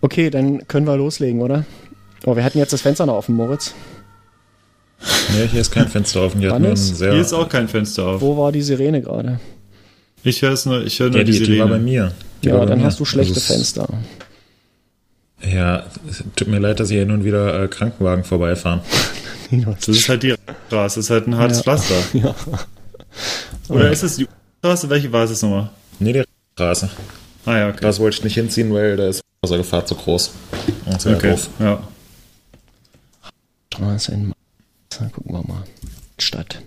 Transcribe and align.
Okay, 0.00 0.30
dann 0.30 0.66
können 0.68 0.86
wir 0.86 0.96
loslegen, 0.96 1.40
oder? 1.40 1.64
Oh, 2.24 2.36
wir 2.36 2.44
hatten 2.44 2.58
jetzt 2.58 2.72
das 2.72 2.82
Fenster 2.82 3.06
noch 3.06 3.14
offen, 3.14 3.34
Moritz. 3.34 3.74
Nee, 5.32 5.46
hier 5.48 5.60
ist 5.60 5.70
kein 5.70 5.88
Fenster 5.88 6.22
offen. 6.22 6.40
Hier, 6.40 6.54
ist- 6.72 6.96
sehr 6.98 7.12
Hier 7.12 7.20
ist 7.20 7.32
auch 7.32 7.48
kein 7.48 7.68
Fenster 7.68 8.04
auf. 8.06 8.20
Wo 8.20 8.36
war 8.36 8.50
die 8.52 8.62
Sirene 8.62 9.00
gerade? 9.02 9.38
Ich 10.24 10.42
höre 10.42 10.52
es 10.52 10.66
nur, 10.66 10.84
ich 10.84 10.98
höre 10.98 11.10
nur 11.10 11.18
ja, 11.18 11.24
die, 11.24 11.32
die, 11.32 11.44
die 11.44 11.58
war 11.58 11.66
bei 11.68 11.74
Sirene. 11.78 11.84
mir. 11.84 12.12
Die 12.42 12.48
Ja, 12.48 12.58
bei 12.58 12.66
dann 12.66 12.78
mir. 12.78 12.84
hast 12.84 12.98
du 12.98 13.04
schlechte 13.04 13.34
Also 13.34 13.52
Fenster. 13.52 13.88
Ja, 15.40 15.84
es 16.08 16.24
tut 16.34 16.48
mir 16.48 16.58
leid, 16.58 16.80
dass 16.80 16.88
hier 16.90 17.00
hin 17.00 17.12
und 17.12 17.24
wieder 17.24 17.62
äh, 17.62 17.68
Krankenwagen 17.68 18.24
vorbeifahren. 18.24 18.80
Das 19.50 19.88
ist 19.88 20.06
halt 20.10 20.22
die 20.24 20.34
Straße, 20.66 20.96
das 20.96 20.96
ist 20.98 21.08
halt 21.10 21.26
ein 21.26 21.34
hartes 21.38 21.58
Ja. 21.58 21.62
Pflaster. 21.62 21.94
Ja. 22.12 22.34
Oder 23.70 23.90
ist 23.90 24.02
es 24.02 24.16
die 24.16 24.28
Straße? 24.58 24.90
Welche 24.90 25.10
war 25.10 25.24
es 25.24 25.30
jetzt 25.30 25.42
nochmal? 25.42 25.70
Nee, 26.00 26.12
die 26.12 26.22
Straße. 26.52 26.90
Ah 27.46 27.56
ja, 27.56 27.68
okay. 27.70 27.78
Das 27.80 27.98
wollte 27.98 28.18
ich 28.18 28.24
nicht 28.24 28.34
hinziehen, 28.34 28.74
weil 28.74 28.98
da 28.98 29.08
ist 29.08 29.22
Wassergefahr 29.40 29.86
zu 29.86 29.94
groß. 29.94 30.32
Das 30.86 31.04
wäre 31.04 31.16
okay. 31.16 31.30
doof. 31.30 31.48
Ja. 31.58 31.88
Straße 33.72 34.12
in 34.12 34.22
Mainz. 34.22 35.12
Gucken 35.12 35.32
wir 35.32 35.46
mal. 35.46 35.64
Stadt. 36.18 36.62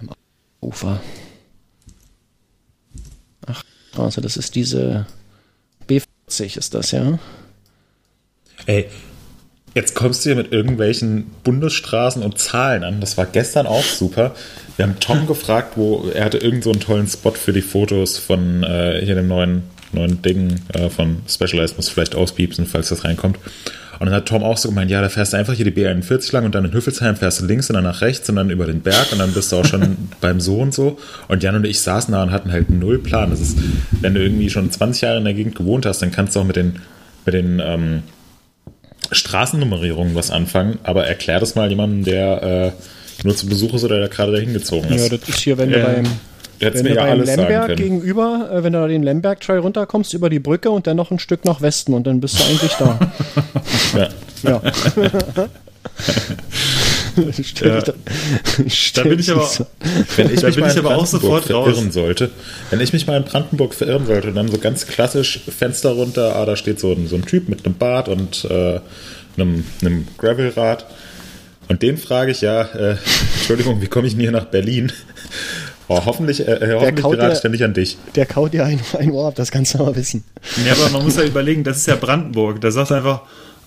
Am 0.00 0.10
Ufer. 0.60 1.00
Ach, 3.46 3.62
Straße, 3.90 4.20
das 4.20 4.36
ist 4.36 4.54
diese 4.54 5.06
B40 5.88 6.58
ist 6.58 6.74
das, 6.74 6.90
ja? 6.90 7.18
Ey, 8.66 8.88
jetzt 9.74 9.94
kommst 9.94 10.24
du 10.24 10.30
hier 10.30 10.36
mit 10.36 10.52
irgendwelchen 10.52 11.30
Bundesstraßen 11.42 12.22
und 12.22 12.38
Zahlen 12.38 12.84
an. 12.84 13.00
Das 13.00 13.16
war 13.16 13.26
gestern 13.26 13.66
auch 13.66 13.84
super. 13.84 14.34
Wir 14.76 14.86
haben 14.86 15.00
Tom 15.00 15.26
gefragt, 15.26 15.76
wo 15.76 16.10
er 16.10 16.24
hatte 16.26 16.38
irgend 16.38 16.64
so 16.64 16.70
einen 16.70 16.80
tollen 16.80 17.06
Spot 17.06 17.32
für 17.32 17.52
die 17.52 17.62
Fotos 17.62 18.18
von 18.18 18.62
äh, 18.62 19.00
hier 19.04 19.14
dem 19.14 19.28
neuen, 19.28 19.62
neuen 19.92 20.22
Ding 20.22 20.56
äh, 20.74 20.88
von 20.88 21.18
Specialized. 21.28 21.76
Muss 21.76 21.88
vielleicht 21.88 22.14
auspiepsen, 22.14 22.66
falls 22.66 22.88
das 22.88 23.04
reinkommt. 23.04 23.38
Und 23.98 24.06
dann 24.06 24.14
hat 24.16 24.26
Tom 24.26 24.42
auch 24.42 24.56
so 24.56 24.68
gemeint, 24.70 24.90
ja, 24.90 25.00
da 25.00 25.08
fährst 25.08 25.32
du 25.32 25.36
einfach 25.36 25.52
hier 25.52 25.64
die 25.64 25.70
B41 25.70 26.32
lang 26.32 26.44
und 26.44 26.54
dann 26.56 26.64
in 26.64 26.72
Hüffelsheim 26.72 27.14
fährst 27.14 27.40
du 27.40 27.46
links 27.46 27.70
und 27.70 27.74
dann 27.74 27.84
nach 27.84 28.00
rechts 28.00 28.28
und 28.28 28.34
dann 28.36 28.50
über 28.50 28.66
den 28.66 28.80
Berg 28.80 29.12
und 29.12 29.18
dann 29.20 29.32
bist 29.32 29.52
du 29.52 29.56
auch 29.56 29.64
schon 29.64 29.96
beim 30.20 30.40
So 30.40 30.56
und 30.58 30.74
so. 30.74 30.98
Und 31.28 31.42
Jan 31.44 31.54
und 31.54 31.64
ich 31.66 31.80
saßen 31.80 32.10
da 32.12 32.22
und 32.24 32.32
hatten 32.32 32.50
halt 32.50 32.68
null 32.68 32.98
Plan. 32.98 33.30
Das 33.30 33.40
ist, 33.40 33.56
wenn 34.00 34.14
du 34.14 34.20
irgendwie 34.20 34.50
schon 34.50 34.70
20 34.72 35.02
Jahre 35.02 35.18
in 35.18 35.24
der 35.24 35.34
Gegend 35.34 35.54
gewohnt 35.54 35.86
hast, 35.86 36.02
dann 36.02 36.10
kannst 36.10 36.34
du 36.34 36.40
auch 36.40 36.44
mit 36.44 36.56
den, 36.56 36.80
mit 37.26 37.34
den 37.34 37.60
ähm, 37.64 38.02
Straßennummerierungen 39.10 40.14
was 40.14 40.30
anfangen, 40.30 40.78
aber 40.84 41.06
erklär 41.06 41.38
das 41.40 41.54
mal 41.54 41.68
jemandem, 41.68 42.04
der 42.04 42.42
äh, 42.42 42.72
nur 43.24 43.36
zu 43.36 43.46
Besuch 43.46 43.74
ist 43.74 43.84
oder 43.84 43.98
der 43.98 44.08
gerade 44.08 44.32
dahin 44.32 44.52
gezogen 44.52 44.88
Ja, 44.88 44.96
ist. 44.96 45.12
das 45.12 45.28
ist 45.28 45.40
hier, 45.40 45.58
wenn 45.58 45.70
du 45.70 45.78
Ja. 45.78 45.86
beim, 45.86 46.04
hätte 46.62 46.78
wenn 46.78 46.84
du 46.86 46.94
ja 46.94 47.04
beim 47.06 47.22
Lemberg 47.22 47.76
gegenüber, 47.76 48.50
äh, 48.52 48.64
wenn 48.64 48.72
du 48.72 48.80
da 48.80 48.88
den 48.88 49.02
Lemberg 49.02 49.40
Trail 49.40 49.58
runterkommst, 49.58 50.14
über 50.14 50.30
die 50.30 50.38
Brücke 50.38 50.70
und 50.70 50.86
dann 50.86 50.96
noch 50.96 51.10
ein 51.10 51.18
Stück 51.18 51.44
nach 51.44 51.60
Westen 51.60 51.94
und 51.94 52.06
dann 52.06 52.20
bist 52.20 52.38
du 52.38 52.44
eigentlich 52.44 52.72
da. 52.78 52.98
Ja. 53.94 54.08
Ja. 54.42 54.62
Ja. 57.62 57.80
dich 58.58 58.92
Da 58.94 59.02
bin 59.02 59.18
ich 59.18 59.30
aber, 59.30 59.48
Wenn 60.16 60.30
ich 60.32 60.40
Da 60.40 60.46
mich 60.46 60.56
bin 60.56 60.64
mal 60.64 60.70
ich 60.70 60.76
in 60.76 60.84
aber 60.86 60.96
auch 60.96 61.06
Brandenburg 61.06 61.10
sofort 61.10 61.50
raus. 61.50 61.66
verirren 61.66 61.92
sollte, 61.92 62.30
wenn 62.70 62.80
ich 62.80 62.92
mich 62.92 63.06
mal 63.06 63.16
in 63.16 63.24
Brandenburg 63.24 63.74
verirren 63.74 64.06
sollte, 64.06 64.32
dann 64.32 64.48
so 64.48 64.58
ganz 64.58 64.86
klassisch 64.86 65.40
Fenster 65.46 65.90
runter, 65.90 66.36
ah, 66.36 66.46
da 66.46 66.56
steht 66.56 66.80
so 66.80 66.92
ein, 66.92 67.06
so 67.08 67.16
ein 67.16 67.26
Typ 67.26 67.48
mit 67.48 67.64
einem 67.64 67.74
Bart 67.74 68.08
und 68.08 68.46
äh, 68.50 68.80
einem, 69.36 69.64
einem 69.82 70.06
Gravelrad. 70.18 70.86
Und 71.68 71.82
den 71.82 71.96
frage 71.96 72.32
ich 72.32 72.40
ja, 72.40 72.62
äh, 72.62 72.96
Entschuldigung, 73.36 73.80
wie 73.80 73.86
komme 73.86 74.06
ich 74.06 74.14
denn 74.14 74.20
hier 74.22 74.32
nach 74.32 74.46
Berlin? 74.46 74.92
Oh, 75.92 76.04
hoffentlich 76.06 76.46
äh, 76.46 76.52
äh, 76.52 76.74
hoffentlich 76.74 77.40
dann 77.40 77.52
nicht 77.52 77.64
an 77.64 77.74
dich. 77.74 77.98
Der 78.14 78.26
kaut 78.26 78.52
dir 78.52 78.64
ein, 78.64 78.80
ein 78.98 79.10
Ohr 79.10 79.28
ab, 79.28 79.34
das 79.34 79.50
kannst 79.50 79.74
du 79.74 79.78
aber 79.78 79.96
wissen. 79.96 80.24
ja, 80.64 80.72
aber 80.72 80.90
man 80.90 81.04
muss 81.04 81.16
ja 81.16 81.24
überlegen, 81.24 81.64
das 81.64 81.78
ist 81.78 81.86
ja 81.86 81.96
Brandenburg. 81.96 82.60
Da 82.60 82.70
sagt 82.70 82.92
einfach, 82.92 83.22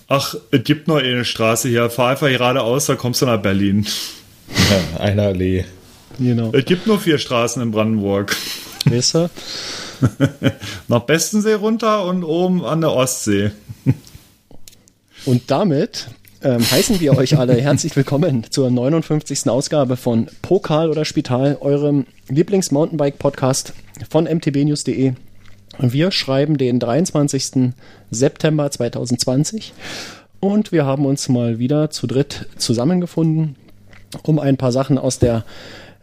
ach, 0.07 0.35
es 0.51 0.63
gibt 0.63 0.87
noch 0.87 0.97
eine 0.97 1.25
Straße 1.25 1.69
hier, 1.69 1.89
fahr 1.89 2.11
einfach 2.11 2.27
geradeaus, 2.27 2.85
da 2.85 2.95
kommst 2.95 3.21
du 3.21 3.25
nach 3.25 3.41
Berlin. 3.41 3.85
Ja, 4.49 4.99
einer 4.99 5.23
Allee. 5.23 5.65
Genau. 6.19 6.51
Es 6.53 6.65
gibt 6.65 6.87
nur 6.87 6.99
vier 6.99 7.17
Straßen 7.17 7.61
in 7.61 7.71
Brandenburg. 7.71 8.35
Weißt 8.85 9.15
du? 9.15 9.29
Nach 10.87 11.01
Bestensee 11.01 11.53
runter 11.53 12.05
und 12.05 12.23
oben 12.23 12.63
an 12.63 12.81
der 12.81 12.91
Ostsee. 12.91 13.51
Und 15.25 15.49
damit 15.49 16.07
ähm, 16.41 16.59
heißen 16.59 16.99
wir 16.99 17.17
euch 17.17 17.37
alle 17.37 17.53
herzlich 17.55 17.95
willkommen 17.95 18.45
zur 18.49 18.69
59. 18.69 19.47
Ausgabe 19.49 19.97
von 19.97 20.27
Pokal 20.41 20.89
oder 20.89 21.05
Spital, 21.05 21.57
eurem 21.59 22.05
Lieblings-Mountainbike-Podcast 22.29 23.73
von 24.09 24.25
mtbnews.de. 24.25 25.13
Wir 25.79 26.11
schreiben 26.11 26.57
den 26.57 26.79
23. 26.79 27.73
September 28.11 28.69
2020 28.69 29.73
und 30.39 30.71
wir 30.71 30.85
haben 30.85 31.05
uns 31.05 31.29
mal 31.29 31.59
wieder 31.59 31.89
zu 31.89 32.07
dritt 32.07 32.47
zusammengefunden, 32.57 33.55
um 34.23 34.39
ein 34.39 34.57
paar 34.57 34.71
Sachen 34.71 34.97
aus 34.97 35.19
der 35.19 35.43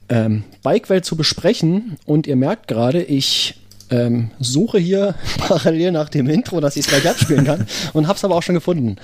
ähm, 0.09 0.45
Bike-Welt 0.63 1.05
zu 1.05 1.17
besprechen. 1.17 1.97
Und 2.05 2.27
ihr 2.27 2.37
merkt 2.37 2.69
gerade, 2.69 3.03
ich 3.03 3.61
ähm, 3.91 4.31
suche 4.41 4.79
hier 4.79 5.15
parallel 5.39 5.93
nach 5.93 6.09
dem 6.09 6.29
Intro, 6.29 6.61
dass 6.61 6.77
ich 6.77 6.87
es 6.87 6.91
gleich 6.91 7.09
abspielen 7.09 7.45
kann 7.45 7.67
und 7.93 8.09
hab's 8.09 8.25
aber 8.25 8.35
auch 8.35 8.43
schon 8.43 8.55
gefunden. 8.55 8.97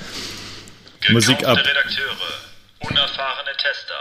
Musik 1.11 1.45
ab. 1.47 1.57
Redakteure, 1.57 2.17
unerfahrene 2.81 3.57
Tester. 3.57 3.95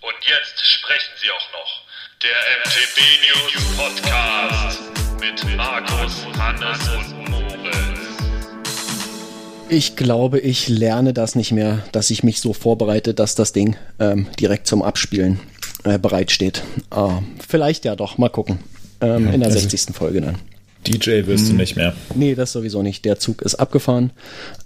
Und 0.00 0.14
jetzt 0.26 0.60
sprechen 0.66 1.12
sie 1.20 1.30
auch 1.30 1.52
noch. 1.52 1.82
Der 2.22 2.34
MTB 2.64 2.98
News 3.28 3.76
Podcast 3.76 4.80
mit 5.20 5.56
Markus, 5.56 6.26
Hannes 6.36 6.88
und 6.88 7.30
Moritz. 7.30 8.00
Ich 9.68 9.94
glaube, 9.96 10.40
ich 10.40 10.68
lerne 10.68 11.12
das 11.12 11.34
nicht 11.36 11.52
mehr, 11.52 11.84
dass 11.92 12.10
ich 12.10 12.24
mich 12.24 12.40
so 12.40 12.52
vorbereite, 12.54 13.14
dass 13.14 13.34
das 13.34 13.52
Ding 13.52 13.76
ähm, 14.00 14.26
direkt 14.40 14.66
zum 14.66 14.82
Abspielen 14.82 15.38
äh, 15.84 15.98
bereitsteht. 15.98 16.62
Ah, 16.90 17.20
vielleicht 17.46 17.84
ja 17.84 17.94
doch, 17.94 18.18
mal 18.18 18.30
gucken. 18.30 18.58
Ähm, 19.00 19.32
in 19.32 19.40
der 19.40 19.50
also- 19.50 19.60
60. 19.60 19.94
Folge 19.94 20.20
dann. 20.22 20.38
DJ 20.86 21.26
wirst 21.26 21.48
du 21.48 21.54
nicht 21.54 21.76
mehr. 21.76 21.94
Nee, 22.14 22.34
das 22.34 22.52
sowieso 22.52 22.82
nicht. 22.82 23.04
Der 23.04 23.18
Zug 23.18 23.42
ist 23.42 23.56
abgefahren. 23.56 24.10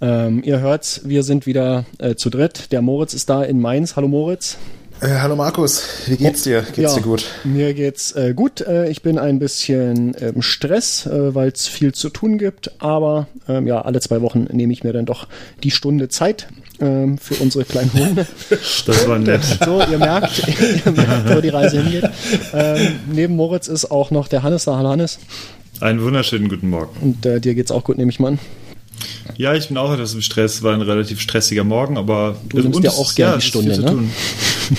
Ähm, 0.01 0.41
ihr 0.43 0.59
hört's, 0.59 1.01
wir 1.03 1.23
sind 1.23 1.45
wieder 1.45 1.85
äh, 1.97 2.15
zu 2.15 2.29
dritt. 2.29 2.71
Der 2.71 2.81
Moritz 2.81 3.13
ist 3.13 3.29
da 3.29 3.43
in 3.43 3.59
Mainz. 3.59 3.95
Hallo 3.95 4.07
Moritz. 4.07 4.57
Äh, 5.01 5.19
hallo 5.19 5.35
Markus, 5.35 5.83
wie 6.05 6.15
geht's 6.15 6.43
dir? 6.43 6.61
Geht's 6.61 6.77
Ja, 6.77 6.95
dir 6.95 7.01
gut? 7.01 7.25
Mir 7.43 7.73
geht's 7.73 8.13
äh, 8.13 8.33
gut. 8.33 8.61
Äh, 8.61 8.89
ich 8.89 9.01
bin 9.01 9.17
ein 9.19 9.37
bisschen 9.37 10.15
ähm, 10.21 10.41
Stress, 10.41 11.05
äh, 11.07 11.35
weil 11.35 11.49
es 11.49 11.67
viel 11.67 11.93
zu 11.93 12.09
tun 12.09 12.37
gibt. 12.37 12.71
Aber 12.81 13.27
ähm, 13.49 13.67
ja, 13.67 13.81
alle 13.81 13.99
zwei 13.99 14.21
Wochen 14.21 14.47
nehme 14.51 14.71
ich 14.71 14.83
mir 14.85 14.93
dann 14.93 15.05
doch 15.05 15.27
die 15.63 15.71
Stunde 15.71 16.07
Zeit 16.07 16.47
ähm, 16.79 17.17
für 17.17 17.35
unsere 17.35 17.65
kleinen 17.65 17.91
Hunde. 17.93 18.25
Das 18.85 19.07
war 19.07 19.19
nett. 19.19 19.41
So, 19.65 19.81
ihr 19.81 19.97
merkt, 19.97 20.41
ihr 20.85 20.91
merkt, 20.91 21.35
wo 21.35 21.41
die 21.41 21.49
Reise 21.49 21.81
hingeht. 21.81 22.09
Ähm, 22.53 22.99
neben 23.11 23.35
Moritz 23.35 23.67
ist 23.67 23.91
auch 23.91 24.09
noch 24.11 24.27
der 24.29 24.43
Hannes 24.43 24.65
da. 24.65 24.77
Hallo 24.77 24.89
Hannes. 24.89 25.19
Einen 25.83 26.01
wunderschönen 26.01 26.47
guten 26.47 26.69
Morgen. 26.69 26.95
Und 27.01 27.25
äh, 27.25 27.41
dir 27.41 27.55
geht's 27.55 27.69
auch 27.69 27.83
gut, 27.83 27.97
nehme 27.97 28.09
ich 28.09 28.17
mal 28.19 28.29
an. 28.29 28.39
Ja, 29.35 29.53
ich 29.53 29.67
bin 29.67 29.75
auch 29.77 29.91
etwas 29.91 30.13
im 30.13 30.21
Stress, 30.21 30.63
war 30.63 30.73
ein 30.73 30.81
relativ 30.81 31.19
stressiger 31.19 31.65
Morgen, 31.65 31.97
aber 31.97 32.37
Du 32.47 32.59
nimmst 32.61 32.81
dir 32.83 32.87
es 32.87 32.97
auch 32.97 33.09
ist- 33.09 33.15
gern 33.15 33.39
die 33.39 33.45
Stunde, 33.45 33.77
ne? 33.81 33.85
tun. 33.85 34.09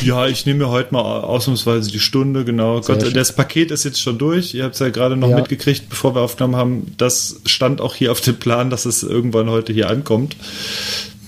Ja, 0.02 0.26
ich 0.26 0.46
nehme 0.46 0.60
mir 0.60 0.70
heute 0.70 0.94
mal 0.94 1.02
ausnahmsweise 1.02 1.90
die 1.90 1.98
Stunde, 2.00 2.46
genau. 2.46 2.80
Gott, 2.80 3.02
schön. 3.02 3.12
das 3.12 3.34
Paket 3.36 3.70
ist 3.70 3.84
jetzt 3.84 4.00
schon 4.00 4.16
durch. 4.16 4.54
Ihr 4.54 4.64
habt 4.64 4.74
es 4.74 4.80
ja 4.80 4.88
gerade 4.88 5.14
noch 5.16 5.28
Ja. 5.28 5.36
mitgekriegt, 5.36 5.90
bevor 5.90 6.14
wir 6.14 6.22
aufgenommen 6.22 6.56
haben. 6.56 6.94
Das 6.96 7.36
stand 7.44 7.82
auch 7.82 7.94
hier 7.94 8.10
auf 8.10 8.22
dem 8.22 8.36
Plan, 8.36 8.70
dass 8.70 8.86
es 8.86 9.02
irgendwann 9.02 9.50
heute 9.50 9.74
hier 9.74 9.90
ankommt. 9.90 10.36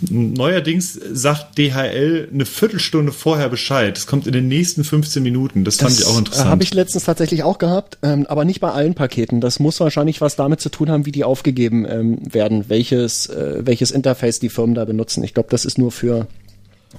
Neuerdings 0.02 0.98
sagt 1.12 1.58
DHL 1.58 2.28
eine 2.32 2.46
Viertelstunde 2.46 3.12
vorher 3.12 3.48
Bescheid. 3.48 3.96
Es 3.96 4.06
kommt 4.06 4.26
in 4.26 4.32
den 4.32 4.48
nächsten 4.48 4.84
15 4.84 5.22
Minuten. 5.22 5.64
Das, 5.64 5.76
fand 5.76 5.98
ich 5.98 6.06
auch 6.06 6.18
interessant. 6.18 6.50
Habe 6.50 6.62
ich 6.62 6.74
letztens 6.74 7.04
tatsächlich 7.04 7.42
auch 7.42 7.58
gehabt, 7.58 7.98
ähm, 8.02 8.26
aber 8.28 8.44
nicht 8.44 8.60
bei 8.60 8.70
allen 8.70 8.94
Paketen. 8.94 9.40
Das 9.40 9.58
muss 9.58 9.80
wahrscheinlich 9.80 10.20
was 10.20 10.36
damit 10.36 10.60
zu 10.60 10.68
tun 10.68 10.90
haben, 10.90 11.06
wie 11.06 11.12
die 11.12 11.24
aufgegeben 11.24 11.86
ähm, 11.88 12.18
werden, 12.32 12.68
welches, 12.68 13.26
äh, 13.26 13.62
welches 13.64 13.90
Interface 13.90 14.38
die 14.38 14.48
Firmen 14.48 14.74
da 14.74 14.84
benutzen. 14.84 15.24
Ich 15.24 15.34
glaube, 15.34 15.48
das 15.50 15.64
ist 15.64 15.78
nur 15.78 15.92
für 15.92 16.26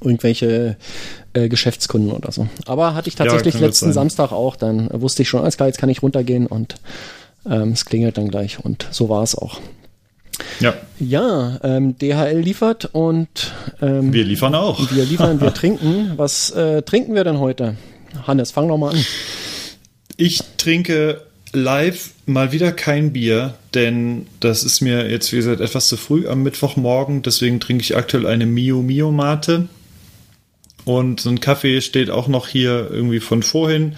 irgendwelche 0.02 0.78
äh, 1.34 1.50
Geschäftskunden 1.50 2.12
oder 2.12 2.32
so. 2.32 2.48
Aber 2.66 2.94
hatte 2.94 3.10
ich 3.10 3.16
tatsächlich 3.16 3.56
gut 3.56 3.62
letzten. 3.62 3.94
Samstag 3.94 4.32
auch. 4.32 4.56
Dann 4.56 4.90
äh, 4.90 5.02
wusste 5.02 5.22
ich 5.22 5.30
schon, 5.30 5.42
alles 5.42 5.58
klar, 5.58 5.68
jetzt 5.68 5.80
kann 5.80 5.90
ich 5.90 6.02
runtergehen 6.02 6.48
und 6.48 6.76
ähm, 7.46 7.72
es 7.72 7.86
klingelt 7.86 8.18
dann 8.18 8.30
gleich. 8.30 8.64
Und 8.64 8.88
so 8.92 9.10
war 9.10 9.24
es 9.24 9.36
auch. 9.36 9.60
Ja, 10.60 10.74
Ja, 11.00 11.60
ähm, 11.64 11.98
DHL 11.98 12.40
liefert 12.40 12.90
und 12.92 13.54
ähm, 13.82 14.14
wir 14.14 14.24
liefern 14.24 14.56
auch. 14.56 14.92
wir 14.92 15.06
liefern, 15.06 15.42
wir 15.42 15.54
trinken. 15.54 16.14
Was 16.16 16.52
äh, 16.52 16.82
trinken 16.82 17.16
wir 17.16 17.24
denn 17.24 17.40
heute? 17.40 17.78
Hannes, 18.26 18.52
fang 18.52 18.68
doch 18.68 18.78
mal 18.78 18.92
an. 18.92 19.06
Ich 20.16 20.42
trinke 20.58 21.22
live 21.54 22.12
mal 22.26 22.52
wieder 22.52 22.72
kein 22.72 23.14
Bier, 23.14 23.56
denn 23.74 24.28
das 24.40 24.64
ist 24.64 24.82
mir 24.82 25.10
jetzt, 25.10 25.32
wie 25.32 25.38
gesagt, 25.38 25.62
etwas 25.62 25.88
zu 25.88 25.98
früh 25.98 26.28
am 26.28 26.44
Mittwochmorgen. 26.44 27.22
Deswegen 27.22 27.60
trinke 27.60 27.84
ich 27.84 27.96
aktuell 27.96 28.26
eine 28.26 28.46
Mio 28.46 28.82
Mio 28.82 29.12
Mate. 29.12 29.68
Und 30.86 31.20
so 31.20 31.30
ein 31.30 31.42
Kaffee 31.42 31.82
steht 31.82 32.10
auch 32.10 32.28
noch 32.28 32.48
hier 32.48 32.90
irgendwie 32.90 33.20
von 33.20 33.44
vorhin. 33.44 33.96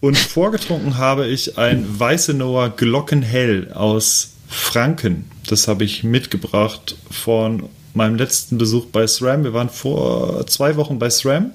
Und 0.00 0.18
vorgetrunken 0.18 0.96
habe 0.98 1.26
ich 1.28 1.58
ein 1.58 1.86
Weißenower 1.88 2.70
Glockenhell 2.70 3.72
aus 3.72 4.32
Franken. 4.52 5.24
Das 5.46 5.68
habe 5.68 5.84
ich 5.84 6.04
mitgebracht 6.04 6.96
von 7.10 7.64
meinem 7.94 8.16
letzten 8.16 8.58
Besuch 8.58 8.86
bei 8.86 9.06
SRAM. 9.06 9.44
Wir 9.44 9.52
waren 9.52 9.68
vor 9.68 10.46
zwei 10.46 10.76
Wochen 10.76 10.98
bei 10.98 11.10
SRAM 11.10 11.52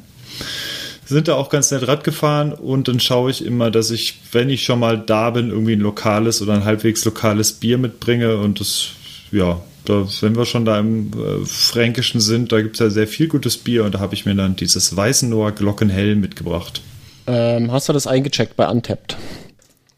sind 1.07 1.27
da 1.27 1.35
auch 1.35 1.49
ganz 1.49 1.71
nett 1.71 1.87
Rad 1.87 2.03
gefahren 2.03 2.53
und 2.53 2.87
dann 2.87 2.99
schaue 2.99 3.31
ich 3.31 3.45
immer, 3.45 3.71
dass 3.71 3.91
ich, 3.91 4.19
wenn 4.31 4.49
ich 4.49 4.63
schon 4.63 4.79
mal 4.79 4.97
da 4.97 5.29
bin, 5.29 5.49
irgendwie 5.49 5.73
ein 5.73 5.79
lokales 5.79 6.41
oder 6.41 6.53
ein 6.53 6.65
halbwegs 6.65 7.05
lokales 7.05 7.53
Bier 7.53 7.77
mitbringe 7.77 8.37
und 8.37 8.59
das, 8.59 8.89
ja, 9.31 9.61
da, 9.85 10.05
wenn 10.19 10.35
wir 10.35 10.45
schon 10.45 10.65
da 10.65 10.77
im 10.79 11.11
äh, 11.13 11.45
Fränkischen 11.45 12.19
sind, 12.19 12.51
da 12.51 12.61
gibt 12.61 12.75
es 12.75 12.79
ja 12.79 12.89
sehr 12.89 13.07
viel 13.07 13.29
gutes 13.29 13.57
Bier 13.57 13.85
und 13.85 13.95
da 13.95 13.99
habe 13.99 14.15
ich 14.15 14.25
mir 14.25 14.35
dann 14.35 14.57
dieses 14.57 14.95
Weißenloher 14.95 15.53
Glockenhell 15.53 16.15
mitgebracht. 16.15 16.81
Ähm, 17.25 17.71
hast 17.71 17.87
du 17.87 17.93
das 17.93 18.05
eingecheckt 18.05 18.57
bei 18.57 18.67
Untapped? 18.67 19.17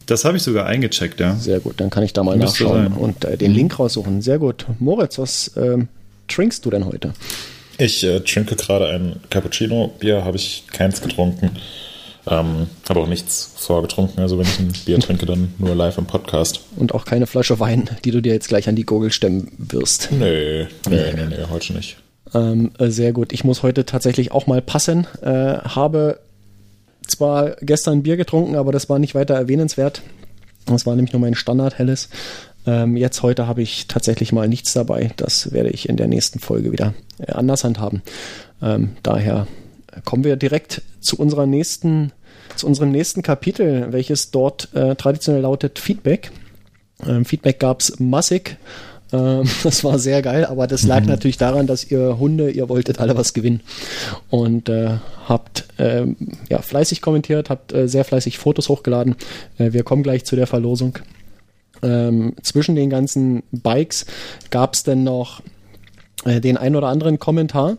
Das 0.10 0.26
habe 0.26 0.38
ich 0.38 0.44
sogar 0.44 0.66
eingecheckt, 0.66 1.20
ja. 1.20 1.36
Sehr 1.36 1.60
gut, 1.60 1.76
dann 1.80 1.92
kann 1.92 2.02
ich 2.04 2.14
da 2.14 2.24
mal 2.24 2.36
Müsste 2.36 2.64
nachschauen 2.64 2.90
sein. 2.90 2.94
und 2.94 3.26
äh, 3.26 3.38
den 3.38 3.52
Link 3.52 3.78
raussuchen. 3.78 4.24
Sehr 4.24 4.40
gut. 4.40 4.66
Moritz, 4.80 5.20
was 5.20 5.52
ähm, 5.56 5.88
trinkst 6.28 6.66
du 6.66 6.72
denn 6.72 6.86
heute? 6.86 7.14
Ich 7.78 8.04
äh, 8.04 8.20
trinke 8.22 8.56
gerade 8.56 8.88
ein 8.88 9.18
Cappuccino. 9.30 9.94
Bier 10.00 10.26
habe 10.26 10.38
ich 10.38 10.64
keins 10.72 11.02
getrunken. 11.02 11.52
Ähm, 12.28 12.68
habe 12.88 13.00
auch 13.02 13.08
nichts 13.08 13.54
vorgetrunken. 13.56 14.20
Also 14.20 14.40
wenn 14.40 14.48
ich 14.48 14.60
ein 14.60 14.74
Bier 14.84 15.00
trinke, 15.00 15.28
dann 15.28 15.54
nur 15.60 15.76
live 15.76 16.00
im 16.00 16.06
Podcast. 16.08 16.62
Und 16.76 16.96
auch 16.96 17.06
keine 17.06 17.28
Flasche 17.28 17.60
Wein, 17.60 17.90
die 18.04 18.10
du 18.10 18.22
dir 18.22 18.34
jetzt 18.34 18.48
gleich 18.48 18.68
an 18.68 18.76
die 18.76 18.86
Gurgel 18.86 19.12
stemmen 19.12 19.52
wirst. 19.60 20.10
Nee, 20.12 20.68
nee, 20.90 21.14
nee, 21.16 21.26
nee, 21.30 21.46
heute 21.52 21.74
nicht. 21.74 21.98
Ähm, 22.34 22.72
äh, 22.80 22.90
sehr 22.90 23.14
gut. 23.14 23.32
Ich 23.32 23.44
muss 23.44 23.62
heute 23.62 23.86
tatsächlich 23.86 24.32
auch 24.32 24.48
mal 24.48 24.62
passen. 24.62 25.06
Äh, 25.22 25.60
habe 25.60 26.20
zwar 27.12 27.56
gestern 27.62 28.04
Bier 28.04 28.18
getrunken, 28.18 28.56
aber 28.56 28.72
das 28.72 28.90
war 28.90 29.00
nicht 29.00 29.16
weiter 29.16 29.36
erwähnenswert. 29.36 30.02
Das 30.66 30.86
war 30.86 30.96
nämlich 30.96 31.14
nur 31.14 31.22
mein 31.22 31.36
Standard-Helles. 31.36 32.10
Ähm, 32.66 32.98
jetzt 32.98 33.24
heute 33.24 33.48
habe 33.48 33.62
ich 33.62 33.88
tatsächlich 33.88 34.32
mal 34.32 34.48
nichts 34.48 34.74
dabei. 34.74 35.12
Das 35.18 35.52
werde 35.52 35.70
ich 35.70 35.90
in 35.90 35.98
der 35.98 36.08
nächsten 36.08 36.40
Folge 36.40 36.72
wieder 36.72 36.94
äh, 37.18 37.32
anders 37.32 37.64
handhaben. 37.64 38.02
Ähm, 38.62 38.92
daher 39.04 39.48
kommen 40.06 40.24
wir 40.24 40.36
direkt 40.36 40.82
zu 41.00 41.18
unserer 41.18 41.46
nächsten, 41.46 42.12
zu 42.56 42.68
unserem 42.68 42.92
nächsten 42.92 43.22
Kapitel, 43.22 43.92
welches 43.92 44.32
dort 44.32 44.74
äh, 44.76 44.96
traditionell 44.96 45.42
lautet 45.42 45.80
Feedback. 45.80 46.32
Ähm, 47.08 47.26
Feedback 47.26 47.60
gab 47.60 47.82
es 47.82 48.00
massig. 48.00 48.58
Ähm, 49.12 49.44
das 49.64 49.84
war 49.84 50.00
sehr 50.00 50.22
geil, 50.22 50.46
aber 50.46 50.68
das 50.68 50.84
lag 50.84 51.06
natürlich 51.06 51.38
daran, 51.38 51.68
dass 51.68 51.90
ihr 51.90 52.20
Hunde, 52.20 52.52
ihr 52.52 52.70
wolltet 52.70 53.00
alle 53.00 53.18
was 53.18 53.34
gewinnen. 53.34 53.62
Und 54.30 54.70
äh, 54.70 54.98
habt 55.28 55.66
ähm, 55.78 56.16
ja, 56.50 56.62
fleißig 56.62 57.02
kommentiert, 57.02 57.50
habt 57.50 57.74
äh, 57.74 57.88
sehr 57.88 58.06
fleißig 58.06 58.38
Fotos 58.38 58.70
hochgeladen. 58.70 59.16
Äh, 59.58 59.74
wir 59.74 59.84
kommen 59.84 60.04
gleich 60.04 60.26
zu 60.26 60.36
der 60.36 60.48
Verlosung. 60.48 61.00
Ähm, 61.82 62.36
zwischen 62.42 62.76
den 62.76 62.90
ganzen 62.90 63.44
Bikes 63.52 64.06
gab 64.50 64.74
es 64.74 64.84
denn 64.84 65.04
noch 65.04 65.42
äh, 66.26 66.42
den 66.42 66.58
ein 66.58 66.76
oder 66.76 66.88
anderen 66.88 67.20
Kommentar. 67.20 67.78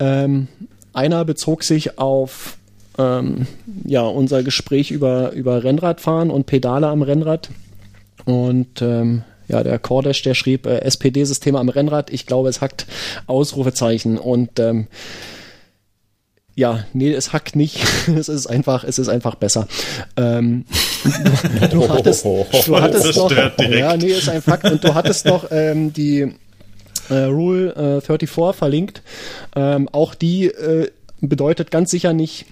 Ähm, 0.00 0.48
einer 0.92 1.24
bezog 1.24 1.62
sich 1.62 1.98
auf 1.98 2.56
ähm, 2.98 3.46
ja, 3.84 4.02
unser 4.02 4.42
Gespräch 4.42 4.90
über, 4.90 5.32
über 5.32 5.64
Rennradfahren 5.64 6.30
und 6.30 6.46
Pedale 6.46 6.88
am 6.88 7.02
Rennrad. 7.02 7.50
Und 8.24 8.82
ähm, 8.82 9.22
ja, 9.48 9.62
der 9.62 9.78
Kordesch, 9.78 10.22
der 10.22 10.34
schrieb 10.34 10.66
äh, 10.66 10.80
SPD-Systeme 10.80 11.58
am 11.58 11.68
Rennrad. 11.68 12.10
Ich 12.10 12.26
glaube, 12.26 12.48
es 12.48 12.60
hackt 12.60 12.86
Ausrufezeichen. 13.26 14.18
Und 14.18 14.58
ähm, 14.58 14.86
ja, 16.54 16.84
nee, 16.92 17.12
es 17.12 17.32
hackt 17.32 17.56
nicht. 17.56 17.82
es 18.16 18.28
ist 18.28 18.46
einfach, 18.46 18.84
es 18.84 18.98
ist 18.98 19.08
einfach 19.08 19.34
besser. 19.36 19.66
Ähm, 20.16 20.64
du, 21.60 21.68
du 21.68 21.88
hattest, 21.88 22.24
du 22.24 22.80
hattest 22.80 23.16
noch, 23.16 23.30
ja, 23.30 23.96
nee, 23.96 24.06
ist 24.08 24.28
ein 24.28 24.42
Fakt. 24.42 24.70
Und 24.70 24.84
du 24.84 24.94
hattest 24.94 25.26
noch 25.26 25.46
ähm, 25.50 25.92
die 25.92 26.32
äh, 27.08 27.24
Rule 27.24 27.98
äh, 27.98 28.00
34 28.00 28.56
verlinkt. 28.56 29.02
Ähm, 29.56 29.88
auch 29.90 30.14
die 30.14 30.46
äh, 30.46 30.90
bedeutet 31.20 31.70
ganz 31.70 31.90
sicher 31.90 32.12
nicht, 32.12 32.46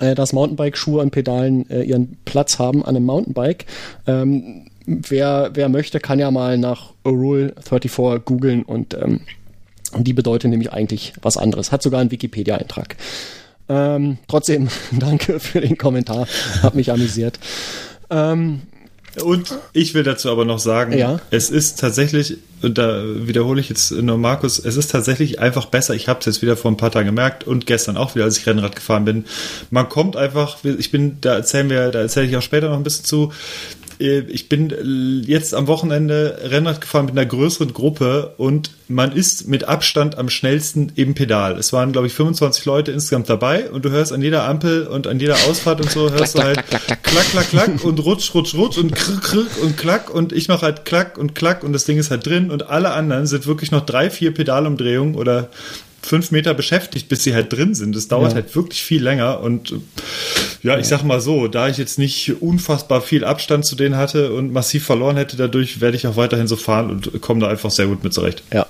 äh, 0.00 0.14
dass 0.14 0.32
Mountainbike-Schuhe 0.32 1.02
und 1.02 1.10
Pedalen 1.10 1.68
äh, 1.70 1.82
ihren 1.82 2.16
Platz 2.24 2.58
haben 2.58 2.84
an 2.84 2.96
einem 2.96 3.06
Mountainbike. 3.06 3.66
Ähm, 4.06 4.70
wer, 4.88 5.50
wer 5.54 5.68
möchte, 5.68 6.00
kann 6.00 6.18
ja 6.18 6.30
mal 6.30 6.56
nach 6.58 6.92
Rule 7.04 7.54
34 7.62 8.24
googeln 8.24 8.62
und 8.62 8.94
ähm, 8.94 9.20
die 9.96 10.12
bedeutet 10.12 10.50
nämlich 10.50 10.72
eigentlich 10.72 11.12
was 11.22 11.36
anderes. 11.36 11.72
Hat 11.72 11.82
sogar 11.82 12.00
einen 12.00 12.10
Wikipedia-Eintrag. 12.10 12.96
Ähm, 13.68 14.18
trotzdem, 14.28 14.68
danke 14.92 15.40
für 15.40 15.60
den 15.60 15.76
Kommentar. 15.78 16.26
Hat 16.62 16.74
mich 16.74 16.90
amüsiert. 16.90 17.38
Ähm, 18.10 18.62
Und 19.22 19.58
ich 19.72 19.92
will 19.94 20.02
dazu 20.04 20.30
aber 20.30 20.44
noch 20.44 20.58
sagen, 20.58 20.96
Ja. 20.96 21.20
es 21.30 21.50
ist 21.50 21.78
tatsächlich, 21.80 22.38
und 22.62 22.78
da 22.78 23.02
wiederhole 23.04 23.60
ich 23.60 23.68
jetzt 23.68 23.90
nur 23.90 24.16
Markus, 24.16 24.58
es 24.58 24.76
ist 24.76 24.90
tatsächlich 24.90 25.38
einfach 25.40 25.66
besser. 25.66 25.94
Ich 25.94 26.08
habe 26.08 26.20
es 26.20 26.26
jetzt 26.26 26.42
wieder 26.42 26.56
vor 26.56 26.70
ein 26.70 26.76
paar 26.78 26.90
Tagen 26.90 27.06
gemerkt 27.06 27.44
und 27.44 27.66
gestern 27.66 27.96
auch 27.98 28.14
wieder, 28.14 28.24
als 28.24 28.38
ich 28.38 28.46
Rennrad 28.46 28.76
gefahren 28.76 29.04
bin. 29.04 29.24
Man 29.70 29.88
kommt 29.88 30.16
einfach, 30.16 30.58
ich 30.64 30.90
bin, 30.90 31.18
da 31.20 31.34
erzählen 31.34 31.68
wir, 31.68 31.90
da 31.90 32.00
erzähle 32.00 32.26
ich 32.26 32.36
auch 32.36 32.42
später 32.42 32.68
noch 32.70 32.76
ein 32.76 32.82
bisschen 32.84 33.04
zu. 33.04 33.32
Äh, 34.00 34.20
Ich 34.28 34.48
bin 34.48 34.70
äh, 34.70 35.26
jetzt 35.26 35.54
am 35.54 35.66
Wochenende 35.66 36.38
Rennrad 36.44 36.80
gefahren 36.80 37.06
mit 37.06 37.18
einer 37.18 37.26
größeren 37.26 37.72
Gruppe 37.72 38.34
und 38.36 38.70
man 38.88 39.12
ist 39.12 39.48
mit 39.48 39.64
Abstand 39.64 40.16
am 40.16 40.30
schnellsten 40.30 40.92
im 40.94 41.14
Pedal. 41.14 41.58
Es 41.58 41.72
waren, 41.72 41.92
glaube 41.92 42.06
ich, 42.06 42.14
25 42.14 42.64
Leute 42.64 42.92
insgesamt 42.92 43.28
dabei 43.28 43.70
und 43.70 43.84
du 43.84 43.90
hörst 43.90 44.12
an 44.12 44.22
jeder 44.22 44.44
Ampel 44.44 44.86
und 44.86 45.06
an 45.06 45.20
jeder 45.20 45.36
Ausfahrt 45.48 45.80
und 45.80 45.90
so 45.90 46.10
hörst 46.10 46.38
du 46.38 46.42
halt 46.42 46.64
klack, 47.02 47.30
klack, 47.30 47.50
klack 47.50 47.84
und 47.84 47.98
rutsch, 48.04 48.34
rutsch, 48.34 48.54
rutsch 48.54 48.78
und 48.78 48.94
krr, 48.94 49.20
krr 49.20 49.46
und 49.62 49.76
klack 49.76 50.08
und 50.10 50.32
ich 50.32 50.48
mache 50.48 50.62
halt 50.62 50.84
klack 50.84 51.18
und 51.18 51.34
klack 51.34 51.62
und 51.62 51.72
das 51.72 51.84
Ding 51.84 51.98
ist 51.98 52.10
halt 52.10 52.26
drin 52.26 52.50
und 52.50 52.68
alle 52.70 52.92
anderen 52.92 53.26
sind 53.26 53.46
wirklich 53.46 53.70
noch 53.70 53.84
drei, 53.84 54.10
vier 54.10 54.32
Pedalumdrehungen 54.32 55.14
oder 55.16 55.50
fünf 56.00 56.30
Meter 56.30 56.54
beschäftigt, 56.54 57.08
bis 57.08 57.22
sie 57.24 57.34
halt 57.34 57.52
drin 57.52 57.74
sind. 57.74 57.94
Das 57.96 58.08
dauert 58.08 58.30
Ja. 58.30 58.36
halt 58.36 58.54
wirklich 58.54 58.82
viel 58.82 59.02
länger 59.02 59.40
und 59.40 59.74
ja, 60.62 60.78
ich 60.78 60.86
sag 60.86 61.02
mal 61.02 61.20
so, 61.20 61.48
da 61.48 61.68
ich 61.68 61.76
jetzt 61.76 61.98
nicht 61.98 62.40
unfassbar 62.40 63.00
viel 63.02 63.24
Abstand 63.24 63.64
zu 63.66 63.74
denen 63.76 63.96
hatte 63.96 64.32
und 64.32 64.52
massiv 64.52 64.84
verloren 64.84 65.16
hätte 65.16 65.36
dadurch, 65.36 65.80
werde 65.80 65.96
ich 65.96 66.06
auch 66.06 66.16
weiterhin 66.16 66.46
so 66.48 66.56
fahren 66.56 66.90
und 66.90 67.20
komme 67.20 67.40
da 67.40 67.48
einfach 67.48 67.70
sehr 67.70 67.86
gut 67.86 68.02
mit 68.04 68.12
zurecht. 68.14 68.42
ja. 68.52 68.66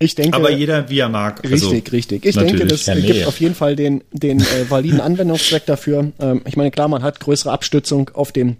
Ich 0.00 0.16
denke, 0.16 0.36
Aber 0.36 0.50
jeder 0.50 0.90
wie 0.90 0.98
er 0.98 1.08
mag. 1.08 1.40
Also, 1.48 1.70
Richtig, 1.70 1.92
richtig. 1.92 2.26
Ich 2.26 2.34
natürlich. 2.34 2.56
denke, 2.58 2.66
das 2.74 2.84
Ja, 2.86 2.94
nee. 2.96 3.02
gibt 3.02 3.26
auf 3.28 3.38
jeden 3.40 3.54
Fall 3.54 3.76
den, 3.76 4.02
den 4.12 4.40
äh, 4.40 4.68
validen 4.68 5.00
Anwendungszweck 5.00 5.64
dafür. 5.66 6.10
Ähm, 6.20 6.42
ich 6.46 6.56
meine, 6.56 6.72
klar, 6.72 6.88
man 6.88 7.04
hat 7.04 7.20
größere 7.20 7.52
Abstützung 7.52 8.10
auf 8.12 8.32
dem, 8.32 8.56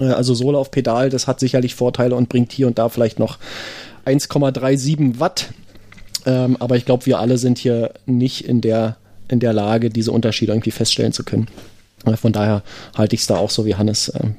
äh, 0.00 0.04
also 0.04 0.34
Sohle 0.34 0.56
auf 0.56 0.70
Pedal, 0.70 1.10
das 1.10 1.26
hat 1.26 1.40
sicherlich 1.40 1.74
Vorteile 1.74 2.14
und 2.14 2.28
bringt 2.28 2.52
hier 2.52 2.68
und 2.68 2.78
da 2.78 2.88
vielleicht 2.88 3.18
noch 3.18 3.38
1,37 4.06 5.18
Watt. 5.20 5.48
Ähm, 6.28 6.56
aber 6.60 6.76
ich 6.76 6.84
glaube, 6.84 7.06
wir 7.06 7.18
alle 7.18 7.38
sind 7.38 7.58
hier 7.58 7.92
nicht 8.04 8.44
in 8.44 8.60
der, 8.60 8.96
in 9.28 9.40
der 9.40 9.54
Lage, 9.54 9.88
diese 9.88 10.12
Unterschiede 10.12 10.52
irgendwie 10.52 10.70
feststellen 10.70 11.12
zu 11.12 11.24
können. 11.24 11.48
Äh, 12.04 12.16
von 12.16 12.32
daher 12.32 12.62
halte 12.94 13.14
ich 13.14 13.22
es 13.22 13.26
da 13.26 13.38
auch 13.38 13.50
so 13.50 13.64
wie 13.64 13.76
Hannes. 13.76 14.12
Ähm, 14.14 14.34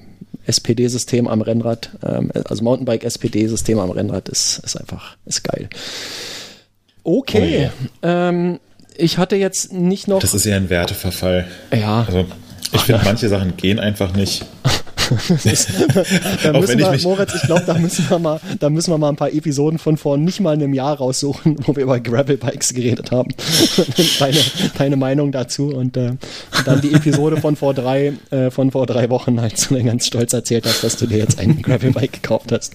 SPD-System 0.46 1.28
am 1.28 1.42
Rennrad, 1.42 1.92
ähm, 2.04 2.32
also 2.46 2.64
Mountainbike-SPD-System 2.64 3.78
am 3.80 3.92
Rennrad 3.92 4.30
ist, 4.30 4.60
ist 4.64 4.78
einfach, 4.78 5.16
ist 5.26 5.44
geil. 5.44 5.70
Okay. 7.04 7.70
Ähm, 8.02 8.60
ich 8.96 9.18
hatte 9.18 9.36
jetzt 9.36 9.74
nicht 9.74 10.08
noch. 10.08 10.20
Das 10.20 10.34
ist 10.34 10.46
ja 10.46 10.56
ein 10.56 10.70
Werteverfall. 10.70 11.48
ja, 11.74 12.04
Also 12.08 12.26
ich 12.72 12.82
finde, 12.82 13.02
manche 13.04 13.30
Sachen 13.30 13.58
gehen 13.58 13.80
einfach 13.80 14.14
nicht. 14.14 14.46
da 16.44 16.54
müssen 16.54 16.80
ich 16.80 16.86
wir, 16.86 16.92
mich- 16.92 17.04
Moritz, 17.04 17.34
ich 17.36 17.42
glaube, 17.42 17.64
da 17.66 17.74
müssen 17.76 18.10
wir 18.10 18.20
mal, 18.20 18.40
da 18.60 18.70
müssen 18.70 18.92
wir 18.92 18.98
mal 18.98 19.10
ein 19.10 19.16
paar 19.16 19.32
Episoden 19.34 19.80
von 19.80 19.98
vor 19.98 20.18
nicht 20.18 20.40
mal 20.40 20.54
einem 20.54 20.74
Jahr 20.74 20.98
raussuchen, 20.98 21.58
wo 21.66 21.76
wir 21.76 21.84
über 21.84 22.00
Gravelbikes 22.00 22.74
geredet 22.74 23.12
haben. 23.12 23.34
deine, 24.20 24.38
deine 24.78 24.96
Meinung 24.96 25.32
dazu 25.32 25.70
und, 25.76 25.98
äh, 25.98 26.10
und 26.12 26.20
dann 26.66 26.82
die 26.82 26.94
Episode 26.94 27.38
von 27.38 27.56
vor 27.56 27.74
drei, 27.74 28.14
äh, 28.32 28.52
von 28.52 28.72
vor 28.72 28.86
drei 28.86 29.10
Wochen, 29.10 29.40
als 29.40 29.68
du 29.68 29.76
dann 29.76 29.86
ganz 29.86 30.08
stolz 30.08 30.34
erzählt 30.34 30.66
hast, 30.66 30.84
dass 30.84 30.98
du 30.98 31.06
dir 31.08 31.18
jetzt 31.18 31.40
ein 31.40 31.62
Gravelbike 31.62 32.14
gekauft 32.14 32.52
hast. 32.52 32.74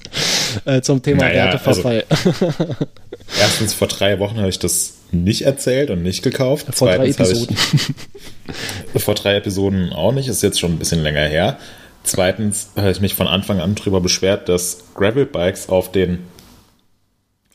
Äh, 0.64 0.80
zum 0.82 1.02
Thema 1.02 1.24
Naja, 1.24 1.44
Werteverfall. 1.46 2.04
Erstens, 3.40 3.74
vor 3.74 3.88
drei 3.88 4.18
Wochen 4.18 4.36
habe 4.38 4.48
ich 4.48 4.58
das 4.58 4.94
nicht 5.12 5.42
erzählt 5.42 5.90
und 5.90 6.02
nicht 6.02 6.22
gekauft. 6.22 6.66
vor 6.70 6.88
drei 6.88 6.96
Zweitens 7.12 7.18
habe 7.20 7.30
Episoden. 7.30 7.56
Ich, 8.94 9.02
vor 9.02 9.14
drei 9.14 9.36
Episoden 9.36 9.92
auch 9.92 10.12
nicht, 10.12 10.28
ist 10.28 10.42
jetzt 10.42 10.60
schon 10.60 10.72
ein 10.72 10.78
bisschen 10.78 11.02
länger 11.02 11.22
her. 11.26 11.58
Zweitens 12.04 12.68
habe 12.76 12.90
ich 12.90 13.00
mich 13.00 13.14
von 13.14 13.26
Anfang 13.26 13.61
an 13.61 13.75
darüber 13.75 14.00
beschwert, 14.00 14.49
dass 14.49 14.84
Gravelbikes 14.94 15.68
auf 15.68 15.90
den 15.90 16.20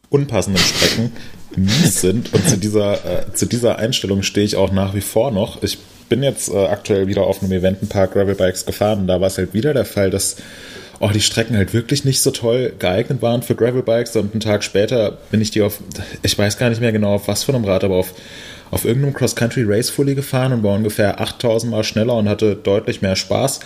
unpassenden 0.09 0.61
Strecken 0.61 1.11
mies 1.55 2.01
sind 2.01 2.33
und 2.33 2.47
zu 2.49 2.57
dieser, 2.57 2.93
äh, 3.05 3.33
zu 3.33 3.45
dieser 3.45 3.77
Einstellung 3.77 4.23
stehe 4.23 4.45
ich 4.45 4.55
auch 4.55 4.71
nach 4.71 4.95
wie 4.95 5.01
vor 5.01 5.31
noch. 5.31 5.61
Ich 5.61 5.77
bin 6.09 6.23
jetzt 6.23 6.49
äh, 6.49 6.65
aktuell 6.65 7.07
wieder 7.07 7.23
auf 7.23 7.41
einem 7.41 7.51
Eventenpark 7.51 8.13
Gravelbikes 8.13 8.65
gefahren 8.65 9.01
und 9.01 9.07
da 9.07 9.21
war 9.21 9.27
es 9.27 9.37
halt 9.37 9.53
wieder 9.53 9.73
der 9.73 9.85
Fall, 9.85 10.09
dass 10.09 10.37
oh, 10.99 11.09
die 11.13 11.21
Strecken 11.21 11.55
halt 11.55 11.73
wirklich 11.73 12.03
nicht 12.03 12.21
so 12.21 12.31
toll 12.31 12.73
geeignet 12.77 13.21
waren 13.21 13.43
für 13.43 13.55
Gravelbikes 13.55 14.15
und 14.15 14.33
einen 14.33 14.41
Tag 14.41 14.63
später 14.63 15.17
bin 15.31 15.41
ich 15.41 15.51
die 15.51 15.61
auf, 15.61 15.79
ich 16.23 16.37
weiß 16.37 16.57
gar 16.57 16.69
nicht 16.69 16.81
mehr 16.81 16.91
genau 16.91 17.13
auf 17.13 17.27
was 17.27 17.43
für 17.43 17.53
einem 17.53 17.65
Rad, 17.65 17.83
aber 17.83 17.95
auf, 17.95 18.13
auf 18.71 18.85
irgendeinem 18.85 19.13
Cross-Country-Race-Fully 19.13 20.15
gefahren 20.15 20.53
und 20.53 20.63
war 20.63 20.75
ungefähr 20.75 21.21
8000 21.21 21.71
Mal 21.71 21.83
schneller 21.83 22.15
und 22.15 22.27
hatte 22.27 22.55
deutlich 22.55 23.01
mehr 23.01 23.15
Spaß. 23.15 23.59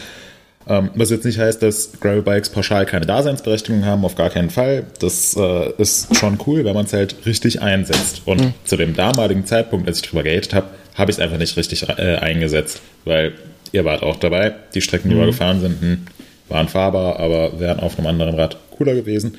Ähm, 0.67 0.91
was 0.96 1.10
jetzt 1.10 1.25
nicht 1.25 1.39
heißt, 1.39 1.62
dass 1.62 2.00
Gravelbikes 2.00 2.50
pauschal 2.50 2.86
keine 2.86 3.05
Daseinsberechtigung 3.05 3.86
haben, 3.86 4.05
auf 4.05 4.15
gar 4.15 4.29
keinen 4.29 4.50
Fall. 4.50 4.86
Das 5.00 5.36
äh, 5.36 5.74
ist 5.77 6.15
schon 6.15 6.39
cool, 6.48 6.63
wenn 6.63 6.74
man 6.74 6.86
es 6.86 6.93
halt 6.93 7.25
richtig 7.25 7.62
einsetzt. 7.62 8.22
Und 8.25 8.41
mhm. 8.41 8.53
zu 8.63 8.77
dem 8.77 8.96
damaligen 8.96 9.46
Zeitpunkt, 9.46 9.88
als 9.88 9.98
ich 9.98 10.08
drüber 10.08 10.24
gehatet 10.24 10.53
habe, 10.53 10.67
habe 10.96 11.12
ich 11.12 11.17
es 11.17 11.22
einfach 11.22 11.38
nicht 11.38 11.58
richtig 11.58 11.89
äh, 11.89 12.17
eingesetzt, 12.17 12.82
weil 13.03 13.34
ihr 13.72 13.84
wart 13.84 14.03
auch 14.03 14.15
dabei. 14.15 14.53
Die 14.74 14.82
Strecken, 14.82 15.10
die 15.10 15.15
mhm. 15.15 15.20
wir 15.20 15.25
gefahren 15.27 15.60
sind, 15.60 15.82
hm, 15.82 16.08
waren 16.48 16.70
fahrbar, 16.70 17.20
aber 17.20 17.60
wären 17.60 17.79
auf 17.79 17.98
einem 17.98 18.08
anderen 18.08 18.36
Rad 18.36 18.58
cooler 18.72 18.93
gewesen. 18.93 19.38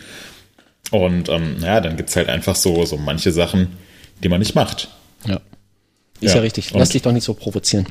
Und 0.90 1.28
ähm, 1.28 1.56
ja, 1.62 1.80
dann 1.80 1.96
gibt 1.96 2.10
es 2.10 2.16
halt 2.16 2.28
einfach 2.28 2.56
so, 2.56 2.84
so 2.84 2.96
manche 2.96 3.32
Sachen, 3.32 3.68
die 4.22 4.28
man 4.28 4.40
nicht 4.40 4.54
macht. 4.54 4.88
Ja. 5.26 5.40
Ist 6.20 6.30
ja, 6.30 6.36
ja 6.36 6.40
richtig. 6.42 6.72
Lass 6.72 6.90
dich 6.90 7.02
doch 7.02 7.12
nicht 7.12 7.24
so 7.24 7.34
provozieren. 7.34 7.86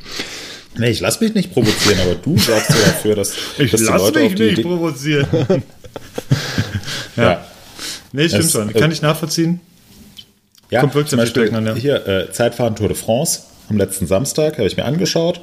Nee, 0.78 0.90
ich 0.90 1.00
lass 1.02 1.22
mich 1.22 1.34
nicht 1.34 1.54
provozieren, 1.54 2.00
aber 2.02 2.16
du 2.16 2.38
sorgst 2.38 2.70
ja 2.70 2.76
dafür, 2.86 3.16
dass, 3.16 3.34
ich 3.58 3.72
dass 3.72 3.82
die 3.82 3.88
Leute 3.88 4.20
mich 4.20 4.32
nicht 4.32 4.52
Idee 4.54 4.62
provozieren. 4.62 5.28
ja. 7.16 7.24
ja. 7.24 7.46
Nee, 8.12 8.28
stimmt 8.28 8.46
es, 8.46 8.52
schon. 8.52 8.74
Kann 8.74 8.90
äh, 8.90 8.94
ich 8.94 9.02
nachvollziehen? 9.02 9.60
Ja, 10.70 10.80
Kommt 10.80 10.96
wirklich 10.96 11.10
zum 11.12 11.20
Beispiel 11.20 11.54
an, 11.54 11.66
ja. 11.66 11.76
hier 11.76 12.08
äh, 12.08 12.32
Zeitfahren 12.32 12.76
Tour 12.76 12.88
de 12.88 12.98
France 12.98 13.42
am 13.70 13.78
letzten 13.78 14.08
Samstag 14.08 14.58
habe 14.58 14.68
ich 14.68 14.78
mir 14.78 14.86
angeschaut. 14.86 15.40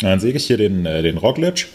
Und 0.00 0.08
dann 0.08 0.20
sehe 0.20 0.32
ich 0.32 0.46
hier 0.46 0.56
den, 0.56 0.86
äh, 0.86 1.02
den 1.02 1.18
Roglic 1.18 1.66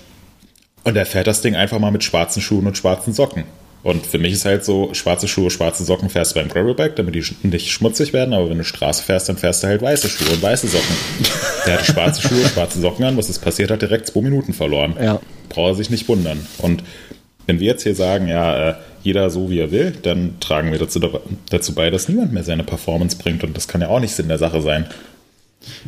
und 0.84 0.94
der 0.94 1.06
fährt 1.06 1.28
das 1.28 1.42
Ding 1.42 1.56
einfach 1.56 1.80
mal 1.80 1.92
mit 1.92 2.04
schwarzen 2.04 2.42
Schuhen 2.42 2.68
und 2.68 2.78
schwarzen 2.78 3.14
Socken. 3.14 3.44
Und 3.84 4.06
für 4.06 4.18
mich 4.18 4.32
ist 4.32 4.46
halt 4.46 4.64
so, 4.64 4.94
schwarze 4.94 5.28
Schuhe, 5.28 5.52
schwarze 5.52 5.84
Socken 5.84 6.10
fährst 6.10 6.32
du 6.32 6.40
beim 6.40 6.48
Gravelbike, 6.48 6.96
damit 6.96 7.16
die 7.16 7.26
nicht 7.46 7.70
schmutzig 7.70 8.14
werden, 8.14 8.34
aber 8.34 8.50
wenn 8.50 8.58
du 8.58 8.64
Straße 8.64 9.04
fährst, 9.04 9.28
dann 9.28 9.36
fährst 9.36 9.62
du 9.62 9.68
halt 9.68 9.82
weiße 9.82 10.08
Schuhe 10.08 10.30
und 10.30 10.42
weiße 10.42 10.70
Socken. 10.70 10.96
Der 11.68 11.74
hatte 11.74 11.92
schwarze 11.92 12.22
Schuhe, 12.22 12.46
schwarze 12.54 12.80
Socken 12.80 13.04
an, 13.04 13.18
was 13.18 13.30
ist 13.30 13.40
passiert, 13.40 13.72
hat 13.72 13.82
direkt 13.82 14.08
zwei 14.08 14.22
Minuten 14.22 14.54
verloren. 14.54 14.96
Ja. 15.02 15.20
Braucht 15.50 15.72
er 15.72 15.76
sich 15.76 15.90
nicht 15.90 16.08
wundern. 16.08 16.48
Und 16.60 16.82
wenn 17.46 17.60
wir 17.60 17.68
jetzt 17.68 17.84
hier 17.84 17.94
sagen, 17.94 18.30
ja, 18.30 18.70
äh, 18.70 18.76
jeder 19.04 19.30
so 19.30 19.50
wie 19.50 19.60
er 19.60 19.72
will, 19.72 19.92
dann 20.02 20.40
tragen 20.40 20.72
wir 20.72 20.80
dazu, 20.80 21.02
dazu 21.50 21.76
bei, 21.76 21.90
dass 21.90 22.08
niemand 22.08 22.32
mehr 22.32 22.46
seine 22.46 22.64
Performance 22.64 23.18
bringt 23.18 23.44
und 23.44 23.56
das 23.58 23.68
kann 23.68 23.82
ja 23.82 23.90
auch 23.90 24.00
nicht 24.00 24.16
Sinn 24.16 24.30
der 24.30 24.38
Sache 24.38 24.62
sein. 24.62 24.88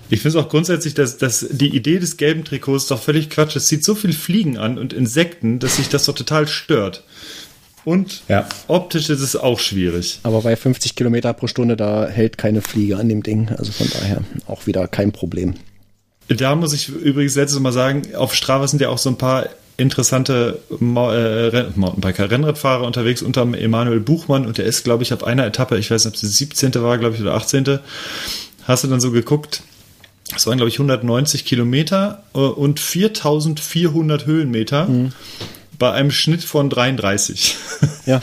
Ich 0.10 0.22
finde 0.22 0.38
es 0.38 0.44
auch 0.44 0.50
grundsätzlich, 0.50 0.94
dass, 0.94 1.18
dass 1.18 1.48
die 1.50 1.75
Idee 1.75 2.00
des 2.00 2.18
gelben 2.18 2.44
Trikots 2.44 2.88
doch 2.88 3.02
völlig 3.02 3.30
Quatsch 3.30 3.56
ist. 3.56 3.64
Es 3.64 3.68
zieht 3.68 3.84
so 3.84 3.96
viel 3.96 4.14
Fliegen 4.14 4.58
an 4.58 4.78
und 4.78 4.94
Insekten, 4.94 5.60
dass 5.60 5.78
sich 5.78 5.90
das 5.90 6.06
doch 6.06 6.16
total 6.16 6.48
stört. 6.48 7.04
Und 7.86 8.24
ja. 8.27 8.50
optisch 8.68 9.10
ist 9.10 9.22
es 9.22 9.36
auch 9.36 9.60
schwierig. 9.60 10.20
Aber 10.24 10.42
bei 10.42 10.56
50 10.56 10.96
Kilometer 10.96 11.32
pro 11.34 11.48
Stunde, 11.48 11.77
da 11.77 12.08
hält 12.08 12.38
keine 12.38 12.62
Fliege 12.62 12.98
an 12.98 13.08
dem 13.08 13.22
Ding. 13.22 13.50
Also 13.56 13.72
von 13.72 13.88
daher 13.94 14.22
auch 14.48 14.65
wieder 14.65 14.88
kein 14.88 15.12
Problem. 15.12 15.54
Da 16.27 16.56
muss 16.56 16.74
ich 16.74 16.89
übrigens 16.89 17.36
letztes 17.36 17.60
Mal 17.60 17.72
sagen, 17.72 18.15
auf 18.15 18.34
Strava 18.34 18.68
sind 18.68 18.82
ja 18.82 18.89
auch 18.89 18.98
so 18.98 19.10
ein 19.10 19.18
paar 19.18 19.48
interessante 19.77 20.60
äh, 20.72 20.77
Mountainbiker, 21.75 22.32
Rennradfahrer 22.32 22.86
unterwegs, 22.86 23.22
unter 23.22 23.42
Emanuel 23.42 24.00
Buchmann 24.00 24.48
und 24.48 24.58
der 24.58 24.65
ist, 24.65 24.84
glaube 24.84 25.04
ich, 25.04 25.13
auf 25.13 25.24
einer 25.24 25.46
Etappe, 25.46 25.77
ich 25.77 25.92
weiß 25.92 26.06
nicht, 26.06 26.13
ob 26.13 26.15
es 26.15 26.22
die 26.22 26.27
17. 26.27 26.74
war, 26.75 26.98
glaube 26.98 27.15
ich, 27.15 27.22
oder 27.22 27.36
18. 27.36 27.80
Hast 28.63 28.84
du 28.84 28.88
dann 28.88 29.01
so 29.01 29.12
geguckt, 29.12 29.62
es 30.36 30.48
waren, 30.48 30.58
glaube 30.58 30.70
ich, 30.70 30.75
190 30.75 31.46
Kilometer 31.46 32.24
äh, 32.34 32.39
und 32.39 32.80
4400 32.80 34.25
Höhenmeter. 34.25 34.88
Mhm 34.88 35.12
bei 35.77 35.91
einem 35.91 36.12
Schnitt 36.12 36.44
von 36.44 36.70
33. 36.70 37.55
Ja. 38.05 38.22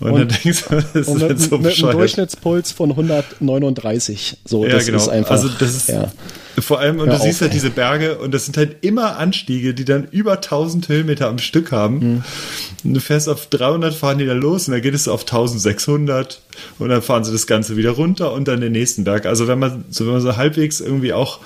und, 0.00 0.10
und, 0.12 0.18
dann 0.18 0.28
denkst 0.28 0.64
du, 0.68 0.76
das 0.76 1.08
ist 1.08 1.22
halt 1.22 1.40
so 1.40 1.58
mit 1.58 1.78
einem 1.78 1.92
Durchschnittspuls 1.92 2.72
von 2.72 2.90
139. 2.90 4.38
So, 4.44 4.64
ja, 4.64 4.72
das 4.72 4.86
genau. 4.86 4.98
ist 4.98 5.08
einfach. 5.08 5.30
Also 5.30 5.48
das 5.48 5.74
ist 5.74 5.88
ja. 5.88 6.12
vor 6.58 6.80
allem, 6.80 6.98
und 6.98 7.08
du 7.08 7.14
auf, 7.14 7.22
siehst 7.22 7.40
halt 7.40 7.52
ey. 7.52 7.54
diese 7.54 7.70
Berge 7.70 8.18
und 8.18 8.32
das 8.32 8.46
sind 8.46 8.56
halt 8.56 8.78
immer 8.82 9.18
Anstiege, 9.18 9.74
die 9.74 9.84
dann 9.84 10.08
über 10.10 10.34
1000 10.34 10.88
Höhenmeter 10.88 11.28
am 11.28 11.38
Stück 11.38 11.72
haben. 11.72 11.98
Mhm. 11.98 12.24
Und 12.84 12.94
du 12.94 13.00
fährst 13.00 13.28
auf 13.28 13.46
300, 13.46 13.94
fahren 13.94 14.18
die 14.18 14.26
dann 14.26 14.40
los 14.40 14.68
und 14.68 14.72
dann 14.72 14.82
geht 14.82 14.94
es 14.94 15.08
auf 15.08 15.22
1600 15.22 16.40
und 16.78 16.88
dann 16.88 17.02
fahren 17.02 17.24
sie 17.24 17.32
das 17.32 17.46
Ganze 17.46 17.76
wieder 17.76 17.90
runter 17.90 18.32
und 18.32 18.48
dann 18.48 18.60
den 18.60 18.72
nächsten 18.72 19.04
Berg. 19.04 19.26
Also 19.26 19.48
wenn 19.48 19.58
man 19.58 19.84
so, 19.90 20.06
wenn 20.06 20.14
man 20.14 20.22
so 20.22 20.36
halbwegs 20.36 20.80
irgendwie 20.80 21.12
auch 21.12 21.40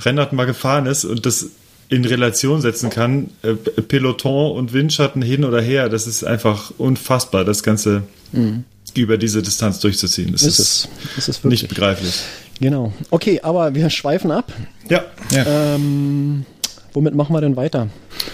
Rennrad 0.00 0.32
mal 0.32 0.46
gefahren 0.46 0.86
ist 0.86 1.04
und 1.04 1.26
das 1.26 1.50
in 1.92 2.06
Relation 2.06 2.62
setzen 2.62 2.88
kann, 2.88 3.28
äh, 3.42 3.52
Peloton 3.52 4.56
und 4.56 4.72
Windschatten 4.72 5.20
hin 5.20 5.44
oder 5.44 5.60
her, 5.60 5.90
das 5.90 6.06
ist 6.06 6.24
einfach 6.24 6.72
unfassbar, 6.78 7.44
das 7.44 7.62
Ganze 7.62 8.04
mhm. 8.32 8.64
über 8.94 9.18
diese 9.18 9.42
Distanz 9.42 9.78
durchzuziehen. 9.78 10.32
Das 10.32 10.42
ist, 10.42 10.58
ist, 10.58 10.88
es, 11.18 11.28
ist 11.28 11.44
nicht 11.44 11.68
begreiflich. 11.68 12.22
Genau. 12.60 12.94
Okay, 13.10 13.40
aber 13.42 13.74
wir 13.74 13.90
schweifen 13.90 14.30
ab. 14.30 14.50
Ja. 14.88 15.04
ja. 15.30 15.74
Ähm, 15.74 16.46
womit 16.94 17.14
machen 17.14 17.34
wir 17.34 17.42
denn 17.42 17.56
weiter? 17.56 17.88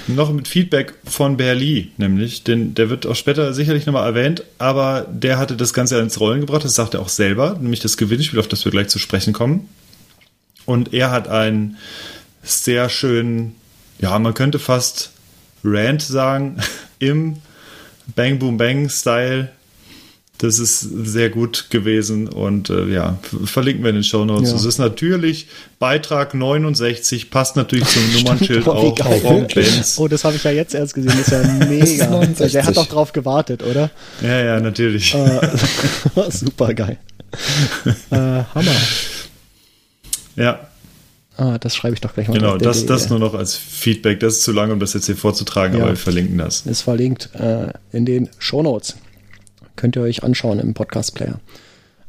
Noch 0.06 0.32
mit 0.32 0.46
Feedback 0.46 0.94
von 1.04 1.36
Berli, 1.36 1.90
nämlich, 1.96 2.44
denn 2.44 2.74
der 2.74 2.90
wird 2.90 3.06
auch 3.06 3.16
später 3.16 3.52
sicherlich 3.54 3.86
nochmal 3.86 4.06
erwähnt, 4.06 4.44
aber 4.58 5.04
der 5.10 5.38
hatte 5.38 5.56
das 5.56 5.74
Ganze 5.74 5.98
ins 5.98 6.20
Rollen 6.20 6.42
gebracht, 6.42 6.64
das 6.64 6.76
sagt 6.76 6.94
er 6.94 7.00
auch 7.00 7.08
selber, 7.08 7.56
nämlich 7.60 7.80
das 7.80 7.96
Gewinnspiel, 7.96 8.38
auf 8.38 8.46
das 8.46 8.64
wir 8.64 8.70
gleich 8.70 8.88
zu 8.88 9.00
sprechen 9.00 9.32
kommen. 9.32 9.68
Und 10.64 10.94
er 10.94 11.10
hat 11.10 11.26
ein 11.26 11.76
sehr 12.42 12.88
schön, 12.88 13.54
ja, 13.98 14.18
man 14.18 14.34
könnte 14.34 14.58
fast 14.58 15.10
Rant 15.64 16.02
sagen, 16.02 16.56
im 16.98 17.36
Bang 18.14 18.38
Boom 18.38 18.56
Bang 18.56 18.88
Style. 18.88 19.48
Das 20.40 20.60
ist 20.60 20.78
sehr 20.80 21.30
gut 21.30 21.66
gewesen 21.68 22.28
und 22.28 22.70
äh, 22.70 22.86
ja, 22.86 23.18
verlinken 23.44 23.82
wir 23.82 23.90
in 23.90 23.96
den 23.96 24.04
Show 24.04 24.24
Notes. 24.24 24.52
Es 24.52 24.64
ist 24.64 24.78
natürlich 24.78 25.48
Beitrag 25.80 26.32
69, 26.32 27.28
passt 27.30 27.56
natürlich 27.56 27.88
zum 27.88 28.02
Nummernschild 28.14 28.62
Stimmt, 28.62 28.68
auch 28.68 29.20
vom 29.20 29.48
Benz. 29.48 29.98
Oh, 29.98 30.06
das 30.06 30.22
habe 30.22 30.36
ich 30.36 30.44
ja 30.44 30.52
jetzt 30.52 30.76
erst 30.76 30.94
gesehen, 30.94 31.10
das 31.18 31.26
ist 31.26 31.32
ja 31.32 31.42
mega. 31.68 32.22
Ist 32.22 32.54
Der 32.54 32.64
hat 32.64 32.76
doch 32.76 32.86
drauf 32.86 33.12
gewartet, 33.12 33.64
oder? 33.64 33.90
Ja, 34.22 34.40
ja, 34.40 34.60
natürlich. 34.60 35.12
Äh, 35.12 35.40
super 36.30 36.72
geil. 36.72 36.98
Äh, 38.10 38.16
Hammer. 38.16 38.76
Ja, 40.36 40.67
Ah, 41.38 41.56
das 41.56 41.76
schreibe 41.76 41.94
ich 41.94 42.00
doch 42.00 42.14
gleich 42.14 42.26
mal. 42.26 42.34
Genau, 42.34 42.56
das, 42.56 42.84
das 42.84 43.10
nur 43.10 43.20
noch 43.20 43.32
als 43.32 43.54
Feedback. 43.54 44.18
Das 44.18 44.34
ist 44.34 44.42
zu 44.42 44.50
lang, 44.50 44.72
um 44.72 44.80
das 44.80 44.92
jetzt 44.94 45.06
hier 45.06 45.16
vorzutragen, 45.16 45.76
ja, 45.76 45.84
aber 45.84 45.92
wir 45.92 45.96
verlinken 45.96 46.36
das. 46.36 46.62
Ist 46.62 46.82
verlinkt 46.82 47.30
äh, 47.36 47.68
in 47.92 48.04
den 48.04 48.28
Show 48.40 48.60
Notes. 48.60 48.96
Könnt 49.76 49.94
ihr 49.94 50.02
euch 50.02 50.24
anschauen 50.24 50.58
im 50.58 50.74
Podcast-Player. 50.74 51.38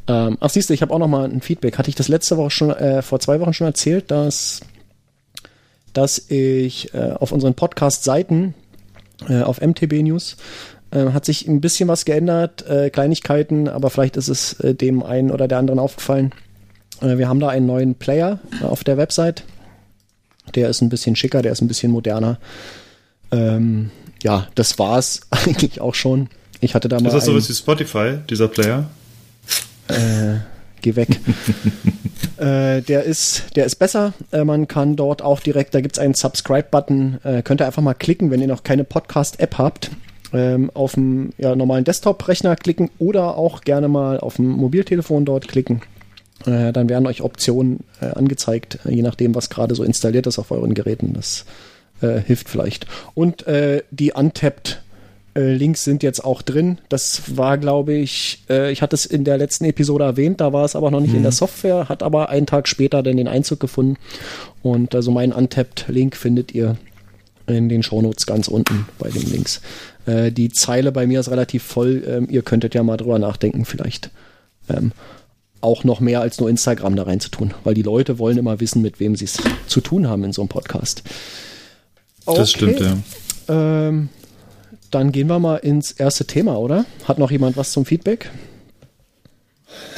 Ähm, 0.07 0.37
ach, 0.39 0.49
siehst 0.49 0.71
du, 0.71 0.73
ich 0.73 0.81
habe 0.81 0.91
auch 0.91 0.97
noch 0.97 1.07
mal 1.07 1.29
ein 1.29 1.41
Feedback. 1.41 1.77
Hatte 1.77 1.89
ich 1.89 1.95
das 1.95 2.07
letzte 2.07 2.37
Woche 2.37 2.49
schon, 2.49 2.71
äh, 2.71 3.03
vor 3.03 3.19
zwei 3.19 3.39
Wochen 3.39 3.53
schon 3.53 3.67
erzählt, 3.67 4.09
dass, 4.09 4.61
dass 5.93 6.17
ich 6.31 6.91
äh, 6.95 7.11
auf 7.11 7.31
unseren 7.31 7.53
Podcast-Seiten 7.53 8.55
äh, 9.29 9.43
auf 9.43 9.61
MTB 9.61 10.01
News 10.01 10.37
äh, 10.89 11.11
hat 11.11 11.25
sich 11.25 11.47
ein 11.47 11.61
bisschen 11.61 11.87
was 11.87 12.03
geändert, 12.03 12.67
äh, 12.67 12.89
Kleinigkeiten, 12.89 13.67
aber 13.67 13.91
vielleicht 13.91 14.17
ist 14.17 14.29
es 14.29 14.55
dem 14.59 15.03
einen 15.03 15.29
oder 15.29 15.47
der 15.47 15.59
anderen 15.59 15.77
aufgefallen 15.77 16.33
wir 17.01 17.27
haben 17.27 17.39
da 17.39 17.49
einen 17.49 17.65
neuen 17.65 17.95
Player 17.95 18.39
äh, 18.61 18.65
auf 18.65 18.83
der 18.83 18.97
Website. 18.97 19.43
Der 20.55 20.69
ist 20.69 20.81
ein 20.81 20.89
bisschen 20.89 21.15
schicker, 21.15 21.41
der 21.41 21.51
ist 21.51 21.61
ein 21.61 21.67
bisschen 21.67 21.91
moderner. 21.91 22.39
Ähm, 23.31 23.91
ja, 24.23 24.47
das 24.55 24.79
war's 24.79 25.21
eigentlich 25.29 25.81
auch 25.81 25.95
schon. 25.95 26.29
Ich 26.61 26.75
hatte 26.75 26.89
da 26.89 26.99
mal. 26.99 27.07
Ist 27.07 27.13
das 27.13 27.25
sowas 27.25 27.49
wie 27.49 27.53
Spotify, 27.53 28.17
dieser 28.29 28.47
Player? 28.47 28.89
Äh, 29.87 30.39
geh 30.81 30.95
weg. 30.95 31.09
äh, 32.37 32.81
der, 32.81 33.03
ist, 33.03 33.55
der 33.55 33.65
ist 33.65 33.75
besser. 33.75 34.13
Äh, 34.31 34.43
man 34.43 34.67
kann 34.67 34.95
dort 34.95 35.21
auch 35.21 35.39
direkt, 35.39 35.73
da 35.73 35.81
gibt 35.81 35.95
es 35.95 35.99
einen 35.99 36.13
Subscribe-Button. 36.13 37.19
Äh, 37.23 37.41
könnt 37.43 37.61
ihr 37.61 37.65
einfach 37.65 37.81
mal 37.81 37.93
klicken, 37.93 38.29
wenn 38.29 38.41
ihr 38.41 38.47
noch 38.47 38.63
keine 38.63 38.83
Podcast-App 38.83 39.57
habt. 39.57 39.91
Ähm, 40.31 40.69
auf 40.75 40.93
dem 40.93 41.31
ja, 41.39 41.55
normalen 41.55 41.85
Desktop-Rechner 41.85 42.55
klicken 42.55 42.91
oder 42.99 43.35
auch 43.35 43.61
gerne 43.61 43.87
mal 43.87 44.19
auf 44.19 44.35
dem 44.35 44.49
Mobiltelefon 44.49 45.25
dort 45.25 45.47
klicken. 45.47 45.81
Äh, 46.45 46.71
dann 46.71 46.89
werden 46.89 47.07
euch 47.07 47.21
Optionen 47.21 47.81
äh, 48.01 48.07
angezeigt, 48.07 48.79
äh, 48.85 48.93
je 48.93 49.01
nachdem, 49.01 49.35
was 49.35 49.49
gerade 49.49 49.75
so 49.75 49.83
installiert 49.83 50.27
ist 50.27 50.39
auf 50.39 50.51
euren 50.51 50.73
Geräten. 50.73 51.13
Das 51.13 51.45
äh, 52.01 52.19
hilft 52.21 52.47
vielleicht. 52.47 52.85
Und 53.13 53.45
äh, 53.47 53.83
die 53.91 54.13
Untapped 54.13 54.81
äh, 55.35 55.53
Links 55.53 55.83
sind 55.83 56.01
jetzt 56.01 56.23
auch 56.23 56.41
drin. 56.41 56.77
Das 56.87 57.37
war, 57.37 57.57
glaube 57.57 57.93
ich, 57.93 58.43
ich 58.47 58.81
hatte 58.81 58.95
es 58.95 59.05
in 59.05 59.23
der 59.23 59.37
letzten 59.37 59.65
Episode 59.65 60.03
erwähnt, 60.03 60.41
da 60.41 60.53
war 60.53 60.65
es 60.65 60.75
aber 60.75 60.91
noch 60.91 61.01
nicht 61.01 61.11
mhm. 61.11 61.17
in 61.17 61.23
der 61.23 61.31
mhm. 61.31 61.35
Software, 61.35 61.89
hat 61.89 62.03
aber 62.03 62.29
einen 62.29 62.45
Tag 62.45 62.67
später 62.67 63.03
dann 63.03 63.17
den 63.17 63.27
Einzug 63.27 63.59
gefunden. 63.59 63.97
Und 64.63 64.95
also 64.95 65.11
mein 65.11 65.33
Untapped-Link 65.33 66.15
findet 66.15 66.53
ihr 66.53 66.77
in 67.47 67.69
den 67.69 67.83
Shownotes 67.83 68.25
ganz 68.25 68.47
unten 68.47 68.87
bei 68.97 69.09
den 69.09 69.29
Links. 69.29 69.61
die 70.07 70.49
Zeile 70.49 70.91
bei 70.91 71.05
mir 71.05 71.19
ist 71.19 71.31
relativ 71.31 71.63
voll. 71.63 72.03
Ähm, 72.07 72.27
ihr 72.29 72.41
könntet 72.41 72.75
ja 72.75 72.83
mal 72.83 72.97
drüber 72.97 73.19
nachdenken, 73.19 73.65
vielleicht. 73.65 74.09
Auch 75.61 75.83
noch 75.83 75.99
mehr 75.99 76.21
als 76.21 76.39
nur 76.39 76.49
Instagram 76.49 76.95
da 76.95 77.03
rein 77.03 77.19
zu 77.19 77.29
tun, 77.29 77.53
weil 77.63 77.73
die 77.73 77.81
Leute 77.81 78.17
wollen 78.17 78.37
immer 78.37 78.59
wissen, 78.59 78.81
mit 78.81 78.99
wem 78.99 79.15
sie 79.15 79.25
es 79.25 79.37
zu 79.67 79.81
tun 79.81 80.07
haben 80.07 80.23
in 80.23 80.31
so 80.33 80.41
einem 80.41 80.49
Podcast. 80.49 81.03
Okay. 82.25 82.37
Das 82.37 82.51
stimmt, 82.51 82.79
ja. 82.79 82.97
Ähm, 83.49 84.09
dann 84.91 85.11
gehen 85.11 85.27
wir 85.27 85.39
mal 85.39 85.57
ins 85.57 85.91
erste 85.91 86.25
Thema, 86.25 86.57
oder? 86.57 86.85
Hat 87.05 87.19
noch 87.19 87.31
jemand 87.31 87.57
was 87.57 87.71
zum 87.71 87.85
Feedback? 87.85 88.29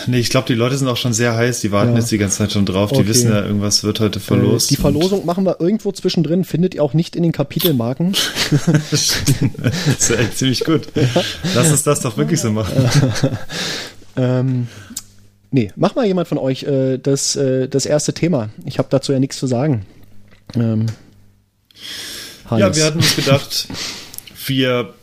Nee, 0.08 0.20
ich 0.20 0.30
glaube, 0.30 0.48
die 0.48 0.54
Leute 0.54 0.78
sind 0.78 0.88
auch 0.90 0.98
schon 0.98 1.14
sehr 1.14 1.36
heiß. 1.36 1.62
Die 1.62 1.72
warten 1.72 1.92
Ja. 1.94 2.00
jetzt 2.00 2.12
die 2.12 2.18
ganze 2.18 2.40
Zeit 2.40 2.52
schon 2.52 2.66
drauf. 2.66 2.92
Okay. 2.92 3.04
Die 3.04 3.08
wissen 3.08 3.30
ja, 3.32 3.42
irgendwas 3.46 3.84
wird 3.84 4.00
heute 4.02 4.20
Äh, 4.20 4.22
verlost. 4.22 4.70
Die 4.70 4.76
Verlosung 4.76 5.26
machen 5.26 5.46
wir 5.46 5.62
irgendwo 5.62 5.92
zwischendrin, 5.94 6.44
findet 6.44 6.76
ihr 6.76 6.84
auch 6.84 6.94
nicht 6.94 7.16
in 7.16 7.24
den 7.24 7.32
Kapitelmarken. 7.32 8.12
das 8.92 9.16
ist 9.98 10.12
echt 10.12 10.38
ziemlich 10.38 10.66
gut. 10.66 10.88
Lass 11.56 11.72
uns 11.72 11.84
das 11.84 12.02
doch 12.02 12.18
wirklich 12.18 12.42
so 12.42 12.52
machen. 12.52 12.74
Ähm, 14.18 14.68
nee, 15.52 15.72
mach 15.76 15.96
mal 15.96 16.06
jemand 16.06 16.28
von 16.28 16.38
euch 16.38 16.64
äh, 16.64 16.98
das, 16.98 17.36
äh, 17.36 17.68
das 17.68 17.86
erste 17.86 18.14
Thema. 18.14 18.50
Ich 18.66 18.80
habe 18.80 18.88
dazu 18.90 19.12
ja 19.12 19.20
nichts 19.20 19.38
zu 19.38 19.48
sagen. 19.48 19.86
Ähm, 20.56 20.88
Ja, 22.50 22.76
wir 22.76 22.86
hatten 22.86 22.98
uns 22.98 23.16
gedacht, 23.16 23.68
wir 24.46 24.94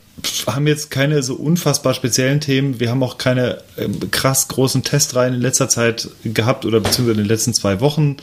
haben 0.45 0.67
jetzt 0.67 0.91
keine 0.91 1.23
so 1.23 1.35
unfassbar 1.35 1.93
speziellen 1.93 2.41
Themen. 2.41 2.79
Wir 2.79 2.89
haben 2.89 3.01
auch 3.03 3.17
keine 3.17 3.59
ähm, 3.77 4.11
krass 4.11 4.47
großen 4.49 4.83
Testreihen 4.83 5.33
in 5.33 5.41
letzter 5.41 5.69
Zeit 5.69 6.09
gehabt 6.23 6.65
oder 6.65 6.79
beziehungsweise 6.79 7.19
in 7.19 7.25
den 7.25 7.27
letzten 7.27 7.53
zwei 7.53 7.79
Wochen, 7.79 8.17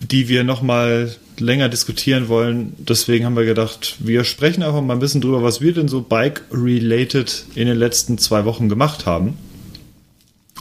die 0.00 0.28
wir 0.28 0.44
nochmal 0.44 1.14
länger 1.38 1.68
diskutieren 1.68 2.28
wollen. 2.28 2.74
Deswegen 2.78 3.24
haben 3.24 3.36
wir 3.36 3.44
gedacht, 3.44 3.96
wir 3.98 4.24
sprechen 4.24 4.62
einfach 4.62 4.80
mal 4.82 4.94
ein 4.94 5.00
bisschen 5.00 5.20
drüber, 5.20 5.42
was 5.42 5.60
wir 5.60 5.74
denn 5.74 5.88
so 5.88 6.00
Bike-related 6.00 7.44
in 7.54 7.66
den 7.66 7.76
letzten 7.76 8.18
zwei 8.18 8.44
Wochen 8.44 8.68
gemacht 8.68 9.04
haben. 9.06 9.36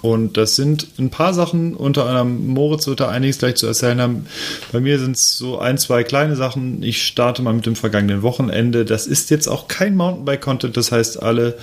Und 0.03 0.36
das 0.36 0.57
sind 0.57 1.00
ein 1.00 1.10
paar 1.10 1.33
Sachen, 1.33 1.75
unter 1.75 2.05
anderem 2.05 2.48
Moritz 2.48 2.88
wird 2.88 3.00
da 3.00 3.07
einiges 3.07 3.38
gleich 3.38 3.55
zu 3.55 3.67
erzählen 3.67 4.01
haben. 4.01 4.25
Bei 4.74 4.81
mir 4.81 5.00
sind 5.00 5.15
es 5.15 5.38
so 5.38 5.60
ein, 5.60 5.77
zwei 5.77 6.03
kleine 6.03 6.36
Sachen. 6.36 6.83
Ich 6.83 7.07
starte 7.07 7.41
mal 7.41 7.53
mit 7.53 7.65
dem 7.65 7.77
vergangenen 7.77 8.22
Wochenende. 8.22 8.83
Das 8.83 9.07
ist 9.07 9.29
jetzt 9.29 9.48
auch 9.48 9.69
kein 9.69 9.95
Mountainbike-Content, 9.95 10.75
das 10.75 10.91
heißt, 10.91 11.24
alle, 11.24 11.57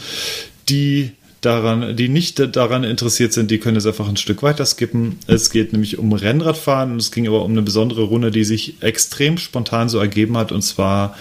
die 0.70 1.12
daran, 1.42 1.94
die 1.98 2.08
nicht 2.08 2.56
daran 2.56 2.82
interessiert 2.82 3.34
sind, 3.34 3.50
die 3.50 3.58
können 3.58 3.76
es 3.76 3.84
einfach 3.84 4.08
ein 4.08 4.16
Stück 4.16 4.42
weiter 4.42 4.64
skippen. 4.64 5.18
Es 5.26 5.50
geht 5.50 5.72
nämlich 5.74 5.98
um 5.98 6.10
Rennradfahren 6.14 6.92
und 6.92 6.98
es 7.02 7.12
ging 7.12 7.28
aber 7.28 7.44
um 7.44 7.50
eine 7.50 7.62
besondere 7.62 8.04
Runde, 8.04 8.30
die 8.30 8.44
sich 8.44 8.82
extrem 8.82 9.36
spontan 9.36 9.90
so 9.90 9.98
ergeben 9.98 10.38
hat. 10.38 10.50
Und 10.50 10.62
zwar 10.62 11.14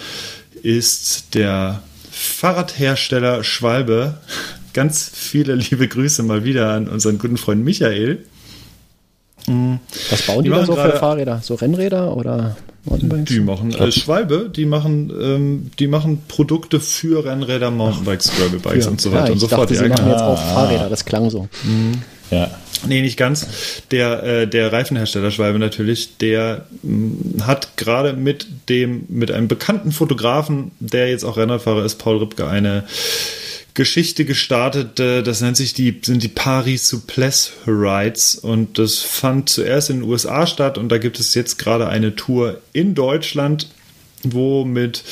ist 0.62 1.34
der 1.34 1.82
Fahrradhersteller 2.10 3.44
Schwalbe. 3.44 4.18
Ganz 4.72 5.10
viele 5.12 5.54
liebe 5.54 5.88
Grüße 5.88 6.22
mal 6.22 6.44
wieder 6.44 6.70
an 6.70 6.88
unseren 6.88 7.18
guten 7.18 7.36
Freund 7.36 7.64
Michael. 7.64 8.18
Was 9.46 10.22
bauen 10.26 10.44
die, 10.44 10.50
Die 10.50 10.54
da 10.54 10.64
so 10.66 10.74
für 10.76 10.92
Fahrräder? 10.92 11.40
So 11.42 11.54
Rennräder 11.54 12.16
oder 12.16 12.56
Mountainbikes? 12.84 13.24
Die 13.34 13.40
machen 13.40 13.74
äh, 13.74 13.90
Schwalbe, 13.90 14.50
die 14.54 14.66
machen, 14.66 15.12
ähm, 15.20 15.70
die 15.78 15.86
machen 15.86 16.22
Produkte 16.28 16.78
für 16.78 17.24
Rennräder, 17.24 17.70
Mountainbikes, 17.70 18.30
Gravelbikes 18.36 18.86
und 18.86 19.00
so 19.00 19.12
weiter 19.12 19.26
ja, 19.26 19.32
und 19.32 19.38
so 19.38 19.46
dachte, 19.46 19.56
fort. 19.56 19.68
sie 19.70 19.76
Ja, 19.76 19.88
machen 19.88 20.04
genau. 20.04 20.10
jetzt 20.12 20.22
auch 20.22 20.38
Fahrräder, 20.54 20.88
das 20.88 21.04
klang 21.04 21.30
so. 21.30 21.48
Ja. 22.30 22.50
Nee, 22.86 23.02
nicht 23.02 23.16
ganz. 23.18 23.46
Der, 23.90 24.22
äh, 24.22 24.48
der 24.48 24.72
Reifenhersteller 24.72 25.30
Schwalbe 25.30 25.58
natürlich, 25.58 26.16
der 26.18 26.66
mh, 26.82 27.46
hat 27.46 27.76
gerade 27.76 28.12
mit 28.14 28.46
dem, 28.68 29.04
mit 29.08 29.30
einem 29.30 29.48
bekannten 29.48 29.92
Fotografen, 29.92 30.70
der 30.80 31.10
jetzt 31.10 31.24
auch 31.24 31.36
Rennradfahrer 31.36 31.84
ist, 31.84 31.96
Paul 31.96 32.18
Ripke, 32.18 32.46
eine 32.46 32.84
Geschichte 33.80 34.26
gestartet. 34.26 35.00
Äh, 35.00 35.22
das 35.22 35.40
nennt 35.40 35.56
sich 35.56 35.72
die, 35.72 36.02
sind 36.04 36.22
die 36.22 36.28
Paris 36.28 36.86
Souplesse 36.86 37.52
Rides 37.66 38.34
und 38.34 38.78
das 38.78 38.98
fand 38.98 39.48
zuerst 39.48 39.88
in 39.88 40.00
den 40.00 40.10
USA 40.10 40.46
statt 40.46 40.76
und 40.76 40.90
da 40.90 40.98
gibt 40.98 41.18
es 41.18 41.32
jetzt 41.32 41.56
gerade 41.56 41.88
eine 41.88 42.14
Tour 42.14 42.60
in 42.74 42.94
Deutschland, 42.94 43.70
wo 44.22 44.66
mit 44.66 45.02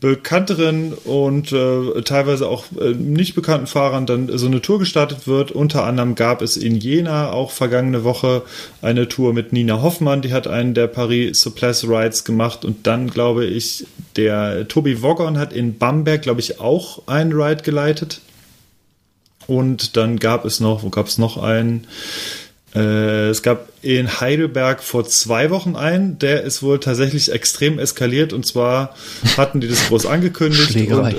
bekannteren 0.00 0.92
und 0.92 1.52
äh, 1.52 2.02
teilweise 2.02 2.48
auch 2.48 2.66
äh, 2.80 2.94
nicht 2.94 3.34
bekannten 3.34 3.66
Fahrern 3.66 4.06
dann 4.06 4.30
so 4.36 4.46
eine 4.46 4.62
Tour 4.62 4.78
gestartet 4.78 5.26
wird. 5.26 5.50
Unter 5.50 5.84
anderem 5.84 6.14
gab 6.14 6.40
es 6.40 6.56
in 6.56 6.76
Jena 6.76 7.32
auch 7.32 7.50
vergangene 7.50 8.04
Woche 8.04 8.42
eine 8.80 9.08
Tour 9.08 9.32
mit 9.32 9.52
Nina 9.52 9.82
Hoffmann, 9.82 10.22
die 10.22 10.32
hat 10.32 10.46
einen 10.46 10.74
der 10.74 10.86
Paris 10.86 11.40
Souplesse 11.40 11.88
Rides 11.88 12.24
gemacht 12.24 12.64
und 12.64 12.86
dann 12.86 13.08
glaube 13.08 13.44
ich, 13.44 13.86
der 14.16 14.68
Tobi 14.68 15.02
Woggon 15.02 15.38
hat 15.38 15.52
in 15.52 15.78
Bamberg, 15.78 16.22
glaube 16.22 16.40
ich, 16.40 16.60
auch 16.60 17.02
einen 17.06 17.32
Ride 17.32 17.62
geleitet. 17.62 18.20
Und 19.46 19.96
dann 19.96 20.18
gab 20.18 20.44
es 20.44 20.60
noch, 20.60 20.82
wo 20.82 20.90
gab 20.90 21.06
es 21.06 21.16
noch 21.16 21.42
einen? 21.42 21.86
Äh, 22.74 23.28
es 23.30 23.42
gab 23.42 23.68
in 23.80 24.20
Heidelberg 24.20 24.82
vor 24.82 25.06
zwei 25.06 25.50
Wochen 25.50 25.74
einen, 25.74 26.18
der 26.18 26.42
ist 26.42 26.62
wohl 26.62 26.80
tatsächlich 26.80 27.32
extrem 27.32 27.78
eskaliert 27.78 28.32
und 28.32 28.44
zwar 28.44 28.94
hatten 29.36 29.60
die 29.60 29.68
das 29.68 29.86
groß 29.88 30.04
angekündigt. 30.04 30.72
Schlägerei. 30.72 31.14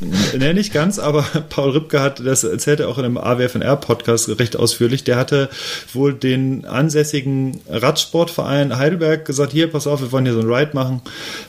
Und, 0.00 0.34
äh, 0.34 0.38
nee, 0.38 0.52
nicht 0.54 0.72
ganz, 0.72 0.98
aber 0.98 1.22
Paul 1.50 1.70
Ripke 1.70 2.00
hat, 2.00 2.20
das 2.24 2.44
erzählt 2.44 2.80
er 2.80 2.88
auch 2.88 2.98
in 2.98 3.04
einem 3.04 3.18
AWFNR-Podcast 3.18 4.38
recht 4.38 4.56
ausführlich, 4.56 5.04
der 5.04 5.16
hatte 5.16 5.50
wohl 5.92 6.14
den 6.14 6.64
ansässigen 6.64 7.60
Radsportverein 7.68 8.78
Heidelberg 8.78 9.24
gesagt, 9.24 9.52
hier, 9.52 9.70
pass 9.70 9.86
auf, 9.86 10.00
wir 10.00 10.10
wollen 10.12 10.24
hier 10.24 10.34
so 10.34 10.40
ein 10.40 10.50
Ride 10.50 10.70
machen, 10.72 11.02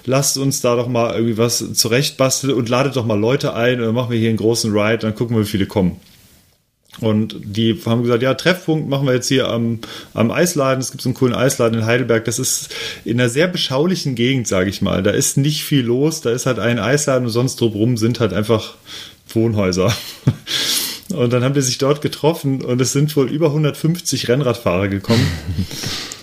lasst 0.06 0.38
uns 0.38 0.60
da 0.60 0.75
doch 0.75 0.88
mal 0.88 1.13
irgendwie 1.13 1.38
was 1.38 1.63
zurechtbasteln 1.73 2.54
und 2.54 2.67
ladet 2.67 2.95
doch 2.97 3.06
mal 3.06 3.19
Leute 3.19 3.54
ein 3.54 3.80
und 3.80 3.86
dann 3.86 3.95
machen 3.95 4.12
wir 4.12 4.19
hier 4.19 4.30
einen 4.30 4.38
großen 4.38 4.73
Ride, 4.73 4.97
dann 4.97 5.15
gucken 5.15 5.38
wir, 5.38 5.43
wie 5.43 5.49
viele 5.49 5.65
kommen. 5.65 5.97
Und 7.01 7.35
die 7.43 7.79
haben 7.85 8.03
gesagt, 8.03 8.23
ja, 8.23 8.33
Treffpunkt 8.33 8.89
machen 8.89 9.07
wir 9.07 9.13
jetzt 9.13 9.27
hier 9.27 9.47
am, 9.47 9.79
am 10.13 10.31
Eisladen. 10.31 10.81
Es 10.81 10.91
gibt 10.91 11.01
so 11.01 11.09
einen 11.09 11.15
coolen 11.15 11.33
Eisladen 11.33 11.79
in 11.79 11.85
Heidelberg. 11.85 12.25
Das 12.25 12.39
ist 12.39 12.69
in 13.05 13.19
einer 13.19 13.29
sehr 13.29 13.47
beschaulichen 13.47 14.15
Gegend, 14.15 14.47
sage 14.47 14.69
ich 14.69 14.81
mal. 14.81 15.01
Da 15.03 15.12
ist 15.12 15.38
nicht 15.38 15.63
viel 15.63 15.83
los. 15.83 16.21
Da 16.21 16.31
ist 16.31 16.45
halt 16.45 16.59
ein 16.59 16.79
Eisladen 16.79 17.25
und 17.25 17.31
sonst 17.31 17.59
drumherum 17.62 17.97
sind 17.97 18.19
halt 18.19 18.33
einfach 18.33 18.75
Wohnhäuser. 19.33 19.93
Und 21.13 21.33
dann 21.33 21.43
haben 21.43 21.55
die 21.55 21.62
sich 21.62 21.79
dort 21.79 22.03
getroffen 22.03 22.62
und 22.62 22.79
es 22.81 22.91
sind 22.91 23.15
wohl 23.15 23.31
über 23.31 23.47
150 23.47 24.27
Rennradfahrer 24.27 24.89
gekommen. 24.89 25.25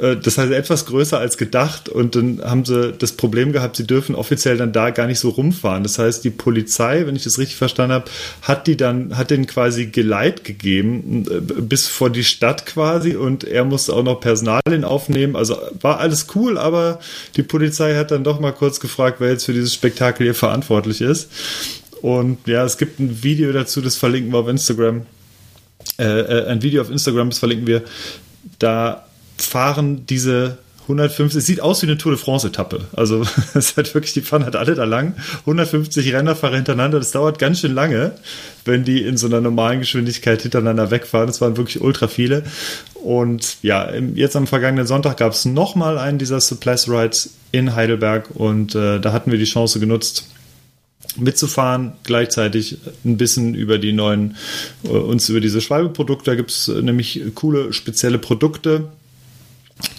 Äh, 0.00 0.16
Das 0.16 0.38
heißt 0.38 0.52
etwas 0.52 0.86
größer 0.86 1.18
als 1.18 1.36
gedacht 1.38 1.88
und 1.88 2.16
dann 2.16 2.40
haben 2.42 2.64
sie 2.64 2.92
das 2.92 3.12
Problem 3.12 3.52
gehabt, 3.52 3.76
sie 3.76 3.86
dürfen 3.86 4.14
offiziell 4.14 4.56
dann 4.56 4.72
da 4.72 4.90
gar 4.90 5.06
nicht 5.06 5.18
so 5.18 5.30
rumfahren. 5.30 5.82
Das 5.82 5.98
heißt, 5.98 6.24
die 6.24 6.30
Polizei, 6.30 7.06
wenn 7.06 7.16
ich 7.16 7.24
das 7.24 7.38
richtig 7.38 7.56
verstanden 7.56 7.94
habe, 7.94 8.10
hat 8.42 8.66
die 8.66 8.76
dann, 8.76 9.16
hat 9.16 9.30
den 9.30 9.46
quasi 9.46 9.86
Geleit 9.86 10.44
gegeben 10.44 11.24
äh, 11.30 11.40
bis 11.60 11.88
vor 11.88 12.10
die 12.10 12.24
Stadt 12.24 12.66
quasi 12.66 13.16
und 13.16 13.44
er 13.44 13.64
musste 13.64 13.92
auch 13.92 14.02
noch 14.02 14.20
Personal 14.20 14.60
in 14.70 14.84
aufnehmen. 14.84 15.36
Also 15.36 15.56
war 15.80 15.98
alles 16.00 16.26
cool, 16.34 16.58
aber 16.58 17.00
die 17.36 17.42
Polizei 17.42 17.94
hat 17.96 18.10
dann 18.10 18.24
doch 18.24 18.40
mal 18.40 18.52
kurz 18.52 18.80
gefragt, 18.80 19.16
wer 19.20 19.30
jetzt 19.30 19.44
für 19.44 19.52
dieses 19.52 19.74
Spektakel 19.74 20.24
hier 20.24 20.34
verantwortlich 20.34 21.00
ist. 21.00 21.30
Und 22.02 22.46
ja, 22.46 22.64
es 22.64 22.78
gibt 22.78 23.00
ein 23.00 23.22
Video 23.22 23.52
dazu, 23.52 23.80
das 23.80 23.96
verlinken 23.96 24.32
wir 24.32 24.38
auf 24.38 24.48
Instagram. 24.48 25.06
Äh, 25.98 26.04
äh, 26.04 26.46
ein 26.46 26.62
Video 26.62 26.82
auf 26.82 26.90
Instagram, 26.90 27.30
das 27.30 27.38
verlinken 27.38 27.66
wir. 27.66 27.82
Da 28.58 29.06
fahren 29.38 30.06
diese 30.06 30.58
150, 30.88 31.38
es 31.38 31.46
sieht 31.46 31.60
aus 31.60 31.82
wie 31.82 31.86
eine 31.86 31.98
Tour 31.98 32.12
de 32.12 32.20
France-Etappe. 32.20 32.84
Also 32.94 33.26
es 33.54 33.76
halt 33.76 33.92
wirklich, 33.94 34.12
die 34.12 34.20
fahren 34.20 34.44
halt 34.44 34.54
alle 34.54 34.74
da 34.74 34.84
lang. 34.84 35.14
150 35.40 36.12
Rennerfahrer 36.12 36.56
hintereinander, 36.56 36.98
das 36.98 37.10
dauert 37.10 37.38
ganz 37.38 37.60
schön 37.60 37.74
lange, 37.74 38.12
wenn 38.64 38.84
die 38.84 39.02
in 39.02 39.16
so 39.16 39.26
einer 39.26 39.40
normalen 39.40 39.80
Geschwindigkeit 39.80 40.42
hintereinander 40.42 40.90
wegfahren. 40.90 41.26
Das 41.26 41.40
waren 41.40 41.56
wirklich 41.56 41.80
ultra 41.80 42.06
viele. 42.06 42.44
Und 42.94 43.56
ja, 43.62 43.92
jetzt 43.94 44.36
am 44.36 44.46
vergangenen 44.46 44.86
Sonntag 44.86 45.16
gab 45.16 45.32
es 45.32 45.44
nochmal 45.44 45.98
einen 45.98 46.18
dieser 46.18 46.40
Supplies 46.40 46.88
Rides 46.88 47.30
in 47.52 47.74
Heidelberg 47.74 48.30
und 48.34 48.74
äh, 48.74 49.00
da 49.00 49.12
hatten 49.12 49.30
wir 49.30 49.38
die 49.38 49.44
Chance 49.44 49.80
genutzt, 49.80 50.28
mitzufahren, 51.16 51.92
gleichzeitig 52.04 52.78
ein 53.04 53.16
bisschen 53.16 53.54
über 53.54 53.78
die 53.78 53.92
neuen, 53.92 54.36
äh, 54.84 54.88
uns 54.88 55.28
über 55.28 55.40
diese 55.40 55.60
Schwalbe-Produkte, 55.60 56.30
da 56.30 56.34
gibt 56.34 56.50
es 56.50 56.68
nämlich 56.68 57.22
coole 57.34 57.72
spezielle 57.72 58.18
Produkte, 58.18 58.88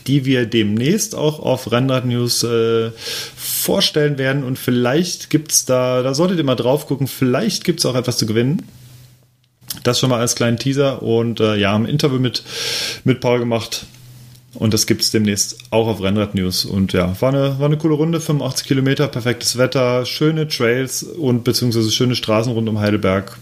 die 0.07 0.25
wir 0.25 0.45
demnächst 0.45 1.15
auch 1.15 1.39
auf 1.39 1.71
Rennrad 1.71 2.05
News 2.05 2.43
äh, 2.43 2.91
vorstellen 3.35 4.17
werden 4.17 4.43
und 4.43 4.57
vielleicht 4.57 5.29
gibt 5.29 5.51
es 5.51 5.65
da, 5.65 6.01
da 6.01 6.13
solltet 6.13 6.37
ihr 6.37 6.43
mal 6.43 6.55
drauf 6.55 6.87
gucken, 6.87 7.07
vielleicht 7.07 7.63
gibt 7.63 7.79
es 7.79 7.85
auch 7.85 7.95
etwas 7.95 8.17
zu 8.17 8.25
gewinnen. 8.25 8.63
Das 9.83 9.99
schon 9.99 10.09
mal 10.09 10.19
als 10.19 10.35
kleinen 10.35 10.57
Teaser 10.57 11.03
und 11.03 11.39
äh, 11.39 11.55
ja, 11.55 11.71
haben 11.71 11.85
ein 11.85 11.89
Interview 11.89 12.19
mit, 12.19 12.43
mit 13.03 13.19
Paul 13.19 13.39
gemacht 13.39 13.85
und 14.53 14.73
das 14.73 14.87
gibt 14.87 15.01
es 15.03 15.11
demnächst 15.11 15.57
auch 15.69 15.87
auf 15.87 16.01
Rennrad 16.01 16.33
News. 16.33 16.65
Und 16.65 16.93
ja, 16.93 17.19
war 17.21 17.29
eine, 17.29 17.59
war 17.59 17.67
eine 17.67 17.77
coole 17.77 17.93
Runde, 17.93 18.19
85 18.19 18.67
Kilometer, 18.67 19.07
perfektes 19.07 19.57
Wetter, 19.57 20.05
schöne 20.05 20.47
Trails 20.47 21.03
und 21.03 21.43
beziehungsweise 21.43 21.91
schöne 21.91 22.15
Straßen 22.15 22.51
rund 22.51 22.67
um 22.67 22.79
Heidelberg. 22.79 23.37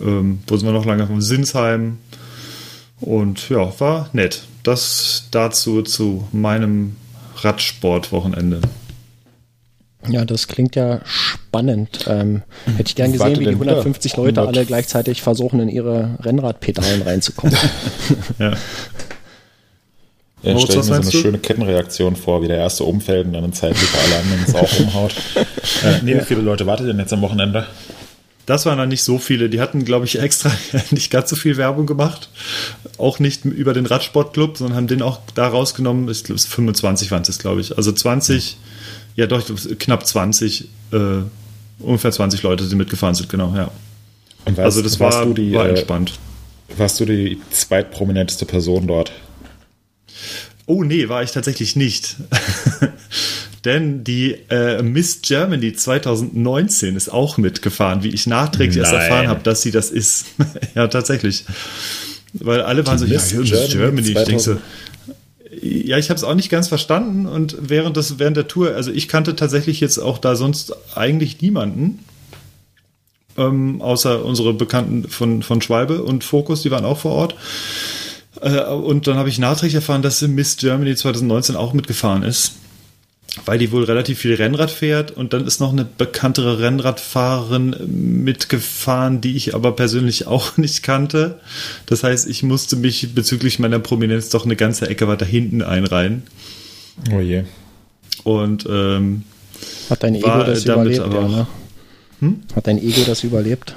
Ähm, 0.00 0.40
wo 0.46 0.56
sind 0.56 0.68
wir 0.68 0.72
noch 0.72 0.84
lange? 0.84 1.06
Von 1.06 1.20
Sinsheim. 1.20 1.98
Und 3.00 3.48
ja, 3.48 3.72
war 3.80 4.08
nett. 4.12 4.42
Das 4.62 5.28
dazu 5.30 5.82
zu 5.82 6.28
meinem 6.32 6.96
Radsportwochenende. 7.36 8.60
Ja, 10.08 10.24
das 10.24 10.48
klingt 10.48 10.76
ja 10.76 11.00
spannend. 11.04 12.06
Ähm, 12.08 12.42
hätte 12.76 12.88
ich 12.88 12.94
gern 12.96 13.12
gesehen, 13.12 13.26
Warte 13.26 13.40
wie 13.40 13.44
die 13.44 13.50
denn 13.50 13.60
wieder? 13.60 13.70
150 13.72 14.16
Leute 14.16 14.40
100. 14.40 14.48
alle 14.56 14.66
gleichzeitig 14.66 15.22
versuchen, 15.22 15.60
in 15.60 15.68
ihre 15.68 16.18
Rennradpedalen 16.22 17.02
reinzukommen. 17.02 17.56
Ja. 18.38 18.54
Ja, 20.42 20.54
Moritz, 20.54 20.70
stell 20.70 20.78
was 20.78 20.88
mir 20.88 20.94
so 20.94 21.00
eine 21.02 21.10
du? 21.10 21.18
schöne 21.18 21.38
Kettenreaktion 21.38 22.16
vor, 22.16 22.42
wie 22.42 22.48
der 22.48 22.56
erste 22.56 22.84
umfällt 22.84 23.26
und 23.26 23.34
dann 23.34 23.44
in 23.44 23.52
Zeitlupe 23.52 23.92
alle 24.02 24.16
anderen 24.22 24.42
es 24.46 24.54
auch 24.54 24.80
umhaut. 24.80 25.14
äh, 25.84 26.00
nee, 26.02 26.16
wie 26.16 26.24
viele 26.24 26.40
Leute 26.40 26.64
wartet 26.66 26.88
denn 26.88 26.98
jetzt 26.98 27.12
am 27.12 27.20
Wochenende? 27.20 27.66
Das 28.50 28.66
waren 28.66 28.78
dann 28.78 28.88
nicht 28.88 29.04
so 29.04 29.20
viele. 29.20 29.48
Die 29.48 29.60
hatten, 29.60 29.84
glaube 29.84 30.06
ich, 30.06 30.18
extra 30.18 30.50
nicht 30.90 31.12
ganz 31.12 31.30
so 31.30 31.36
viel 31.36 31.56
Werbung 31.56 31.86
gemacht. 31.86 32.30
Auch 32.98 33.20
nicht 33.20 33.44
über 33.44 33.74
den 33.74 33.86
Radsportclub, 33.86 34.56
sondern 34.56 34.76
haben 34.76 34.86
den 34.88 35.02
auch 35.02 35.20
da 35.36 35.46
rausgenommen. 35.46 36.08
Ich 36.08 36.24
glaube, 36.24 36.40
25 36.40 37.12
waren 37.12 37.22
es, 37.22 37.38
glaube 37.38 37.60
ich. 37.60 37.76
Also 37.76 37.92
20, 37.92 38.56
ja 39.14 39.28
doch, 39.28 39.44
knapp 39.78 40.04
20, 40.04 40.68
äh, 40.90 40.96
ungefähr 41.78 42.10
20 42.10 42.42
Leute, 42.42 42.66
die 42.66 42.74
mitgefahren 42.74 43.14
sind, 43.14 43.28
genau, 43.28 43.54
ja. 43.54 43.70
Und 44.44 44.56
warst, 44.56 44.64
Also 44.64 44.82
das 44.82 44.98
war, 44.98 45.26
du 45.26 45.32
die, 45.32 45.52
war 45.52 45.66
äh, 45.66 45.68
entspannt. 45.68 46.18
warst 46.76 46.98
du 46.98 47.04
die 47.04 47.40
zweitprominenteste 47.52 48.46
Person 48.46 48.88
dort? 48.88 49.12
Oh 50.66 50.82
nee, 50.82 51.08
war 51.08 51.22
ich 51.22 51.30
tatsächlich 51.30 51.76
nicht. 51.76 52.16
Denn 53.64 54.04
die 54.04 54.36
äh, 54.48 54.82
Miss 54.82 55.20
Germany 55.22 55.74
2019 55.74 56.96
ist 56.96 57.10
auch 57.10 57.36
mitgefahren, 57.36 58.02
wie 58.02 58.08
ich 58.08 58.26
nachträglich 58.26 58.78
erst 58.78 58.92
erfahren 58.92 59.28
habe, 59.28 59.42
dass 59.42 59.62
sie 59.62 59.70
das 59.70 59.90
ist. 59.90 60.26
ja, 60.74 60.88
tatsächlich. 60.88 61.44
Weil 62.32 62.62
alle 62.62 62.86
waren 62.86 62.98
so, 62.98 63.04
ja, 63.04 63.14
Miss 63.14 63.30
hier, 63.30 63.40
Miss 63.40 63.50
Germany 63.50 63.72
Germany. 63.72 64.08
Ich 64.08 64.14
denke 64.14 64.40
so, 64.40 64.52
2000. 64.52 64.60
ja, 65.62 65.98
ich 65.98 66.08
habe 66.08 66.16
es 66.16 66.24
auch 66.24 66.34
nicht 66.34 66.48
ganz 66.48 66.68
verstanden 66.68 67.26
und 67.26 67.56
während, 67.60 67.96
des, 67.96 68.18
während 68.18 68.36
der 68.36 68.48
Tour, 68.48 68.74
also 68.74 68.90
ich 68.90 69.08
kannte 69.08 69.36
tatsächlich 69.36 69.80
jetzt 69.80 69.98
auch 69.98 70.18
da 70.18 70.36
sonst 70.36 70.74
eigentlich 70.96 71.42
niemanden, 71.42 71.98
ähm, 73.36 73.82
außer 73.82 74.24
unsere 74.24 74.54
Bekannten 74.54 75.08
von, 75.08 75.42
von 75.42 75.60
Schwalbe 75.60 76.02
und 76.02 76.24
Focus, 76.24 76.62
die 76.62 76.70
waren 76.70 76.84
auch 76.84 76.98
vor 76.98 77.12
Ort. 77.12 77.34
Äh, 78.40 78.62
und 78.64 79.06
dann 79.06 79.16
habe 79.16 79.28
ich 79.28 79.38
nachträglich 79.38 79.74
erfahren, 79.74 80.02
dass 80.02 80.22
Miss 80.22 80.56
Germany 80.56 80.94
2019 80.94 81.56
auch 81.56 81.72
mitgefahren 81.72 82.22
ist, 82.22 82.54
weil 83.44 83.58
die 83.58 83.70
wohl 83.70 83.84
relativ 83.84 84.18
viel 84.18 84.34
Rennrad 84.34 84.70
fährt. 84.70 85.10
Und 85.10 85.32
dann 85.32 85.46
ist 85.46 85.60
noch 85.60 85.72
eine 85.72 85.84
bekanntere 85.84 86.58
Rennradfahrerin 86.58 87.76
mitgefahren, 88.24 89.20
die 89.20 89.36
ich 89.36 89.54
aber 89.54 89.72
persönlich 89.72 90.26
auch 90.26 90.56
nicht 90.56 90.82
kannte. 90.82 91.40
Das 91.86 92.02
heißt, 92.02 92.28
ich 92.28 92.42
musste 92.42 92.76
mich 92.76 93.14
bezüglich 93.14 93.58
meiner 93.58 93.78
Prominenz 93.78 94.30
doch 94.30 94.44
eine 94.44 94.56
ganze 94.56 94.88
Ecke 94.88 95.08
weiter 95.08 95.26
hinten 95.26 95.62
einreihen. 95.62 96.24
Oh 97.12 97.20
je. 97.20 97.44
Und 98.24 98.66
ähm, 98.68 99.22
Hat 99.88 100.02
dein 100.02 100.14
Ego 100.14 100.28
War, 100.28 100.44
das 100.44 100.64
damit 100.64 100.96
überlebt, 100.96 101.04
aber 101.04 101.22
ja, 101.22 101.28
ne? 101.28 101.46
Hat 102.54 102.66
dein 102.66 102.78
Ego 102.78 103.00
das 103.06 103.24
überlebt? 103.24 103.74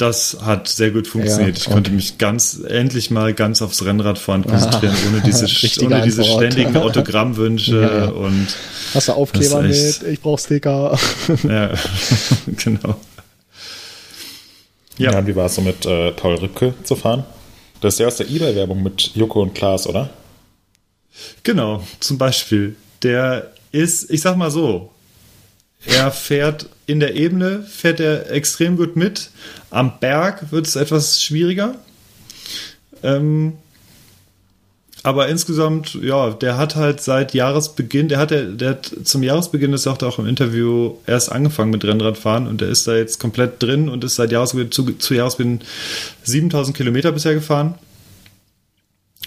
Das 0.00 0.38
hat 0.42 0.68
sehr 0.68 0.90
gut 0.90 1.06
funktioniert. 1.06 1.58
Ja, 1.58 1.64
ich 1.64 1.70
konnte 1.70 1.90
mich 1.90 2.18
ganz 2.18 2.60
endlich 2.66 3.10
mal 3.10 3.34
ganz 3.34 3.60
aufs 3.62 3.84
Rennradfahren 3.84 4.44
konzentrieren, 4.46 4.96
ohne 5.08 5.20
diese, 5.22 5.44
ohne 5.84 6.02
diese 6.02 6.22
Antwort. 6.22 6.38
ständigen 6.52 6.76
Autogrammwünsche 6.78 7.80
Ja, 7.80 7.98
ja. 8.04 8.10
und 8.10 8.46
Hast 8.94 9.08
du 9.08 9.12
Aufkleber 9.12 9.62
Das 9.62 9.76
ist 9.76 10.00
mit? 10.02 10.08
echt- 10.08 10.12
Ich 10.14 10.20
brauch 10.20 10.38
Sticker. 10.38 10.98
ja, 11.44 11.72
genau. 12.46 12.96
Ja. 14.98 15.12
Ja. 15.12 15.26
wie 15.26 15.34
war 15.36 15.46
es 15.46 15.54
so 15.54 15.62
mit 15.62 15.86
äh, 15.86 16.12
Paul 16.12 16.34
Rübke 16.36 16.74
zu 16.84 16.96
fahren? 16.96 17.24
Das 17.80 17.94
ist 17.94 18.00
ja 18.00 18.06
aus 18.06 18.16
der 18.16 18.28
eBay-Werbung 18.28 18.82
mit 18.82 19.12
Joko 19.14 19.42
und 19.42 19.54
Klaas, 19.54 19.86
oder? 19.86 20.10
Genau, 21.42 21.82
zum 22.00 22.18
Beispiel. 22.18 22.76
Der 23.02 23.50
ist, 23.72 24.10
ich 24.10 24.20
sag 24.20 24.36
mal 24.36 24.50
so, 24.50 24.90
er 25.86 26.10
fährt 26.10 26.68
in 26.90 27.00
der 27.00 27.14
Ebene, 27.14 27.62
fährt 27.62 28.00
er 28.00 28.30
extrem 28.30 28.76
gut 28.76 28.96
mit. 28.96 29.30
Am 29.70 30.00
Berg 30.00 30.50
wird 30.50 30.66
es 30.66 30.76
etwas 30.76 31.22
schwieriger. 31.22 31.76
Ähm, 33.02 33.54
aber 35.02 35.28
insgesamt, 35.28 35.94
ja, 35.94 36.30
der 36.30 36.58
hat 36.58 36.76
halt 36.76 37.00
seit 37.00 37.32
Jahresbeginn, 37.32 38.08
der 38.08 38.18
hat, 38.18 38.30
der, 38.32 38.68
hat 38.68 38.92
zum 39.04 39.22
Jahresbeginn, 39.22 39.72
das 39.72 39.84
sagt 39.84 40.02
er 40.02 40.08
auch 40.08 40.18
im 40.18 40.26
Interview, 40.26 40.96
erst 41.06 41.32
angefangen 41.32 41.70
mit 41.70 41.84
Rennradfahren 41.84 42.46
und 42.46 42.60
der 42.60 42.68
ist 42.68 42.86
da 42.86 42.94
jetzt 42.94 43.18
komplett 43.18 43.62
drin 43.62 43.88
und 43.88 44.04
ist 44.04 44.16
seit 44.16 44.30
Jahresbeginn, 44.30 44.70
zu, 44.70 44.84
zu 44.98 45.14
Jahresbeginn 45.14 45.60
7000 46.24 46.76
Kilometer 46.76 47.12
bisher 47.12 47.34
gefahren. 47.34 47.76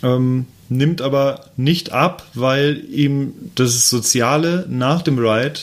Ähm, 0.04 0.46
nimmt 0.70 1.02
aber 1.02 1.46
nicht 1.58 1.92
ab, 1.92 2.28
weil 2.36 2.84
ihm 2.92 3.34
das 3.56 3.90
Soziale 3.90 4.68
nach 4.70 5.02
dem 5.02 5.18
Ride 5.18 5.62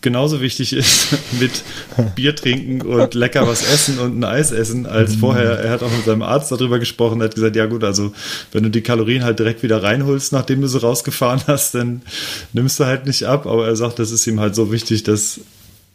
genauso 0.00 0.40
wichtig 0.40 0.72
ist 0.72 1.08
mit 1.40 1.62
Bier 2.14 2.34
trinken 2.36 2.82
und 2.82 3.14
lecker 3.14 3.46
was 3.46 3.62
essen 3.62 3.98
und 3.98 4.18
ein 4.18 4.24
Eis 4.24 4.52
essen 4.52 4.86
als 4.86 5.16
vorher. 5.16 5.58
Er 5.58 5.70
hat 5.70 5.82
auch 5.82 5.90
mit 5.90 6.04
seinem 6.04 6.22
Arzt 6.22 6.52
darüber 6.52 6.78
gesprochen, 6.78 7.22
hat 7.22 7.34
gesagt, 7.34 7.56
ja 7.56 7.66
gut, 7.66 7.84
also 7.84 8.12
wenn 8.52 8.62
du 8.62 8.70
die 8.70 8.82
Kalorien 8.82 9.24
halt 9.24 9.38
direkt 9.38 9.62
wieder 9.62 9.82
reinholst, 9.82 10.32
nachdem 10.32 10.60
du 10.60 10.68
sie 10.68 10.80
rausgefahren 10.80 11.42
hast, 11.46 11.74
dann 11.74 12.02
nimmst 12.52 12.78
du 12.80 12.84
halt 12.84 13.06
nicht 13.06 13.24
ab. 13.24 13.46
Aber 13.46 13.66
er 13.66 13.76
sagt, 13.76 13.98
das 13.98 14.10
ist 14.10 14.26
ihm 14.26 14.40
halt 14.40 14.54
so 14.54 14.72
wichtig, 14.72 15.02
dass 15.02 15.40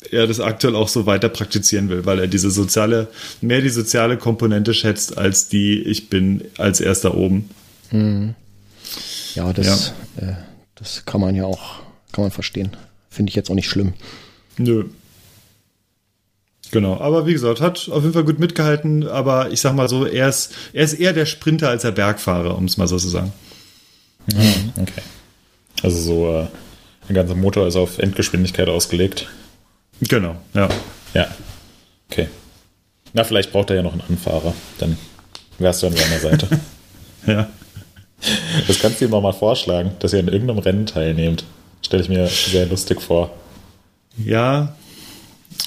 er 0.09 0.27
das 0.27 0.39
aktuell 0.39 0.75
auch 0.75 0.87
so 0.87 1.05
weiter 1.05 1.29
praktizieren 1.29 1.89
will, 1.89 2.05
weil 2.05 2.19
er 2.19 2.27
diese 2.27 2.49
soziale, 2.49 3.07
mehr 3.41 3.61
die 3.61 3.69
soziale 3.69 4.17
Komponente 4.17 4.73
schätzt, 4.73 5.17
als 5.17 5.47
die 5.47 5.81
ich 5.81 6.09
bin 6.09 6.43
als 6.57 6.79
erster 6.81 7.15
oben. 7.15 7.49
Ja, 9.35 9.53
das, 9.53 9.93
Äh, 10.17 10.33
das 10.75 11.05
kann 11.05 11.21
man 11.21 11.35
ja 11.35 11.45
auch, 11.45 11.75
kann 12.11 12.23
man 12.23 12.31
verstehen. 12.31 12.75
Finde 13.11 13.29
ich 13.29 13.35
jetzt 13.35 13.51
auch 13.51 13.55
nicht 13.55 13.69
schlimm. 13.69 13.93
Nö. 14.57 14.85
Genau, 16.71 16.99
aber 16.99 17.27
wie 17.27 17.33
gesagt, 17.33 17.59
hat 17.59 17.89
auf 17.91 18.01
jeden 18.01 18.13
Fall 18.13 18.23
gut 18.23 18.39
mitgehalten, 18.39 19.05
aber 19.05 19.51
ich 19.51 19.59
sag 19.59 19.75
mal 19.75 19.89
so, 19.89 20.05
er 20.05 20.29
ist, 20.29 20.53
er 20.71 20.85
ist 20.85 20.93
eher 20.93 21.11
der 21.11 21.25
Sprinter 21.25 21.67
als 21.67 21.81
der 21.81 21.91
Bergfahrer, 21.91 22.57
um 22.57 22.65
es 22.65 22.77
mal 22.77 22.87
so 22.87 22.97
zu 22.97 23.09
sagen. 23.09 23.33
Okay. 24.81 25.01
Also 25.83 25.97
so, 25.97 26.31
äh, 26.31 26.47
der 27.09 27.15
ganze 27.15 27.35
Motor 27.35 27.67
ist 27.67 27.75
auf 27.75 27.97
Endgeschwindigkeit 27.99 28.69
ausgelegt. 28.69 29.27
Genau, 29.99 30.37
ja. 30.53 30.69
Ja. 31.13 31.27
Okay. 32.09 32.29
Na, 33.13 33.25
vielleicht 33.25 33.51
braucht 33.51 33.69
er 33.69 33.77
ja 33.77 33.83
noch 33.83 33.91
einen 33.91 34.03
Anfahrer. 34.07 34.53
Dann 34.77 34.97
wärst 35.59 35.83
du 35.83 35.87
an 35.87 35.95
seiner 35.95 36.19
Seite. 36.19 36.47
Ja. 37.27 37.47
Das 38.67 38.79
kannst 38.79 38.99
du 38.99 39.05
ihm 39.05 39.11
noch 39.11 39.21
mal 39.21 39.31
vorschlagen, 39.31 39.91
dass 39.99 40.11
ihr 40.11 40.21
in 40.21 40.27
irgendeinem 40.27 40.57
Rennen 40.57 40.87
teilnehmt. 40.87 41.45
Stelle 41.91 42.03
ich 42.03 42.09
mir 42.09 42.25
sehr 42.27 42.67
lustig 42.67 43.01
vor. 43.01 43.35
Ja, 44.17 44.77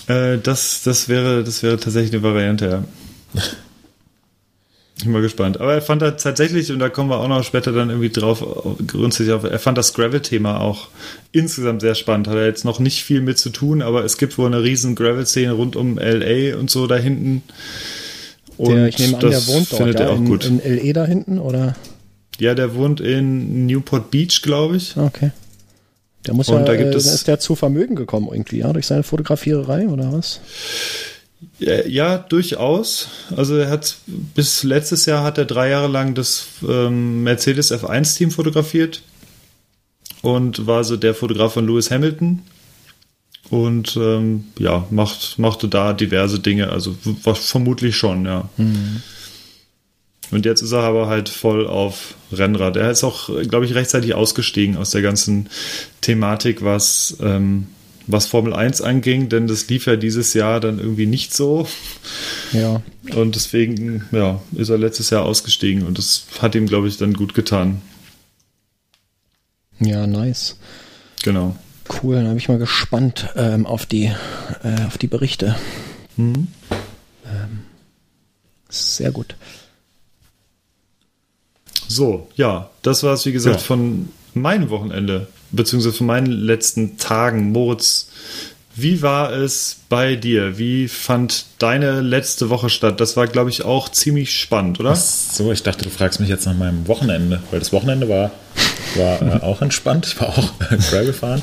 äh, 0.06 0.38
das, 0.38 0.82
das, 0.82 1.10
wäre, 1.10 1.44
das 1.44 1.62
wäre 1.62 1.76
tatsächlich 1.76 2.14
eine 2.14 2.22
Variante, 2.22 2.64
ja. 3.34 3.42
Ich 4.96 5.04
bin 5.04 5.12
mal 5.12 5.20
gespannt. 5.20 5.60
Aber 5.60 5.74
er 5.74 5.82
fand 5.82 6.00
da 6.00 6.12
tatsächlich, 6.12 6.72
und 6.72 6.78
da 6.78 6.88
kommen 6.88 7.10
wir 7.10 7.18
auch 7.18 7.28
noch 7.28 7.44
später 7.44 7.72
dann 7.72 7.90
irgendwie 7.90 8.08
drauf, 8.08 8.42
grundsätzlich 8.86 9.34
auf, 9.34 9.44
er 9.44 9.58
fand 9.58 9.76
das 9.76 9.92
Gravel-Thema 9.92 10.62
auch 10.62 10.88
insgesamt 11.32 11.82
sehr 11.82 11.94
spannend. 11.94 12.26
Hat 12.28 12.36
er 12.36 12.46
jetzt 12.46 12.64
noch 12.64 12.78
nicht 12.78 13.04
viel 13.04 13.20
mit 13.20 13.36
zu 13.36 13.50
tun, 13.50 13.82
aber 13.82 14.02
es 14.02 14.16
gibt 14.16 14.38
wohl 14.38 14.46
eine 14.46 14.62
riesen 14.62 14.94
Gravel-Szene 14.94 15.52
rund 15.52 15.76
um 15.76 15.98
LA 15.98 16.56
und 16.56 16.70
so 16.70 16.86
da 16.86 16.96
hinten. 16.96 17.42
Und 18.56 18.76
Der, 18.76 18.88
ich 18.88 18.98
nehme 18.98 19.18
an, 19.18 19.28
der 19.28 19.46
wohnt 19.46 19.70
dort, 19.70 19.76
findet 19.76 20.00
ja, 20.00 20.06
er 20.06 20.12
auch 20.12 20.16
in, 20.16 20.24
gut. 20.24 20.46
in 20.46 20.62
LE 20.64 20.92
da 20.94 21.04
hinten, 21.04 21.38
oder? 21.38 21.76
ja, 22.38 22.54
der 22.54 22.74
wohnt 22.74 23.00
in 23.00 23.66
Newport 23.66 24.10
Beach, 24.10 24.40
glaube 24.42 24.78
ich. 24.78 24.96
Okay. 24.96 25.30
Der 26.26 26.34
muss 26.34 26.48
Und 26.48 26.60
ja, 26.60 26.64
da 26.64 26.76
gibt 26.76 26.94
äh, 26.94 26.96
es- 26.96 27.06
ist 27.06 27.28
der 27.28 27.38
zu 27.38 27.54
Vermögen 27.54 27.96
gekommen 27.96 28.28
irgendwie, 28.32 28.58
ja, 28.58 28.72
durch 28.72 28.86
seine 28.86 29.02
Fotografiererei 29.02 29.88
oder 29.88 30.12
was? 30.12 30.40
Ja, 31.58 31.84
ja, 31.86 32.18
durchaus. 32.18 33.08
Also 33.36 33.56
er 33.56 33.68
hat 33.70 33.96
bis 34.06 34.62
letztes 34.62 35.04
Jahr 35.06 35.22
hat 35.22 35.36
er 35.38 35.44
drei 35.44 35.68
Jahre 35.70 35.88
lang 35.88 36.14
das 36.14 36.46
ähm, 36.66 37.22
Mercedes 37.22 37.70
F1-Team 37.72 38.30
fotografiert 38.30 39.02
und 40.22 40.66
war 40.66 40.84
so 40.84 40.96
der 40.96 41.14
Fotograf 41.14 41.52
von 41.52 41.66
Lewis 41.66 41.90
Hamilton. 41.90 42.42
Und 43.50 43.94
ähm, 43.96 44.44
ja, 44.58 44.86
macht, 44.90 45.38
machte 45.38 45.68
da 45.68 45.92
diverse 45.92 46.40
Dinge, 46.40 46.70
also 46.70 46.96
vermutlich 47.34 47.94
schon, 47.94 48.24
ja. 48.24 48.48
Und 50.34 50.44
jetzt 50.44 50.62
ist 50.62 50.72
er 50.72 50.80
aber 50.80 51.06
halt 51.06 51.28
voll 51.28 51.64
auf 51.64 52.16
Rennrad. 52.32 52.76
Er 52.76 52.90
ist 52.90 53.04
auch, 53.04 53.30
glaube 53.48 53.66
ich, 53.66 53.76
rechtzeitig 53.76 54.14
ausgestiegen 54.14 54.76
aus 54.76 54.90
der 54.90 55.00
ganzen 55.00 55.48
Thematik, 56.00 56.64
was, 56.64 57.16
ähm, 57.20 57.68
was 58.08 58.26
Formel 58.26 58.52
1 58.52 58.80
anging, 58.80 59.28
denn 59.28 59.46
das 59.46 59.68
lief 59.68 59.86
ja 59.86 59.94
dieses 59.94 60.34
Jahr 60.34 60.58
dann 60.58 60.80
irgendwie 60.80 61.06
nicht 61.06 61.32
so. 61.32 61.68
Ja. 62.52 62.82
Und 63.14 63.36
deswegen, 63.36 64.06
ja, 64.10 64.40
ist 64.56 64.70
er 64.70 64.78
letztes 64.78 65.10
Jahr 65.10 65.24
ausgestiegen 65.24 65.86
und 65.86 65.98
das 65.98 66.24
hat 66.40 66.56
ihm, 66.56 66.66
glaube 66.66 66.88
ich, 66.88 66.96
dann 66.96 67.12
gut 67.12 67.34
getan. 67.34 67.80
Ja, 69.78 70.04
nice. 70.08 70.58
Genau. 71.22 71.54
Cool, 72.02 72.16
dann 72.16 72.26
bin 72.26 72.38
ich 72.38 72.48
mal 72.48 72.58
gespannt 72.58 73.28
ähm, 73.36 73.66
auf, 73.66 73.86
die, 73.86 74.06
äh, 74.64 74.84
auf 74.84 74.98
die 74.98 75.06
Berichte. 75.06 75.54
Ähm, 76.18 76.48
sehr 78.68 79.12
gut. 79.12 79.36
So, 81.88 82.28
ja, 82.36 82.70
das 82.82 83.02
war 83.02 83.14
es, 83.14 83.26
wie 83.26 83.32
gesagt, 83.32 83.56
Ja. 83.56 83.62
von 83.62 84.08
meinem 84.34 84.70
Wochenende, 84.70 85.26
beziehungsweise 85.52 85.96
von 85.96 86.06
meinen 86.06 86.26
letzten 86.30 86.96
Tagen. 86.98 87.52
Moritz, 87.52 88.08
wie 88.76 89.02
war 89.02 89.32
es 89.32 89.76
bei 89.88 90.16
dir? 90.16 90.58
Wie 90.58 90.88
fand 90.88 91.46
deine 91.58 92.00
letzte 92.00 92.50
Woche 92.50 92.68
statt? 92.68 93.00
Das 93.00 93.16
war, 93.16 93.28
glaube 93.28 93.50
ich, 93.50 93.64
auch 93.64 93.88
ziemlich 93.88 94.36
spannend, 94.36 94.80
oder? 94.80 94.96
So, 94.96 95.52
ich 95.52 95.62
dachte, 95.62 95.84
du 95.84 95.90
fragst 95.90 96.18
mich 96.18 96.28
jetzt 96.28 96.46
nach 96.46 96.54
meinem 96.56 96.88
Wochenende, 96.88 97.40
weil 97.52 97.60
das 97.60 97.72
Wochenende 97.72 98.08
war, 98.08 98.32
war 98.96 99.22
äh, 99.22 99.40
auch 99.42 99.62
entspannt. 99.62 100.06
Ich 100.06 100.20
war 100.20 100.30
auch 100.30 100.50
Gravel 100.90 101.12
fahren. 101.12 101.42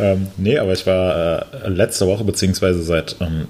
Ähm, 0.00 0.26
nee, 0.36 0.58
aber 0.58 0.72
ich 0.72 0.84
war 0.86 1.46
äh, 1.64 1.68
letzte 1.68 2.08
Woche, 2.08 2.24
beziehungsweise 2.24 2.82
seit 2.82 3.14
ähm, 3.20 3.46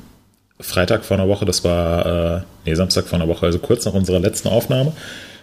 Freitag 0.61 1.05
vor 1.05 1.17
einer 1.17 1.29
Woche, 1.29 1.47
das 1.47 1.65
war, 1.65 2.37
äh, 2.37 2.41
nee, 2.67 2.75
Samstag 2.75 3.07
vor 3.09 3.19
einer 3.19 3.29
Woche, 3.29 3.47
also 3.47 3.59
kurz 3.59 3.87
nach 3.87 3.95
unserer 3.95 4.21
letzten 4.21 4.49
Aufnahme, 4.49 4.93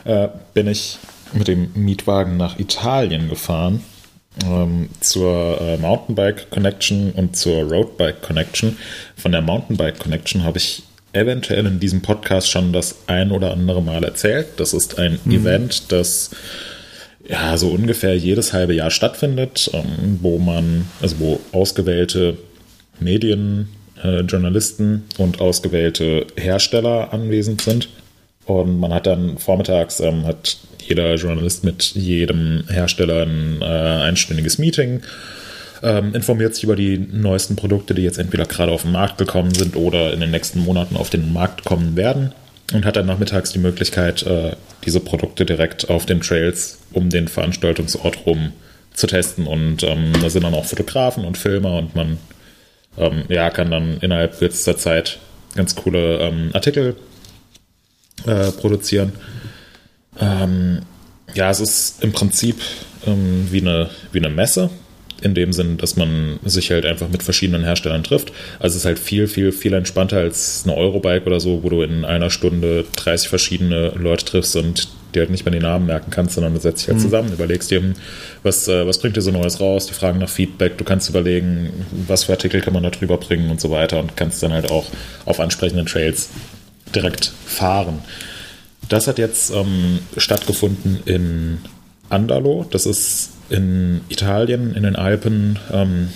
äh, 0.05 0.27
bin 0.53 0.67
ich 0.67 0.97
mit 1.33 1.47
dem 1.47 1.71
Mietwagen 1.75 2.37
nach 2.37 2.59
Italien 2.59 3.29
gefahren 3.29 3.83
ähm, 4.45 4.89
zur 4.99 5.59
äh, 5.61 5.77
Mountainbike 5.77 6.49
Connection 6.49 7.11
und 7.11 7.35
zur 7.35 7.63
Roadbike 7.63 8.21
Connection. 8.21 8.77
Von 9.15 9.31
der 9.31 9.41
Mountainbike 9.41 9.99
Connection 9.99 10.43
habe 10.43 10.57
ich 10.57 10.83
eventuell 11.13 11.65
in 11.65 11.79
diesem 11.79 12.01
Podcast 12.01 12.49
schon 12.49 12.71
das 12.71 12.95
ein 13.07 13.31
oder 13.31 13.51
andere 13.51 13.81
Mal 13.81 14.03
erzählt. 14.03 14.47
Das 14.57 14.73
ist 14.73 14.99
ein 14.99 15.19
mhm. 15.23 15.31
Event, 15.31 15.91
das 15.91 16.31
ja 17.27 17.57
so 17.57 17.69
ungefähr 17.69 18.17
jedes 18.17 18.53
halbe 18.53 18.73
Jahr 18.73 18.91
stattfindet, 18.91 19.69
ähm, 19.73 20.19
wo 20.21 20.39
man, 20.39 20.85
also 21.01 21.19
wo 21.19 21.39
ausgewählte 21.51 22.37
Medien, 22.99 23.69
äh, 24.03 24.21
Journalisten 24.21 25.05
und 25.17 25.41
ausgewählte 25.41 26.27
Hersteller 26.37 27.13
anwesend 27.13 27.61
sind. 27.61 27.89
Und 28.49 28.79
man 28.79 28.93
hat 28.93 29.05
dann 29.05 29.37
vormittags 29.37 29.99
ähm, 29.99 30.25
hat 30.25 30.57
jeder 30.79 31.13
Journalist 31.15 31.63
mit 31.63 31.83
jedem 31.93 32.63
Hersteller 32.67 33.21
ein 33.21 33.61
äh, 33.61 33.65
einstündiges 33.65 34.57
Meeting, 34.57 35.01
ähm, 35.83 36.15
informiert 36.15 36.55
sich 36.55 36.63
über 36.63 36.75
die 36.75 36.97
neuesten 36.97 37.55
Produkte, 37.55 37.93
die 37.93 38.01
jetzt 38.01 38.17
entweder 38.17 38.45
gerade 38.45 38.71
auf 38.71 38.81
den 38.81 38.91
Markt 38.91 39.19
gekommen 39.19 39.53
sind 39.53 39.75
oder 39.75 40.11
in 40.13 40.19
den 40.19 40.31
nächsten 40.31 40.61
Monaten 40.61 40.97
auf 40.97 41.11
den 41.11 41.31
Markt 41.31 41.63
kommen 41.63 41.95
werden 41.95 42.33
und 42.73 42.85
hat 42.85 42.95
dann 42.95 43.05
nachmittags 43.05 43.51
die 43.51 43.59
Möglichkeit, 43.59 44.23
äh, 44.23 44.53
diese 44.83 44.99
Produkte 44.99 45.45
direkt 45.45 45.89
auf 45.91 46.07
den 46.07 46.21
Trails 46.21 46.79
um 46.91 47.11
den 47.11 47.27
Veranstaltungsort 47.27 48.25
rum 48.25 48.53
zu 48.95 49.05
testen. 49.05 49.45
Und 49.45 49.83
ähm, 49.83 50.11
da 50.19 50.29
sind 50.31 50.43
dann 50.43 50.55
auch 50.55 50.65
Fotografen 50.65 51.23
und 51.23 51.37
Filmer 51.37 51.77
und 51.77 51.95
man 51.95 52.17
ähm, 52.97 53.25
ja, 53.29 53.51
kann 53.51 53.69
dann 53.69 53.99
innerhalb 54.01 54.39
kürzester 54.39 54.75
Zeit 54.75 55.19
ganz 55.55 55.75
coole 55.75 56.17
ähm, 56.17 56.49
Artikel 56.53 56.95
äh, 58.25 58.51
produzieren. 58.51 59.13
Ähm, 60.19 60.81
ja, 61.33 61.49
es 61.49 61.59
ist 61.59 62.03
im 62.03 62.11
Prinzip 62.11 62.57
ähm, 63.05 63.47
wie, 63.51 63.61
eine, 63.61 63.89
wie 64.11 64.19
eine 64.19 64.29
Messe, 64.29 64.69
in 65.21 65.33
dem 65.33 65.53
Sinn, 65.53 65.77
dass 65.77 65.95
man 65.95 66.39
sich 66.45 66.71
halt 66.71 66.85
einfach 66.85 67.09
mit 67.09 67.23
verschiedenen 67.23 67.63
Herstellern 67.63 68.03
trifft. 68.03 68.31
Also 68.59 68.75
es 68.75 68.83
ist 68.83 68.85
halt 68.85 68.99
viel, 68.99 69.27
viel, 69.27 69.51
viel 69.51 69.73
entspannter 69.73 70.17
als 70.17 70.63
eine 70.65 70.75
Eurobike 70.75 71.25
oder 71.25 71.39
so, 71.39 71.63
wo 71.63 71.69
du 71.69 71.81
in 71.81 72.05
einer 72.05 72.29
Stunde 72.29 72.85
30 72.95 73.29
verschiedene 73.29 73.89
Leute 73.89 74.25
triffst 74.25 74.55
und 74.55 74.89
dir 75.13 75.21
halt 75.21 75.31
nicht 75.31 75.43
mehr 75.43 75.51
die 75.51 75.59
Namen 75.59 75.87
merken 75.87 76.11
kannst, 76.11 76.35
sondern 76.35 76.53
du 76.53 76.59
setzt 76.59 76.81
dich 76.81 76.87
halt 76.87 76.99
mhm. 76.99 77.03
zusammen, 77.03 77.33
überlegst 77.33 77.71
dir, 77.71 77.81
was, 78.43 78.67
äh, 78.67 78.85
was 78.85 78.99
bringt 78.99 79.17
dir 79.17 79.21
so 79.21 79.31
Neues 79.31 79.59
raus, 79.59 79.87
die 79.87 79.93
fragen 79.93 80.19
nach 80.19 80.29
Feedback, 80.29 80.77
du 80.77 80.83
kannst 80.83 81.09
überlegen, 81.09 81.71
was 82.07 82.25
für 82.25 82.33
Artikel 82.33 82.61
kann 82.61 82.73
man 82.73 82.83
da 82.83 82.91
drüber 82.91 83.17
bringen 83.17 83.49
und 83.49 83.59
so 83.59 83.71
weiter 83.71 83.99
und 83.99 84.15
kannst 84.15 84.43
dann 84.43 84.53
halt 84.53 84.69
auch 84.69 84.85
auf 85.25 85.39
ansprechenden 85.39 85.87
Trails 85.87 86.29
direkt 86.95 87.31
fahren. 87.45 87.99
Das 88.87 89.07
hat 89.07 89.19
jetzt 89.19 89.51
ähm, 89.51 89.99
stattgefunden 90.17 90.99
in 91.05 91.59
Andalo. 92.09 92.65
Das 92.69 92.85
ist 92.85 93.31
in 93.49 94.01
Italien, 94.09 94.73
in 94.75 94.83
den 94.83 94.95
Alpen, 94.95 95.59
ähm, 95.71 96.09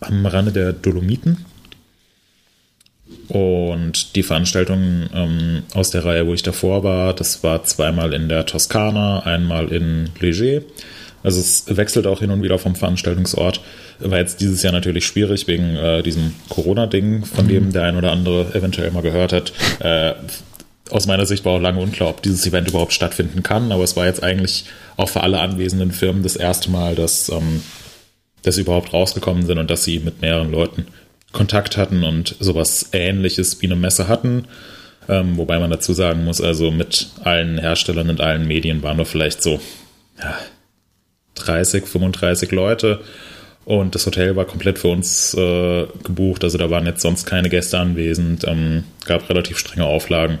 am 0.00 0.26
Rande 0.26 0.52
der 0.52 0.72
Dolomiten. 0.72 1.44
Und 3.28 4.14
die 4.16 4.22
Veranstaltung 4.22 5.08
ähm, 5.14 5.62
aus 5.74 5.90
der 5.90 6.04
Reihe, 6.04 6.26
wo 6.26 6.34
ich 6.34 6.42
davor 6.42 6.84
war, 6.84 7.14
das 7.14 7.42
war 7.42 7.64
zweimal 7.64 8.12
in 8.12 8.28
der 8.28 8.44
Toskana, 8.44 9.20
einmal 9.20 9.72
in 9.72 10.10
Leger. 10.20 10.62
Also 11.22 11.40
es 11.40 11.64
wechselt 11.68 12.06
auch 12.06 12.20
hin 12.20 12.30
und 12.30 12.42
wieder 12.42 12.58
vom 12.58 12.74
Veranstaltungsort. 12.74 13.60
War 13.98 14.18
jetzt 14.18 14.40
dieses 14.40 14.62
Jahr 14.62 14.72
natürlich 14.72 15.06
schwierig 15.06 15.46
wegen 15.46 15.76
äh, 15.76 16.02
diesem 16.02 16.34
Corona-Ding, 16.48 17.24
von 17.24 17.48
dem 17.48 17.72
der 17.72 17.84
ein 17.84 17.96
oder 17.96 18.10
andere 18.10 18.54
eventuell 18.54 18.90
mal 18.90 19.02
gehört 19.02 19.32
hat. 19.32 19.52
Äh, 19.80 20.14
aus 20.90 21.06
meiner 21.06 21.26
Sicht 21.26 21.44
war 21.44 21.52
auch 21.52 21.60
lange 21.60 21.80
unklar, 21.80 22.10
ob 22.10 22.22
dieses 22.22 22.46
Event 22.46 22.68
überhaupt 22.68 22.92
stattfinden 22.92 23.42
kann, 23.42 23.72
aber 23.72 23.84
es 23.84 23.96
war 23.96 24.06
jetzt 24.06 24.22
eigentlich 24.22 24.66
auch 24.96 25.08
für 25.08 25.22
alle 25.22 25.40
anwesenden 25.40 25.90
Firmen 25.90 26.22
das 26.22 26.36
erste 26.36 26.70
Mal, 26.70 26.94
dass, 26.94 27.28
ähm, 27.30 27.62
dass 28.42 28.56
sie 28.56 28.62
überhaupt 28.62 28.92
rausgekommen 28.92 29.46
sind 29.46 29.58
und 29.58 29.70
dass 29.70 29.84
sie 29.84 30.00
mit 30.00 30.20
mehreren 30.20 30.50
Leuten 30.50 30.86
Kontakt 31.32 31.78
hatten 31.78 32.04
und 32.04 32.36
sowas 32.40 32.90
ähnliches 32.92 33.62
wie 33.62 33.66
eine 33.66 33.76
Messe 33.76 34.06
hatten. 34.06 34.44
Ähm, 35.08 35.36
wobei 35.36 35.58
man 35.58 35.70
dazu 35.70 35.94
sagen 35.94 36.24
muss, 36.24 36.40
also 36.40 36.70
mit 36.70 37.08
allen 37.24 37.58
Herstellern 37.58 38.10
und 38.10 38.20
allen 38.20 38.46
Medien 38.46 38.82
waren 38.82 38.98
wir 38.98 39.06
vielleicht 39.06 39.42
so 39.42 39.60
ja, 40.18 40.36
30, 41.34 41.86
35 41.86 42.50
Leute. 42.50 43.00
Und 43.64 43.94
das 43.94 44.06
Hotel 44.06 44.34
war 44.34 44.44
komplett 44.44 44.78
für 44.78 44.88
uns 44.88 45.34
äh, 45.34 45.86
gebucht. 46.02 46.42
Also 46.42 46.58
da 46.58 46.70
waren 46.70 46.86
jetzt 46.86 47.02
sonst 47.02 47.26
keine 47.26 47.48
Gäste 47.48 47.78
anwesend. 47.78 48.44
Ähm, 48.46 48.84
gab 49.06 49.28
relativ 49.28 49.58
strenge 49.58 49.86
Auflagen 49.86 50.38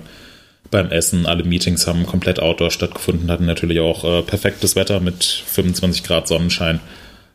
beim 0.70 0.90
Essen. 0.90 1.26
Alle 1.26 1.44
Meetings 1.44 1.86
haben 1.86 2.04
komplett 2.04 2.40
outdoor 2.40 2.72
stattgefunden, 2.72 3.30
hatten 3.30 3.46
natürlich 3.46 3.78
auch 3.78 4.04
äh, 4.04 4.22
perfektes 4.22 4.74
Wetter 4.74 4.98
mit 4.98 5.22
25 5.24 6.02
Grad 6.02 6.26
Sonnenschein. 6.26 6.80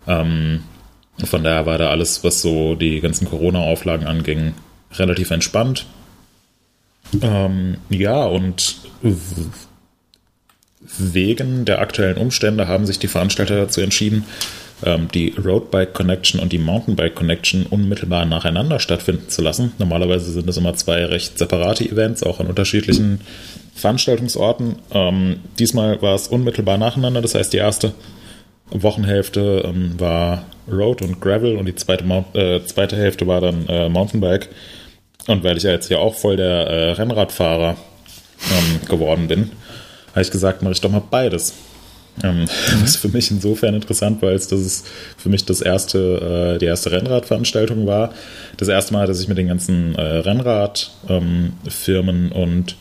Ähm, 0.08 0.64
von 1.24 1.44
daher 1.44 1.66
war 1.66 1.78
da 1.78 1.90
alles, 1.90 2.24
was 2.24 2.42
so 2.42 2.76
die 2.76 3.00
ganzen 3.00 3.28
Corona-Auflagen 3.30 4.06
anging, 4.06 4.54
relativ 4.94 5.32
entspannt. 5.32 5.86
Ähm, 7.22 7.78
ja, 7.90 8.26
und 8.26 8.76
wegen 10.80 11.66
der 11.66 11.80
aktuellen 11.80 12.18
Umstände 12.18 12.68
haben 12.68 12.86
sich 12.86 13.00
die 13.00 13.08
Veranstalter 13.08 13.56
dazu 13.56 13.82
entschieden, 13.82 14.26
ähm, 14.86 15.08
die 15.14 15.34
Roadbike 15.44 15.94
Connection 15.94 16.40
und 16.40 16.52
die 16.52 16.60
Mountainbike 16.60 17.16
Connection 17.16 17.66
unmittelbar 17.66 18.26
nacheinander 18.26 18.80
stattfinden 18.80 19.30
zu 19.30 19.42
lassen. 19.42 19.74
Normalerweise 19.80 20.32
sind 20.32 20.48
es 20.48 20.58
immer 20.58 20.76
zwei 20.76 21.06
recht 21.06 21.38
separate 21.38 21.84
Events, 21.84 22.24
auch 22.24 22.40
an 22.40 22.48
unterschiedlichen 22.48 23.22
Veranstaltungsorten. 23.74 24.76
Ähm, 24.92 25.40
diesmal 25.58 26.02
war 26.02 26.16
es 26.16 26.28
unmittelbar 26.28 26.78
nacheinander, 26.78 27.22
das 27.22 27.36
heißt 27.36 27.54
die 27.54 27.58
erste 27.58 27.94
Wochenhälfte 28.70 29.64
ähm, 29.66 30.00
war 30.00 30.46
Road 30.70 31.02
und 31.02 31.22
Gravel 31.22 31.56
und 31.56 31.66
die 31.66 31.76
zweite, 31.76 32.04
Mount, 32.04 32.36
äh, 32.36 32.64
zweite 32.66 32.98
Hälfte 32.98 33.26
war 33.26 33.42
dann 33.42 33.66
äh, 33.68 33.90
Mountainbike. 33.90 34.50
Und 35.28 35.44
weil 35.44 35.58
ich 35.58 35.64
ja 35.64 35.72
jetzt 35.72 35.88
hier 35.88 36.00
auch 36.00 36.16
voll 36.16 36.38
der 36.38 36.68
äh, 36.68 36.92
Rennradfahrer 36.92 37.78
ähm, 38.52 38.88
geworden 38.88 39.28
bin, 39.28 39.52
habe 40.18 40.24
ich 40.24 40.32
gesagt, 40.32 40.64
mache 40.64 40.74
ich 40.74 40.82
doch 40.82 40.90
mal 40.90 41.04
beides. 41.10 41.54
Ähm, 42.24 42.42
mhm. 42.42 42.48
Was 42.82 42.96
für 42.96 43.10
mich 43.10 43.30
insofern 43.30 43.76
interessant 43.76 44.24
war, 44.24 44.30
als 44.30 44.48
dass 44.48 44.60
es 44.60 44.84
für 45.18 45.30
mich 45.30 45.46
das 45.46 45.62
erste, 45.62 46.56
äh, 46.56 46.58
die 46.58 46.66
erste 46.66 46.92
Rennradveranstaltung 46.92 47.86
war. 47.86 48.12
Das 48.58 48.68
erste 48.68 48.94
Mal, 48.94 49.06
dass 49.06 49.22
ich 49.22 49.28
mit 49.28 49.38
den 49.38 49.48
ganzen 49.48 49.94
äh, 49.96 50.02
Rennradfirmen 50.02 52.26
ähm, 52.26 52.32
und 52.32 52.76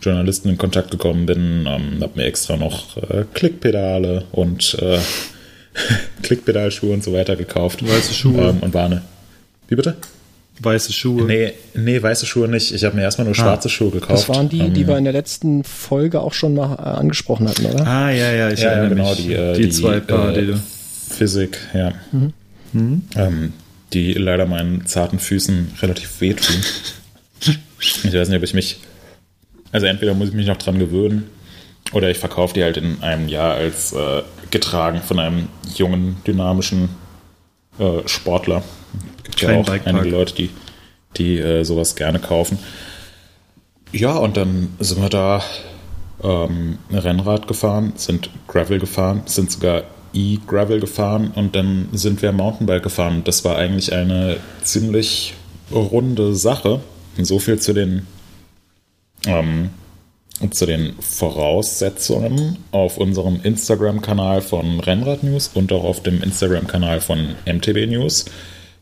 Journalisten 0.00 0.48
in 0.48 0.58
Kontakt 0.58 0.90
gekommen 0.90 1.26
bin, 1.26 1.68
ähm, 1.68 2.02
habe 2.02 2.16
mir 2.16 2.24
extra 2.24 2.56
noch 2.56 2.96
äh, 2.96 3.24
Klickpedale 3.32 4.24
und 4.32 4.76
äh, 4.80 4.98
Klickpedalschuhe 6.22 6.92
und 6.92 7.04
so 7.04 7.12
weiter 7.12 7.36
gekauft. 7.36 7.86
Weiße 7.86 8.14
Schuhe. 8.14 8.48
Ähm, 8.48 8.58
und 8.60 8.74
war 8.74 8.86
eine. 8.86 9.02
Wie 9.68 9.76
bitte? 9.76 9.94
Weiße 10.58 10.92
Schuhe? 10.92 11.24
Nee, 11.24 11.52
nee, 11.74 12.02
weiße 12.02 12.24
Schuhe 12.24 12.48
nicht. 12.48 12.72
Ich 12.72 12.84
habe 12.84 12.96
mir 12.96 13.02
erstmal 13.02 13.26
nur 13.26 13.32
ah. 13.32 13.40
schwarze 13.40 13.68
Schuhe 13.68 13.90
gekauft. 13.90 14.28
Das 14.28 14.28
waren 14.28 14.48
die, 14.48 14.70
die 14.70 14.82
ähm, 14.82 14.88
wir 14.88 14.96
in 14.96 15.04
der 15.04 15.12
letzten 15.12 15.64
Folge 15.64 16.20
auch 16.20 16.32
schon 16.32 16.54
mal 16.54 16.74
äh, 16.74 16.98
angesprochen 16.98 17.48
hatten, 17.48 17.66
oder? 17.66 17.86
Ah, 17.86 18.10
ja, 18.10 18.32
ja, 18.32 18.50
ich 18.50 18.60
ja, 18.60 18.70
erinnere 18.70 18.90
genau, 18.90 19.10
mich. 19.10 19.26
Die, 19.26 19.32
äh, 19.34 19.54
die, 19.54 19.62
die 19.62 19.70
zwei 19.70 20.00
Paar, 20.00 20.34
äh, 20.34 20.46
die 20.46 20.54
Physik, 21.10 21.58
ja. 21.74 21.92
Mhm. 22.12 22.32
Mhm. 22.72 23.02
Ähm, 23.16 23.52
die 23.92 24.14
leider 24.14 24.46
meinen 24.46 24.86
zarten 24.86 25.18
Füßen 25.18 25.72
relativ 25.82 26.20
wehtun. 26.20 26.56
ich 27.80 28.14
weiß 28.14 28.28
nicht, 28.28 28.38
ob 28.38 28.42
ich 28.42 28.54
mich. 28.54 28.80
Also 29.72 29.86
entweder 29.86 30.14
muss 30.14 30.28
ich 30.28 30.34
mich 30.34 30.46
noch 30.46 30.56
dran 30.56 30.78
gewöhnen 30.78 31.24
oder 31.92 32.10
ich 32.10 32.18
verkaufe 32.18 32.54
die 32.54 32.62
halt 32.62 32.76
in 32.76 33.02
einem 33.02 33.28
Jahr 33.28 33.54
als 33.54 33.92
äh, 33.92 34.22
getragen 34.50 35.00
von 35.02 35.18
einem 35.18 35.48
jungen, 35.74 36.16
dynamischen 36.26 36.88
äh, 37.78 38.06
Sportler 38.06 38.62
gibt 39.24 39.40
ja 39.40 39.58
auch 39.58 39.68
einige 39.68 40.08
Leute, 40.08 40.34
die, 40.34 40.50
die 41.16 41.38
äh, 41.38 41.64
sowas 41.64 41.96
gerne 41.96 42.18
kaufen. 42.18 42.58
Ja, 43.92 44.16
und 44.16 44.36
dann 44.36 44.74
sind 44.78 45.00
wir 45.00 45.08
da 45.08 45.42
ähm, 46.22 46.78
Rennrad 46.90 47.46
gefahren, 47.48 47.92
sind 47.96 48.30
Gravel 48.48 48.78
gefahren, 48.78 49.22
sind 49.26 49.50
sogar 49.50 49.84
E-Gravel 50.12 50.80
gefahren 50.80 51.32
und 51.34 51.54
dann 51.54 51.88
sind 51.92 52.22
wir 52.22 52.32
Mountainbike 52.32 52.82
gefahren. 52.82 53.22
Das 53.24 53.44
war 53.44 53.56
eigentlich 53.56 53.92
eine 53.92 54.38
ziemlich 54.62 55.34
runde 55.70 56.34
Sache. 56.34 56.80
So 57.18 57.38
viel 57.38 57.58
zu 57.58 57.72
den, 57.72 58.06
ähm, 59.26 59.70
zu 60.50 60.66
den 60.66 60.94
Voraussetzungen 61.00 62.58
auf 62.70 62.98
unserem 62.98 63.40
Instagram-Kanal 63.42 64.42
von 64.42 64.80
Rennrad 64.80 65.22
News 65.22 65.50
und 65.54 65.72
auch 65.72 65.84
auf 65.84 66.02
dem 66.02 66.22
Instagram-Kanal 66.22 67.00
von 67.00 67.34
MTB 67.46 67.86
News 67.86 68.26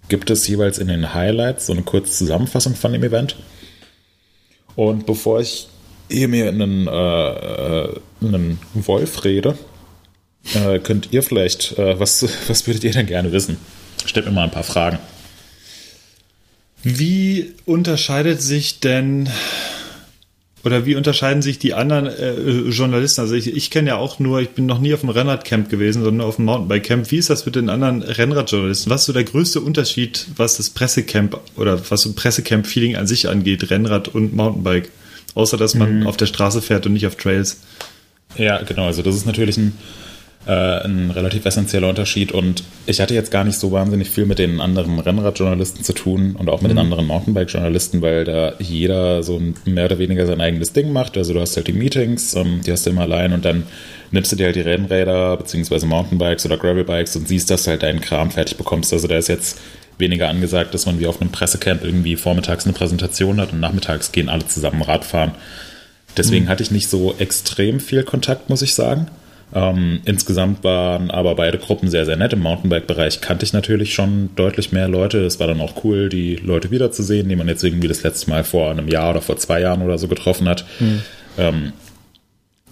gibt 0.08 0.30
es 0.30 0.46
jeweils 0.48 0.78
in 0.78 0.88
den 0.88 1.14
Highlights 1.14 1.66
so 1.66 1.72
eine 1.72 1.82
kurze 1.82 2.12
Zusammenfassung 2.12 2.74
von 2.74 2.92
dem 2.92 3.04
Event. 3.04 3.36
Und 4.76 5.06
bevor 5.06 5.40
ich 5.40 5.68
hier 6.10 6.28
mir 6.28 6.48
einen, 6.48 6.88
äh, 6.88 6.90
äh, 6.90 8.00
einen 8.20 8.58
Wolf 8.74 9.24
rede, 9.24 9.56
äh, 10.54 10.78
könnt 10.80 11.12
ihr 11.12 11.22
vielleicht, 11.22 11.78
äh, 11.78 11.98
was, 11.98 12.26
was 12.48 12.66
würdet 12.66 12.84
ihr 12.84 12.92
denn 12.92 13.06
gerne 13.06 13.32
wissen? 13.32 13.56
Stellt 14.04 14.26
mir 14.26 14.32
mal 14.32 14.44
ein 14.44 14.50
paar 14.50 14.64
Fragen. 14.64 14.98
Wie 16.82 17.54
unterscheidet 17.64 18.42
sich 18.42 18.80
denn 18.80 19.30
oder 20.64 20.86
wie 20.86 20.94
unterscheiden 20.94 21.42
sich 21.42 21.58
die 21.58 21.74
anderen 21.74 22.06
äh, 22.06 22.70
Journalisten? 22.70 23.20
Also 23.20 23.34
ich, 23.34 23.54
ich 23.54 23.70
kenne 23.70 23.90
ja 23.90 23.96
auch 23.96 24.18
nur, 24.18 24.40
ich 24.40 24.50
bin 24.50 24.64
noch 24.64 24.78
nie 24.78 24.94
auf 24.94 25.00
dem 25.00 25.10
Rennradcamp 25.10 25.68
gewesen, 25.68 26.02
sondern 26.02 26.26
auf 26.26 26.36
dem 26.36 26.46
Mountainbike-Camp. 26.46 27.10
Wie 27.10 27.18
ist 27.18 27.28
das 27.28 27.44
mit 27.44 27.54
den 27.54 27.68
anderen 27.68 28.02
Rennradjournalisten? 28.02 28.90
Was 28.90 29.02
ist 29.02 29.06
so 29.06 29.12
der 29.12 29.24
größte 29.24 29.60
Unterschied, 29.60 30.26
was 30.36 30.56
das 30.56 30.70
Pressecamp 30.70 31.38
oder 31.56 31.78
was 31.90 32.00
so 32.00 32.12
Pressecamp-Feeling 32.14 32.96
an 32.96 33.06
sich 33.06 33.28
angeht, 33.28 33.70
Rennrad 33.70 34.08
und 34.08 34.34
Mountainbike? 34.34 34.90
Außer, 35.34 35.56
dass 35.56 35.74
man 35.74 36.00
mhm. 36.00 36.06
auf 36.06 36.16
der 36.16 36.26
Straße 36.26 36.62
fährt 36.62 36.86
und 36.86 36.94
nicht 36.94 37.06
auf 37.06 37.16
Trails. 37.16 37.60
Ja, 38.36 38.62
genau. 38.62 38.86
Also 38.86 39.02
das 39.02 39.16
ist 39.16 39.26
natürlich 39.26 39.58
ein 39.58 39.76
äh, 40.46 40.84
ein 40.84 41.10
relativ 41.10 41.44
essentieller 41.46 41.88
Unterschied. 41.88 42.32
Und 42.32 42.64
ich 42.86 43.00
hatte 43.00 43.14
jetzt 43.14 43.30
gar 43.30 43.44
nicht 43.44 43.58
so 43.58 43.72
wahnsinnig 43.72 44.10
viel 44.10 44.26
mit 44.26 44.38
den 44.38 44.60
anderen 44.60 44.98
Rennradjournalisten 44.98 45.84
zu 45.84 45.92
tun 45.92 46.36
und 46.38 46.48
auch 46.48 46.60
mit 46.60 46.70
mhm. 46.70 46.76
den 46.76 46.84
anderen 46.84 47.06
Mountainbike-Journalisten, 47.06 48.02
weil 48.02 48.24
da 48.24 48.54
jeder 48.58 49.22
so 49.22 49.40
mehr 49.64 49.86
oder 49.86 49.98
weniger 49.98 50.26
sein 50.26 50.40
eigenes 50.40 50.72
Ding 50.72 50.92
macht. 50.92 51.16
Also 51.16 51.32
du 51.32 51.40
hast 51.40 51.56
halt 51.56 51.66
die 51.66 51.72
Meetings, 51.72 52.34
ähm, 52.34 52.60
die 52.64 52.72
hast 52.72 52.86
du 52.86 52.90
immer 52.90 53.02
allein 53.02 53.32
und 53.32 53.44
dann 53.44 53.64
nimmst 54.10 54.32
du 54.32 54.36
dir 54.36 54.46
halt 54.46 54.56
die 54.56 54.60
Rennräder 54.60 55.36
beziehungsweise 55.36 55.86
Mountainbikes 55.86 56.44
oder 56.46 56.56
Gravelbikes 56.56 57.16
und 57.16 57.26
siehst, 57.26 57.50
dass 57.50 57.64
du 57.64 57.70
halt 57.70 57.82
deinen 57.82 58.00
Kram 58.00 58.30
fertig 58.30 58.56
bekommst. 58.56 58.92
Also 58.92 59.08
da 59.08 59.16
ist 59.16 59.28
jetzt 59.28 59.58
weniger 59.98 60.28
angesagt, 60.28 60.74
dass 60.74 60.86
man 60.86 60.98
wie 61.00 61.06
auf 61.06 61.20
einem 61.20 61.30
Pressecamp 61.30 61.84
irgendwie 61.84 62.16
vormittags 62.16 62.64
eine 62.64 62.74
Präsentation 62.74 63.40
hat 63.40 63.52
und 63.52 63.60
nachmittags 63.60 64.12
gehen 64.12 64.28
alle 64.28 64.46
zusammen 64.46 64.82
Radfahren. 64.82 65.32
Deswegen 66.16 66.46
mhm. 66.46 66.48
hatte 66.48 66.62
ich 66.62 66.70
nicht 66.70 66.88
so 66.88 67.14
extrem 67.18 67.80
viel 67.80 68.02
Kontakt, 68.04 68.50
muss 68.50 68.62
ich 68.62 68.74
sagen. 68.74 69.08
Ähm, 69.54 70.00
insgesamt 70.04 70.64
waren 70.64 71.12
aber 71.12 71.36
beide 71.36 71.58
Gruppen 71.58 71.88
sehr, 71.88 72.04
sehr 72.04 72.16
nett. 72.16 72.32
Im 72.32 72.40
Mountainbike-Bereich 72.40 73.20
kannte 73.20 73.44
ich 73.44 73.52
natürlich 73.52 73.94
schon 73.94 74.30
deutlich 74.34 74.72
mehr 74.72 74.88
Leute. 74.88 75.24
Es 75.24 75.38
war 75.38 75.46
dann 75.46 75.60
auch 75.60 75.84
cool, 75.84 76.08
die 76.08 76.36
Leute 76.36 76.72
wiederzusehen, 76.72 77.28
die 77.28 77.36
man 77.36 77.46
jetzt 77.46 77.62
irgendwie 77.62 77.86
das 77.86 78.02
letzte 78.02 78.30
Mal 78.30 78.42
vor 78.42 78.70
einem 78.70 78.88
Jahr 78.88 79.10
oder 79.10 79.22
vor 79.22 79.36
zwei 79.36 79.60
Jahren 79.60 79.82
oder 79.82 79.96
so 79.96 80.08
getroffen 80.08 80.48
hat. 80.48 80.64
Mhm. 80.80 81.02
Ähm, 81.38 81.72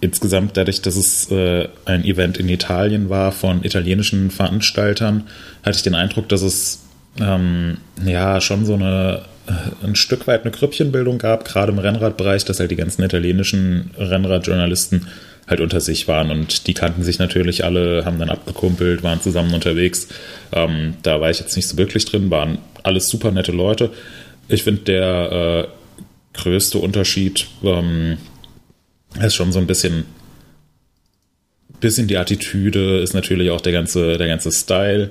insgesamt 0.01 0.57
dadurch, 0.57 0.83
dass 0.83 0.97
es 0.97 1.31
äh, 1.31 1.69
ein 1.85 2.05
Event 2.05 2.39
in 2.39 2.49
Italien 2.49 3.09
war 3.09 3.31
von 3.31 3.63
italienischen 3.63 4.33
Veranstaltern, 4.33 5.29
hatte 5.63 5.77
ich 5.77 5.83
den 5.85 5.95
Eindruck, 5.95 6.29
dass 6.29 6.43
es 6.43 6.83
ähm, 7.21 7.79
ja 8.05 8.41
schon 8.41 8.67
so 8.67 8.75
eine 8.75 9.23
äh, 9.47 9.87
ein 9.87 9.95
Stück 9.95 10.27
weit 10.27 10.43
eine 10.43 10.51
Grüppchenbildung 10.51 11.19
gab, 11.19 11.45
gerade 11.45 11.71
im 11.71 11.79
Rennradbereich, 11.79 12.45
dass 12.45 12.59
halt 12.59 12.73
die 12.73 12.77
ganzen 12.77 13.03
italienischen 13.03 13.91
Rennradjournalisten 13.97 15.07
halt 15.47 15.61
unter 15.61 15.81
sich 15.81 16.09
waren 16.09 16.31
und 16.31 16.67
die 16.67 16.75
kannten 16.75 17.03
sich 17.03 17.19
natürlich 17.19 17.65
alle, 17.65 18.05
haben 18.05 18.19
dann 18.19 18.31
abgekumpelt, 18.31 19.03
waren 19.03 19.21
zusammen 19.21 19.55
unterwegs. 19.55 20.09
Ähm, 20.53 20.95
da 21.03 21.21
war 21.21 21.31
ich 21.31 21.41
jetzt 21.41 21.57
nicht 21.57 21.67
so 21.67 21.77
wirklich 21.77 22.05
drin, 22.05 22.31
waren 22.31 22.59
alles 22.83 23.09
super 23.09 23.31
nette 23.31 23.53
Leute. 23.53 23.91
Ich 24.49 24.63
finde, 24.63 24.83
der 24.83 25.69
äh, 26.35 26.39
größte 26.39 26.79
Unterschied 26.79 27.47
ähm, 27.63 28.19
ist 29.21 29.35
schon 29.35 29.53
so 29.53 29.59
ein 29.59 29.67
bisschen, 29.67 30.05
bisschen 31.81 32.07
die 32.07 32.17
Attitüde, 32.17 32.99
ist 33.01 33.15
natürlich 33.15 33.51
auch 33.51 33.61
der 33.61 33.73
ganze, 33.73 34.17
der 34.19 34.29
ganze 34.29 34.53
Style. 34.53 35.11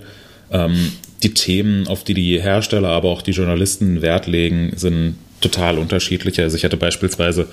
Ähm, 0.52 0.92
die 1.24 1.34
Themen, 1.34 1.88
auf 1.88 2.04
die 2.04 2.14
die 2.14 2.42
Hersteller, 2.42 2.90
aber 2.90 3.10
auch 3.10 3.22
die 3.22 3.32
Journalisten 3.32 4.02
Wert 4.02 4.28
legen, 4.28 4.74
sind 4.76 5.16
total 5.40 5.78
unterschiedlich. 5.78 6.40
Also 6.40 6.58
ich 6.58 6.64
hatte 6.64 6.78
beispielsweise 6.78 7.48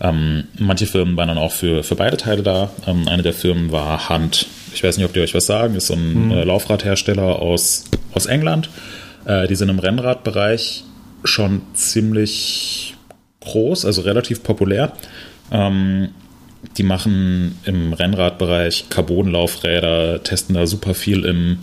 ähm, 0.00 0.44
manche 0.58 0.86
Firmen 0.86 1.16
waren 1.16 1.28
dann 1.28 1.38
auch 1.38 1.52
für, 1.52 1.82
für 1.82 1.94
beide 1.94 2.16
Teile 2.16 2.42
da. 2.42 2.70
Ähm, 2.86 3.06
eine 3.08 3.22
der 3.22 3.32
Firmen 3.32 3.70
war 3.72 4.08
Hunt. 4.08 4.46
Ich 4.74 4.82
weiß 4.82 4.96
nicht, 4.96 5.06
ob 5.06 5.12
die 5.12 5.20
euch 5.20 5.34
was 5.34 5.46
sagen. 5.46 5.74
Ist 5.74 5.88
so 5.88 5.94
ein 5.94 6.26
mhm. 6.26 6.30
äh, 6.32 6.44
Laufradhersteller 6.44 7.36
aus, 7.40 7.84
aus 8.14 8.26
England. 8.26 8.70
Äh, 9.24 9.46
die 9.46 9.54
sind 9.54 9.68
im 9.68 9.78
Rennradbereich 9.78 10.84
schon 11.24 11.62
ziemlich 11.74 12.94
groß, 13.40 13.84
also 13.84 14.02
relativ 14.02 14.42
populär. 14.42 14.92
Ähm, 15.50 16.10
die 16.76 16.82
machen 16.82 17.58
im 17.64 17.92
Rennradbereich 17.92 18.86
Carbonlaufräder, 18.88 20.22
testen 20.22 20.54
da 20.54 20.66
super 20.66 20.94
viel 20.94 21.24
im, 21.24 21.58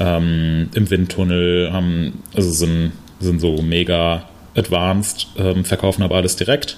ähm, 0.00 0.70
im 0.74 0.90
Windtunnel, 0.90 1.72
haben, 1.72 2.22
also 2.34 2.50
sind, 2.50 2.92
sind 3.20 3.40
so 3.40 3.62
mega 3.62 4.28
advanced, 4.56 5.28
ähm, 5.36 5.64
verkaufen 5.64 6.02
aber 6.02 6.16
alles 6.16 6.36
direkt. 6.36 6.76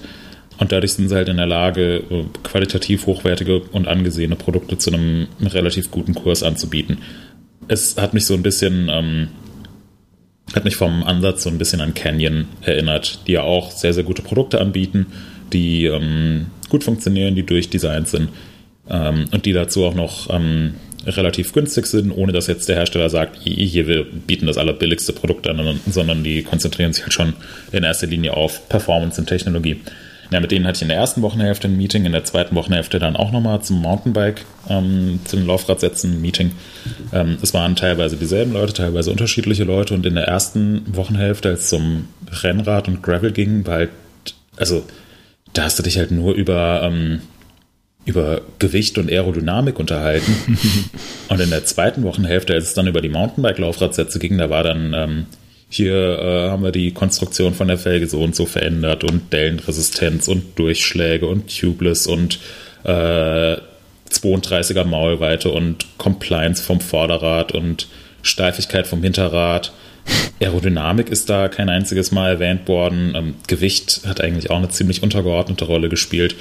Und 0.57 0.71
dadurch 0.71 0.93
sind 0.93 1.09
sie 1.09 1.15
halt 1.15 1.29
in 1.29 1.37
der 1.37 1.45
Lage, 1.45 2.03
äh, 2.09 2.23
qualitativ 2.43 3.05
hochwertige 3.05 3.59
und 3.59 3.87
angesehene 3.87 4.35
Produkte 4.35 4.77
zu 4.77 4.91
einem 4.91 5.27
relativ 5.41 5.91
guten 5.91 6.15
Kurs 6.15 6.43
anzubieten. 6.43 6.99
Es 7.67 7.97
hat 7.97 8.13
mich 8.13 8.25
so 8.25 8.33
ein 8.33 8.43
bisschen, 8.43 8.89
ähm, 8.89 9.27
hat 10.53 10.63
mich 10.63 10.75
vom 10.75 11.03
Ansatz 11.03 11.43
so 11.43 11.49
ein 11.49 11.57
bisschen 11.57 11.81
an 11.81 11.93
Canyon 11.93 12.47
erinnert, 12.61 13.19
die 13.27 13.33
ja 13.33 13.41
auch 13.41 13.71
sehr, 13.71 13.93
sehr 13.93 14.03
gute 14.03 14.21
Produkte 14.21 14.59
anbieten, 14.59 15.07
die 15.53 15.85
ähm, 15.85 16.47
gut 16.69 16.83
funktionieren, 16.83 17.35
die 17.35 17.45
durchdesignt 17.45 18.07
sind 18.07 18.29
ähm, 18.89 19.25
und 19.31 19.45
die 19.45 19.53
dazu 19.53 19.85
auch 19.85 19.95
noch 19.95 20.29
ähm, 20.29 20.75
relativ 21.05 21.53
günstig 21.53 21.85
sind, 21.85 22.11
ohne 22.11 22.31
dass 22.31 22.47
jetzt 22.47 22.67
der 22.67 22.75
Hersteller 22.75 23.09
sagt, 23.09 23.39
hier, 23.43 23.87
wir 23.87 24.03
bieten 24.05 24.47
das 24.47 24.57
allerbilligste 24.57 25.13
Produkt 25.13 25.47
an, 25.47 25.79
sondern 25.89 26.23
die 26.23 26.43
konzentrieren 26.43 26.93
sich 26.93 27.03
halt 27.03 27.13
schon 27.13 27.33
in 27.71 27.83
erster 27.83 28.07
Linie 28.07 28.35
auf 28.35 28.67
Performance 28.67 29.19
und 29.21 29.27
Technologie. 29.27 29.79
Ja, 30.31 30.39
mit 30.41 30.51
denen 30.51 30.67
hatte 30.67 30.77
ich 30.77 30.81
in 30.81 30.89
der 30.89 30.97
ersten 30.97 31.21
Wochenhälfte 31.21 31.67
ein 31.67 31.77
Meeting, 31.77 32.05
in 32.05 32.11
der 32.11 32.25
zweiten 32.25 32.55
Wochenhälfte 32.55 32.99
dann 32.99 33.15
auch 33.15 33.31
nochmal 33.31 33.61
zum 33.61 33.81
Mountainbike, 33.81 34.45
ähm, 34.69 35.19
zu 35.25 35.37
den 35.37 35.47
Laufradsätzen 35.47 36.13
ein 36.13 36.21
Meeting. 36.21 36.51
Ähm, 37.13 37.37
es 37.41 37.53
waren 37.53 37.75
teilweise 37.75 38.17
dieselben 38.17 38.53
Leute, 38.53 38.73
teilweise 38.73 39.11
unterschiedliche 39.11 39.63
Leute 39.63 39.93
und 39.93 40.05
in 40.05 40.15
der 40.15 40.25
ersten 40.25 40.83
Wochenhälfte, 40.95 41.49
als 41.49 41.65
es 41.65 41.73
um 41.73 42.07
Rennrad 42.43 42.87
und 42.89 43.01
Gravel 43.01 43.31
ging, 43.31 43.65
war 43.65 43.75
halt, 43.75 43.89
also 44.57 44.83
da 45.53 45.63
hast 45.63 45.79
du 45.79 45.83
dich 45.83 45.97
halt 45.97 46.11
nur 46.11 46.33
über, 46.33 46.81
ähm, 46.83 47.21
über 48.05 48.41
Gewicht 48.59 48.97
und 48.97 49.09
Aerodynamik 49.09 49.79
unterhalten. 49.79 50.59
und 51.29 51.39
in 51.39 51.49
der 51.49 51.63
zweiten 51.63 52.03
Wochenhälfte, 52.03 52.53
als 52.53 52.65
es 52.65 52.73
dann 52.73 52.87
über 52.87 53.01
die 53.01 53.09
Mountainbike-Laufradsätze 53.09 54.19
ging, 54.19 54.37
da 54.37 54.49
war 54.49 54.63
dann 54.63 54.93
ähm, 54.93 55.25
hier 55.69 56.19
äh, 56.19 56.49
haben 56.49 56.63
wir 56.63 56.71
die 56.71 56.93
Konstruktion 56.93 57.53
von 57.53 57.67
der 57.67 57.77
Felge 57.77 58.07
so 58.07 58.21
und 58.21 58.35
so 58.35 58.45
verändert 58.45 59.03
und 59.03 59.33
Dellenresistenz 59.33 60.27
und 60.27 60.57
Durchschläge 60.57 61.27
und 61.27 61.47
Tubeless 61.59 62.07
und 62.07 62.39
äh, 62.83 63.57
32er 64.09 64.85
Maulweite 64.85 65.51
und 65.51 65.85
Compliance 65.97 66.63
vom 66.63 66.79
Vorderrad 66.79 67.51
und 67.51 67.87
Steifigkeit 68.21 68.87
vom 68.87 69.03
Hinterrad. 69.03 69.73
Aerodynamik 70.39 71.09
ist 71.09 71.29
da 71.29 71.49
kein 71.49 71.67
einziges 71.67 72.11
Mal 72.11 72.33
erwähnt 72.33 72.67
worden. 72.69 73.13
Ähm, 73.15 73.35
Gewicht 73.47 74.01
hat 74.07 74.21
eigentlich 74.21 74.49
auch 74.49 74.57
eine 74.57 74.69
ziemlich 74.69 75.03
untergeordnete 75.03 75.65
Rolle 75.65 75.89
gespielt. 75.89 76.35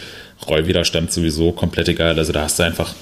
Rollwiderstand 0.49 1.11
sowieso 1.11 1.51
komplett 1.51 1.89
egal. 1.89 2.17
Also 2.17 2.33
da 2.33 2.43
hast 2.43 2.61
du 2.61 2.63
einfach 2.63 2.95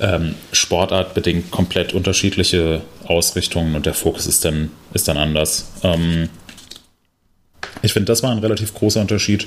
ähm, 0.00 0.34
sportartbedingt 0.52 1.50
komplett 1.50 1.92
unterschiedliche 1.92 2.82
Ausrichtungen 3.04 3.74
und 3.74 3.86
der 3.86 3.94
Fokus 3.94 4.26
ist 4.26 4.44
dann, 4.44 4.70
ist 4.94 5.08
dann 5.08 5.18
anders. 5.18 5.70
Ähm, 5.82 6.28
ich 7.82 7.92
finde, 7.92 8.06
das 8.06 8.22
war 8.22 8.30
ein 8.30 8.38
relativ 8.38 8.74
großer 8.74 9.00
Unterschied. 9.00 9.46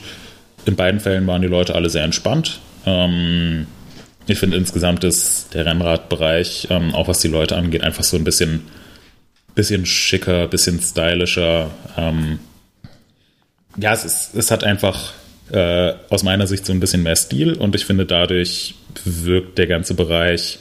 In 0.65 0.75
beiden 0.75 0.99
Fällen 0.99 1.27
waren 1.27 1.41
die 1.41 1.47
Leute 1.47 1.75
alle 1.75 1.89
sehr 1.89 2.03
entspannt. 2.03 2.59
Ähm, 2.85 3.67
ich 4.27 4.39
finde 4.39 4.57
insgesamt 4.57 5.03
ist 5.03 5.53
der 5.53 5.65
Rennradbereich, 5.65 6.67
ähm, 6.69 6.95
auch 6.95 7.07
was 7.07 7.19
die 7.19 7.27
Leute 7.27 7.55
angeht, 7.55 7.83
einfach 7.83 8.03
so 8.03 8.17
ein 8.17 8.23
bisschen, 8.23 8.63
bisschen 9.53 9.85
schicker, 9.85 10.47
bisschen 10.47 10.79
stylischer. 10.79 11.69
Ähm, 11.97 12.39
ja, 13.77 13.93
es, 13.93 14.05
ist, 14.05 14.35
es 14.35 14.51
hat 14.51 14.63
einfach 14.63 15.13
äh, 15.51 15.93
aus 16.09 16.23
meiner 16.23 16.47
Sicht 16.47 16.65
so 16.65 16.73
ein 16.73 16.79
bisschen 16.79 17.03
mehr 17.03 17.15
Stil 17.15 17.53
und 17.53 17.75
ich 17.75 17.85
finde 17.85 18.05
dadurch 18.05 18.75
wirkt 19.03 19.57
der 19.57 19.67
ganze 19.67 19.93
Bereich 19.93 20.59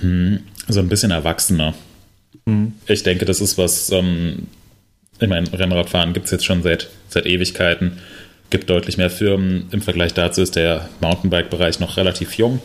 hm, 0.00 0.40
so 0.68 0.80
ein 0.80 0.88
bisschen 0.88 1.10
erwachsener. 1.10 1.74
Mhm. 2.46 2.72
Ich 2.86 3.02
denke, 3.02 3.24
das 3.24 3.40
ist 3.40 3.58
was, 3.58 3.90
ähm, 3.90 4.46
ich 5.20 5.28
meine, 5.28 5.52
Rennradfahren 5.52 6.12
gibt 6.12 6.26
es 6.26 6.32
jetzt 6.32 6.44
schon 6.44 6.62
seit, 6.62 6.88
seit 7.08 7.26
Ewigkeiten, 7.26 7.98
gibt 8.50 8.70
deutlich 8.70 8.96
mehr 8.96 9.10
Firmen. 9.10 9.68
Im 9.70 9.82
Vergleich 9.82 10.14
dazu 10.14 10.42
ist 10.42 10.56
der 10.56 10.88
Mountainbike-Bereich 11.00 11.80
noch 11.80 11.96
relativ 11.96 12.34
jung. 12.34 12.60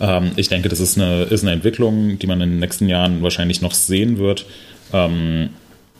Ähm, 0.00 0.32
ich 0.36 0.48
denke, 0.48 0.68
das 0.68 0.80
ist 0.80 0.98
eine, 0.98 1.24
ist 1.24 1.42
eine 1.42 1.52
Entwicklung, 1.52 2.18
die 2.18 2.26
man 2.26 2.40
in 2.40 2.50
den 2.50 2.58
nächsten 2.60 2.88
Jahren 2.88 3.22
wahrscheinlich 3.22 3.60
noch 3.60 3.74
sehen 3.74 4.18
wird. 4.18 4.46
Ähm, 4.92 5.50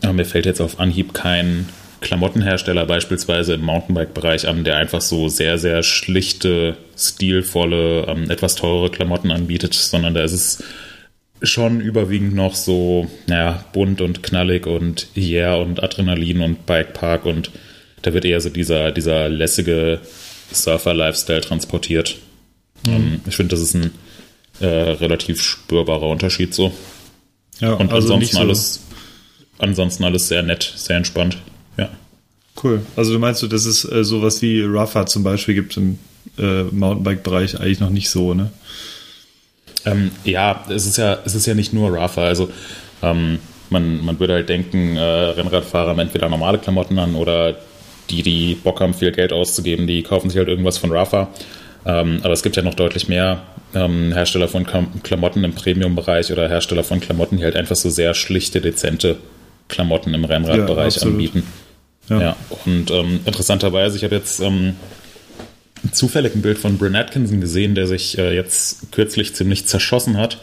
aber 0.02 0.12
mir 0.12 0.24
fällt 0.24 0.46
jetzt 0.46 0.61
auf 0.61 0.78
Anhieb 0.78 1.14
kein 1.14 1.68
Klamottenhersteller 2.01 2.86
beispielsweise 2.86 3.55
im 3.55 3.62
Mountainbike-Bereich 3.62 4.46
an, 4.46 4.64
der 4.64 4.76
einfach 4.76 5.01
so 5.01 5.28
sehr, 5.28 5.59
sehr 5.59 5.82
schlichte, 5.82 6.76
stilvolle, 6.96 8.07
ähm, 8.07 8.30
etwas 8.30 8.55
teure 8.55 8.90
Klamotten 8.90 9.30
anbietet, 9.30 9.74
sondern 9.74 10.14
da 10.14 10.22
ist 10.22 10.32
es 10.32 10.62
schon 11.42 11.80
überwiegend 11.80 12.34
noch 12.34 12.55
so, 12.55 13.09
naja, 13.26 13.64
bunt 13.72 14.01
und 14.01 14.22
knallig 14.22 14.66
und 14.66 15.09
yeah 15.16 15.55
und 15.55 15.82
Adrenalin 15.82 16.40
und 16.40 16.66
Bikepark 16.66 17.26
und 17.26 17.51
da 18.03 18.12
wird 18.12 18.24
eher 18.24 18.40
so 18.40 18.49
dieser, 18.49 18.92
dieser 18.92 19.28
lässige 19.28 20.01
Surfer-Lifestyle 20.53 21.40
transportiert. 21.40 22.16
Mhm. 22.86 22.92
Ähm, 22.92 23.20
ich 23.26 23.36
finde, 23.36 23.55
das 23.55 23.61
ist 23.61 23.74
ein 23.74 23.92
äh, 24.61 24.66
relativ 24.66 25.42
spürbarer 25.42 26.09
Unterschied 26.09 26.55
so. 26.55 26.72
Ja, 27.61 27.72
und 27.72 27.92
also 27.92 28.14
ansonsten 28.14 28.36
so, 28.36 28.42
alles 28.42 28.80
ansonsten 29.59 30.05
alles 30.05 30.28
sehr 30.28 30.42
nett, 30.42 30.72
sehr 30.76 30.96
entspannt. 30.96 31.38
Cool. 32.62 32.82
Also 32.96 33.12
du 33.12 33.18
meinst, 33.18 33.42
dass 33.42 33.64
es 33.66 33.90
äh, 33.90 34.04
sowas 34.04 34.42
wie 34.42 34.62
Rafa 34.64 35.06
zum 35.06 35.22
Beispiel 35.22 35.54
gibt 35.54 35.76
im 35.76 35.98
äh, 36.38 36.64
Mountainbike-Bereich 36.64 37.61
eigentlich 37.61 37.80
noch 37.80 37.90
nicht 37.90 38.11
so, 38.11 38.34
ne? 38.34 38.50
Ähm, 39.84 40.11
ja, 40.24 40.64
es 40.68 40.86
ist 40.86 40.98
ja, 40.98 41.18
es 41.24 41.34
ist 41.34 41.46
ja 41.46 41.54
nicht 41.54 41.72
nur 41.72 41.96
Rafa. 41.96 42.24
Also 42.24 42.50
ähm, 43.02 43.38
man, 43.70 44.04
man 44.04 44.18
würde 44.18 44.34
halt 44.34 44.48
denken, 44.48 44.96
äh, 44.96 45.00
Rennradfahrer 45.00 45.90
haben 45.90 45.98
entweder 46.00 46.28
normale 46.28 46.59
Klamotten 46.59 46.98
an 46.98 47.14
oder 47.14 47.56
die, 48.11 48.22
die 48.22 48.54
Bock 48.54 48.80
haben, 48.80 48.94
viel 48.94 49.12
Geld 49.12 49.32
auszugeben, 49.32 49.86
die 49.86 50.02
kaufen 50.02 50.30
sich 50.30 50.38
halt 50.38 50.48
irgendwas 50.48 50.78
von 50.78 50.90
Rafa. 50.90 51.28
Ähm, 51.86 52.20
aber 52.22 52.32
es 52.32 52.42
gibt 52.42 52.56
ja 52.56 52.62
noch 52.62 52.74
deutlich 52.74 53.09
mehr 53.09 53.42
ähm, 53.74 54.12
Hersteller 54.12 54.48
von 54.48 54.66
Klamotten 55.02 55.44
im 55.44 55.52
Premium-Bereich 55.52 56.32
oder 56.32 56.48
Hersteller 56.48 56.84
von 56.84 57.00
Klamotten, 57.00 57.36
die 57.36 57.44
halt 57.44 57.56
einfach 57.56 57.76
so 57.76 57.88
sehr 57.88 58.14
schlichte, 58.14 58.61
dezente 58.61 59.16
Klamotten 59.68 60.12
im 60.14 60.24
Rennradbereich 60.24 60.96
ja, 60.96 61.02
anbieten. 61.02 61.44
Ja. 62.09 62.20
ja. 62.20 62.36
und 62.64 62.90
ähm, 62.90 63.20
interessanterweise, 63.24 63.96
ich 63.96 64.04
habe 64.04 64.14
jetzt 64.14 64.40
ähm, 64.40 64.76
zufällig 65.92 66.34
ein 66.34 66.42
Bild 66.42 66.59
von 66.59 66.78
Bryn 66.78 66.96
Atkinson 66.96 67.40
gesehen, 67.40 67.74
der 67.74 67.86
sich 67.86 68.18
äh, 68.18 68.34
jetzt 68.34 68.92
kürzlich 68.92 69.34
ziemlich 69.34 69.66
zerschossen 69.66 70.16
hat. 70.16 70.38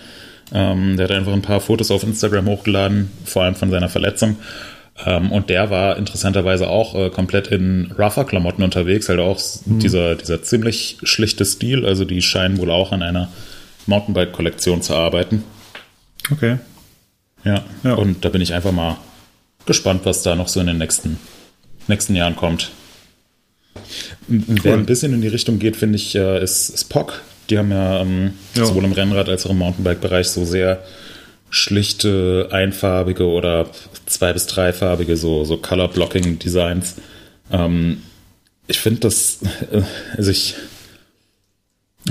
Ähm, 0.53 0.97
der 0.97 1.05
hat 1.05 1.11
einfach 1.11 1.33
ein 1.33 1.41
paar 1.41 1.59
Fotos 1.59 1.91
auf 1.91 2.03
Instagram 2.03 2.47
hochgeladen, 2.47 3.11
vor 3.25 3.43
allem 3.43 3.55
von 3.55 3.71
seiner 3.71 3.89
Verletzung. 3.89 4.37
Ähm, 5.05 5.31
und 5.31 5.49
der 5.49 5.69
war 5.69 5.97
interessanterweise 5.97 6.69
auch 6.69 6.95
äh, 6.95 7.09
komplett 7.09 7.47
in 7.47 7.91
Rougher-Klamotten 7.97 8.63
unterwegs, 8.63 9.09
halt 9.09 9.19
auch 9.19 9.39
mhm. 9.65 9.79
dieser, 9.79 10.15
dieser 10.15 10.41
ziemlich 10.43 10.97
schlichte 11.03 11.43
Stil. 11.45 11.85
Also 11.85 12.05
die 12.05 12.21
scheinen 12.21 12.57
wohl 12.57 12.71
auch 12.71 12.91
an 12.91 13.01
einer 13.01 13.29
Mountainbike-Kollektion 13.87 14.81
zu 14.81 14.95
arbeiten. 14.95 15.43
Okay. 16.31 16.57
Ja. 17.43 17.63
ja, 17.83 17.93
und 17.93 18.25
da 18.25 18.29
bin 18.29 18.41
ich 18.41 18.53
einfach 18.53 18.71
mal 18.71 18.97
gespannt, 19.65 20.01
was 20.05 20.23
da 20.23 20.35
noch 20.35 20.47
so 20.47 20.59
in 20.59 20.67
den 20.67 20.77
nächsten, 20.77 21.19
nächsten 21.87 22.15
Jahren 22.15 22.35
kommt. 22.35 22.71
Cool. 24.29 24.43
Wer 24.63 24.73
ein 24.73 24.85
bisschen 24.85 25.13
in 25.13 25.21
die 25.21 25.27
Richtung 25.27 25.59
geht, 25.59 25.75
finde 25.75 25.97
ich, 25.97 26.15
äh, 26.15 26.41
ist, 26.43 26.69
ist 26.69 26.85
POC. 26.85 27.21
Die 27.49 27.57
haben 27.57 27.71
ja, 27.71 28.01
ähm, 28.01 28.33
ja, 28.55 28.65
sowohl 28.65 28.85
im 28.85 28.93
Rennrad 28.93 29.29
als 29.29 29.45
auch 29.45 29.51
im 29.51 29.59
Mountainbike-Bereich 29.59 30.29
so 30.29 30.45
sehr 30.45 30.83
schlichte, 31.51 32.49
einfarbige 32.51 33.25
oder 33.27 33.69
zwei- 34.07 34.33
bis 34.33 34.47
dreifarbige, 34.47 35.15
so, 35.15 35.45
so 35.45 35.57
Color-Blocking-Designs. 35.57 36.95
Ähm, 37.51 38.01
ich 38.67 38.79
finde 38.79 39.01
das, 39.01 39.39
äh, 39.71 39.81
also 40.17 40.31
ich, 40.31 40.55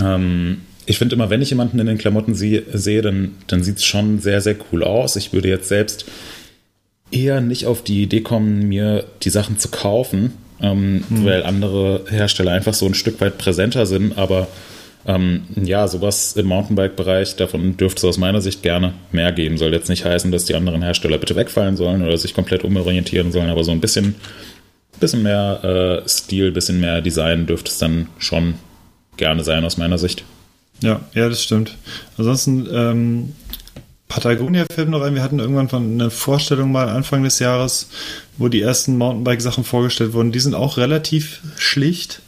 ähm, 0.01 0.63
ich 0.87 0.99
finde 0.99 1.17
immer, 1.17 1.31
wenn 1.31 1.43
ich 1.43 1.51
jemanden 1.51 1.79
in 1.79 1.87
den 1.87 1.99
Klamotten 1.99 2.35
sehe, 2.35 2.63
sehe 2.73 3.03
dann, 3.03 3.35
dann 3.49 3.65
sieht 3.65 3.79
es 3.79 3.85
schon 3.85 4.21
sehr, 4.21 4.41
sehr 4.41 4.57
cool 4.71 4.85
aus. 4.85 5.17
Ich 5.17 5.33
würde 5.33 5.49
jetzt 5.49 5.69
selbst 5.69 6.05
eher 7.15 7.41
nicht 7.41 7.67
auf 7.67 7.83
die 7.83 8.03
Idee 8.03 8.21
kommen, 8.21 8.69
mir 8.69 9.05
die 9.23 9.31
Sachen 9.31 9.59
zu 9.59 9.69
kaufen, 9.69 10.33
ähm, 10.61 11.05
hm. 11.09 11.25
weil 11.25 11.43
andere 11.45 12.05
Hersteller 12.09 12.53
einfach 12.53 12.75
so 12.75 12.87
ein 12.87 12.95
Stück 12.95 13.21
weit 13.21 13.39
präsenter 13.39 13.87
sind, 13.87 14.19
aber 14.19 14.49
ähm, 15.07 15.43
ja, 15.55 15.87
sowas 15.87 16.35
im 16.37 16.47
Mountainbike-Bereich, 16.47 17.37
davon 17.37 17.77
dürfte 17.77 17.99
es 17.99 18.05
aus 18.05 18.19
meiner 18.19 18.41
Sicht 18.41 18.63
gerne 18.63 18.95
mehr 19.13 19.33
geben. 19.33 19.59
Soll 19.59 19.73
jetzt 19.73 19.91
nicht 19.91 20.05
heißen, 20.05 20.33
dass 20.33 20.47
die 20.47 20.55
anderen 20.55 20.83
Hersteller 20.83 21.19
bitte 21.19 21.37
wegfallen 21.37 21.77
sollen 21.77 22.03
oder 22.03 22.17
sich 22.17 22.35
komplett 22.35 22.65
umorientieren 22.65 23.31
sollen, 23.31 23.51
aber 23.51 23.65
so 23.65 23.73
ein 23.73 23.81
bisschen, 23.81 24.15
bisschen 25.01 25.23
mehr 25.23 26.03
äh, 26.05 26.09
Stil, 26.09 26.53
bisschen 26.53 26.81
mehr 26.81 27.03
Design 27.03 27.47
dürfte 27.47 27.71
es 27.71 27.79
dann 27.79 28.09
schon 28.19 28.55
gerne 29.17 29.45
sein 29.45 29.65
aus 29.65 29.77
meiner 29.77 29.99
Sicht. 29.99 30.25
Ja, 30.81 31.01
ja, 31.15 31.29
das 31.29 31.43
stimmt. 31.43 31.77
Ansonsten, 32.17 32.67
ähm, 32.73 33.33
Patagonia 34.15 34.65
fällt 34.73 34.89
noch 34.91 35.03
ein, 35.03 35.17
wir 35.17 35.25
hatten 35.25 35.41
irgendwann 35.41 35.69
von 35.69 35.95
eine 35.95 36.09
Vorstellung 36.09 36.71
mal 36.71 36.89
Anfang 36.89 37.25
des 37.25 37.41
Jahres, 37.41 37.89
wo 38.39 38.47
die 38.47 38.61
ersten 38.61 38.97
Mountainbike-Sachen 38.97 39.65
vorgestellt 39.65 40.13
wurden. 40.13 40.31
Die 40.31 40.39
sind 40.39 40.55
auch 40.55 40.77
relativ 40.77 41.41
schlicht. 41.57 42.21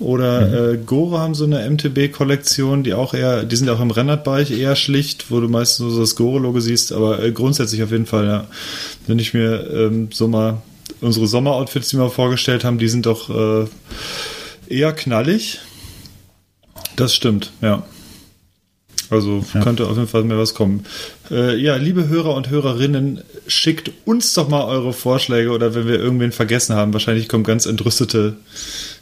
Oder 0.00 0.40
mhm. 0.40 0.74
äh, 0.74 0.78
Gore 0.78 1.20
haben 1.20 1.36
so 1.36 1.44
eine 1.44 1.70
MTB-Kollektion, 1.70 2.82
die 2.82 2.94
auch 2.94 3.14
eher, 3.14 3.44
die 3.44 3.54
sind 3.54 3.68
auch 3.68 3.78
im 3.78 3.92
Rennradbereich 3.92 4.50
eher 4.50 4.74
schlicht, 4.74 5.30
wo 5.30 5.38
du 5.38 5.46
meistens 5.46 5.78
nur 5.78 5.90
so 5.92 6.00
das 6.00 6.16
Gore-Logo 6.16 6.58
siehst, 6.58 6.92
aber 6.92 7.22
äh, 7.22 7.30
grundsätzlich 7.30 7.80
auf 7.84 7.92
jeden 7.92 8.06
Fall, 8.06 8.26
ja. 8.26 8.46
Wenn 9.06 9.20
ich 9.20 9.32
mir 9.32 9.70
ähm, 9.72 10.08
so 10.12 10.26
mal 10.26 10.62
unsere 11.00 11.28
Sommeroutfits, 11.28 11.90
die 11.90 11.96
wir 11.98 12.10
vorgestellt 12.10 12.64
haben, 12.64 12.78
die 12.78 12.88
sind 12.88 13.06
doch 13.06 13.30
äh, 13.30 13.66
eher 14.66 14.92
knallig. 14.94 15.60
Das 16.96 17.14
stimmt, 17.14 17.52
ja. 17.62 17.84
Also 19.10 19.44
ja. 19.54 19.60
könnte 19.60 19.86
auf 19.86 19.96
jeden 19.96 20.08
Fall 20.08 20.22
mehr 20.22 20.38
was 20.38 20.54
kommen. 20.54 20.84
Äh, 21.30 21.56
ja, 21.56 21.74
liebe 21.76 22.08
Hörer 22.08 22.34
und 22.34 22.48
Hörerinnen, 22.48 23.22
schickt 23.48 23.90
uns 24.04 24.32
doch 24.34 24.48
mal 24.48 24.64
eure 24.64 24.92
Vorschläge 24.92 25.50
oder 25.50 25.74
wenn 25.74 25.88
wir 25.88 25.98
irgendwen 25.98 26.30
vergessen 26.30 26.76
haben, 26.76 26.92
wahrscheinlich 26.92 27.28
kommen 27.28 27.42
ganz 27.42 27.66
entrüstete 27.66 28.36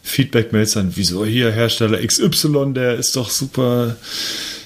Feedback-Mails 0.03 0.79
an, 0.79 0.93
wieso 0.95 1.27
hier 1.27 1.53
Hersteller 1.53 2.05
XY, 2.05 2.73
der 2.73 2.97
ist 2.97 3.17
doch 3.17 3.29
super 3.29 3.97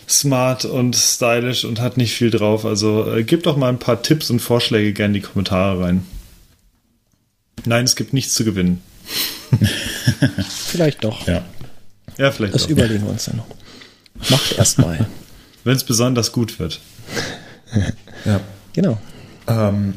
smart 0.08 0.64
und 0.64 0.94
stylisch 0.94 1.64
und 1.64 1.80
hat 1.80 1.96
nicht 1.96 2.14
viel 2.14 2.30
drauf. 2.30 2.64
Also 2.64 3.12
äh, 3.12 3.24
gebt 3.24 3.46
doch 3.46 3.56
mal 3.56 3.68
ein 3.68 3.78
paar 3.78 4.02
Tipps 4.02 4.30
und 4.30 4.40
Vorschläge 4.40 4.92
gerne 4.92 5.16
in 5.16 5.22
die 5.22 5.28
Kommentare 5.28 5.82
rein. 5.82 6.06
Nein, 7.64 7.84
es 7.84 7.96
gibt 7.96 8.12
nichts 8.12 8.34
zu 8.34 8.44
gewinnen. 8.44 8.80
vielleicht 10.48 11.02
doch. 11.02 11.26
Ja, 11.26 11.44
ja 12.18 12.30
vielleicht 12.30 12.54
Das 12.54 12.62
doch. 12.62 12.70
überlegen 12.70 13.04
wir 13.04 13.10
uns 13.10 13.24
dann 13.24 13.38
noch. 13.38 13.46
Macht 14.30 14.52
erstmal. 14.56 15.06
Wenn 15.64 15.76
es 15.76 15.84
besonders 15.84 16.32
gut 16.32 16.58
wird. 16.58 16.80
ja. 18.24 18.40
Genau. 18.72 18.98
Ähm, 19.46 19.94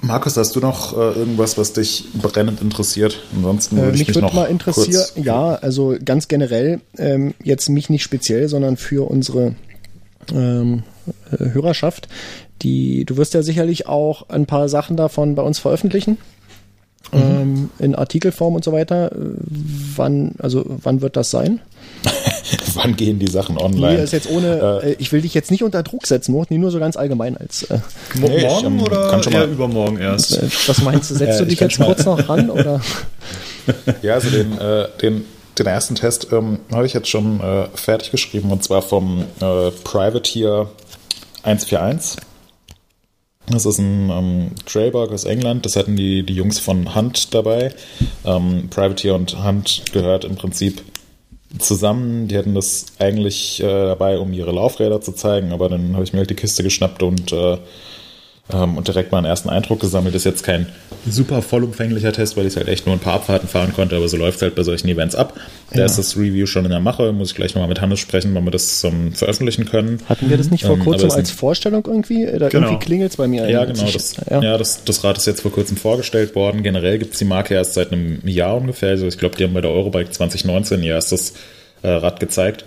Markus, 0.00 0.36
hast 0.36 0.54
du 0.54 0.60
noch 0.60 0.96
äh, 0.96 1.18
irgendwas, 1.18 1.58
was 1.58 1.72
dich 1.72 2.04
brennend 2.14 2.60
interessiert? 2.60 3.20
Ansonsten 3.34 3.76
würde 3.76 3.88
äh, 3.88 3.92
mich, 3.92 4.06
mich 4.06 4.14
würde 4.14 4.34
mal 4.34 4.44
interessieren, 4.44 5.04
ja, 5.16 5.54
also 5.54 5.96
ganz 6.04 6.28
generell, 6.28 6.80
ähm, 6.96 7.34
jetzt 7.42 7.68
mich 7.68 7.90
nicht 7.90 8.04
speziell, 8.04 8.48
sondern 8.48 8.76
für 8.76 9.10
unsere 9.10 9.54
ähm, 10.32 10.84
äh, 11.32 11.50
Hörerschaft, 11.52 12.08
die, 12.62 13.04
du 13.04 13.16
wirst 13.16 13.34
ja 13.34 13.42
sicherlich 13.42 13.86
auch 13.86 14.28
ein 14.28 14.46
paar 14.46 14.68
Sachen 14.68 14.96
davon 14.96 15.34
bei 15.34 15.42
uns 15.42 15.58
veröffentlichen. 15.58 16.18
Mhm. 17.12 17.18
Ähm, 17.20 17.70
in 17.78 17.94
Artikelform 17.94 18.54
und 18.54 18.64
so 18.64 18.72
weiter. 18.72 19.10
Wann, 19.14 20.32
also 20.38 20.64
wann 20.66 21.00
wird 21.00 21.16
das 21.16 21.30
sein? 21.30 21.60
wann 22.78 22.96
gehen 22.96 23.18
die 23.18 23.26
Sachen 23.26 23.58
online? 23.58 23.96
Nee, 23.96 24.04
ist 24.04 24.12
jetzt 24.12 24.30
ohne, 24.30 24.80
äh, 24.82 24.92
ich 24.98 25.12
will 25.12 25.20
dich 25.20 25.34
jetzt 25.34 25.50
nicht 25.50 25.62
unter 25.62 25.82
Druck 25.82 26.06
setzen, 26.06 26.32
nur, 26.32 26.46
nur 26.48 26.70
so 26.70 26.78
ganz 26.78 26.96
allgemein 26.96 27.36
als. 27.36 27.64
Äh, 27.64 27.80
nee, 28.14 28.20
morgen 28.20 28.36
ich, 28.36 28.64
ähm, 28.64 28.82
oder 28.82 29.30
eher 29.30 29.46
übermorgen 29.46 29.98
erst? 29.98 30.38
Äh, 30.38 30.48
was 30.66 30.82
meinst 30.82 31.10
du? 31.10 31.14
Setzt 31.14 31.40
du 31.40 31.44
dich 31.44 31.60
jetzt 31.60 31.78
kurz 31.78 32.04
noch 32.04 32.28
ran 32.28 32.50
oder? 32.50 32.80
ja, 34.02 34.14
also 34.14 34.30
den, 34.30 34.58
äh, 34.58 34.88
den, 35.02 35.24
den 35.58 35.66
ersten 35.66 35.94
Test 35.94 36.28
ähm, 36.32 36.60
habe 36.72 36.86
ich 36.86 36.94
jetzt 36.94 37.08
schon 37.08 37.40
äh, 37.40 37.66
fertig 37.74 38.10
geschrieben 38.10 38.50
und 38.50 38.64
zwar 38.64 38.82
vom 38.82 39.24
äh, 39.40 39.70
Privateer 39.84 40.70
141. 41.42 42.22
Das 43.50 43.64
ist 43.64 43.78
ein 43.78 44.10
ähm, 44.10 44.50
Trailbug 44.66 45.10
aus 45.10 45.24
England. 45.24 45.64
Das 45.64 45.76
hatten 45.76 45.96
die, 45.96 46.22
die 46.22 46.34
Jungs 46.34 46.58
von 46.58 46.94
Hunt 46.94 47.34
dabei. 47.34 47.72
Ähm, 48.24 48.68
Privateer 48.68 49.14
und 49.14 49.42
Hunt 49.42 49.84
gehört 49.92 50.24
im 50.24 50.36
Prinzip 50.36 50.82
zusammen. 51.58 52.28
Die 52.28 52.36
hatten 52.36 52.54
das 52.54 52.86
eigentlich 52.98 53.62
äh, 53.62 53.66
dabei, 53.66 54.18
um 54.18 54.32
ihre 54.32 54.52
Laufräder 54.52 55.00
zu 55.00 55.12
zeigen, 55.12 55.52
aber 55.52 55.68
dann 55.68 55.94
habe 55.94 56.04
ich 56.04 56.12
mir 56.12 56.20
halt 56.20 56.30
die 56.30 56.34
Kiste 56.34 56.62
geschnappt 56.62 57.02
und, 57.02 57.32
äh, 57.32 57.58
ähm, 58.52 58.76
und 58.76 58.88
direkt 58.88 59.12
mal 59.12 59.18
einen 59.18 59.26
ersten 59.26 59.50
Eindruck 59.50 59.80
gesammelt. 59.80 60.14
Das 60.14 60.22
ist 60.22 60.26
jetzt 60.26 60.42
kein 60.42 60.66
super 61.06 61.42
vollumfänglicher 61.42 62.12
Test, 62.12 62.36
weil 62.36 62.46
ich 62.46 62.56
halt 62.56 62.68
echt 62.68 62.86
nur 62.86 62.94
ein 62.94 62.98
paar 62.98 63.14
Abfahrten 63.14 63.48
fahren 63.48 63.72
konnte, 63.74 63.96
aber 63.96 64.08
so 64.08 64.16
läuft 64.16 64.36
es 64.36 64.42
halt 64.42 64.54
bei 64.54 64.62
solchen 64.62 64.88
Events 64.88 65.14
ab. 65.14 65.38
Da 65.70 65.80
ja. 65.80 65.84
ist 65.84 65.98
das 65.98 66.16
Review 66.16 66.46
schon 66.46 66.64
in 66.64 66.70
der 66.70 66.80
Mache, 66.80 67.12
muss 67.12 67.30
ich 67.30 67.36
gleich 67.36 67.54
nochmal 67.54 67.68
mit 67.68 67.80
Hannes 67.80 68.00
sprechen, 68.00 68.34
wann 68.34 68.44
wir 68.44 68.50
das 68.50 68.82
um, 68.84 69.12
veröffentlichen 69.12 69.66
können. 69.66 70.00
Hatten 70.08 70.30
wir 70.30 70.36
das 70.36 70.50
nicht 70.50 70.64
vor 70.64 70.76
ähm, 70.76 70.84
kurzem 70.84 71.10
als 71.10 71.30
Vorstellung 71.30 71.84
irgendwie? 71.86 72.26
Da 72.26 72.48
genau. 72.48 72.68
irgendwie 72.68 72.84
klingelt 72.84 73.10
es 73.10 73.16
bei 73.16 73.28
mir. 73.28 73.48
Ja, 73.50 73.64
genau. 73.64 73.84
Das, 73.90 74.16
ja, 74.28 74.42
ja 74.42 74.58
das, 74.58 74.84
das, 74.84 75.04
Rad 75.04 75.18
ist 75.18 75.26
jetzt 75.26 75.42
vor 75.42 75.52
kurzem 75.52 75.76
vorgestellt 75.76 76.34
worden. 76.34 76.62
Generell 76.62 76.98
gibt 76.98 77.12
es 77.12 77.18
die 77.18 77.24
Marke 77.24 77.54
erst 77.54 77.74
seit 77.74 77.92
einem 77.92 78.26
Jahr 78.26 78.56
ungefähr. 78.56 78.90
Also 78.90 79.06
ich 79.06 79.18
glaube, 79.18 79.36
die 79.36 79.44
haben 79.44 79.54
bei 79.54 79.60
der 79.60 79.70
Eurobike 79.70 80.10
2019 80.10 80.82
ihr 80.82 80.94
erstes 80.94 81.34
äh, 81.82 81.88
Rad 81.88 82.20
gezeigt. 82.20 82.64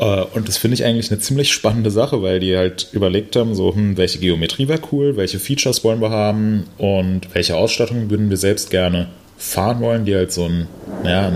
Äh, 0.00 0.24
und 0.34 0.48
das 0.48 0.56
finde 0.56 0.74
ich 0.74 0.84
eigentlich 0.84 1.10
eine 1.10 1.20
ziemlich 1.20 1.52
spannende 1.52 1.90
Sache, 1.90 2.22
weil 2.22 2.40
die 2.40 2.56
halt 2.56 2.88
überlegt 2.92 3.36
haben, 3.36 3.54
so, 3.54 3.74
hm, 3.74 3.96
welche 3.96 4.18
Geometrie 4.18 4.66
wäre 4.66 4.80
cool, 4.90 5.16
welche 5.16 5.38
Features 5.38 5.84
wollen 5.84 6.00
wir 6.00 6.10
haben 6.10 6.64
und 6.78 7.32
welche 7.34 7.54
Ausstattung 7.56 8.10
würden 8.10 8.30
wir 8.30 8.38
selbst 8.38 8.70
gerne 8.70 9.08
fahren 9.36 9.80
wollen, 9.80 10.04
die 10.04 10.14
halt 10.14 10.32
so 10.32 10.44
einen, 10.44 10.66
naja, 11.04 11.30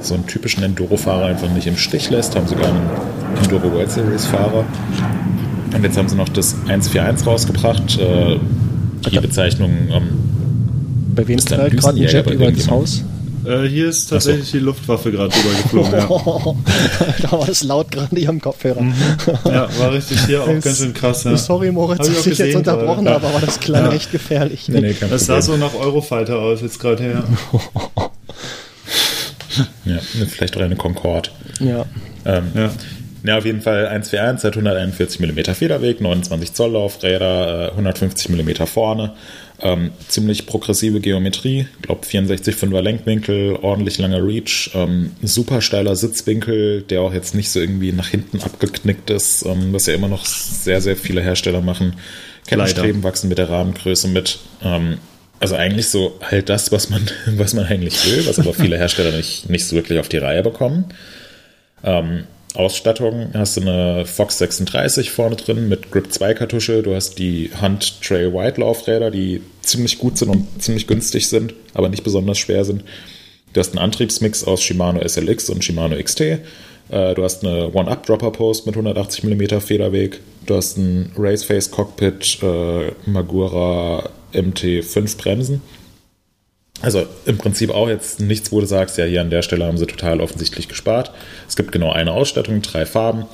so 0.00 0.14
einen 0.14 0.26
typischen 0.26 0.62
Enduro-Fahrer 0.62 1.26
einfach 1.26 1.50
nicht 1.50 1.66
im 1.66 1.76
Stich 1.76 2.10
lässt, 2.10 2.36
haben 2.36 2.46
sogar 2.46 2.68
einen 2.68 2.90
Enduro 3.42 3.72
World 3.72 3.90
Series-Fahrer. 3.90 4.64
Und 5.74 5.82
jetzt 5.82 5.96
haben 5.96 6.08
sie 6.08 6.16
noch 6.16 6.28
das 6.28 6.54
141 6.54 7.26
rausgebracht. 7.26 7.98
Äh, 7.98 8.38
die 9.10 9.18
Bezeichnung. 9.18 9.70
Ähm, 9.90 10.08
Bei 11.14 11.26
wem 11.26 11.38
knallt 11.38 11.76
gerade 11.76 11.98
ein 11.98 12.08
Jet 12.08 12.30
über 12.30 12.50
das 12.50 12.70
Haus? 12.70 13.04
Äh, 13.46 13.68
hier 13.68 13.88
ist 13.88 14.06
tatsächlich 14.06 14.50
die 14.50 14.58
Luftwaffe 14.58 15.10
gerade 15.12 15.30
drüber 15.30 15.62
geflogen. 15.62 15.92
Ja. 15.92 16.06
da 17.22 17.32
war 17.32 17.48
es 17.48 17.62
laut 17.62 17.90
gerade 17.90 18.14
hier 18.16 18.28
am 18.28 18.40
Kopfhörer. 18.40 18.84
ja, 19.44 19.68
war 19.78 19.92
richtig 19.92 20.24
hier 20.26 20.42
auch 20.42 20.46
ganz 20.46 20.78
schön 20.78 20.94
krass. 20.94 21.24
Ja. 21.24 21.36
Sorry, 21.36 21.70
Moritz, 21.72 22.08
ich 22.08 22.14
dass 22.14 22.26
ich 22.26 22.26
jetzt 22.26 22.38
gesehen 22.38 22.56
unterbrochen 22.58 23.04
gerade. 23.04 23.24
habe, 23.24 23.34
aber 23.36 23.44
das 23.46 23.60
klang 23.60 23.86
Ja. 23.86 23.92
echt 23.92 24.12
gefährlich. 24.12 24.68
Nee, 24.68 24.80
nee, 24.80 24.96
Das 25.10 25.26
sah 25.26 25.40
so 25.42 25.56
nach 25.56 25.74
Eurofighter 25.74 26.38
aus 26.38 26.60
jetzt 26.62 26.78
gerade 26.80 27.02
her. 27.02 27.24
Ja, 29.84 29.98
vielleicht 30.26 30.56
auch 30.56 30.62
eine 30.62 30.74
Concorde. 30.76 31.30
Ja. 31.60 31.84
Ähm, 32.24 32.44
Ja. 32.54 32.70
Ja, 33.26 33.38
auf 33.38 33.46
jeden 33.46 33.62
Fall 33.62 33.86
141 33.86 34.44
hat 34.44 34.54
141 34.54 35.18
mm 35.18 35.54
Federweg, 35.54 36.00
29 36.02 36.52
Zoll 36.52 36.72
Laufräder, 36.72 37.68
äh, 37.68 37.70
150 37.70 38.28
mm 38.28 38.66
vorne. 38.66 39.12
Ähm, 39.60 39.92
ziemlich 40.08 40.46
progressive 40.46 41.00
Geometrie, 41.00 41.66
glaube 41.80 42.04
64,5er 42.04 42.80
Lenkwinkel, 42.80 43.56
ordentlich 43.62 43.98
langer 43.98 44.22
Reach, 44.26 44.70
ähm, 44.74 45.12
super 45.22 45.60
steiler 45.60 45.94
Sitzwinkel, 45.94 46.82
der 46.82 47.02
auch 47.02 47.14
jetzt 47.14 47.36
nicht 47.36 47.50
so 47.50 47.60
irgendwie 47.60 47.92
nach 47.92 48.08
hinten 48.08 48.40
abgeknickt 48.42 49.10
ist, 49.10 49.46
ähm, 49.46 49.72
was 49.72 49.86
ja 49.86 49.94
immer 49.94 50.08
noch 50.08 50.26
sehr, 50.26 50.80
sehr 50.80 50.96
viele 50.96 51.22
Hersteller 51.22 51.60
machen. 51.60 51.94
Kettenstreben 52.48 53.04
wachsen 53.04 53.28
mit 53.28 53.38
der 53.38 53.48
Rahmengröße 53.48 54.08
mit. 54.08 54.40
Ähm, 54.62 54.98
also 55.38 55.56
eigentlich 55.56 55.88
so 55.88 56.18
halt 56.20 56.48
das, 56.48 56.72
was 56.72 56.90
man, 56.90 57.08
was 57.36 57.54
man 57.54 57.64
eigentlich 57.64 58.04
will, 58.06 58.26
was 58.26 58.40
aber 58.40 58.54
viele 58.54 58.76
Hersteller 58.76 59.16
nicht, 59.16 59.48
nicht 59.48 59.66
so 59.66 59.76
wirklich 59.76 60.00
auf 60.00 60.08
die 60.08 60.18
Reihe 60.18 60.42
bekommen. 60.42 60.86
Ähm, 61.84 62.24
Ausstattung 62.54 63.30
hast 63.34 63.56
du 63.56 63.62
eine 63.62 64.06
Fox 64.06 64.38
36 64.38 65.10
vorne 65.10 65.34
drin 65.34 65.68
mit 65.68 65.90
Grip 65.90 66.12
2 66.12 66.34
Kartusche. 66.34 66.82
Du 66.82 66.94
hast 66.94 67.18
die 67.18 67.50
Hunt 67.60 68.00
Trail 68.00 68.32
White 68.32 68.60
Laufräder, 68.60 69.10
die 69.10 69.42
ziemlich 69.62 69.98
gut 69.98 70.18
sind 70.18 70.30
und 70.30 70.62
ziemlich 70.62 70.86
günstig 70.86 71.28
sind, 71.28 71.54
aber 71.74 71.88
nicht 71.88 72.04
besonders 72.04 72.38
schwer 72.38 72.64
sind. 72.64 72.84
Du 73.52 73.60
hast 73.60 73.70
einen 73.70 73.78
Antriebsmix 73.84 74.44
aus 74.44 74.62
Shimano 74.62 75.06
SLX 75.06 75.50
und 75.50 75.64
Shimano 75.64 75.96
XT. 76.00 76.20
Äh, 76.20 76.38
Du 76.88 77.24
hast 77.24 77.44
eine 77.44 77.72
One-Up-Dropper-Post 77.72 78.66
mit 78.66 78.76
180 78.76 79.24
mm 79.24 79.60
Federweg. 79.60 80.20
Du 80.46 80.54
hast 80.54 80.76
ein 80.76 81.10
Raceface 81.16 81.70
Cockpit 81.70 82.38
äh, 82.42 82.92
Magura 83.06 84.10
MT5 84.32 85.16
Bremsen. 85.16 85.60
Also 86.82 87.06
im 87.24 87.38
Prinzip 87.38 87.70
auch 87.70 87.88
jetzt 87.88 88.20
nichts, 88.20 88.52
wo 88.52 88.60
du 88.60 88.66
sagst, 88.66 88.98
ja, 88.98 89.04
hier 89.04 89.20
an 89.20 89.30
der 89.30 89.42
Stelle 89.42 89.64
haben 89.64 89.78
sie 89.78 89.86
total 89.86 90.20
offensichtlich 90.20 90.68
gespart. 90.68 91.12
Es 91.48 91.56
gibt 91.56 91.72
genau 91.72 91.92
eine 91.92 92.12
Ausstattung, 92.12 92.62
drei 92.62 92.84
Farben. 92.84 93.26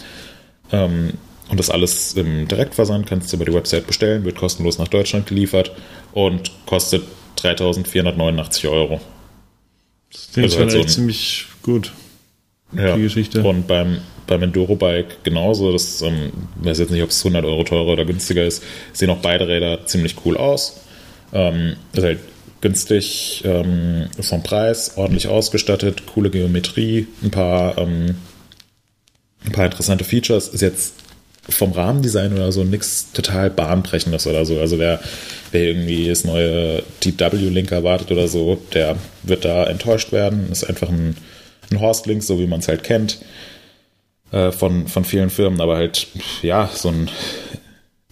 Ähm, 0.72 1.14
und 1.49 1.59
das 1.59 1.68
alles 1.68 2.14
im 2.14 2.47
Direktversand 2.47 3.07
kannst 3.07 3.32
du 3.32 3.36
über 3.36 3.45
die 3.45 3.53
Website 3.53 3.86
bestellen, 3.86 4.24
wird 4.24 4.36
kostenlos 4.36 4.78
nach 4.78 4.86
Deutschland 4.86 5.26
geliefert 5.26 5.72
und 6.12 6.53
kostet 6.66 7.03
3.489 7.38 8.70
Euro. 8.70 9.01
Das 10.12 10.30
klingt 10.32 10.51
Also 10.51 10.61
halt 10.61 10.70
so 10.70 10.84
ziemlich 10.84 11.47
gut. 11.62 11.93
Ja. 12.72 12.95
Die 12.95 13.03
Geschichte. 13.03 13.43
Und 13.43 13.66
beim, 13.66 14.01
beim 14.28 14.43
Enduro-Bike 14.45 15.24
genauso. 15.24 15.72
Das 15.72 16.03
ähm, 16.03 16.30
weiß 16.57 16.78
jetzt 16.78 16.91
nicht, 16.91 17.03
ob 17.03 17.11
es 17.11 17.24
100 17.24 17.45
Euro 17.45 17.64
teurer 17.64 17.93
oder 17.93 18.05
günstiger 18.05 18.45
ist. 18.45 18.62
Sehen 18.93 19.11
auch 19.11 19.18
beide 19.18 19.49
Räder 19.49 19.86
ziemlich 19.86 20.14
cool 20.24 20.36
aus. 20.36 20.80
Ähm, 21.32 21.76
ist 21.93 22.05
halt 22.05 22.20
günstig 22.61 23.43
ähm, 23.45 24.09
vom 24.21 24.43
Preis, 24.43 24.93
ordentlich 24.97 25.29
ausgestattet, 25.29 26.07
coole 26.07 26.31
Geometrie, 26.31 27.07
ein 27.23 27.31
paar, 27.31 27.79
ähm, 27.79 28.17
ein 29.45 29.53
paar 29.53 29.67
interessante 29.67 30.05
Features. 30.05 30.49
Ist 30.49 30.61
jetzt 30.61 30.95
vom 31.49 31.73
Rahmendesign 31.73 32.33
oder 32.33 32.53
so 32.53 32.65
nichts 32.65 33.13
total 33.13 33.51
bahnbrechendes 33.51 34.27
oder 34.27 34.45
so. 34.45 34.61
Also 34.61 34.79
wer, 34.79 35.01
wer 35.53 35.63
irgendwie 35.63 36.09
das 36.09 36.25
neue 36.25 36.83
TW-Link 37.01 37.73
erwartet 37.73 38.13
oder 38.13 38.29
so, 38.29 38.61
der 38.73 38.97
wird 39.23 39.45
da 39.45 39.65
enttäuscht 39.65 40.13
werden. 40.13 40.51
Ist 40.53 40.65
einfach 40.65 40.89
ein, 40.89 41.17
ein 41.71 41.81
Horst-Link, 41.81 42.23
so 42.23 42.39
wie 42.39 42.47
man 42.47 42.61
es 42.61 42.69
halt 42.69 42.85
kennt 42.85 43.21
äh, 44.33 44.53
von, 44.53 44.87
von 44.87 45.05
vielen 45.05 45.31
Firmen, 45.31 45.61
aber 45.61 45.77
halt, 45.77 46.09
ja, 46.43 46.71
so 46.73 46.89
ein 46.89 47.11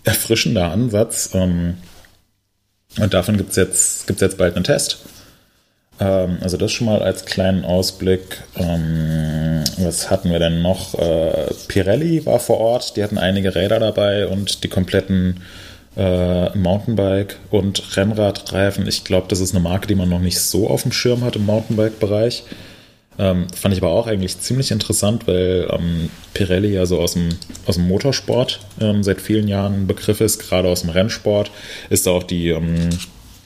erfrischender 0.04 0.70
Ansatz. 0.70 1.30
Ähm, 1.34 1.76
und 3.00 3.14
davon 3.14 3.36
gibt 3.36 3.50
es 3.50 3.56
jetzt, 3.56 4.06
gibt's 4.06 4.22
jetzt 4.22 4.38
bald 4.38 4.54
einen 4.56 4.64
Test. 4.64 4.98
Ähm, 6.00 6.38
also 6.40 6.56
das 6.56 6.72
schon 6.72 6.86
mal 6.86 7.02
als 7.02 7.24
kleinen 7.24 7.64
Ausblick. 7.64 8.42
Ähm, 8.56 9.64
was 9.78 10.10
hatten 10.10 10.30
wir 10.30 10.38
denn 10.38 10.62
noch? 10.62 10.94
Äh, 10.94 11.52
Pirelli 11.68 12.24
war 12.26 12.38
vor 12.38 12.58
Ort, 12.58 12.96
die 12.96 13.02
hatten 13.02 13.18
einige 13.18 13.54
Räder 13.54 13.80
dabei 13.80 14.26
und 14.26 14.64
die 14.64 14.68
kompletten 14.68 15.40
äh, 15.96 16.50
Mountainbike- 16.56 17.36
und 17.50 17.96
Rennradreifen. 17.96 18.86
Ich 18.86 19.04
glaube, 19.04 19.26
das 19.28 19.40
ist 19.40 19.54
eine 19.54 19.62
Marke, 19.62 19.88
die 19.88 19.96
man 19.96 20.08
noch 20.08 20.20
nicht 20.20 20.40
so 20.40 20.68
auf 20.68 20.82
dem 20.82 20.92
Schirm 20.92 21.24
hat 21.24 21.36
im 21.36 21.46
Mountainbike-Bereich. 21.46 22.44
Ähm, 23.18 23.48
fand 23.52 23.74
ich 23.74 23.82
aber 23.82 23.90
auch 23.90 24.06
eigentlich 24.06 24.38
ziemlich 24.38 24.70
interessant, 24.70 25.26
weil 25.26 25.68
ähm, 25.72 26.08
Pirelli 26.34 26.72
ja 26.72 26.86
so 26.86 27.00
aus 27.00 27.14
dem, 27.14 27.30
aus 27.66 27.74
dem 27.74 27.88
Motorsport 27.88 28.60
ähm, 28.80 29.02
seit 29.02 29.20
vielen 29.20 29.48
Jahren 29.48 29.74
ein 29.74 29.86
Begriff 29.88 30.20
ist, 30.20 30.38
gerade 30.38 30.68
aus 30.68 30.82
dem 30.82 30.90
Rennsport, 30.90 31.50
ist 31.90 32.06
auch 32.06 32.22
die 32.22 32.50
ähm, 32.50 32.90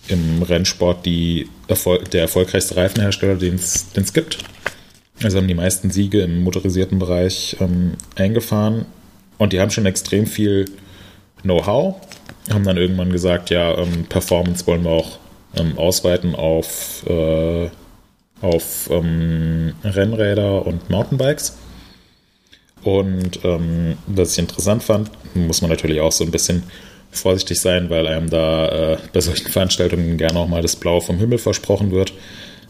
im 0.09 0.43
Rennsport 0.43 1.07
die 1.07 1.49
Erfol 1.69 2.03
der 2.05 2.23
erfolgreichste 2.23 2.77
Reifenhersteller, 2.77 3.37
den 3.37 3.55
es 3.55 4.13
gibt. 4.13 4.39
Also 5.23 5.39
haben 5.39 5.49
die 5.49 5.55
meisten 5.55 5.91
Siege 5.91 6.21
im 6.21 6.43
motorisierten 6.43 6.99
Bereich 6.99 7.57
ähm, 7.61 7.93
eingefahren 8.17 8.87
und 9.39 9.53
die 9.53 9.61
haben 9.61 9.71
schon 9.71 9.87
extrem 9.87 10.27
viel 10.27 10.67
Know-how, 11.43 11.97
haben 12.53 12.65
dann 12.65 12.77
irgendwann 12.77 13.13
gesagt, 13.13 13.51
ja, 13.51 13.79
ähm, 13.79 14.05
Performance 14.09 14.67
wollen 14.67 14.85
wir 14.85 14.91
auch 14.91 15.19
ausweiten 15.77 16.35
auf 16.35 17.05
äh, 17.07 17.69
auf 18.43 18.91
ähm, 18.91 19.73
Rennräder 19.85 20.67
und 20.67 20.91
Mountainbikes. 20.91 21.57
Und 22.85 23.41
ähm, 23.45 23.97
was 24.09 24.33
ich 24.33 24.39
interessant 24.41 24.83
fand, 24.83 25.11
muss 25.35 25.63
man 25.63 25.71
natürlich 25.71 26.01
auch 26.01 26.13
so 26.13 26.25
ein 26.25 26.31
bisschen 26.33 26.65
vorsichtig 27.13 27.61
sein, 27.61 27.89
weil 27.91 28.07
einem 28.07 28.29
da 28.29 28.93
äh, 28.95 28.99
bei 29.13 29.21
solchen 29.21 29.49
Veranstaltungen 29.49 30.17
gerne 30.17 30.39
auch 30.39 30.49
mal 30.49 30.63
das 30.63 30.75
Blau 30.77 31.01
vom 31.01 31.19
Himmel 31.19 31.39
versprochen 31.39 31.91
wird. 31.93 32.13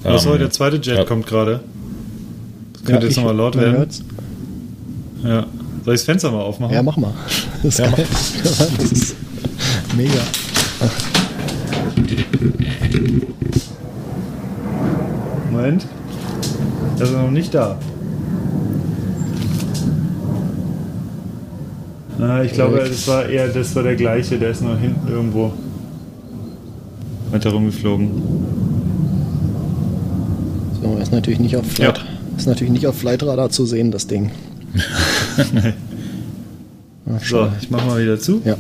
Was 0.03 0.25
Ähm, 0.25 0.31
heute 0.33 0.39
der 0.41 0.51
zweite 0.51 0.77
Jet 0.77 0.99
ja. 0.99 1.05
kommt 1.05 1.27
gerade. 1.27 1.61
Das 2.75 2.85
könnte 2.85 3.07
jetzt 3.07 3.13
ich- 3.13 3.17
nochmal 3.17 3.37
laut 3.37 3.57
werden. 3.57 3.77
hört's. 3.79 4.03
Ja. 5.25 5.47
Soll 5.85 5.95
ich 5.95 6.01
das 6.01 6.05
Fenster 6.05 6.31
mal 6.31 6.43
aufmachen? 6.43 6.75
Ja, 6.75 6.83
mach 6.83 6.97
mal. 6.97 7.15
Das 7.63 7.75
ist 7.75 7.79
Ja, 7.79 7.89
geil. 7.91 8.07
Das 8.79 8.93
ist 8.93 9.17
mega. 9.97 10.21
Moment. 15.63 15.87
Er 16.99 17.05
ist 17.05 17.13
noch 17.13 17.31
nicht 17.31 17.55
da. 17.55 17.79
Ah, 22.19 22.43
ich 22.43 22.53
glaube, 22.53 22.79
das 22.79 23.07
war 23.07 23.29
eher, 23.29 23.47
das 23.49 23.75
war 23.77 23.85
der 23.85 23.95
gleiche, 23.95 24.39
der 24.39 24.51
ist 24.51 24.63
noch 24.63 24.77
hinten 24.79 25.07
irgendwo 25.09 25.53
weiter 27.31 27.51
rumgeflogen. 27.51 28.11
So, 30.83 30.99
ist 31.01 31.13
natürlich 31.13 31.39
nicht 31.39 31.57
auf 31.57 31.65
Flight, 31.67 31.99
Ja. 31.99 32.05
ist 32.37 32.47
natürlich 32.49 32.73
nicht 32.73 32.89
auf 32.89 32.99
Flightradar 32.99 33.51
zu 33.51 33.65
sehen, 33.65 33.93
das 33.93 34.09
Ding. 34.09 34.33
Ach, 37.07 37.25
So, 37.25 37.49
ich 37.61 37.71
mach 37.71 37.87
mal 37.87 38.03
wieder 38.03 38.19
zu. 38.19 38.43
Ja. 38.45 38.57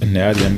Naja, 0.00 0.32
die 0.34 0.44
haben 0.44 0.56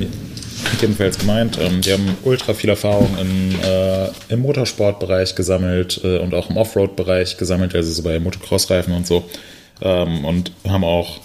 jedenfalls 0.81 1.17
gemeint, 1.17 1.57
ähm, 1.59 1.81
die 1.81 1.93
haben 1.93 2.17
ultra 2.23 2.53
viel 2.53 2.69
Erfahrung 2.69 3.17
im, 3.19 3.55
äh, 3.63 4.09
im 4.29 4.41
Motorsportbereich 4.41 5.35
gesammelt 5.35 6.01
äh, 6.03 6.17
und 6.19 6.33
auch 6.33 6.49
im 6.49 6.57
Offroad-Bereich 6.57 7.37
gesammelt, 7.37 7.75
also 7.75 7.91
so 7.91 8.03
bei 8.03 8.19
Motocross-Reifen 8.19 8.93
und 8.93 9.07
so. 9.07 9.29
Ähm, 9.81 10.25
und 10.25 10.51
haben 10.67 10.83
auch 10.83 11.19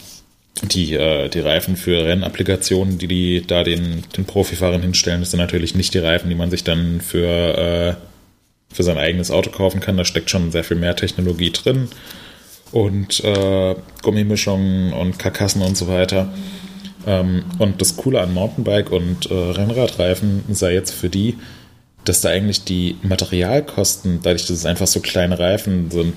die, 0.62 0.94
äh, 0.94 1.28
die 1.28 1.40
Reifen 1.40 1.76
für 1.76 2.04
Rennapplikationen, 2.04 2.98
die 2.98 3.08
die 3.08 3.46
da 3.46 3.62
den, 3.62 4.04
den 4.16 4.24
Profifahrern 4.24 4.82
hinstellen. 4.82 5.20
Das 5.20 5.30
sind 5.30 5.40
natürlich 5.40 5.74
nicht 5.74 5.94
die 5.94 5.98
Reifen, 5.98 6.28
die 6.28 6.36
man 6.36 6.50
sich 6.50 6.64
dann 6.64 7.00
für, 7.00 7.26
äh, 7.28 8.74
für 8.74 8.82
sein 8.82 8.98
eigenes 8.98 9.30
Auto 9.30 9.50
kaufen 9.50 9.80
kann. 9.80 9.96
Da 9.96 10.04
steckt 10.04 10.30
schon 10.30 10.52
sehr 10.52 10.64
viel 10.64 10.76
mehr 10.76 10.96
Technologie 10.96 11.50
drin 11.50 11.88
und 12.72 13.22
äh, 13.22 13.74
Gummimischungen 14.02 14.92
und 14.92 15.18
Karkassen 15.18 15.62
und 15.62 15.76
so 15.76 15.88
weiter. 15.88 16.32
Ähm, 17.06 17.44
und 17.58 17.80
das 17.80 17.96
Coole 17.96 18.20
an 18.20 18.34
Mountainbike 18.34 18.90
und 18.90 19.30
äh, 19.30 19.34
Rennradreifen 19.34 20.42
sei 20.50 20.74
jetzt 20.74 20.92
für 20.92 21.08
die, 21.08 21.36
dass 22.04 22.20
da 22.20 22.30
eigentlich 22.30 22.64
die 22.64 22.96
Materialkosten, 23.02 24.20
dadurch, 24.22 24.42
dass 24.42 24.56
es 24.56 24.66
einfach 24.66 24.86
so 24.86 25.00
kleine 25.00 25.38
Reifen 25.38 25.90
sind, 25.90 26.14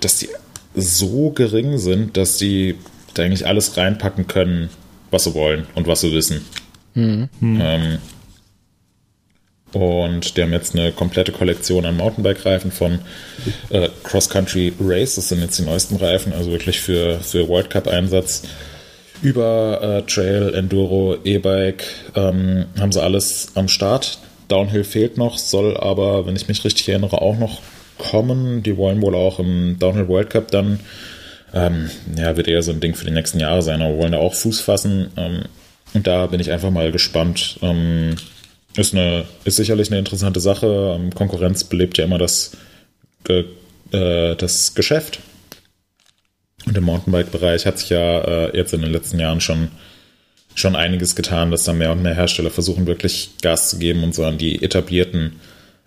dass 0.00 0.18
die 0.18 0.28
so 0.74 1.30
gering 1.30 1.78
sind, 1.78 2.16
dass 2.16 2.36
die 2.36 2.76
da 3.14 3.22
eigentlich 3.22 3.46
alles 3.46 3.76
reinpacken 3.76 4.26
können, 4.26 4.70
was 5.10 5.24
sie 5.24 5.34
wollen 5.34 5.66
und 5.74 5.86
was 5.86 6.00
sie 6.00 6.12
wissen. 6.12 6.44
Ähm, 7.60 7.98
und 9.72 10.36
die 10.36 10.42
haben 10.42 10.52
jetzt 10.52 10.74
eine 10.74 10.90
komplette 10.90 11.32
Kollektion 11.32 11.84
an 11.84 11.96
Mountainbike-Reifen 11.96 12.72
von 12.72 12.98
äh, 13.70 13.88
Cross 14.02 14.28
Country 14.28 14.72
Race. 14.80 15.14
Das 15.14 15.28
sind 15.28 15.40
jetzt 15.40 15.58
die 15.58 15.62
neuesten 15.62 15.96
Reifen, 15.96 16.32
also 16.32 16.50
wirklich 16.50 16.80
für, 16.80 17.20
für 17.20 17.48
World 17.48 17.70
Cup-Einsatz. 17.70 18.42
Über 19.22 19.80
äh, 19.82 20.02
Trail, 20.10 20.54
Enduro, 20.54 21.16
E-Bike 21.24 21.84
ähm, 22.14 22.66
haben 22.78 22.92
sie 22.92 23.02
alles 23.02 23.48
am 23.54 23.68
Start. 23.68 24.18
Downhill 24.48 24.84
fehlt 24.84 25.16
noch, 25.16 25.38
soll 25.38 25.76
aber, 25.76 26.26
wenn 26.26 26.36
ich 26.36 26.48
mich 26.48 26.64
richtig 26.64 26.88
erinnere, 26.88 27.20
auch 27.20 27.38
noch 27.38 27.60
kommen. 27.98 28.62
Die 28.62 28.76
wollen 28.76 29.00
wohl 29.02 29.14
auch 29.14 29.38
im 29.38 29.78
Downhill 29.78 30.08
World 30.08 30.30
Cup 30.30 30.50
dann, 30.50 30.80
ähm, 31.52 31.90
ja, 32.16 32.36
wird 32.36 32.48
eher 32.48 32.62
so 32.62 32.72
ein 32.72 32.80
Ding 32.80 32.94
für 32.94 33.04
die 33.04 33.12
nächsten 33.12 33.38
Jahre 33.38 33.62
sein, 33.62 33.82
aber 33.82 33.98
wollen 33.98 34.12
da 34.12 34.18
auch 34.18 34.34
Fuß 34.34 34.60
fassen. 34.60 35.10
Ähm, 35.16 35.42
und 35.92 36.06
da 36.06 36.26
bin 36.26 36.40
ich 36.40 36.50
einfach 36.50 36.70
mal 36.70 36.90
gespannt. 36.92 37.58
Ähm, 37.62 38.16
ist, 38.76 38.94
eine, 38.94 39.24
ist 39.44 39.56
sicherlich 39.56 39.90
eine 39.90 39.98
interessante 39.98 40.40
Sache. 40.40 40.96
Ähm, 40.98 41.14
Konkurrenz 41.14 41.64
belebt 41.64 41.98
ja 41.98 42.04
immer 42.04 42.18
das, 42.18 42.52
äh, 43.28 43.44
das 44.36 44.74
Geschäft. 44.74 45.20
Und 46.66 46.76
im 46.76 46.84
Mountainbike-Bereich 46.84 47.66
hat 47.66 47.78
sich 47.78 47.90
ja 47.90 48.20
äh, 48.20 48.56
jetzt 48.56 48.74
in 48.74 48.82
den 48.82 48.92
letzten 48.92 49.18
Jahren 49.18 49.40
schon, 49.40 49.68
schon 50.54 50.76
einiges 50.76 51.16
getan, 51.16 51.50
dass 51.50 51.64
da 51.64 51.72
mehr 51.72 51.92
und 51.92 52.02
mehr 52.02 52.14
Hersteller 52.14 52.50
versuchen, 52.50 52.86
wirklich 52.86 53.30
Gas 53.42 53.70
zu 53.70 53.78
geben 53.78 54.04
und 54.04 54.14
so 54.14 54.24
an 54.24 54.38
die 54.38 54.62
etablierten 54.62 55.40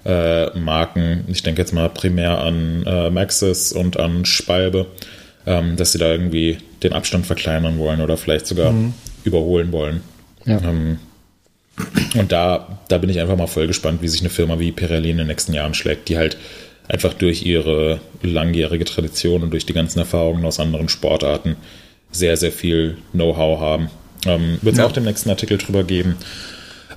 äh, 0.06 0.58
Marken, 0.58 1.26
ich 1.28 1.44
denke 1.44 1.62
jetzt 1.62 1.74
mal 1.74 1.90
primär 1.90 2.40
an 2.40 2.84
äh, 2.86 3.10
Maxis 3.10 3.72
und 3.72 3.98
an 3.98 4.26
Spalbe, 4.26 4.88
ähm, 5.46 5.78
dass 5.78 5.94
sie 5.94 5.98
da 5.98 6.12
irgendwie 6.12 6.58
den 6.82 6.94
Abstand 6.94 7.26
verkleinern 7.26 7.78
wollen 7.78 8.02
oder 8.02 8.18
vielleicht 8.18 8.48
sogar 8.48 8.72
mhm. 8.72 8.94
überholen 9.24 9.72
wollen. 9.72 10.02
Ja. 10.46 10.60
Ähm, 10.62 11.00
und 12.16 12.32
da, 12.32 12.80
da 12.88 12.98
bin 12.98 13.10
ich 13.10 13.20
einfach 13.20 13.38
mal 13.38 13.48
voll 13.48 13.68
gespannt, 13.68 14.02
wie 14.02 14.08
sich 14.08 14.22
eine 14.22 14.30
Firma 14.30 14.60
wie 14.60 14.72
Pirelli 14.72 15.10
in 15.10 15.18
den 15.18 15.28
nächsten 15.28 15.54
Jahren 15.54 15.74
schlägt, 15.74 16.10
die 16.10 16.18
halt 16.18 16.38
einfach 16.88 17.14
durch 17.14 17.46
ihre 17.46 18.00
langjährige 18.22 18.86
Tradition 18.86 19.44
und 19.44 19.52
durch 19.52 19.66
die 19.66 19.74
ganzen 19.74 20.00
Erfahrungen 20.00 20.46
aus 20.46 20.60
anderen 20.60 20.90
Sportarten 20.90 21.56
sehr, 22.12 22.38
sehr 22.38 22.52
viel 22.52 22.98
Know-how 23.12 23.60
haben. 23.60 23.90
Ähm, 24.26 24.60
Wird 24.62 24.74
es 24.74 24.80
ja. 24.80 24.86
auch 24.86 24.92
den 24.92 25.04
nächsten 25.04 25.30
Artikel 25.30 25.58
drüber 25.58 25.84
geben. 25.84 26.18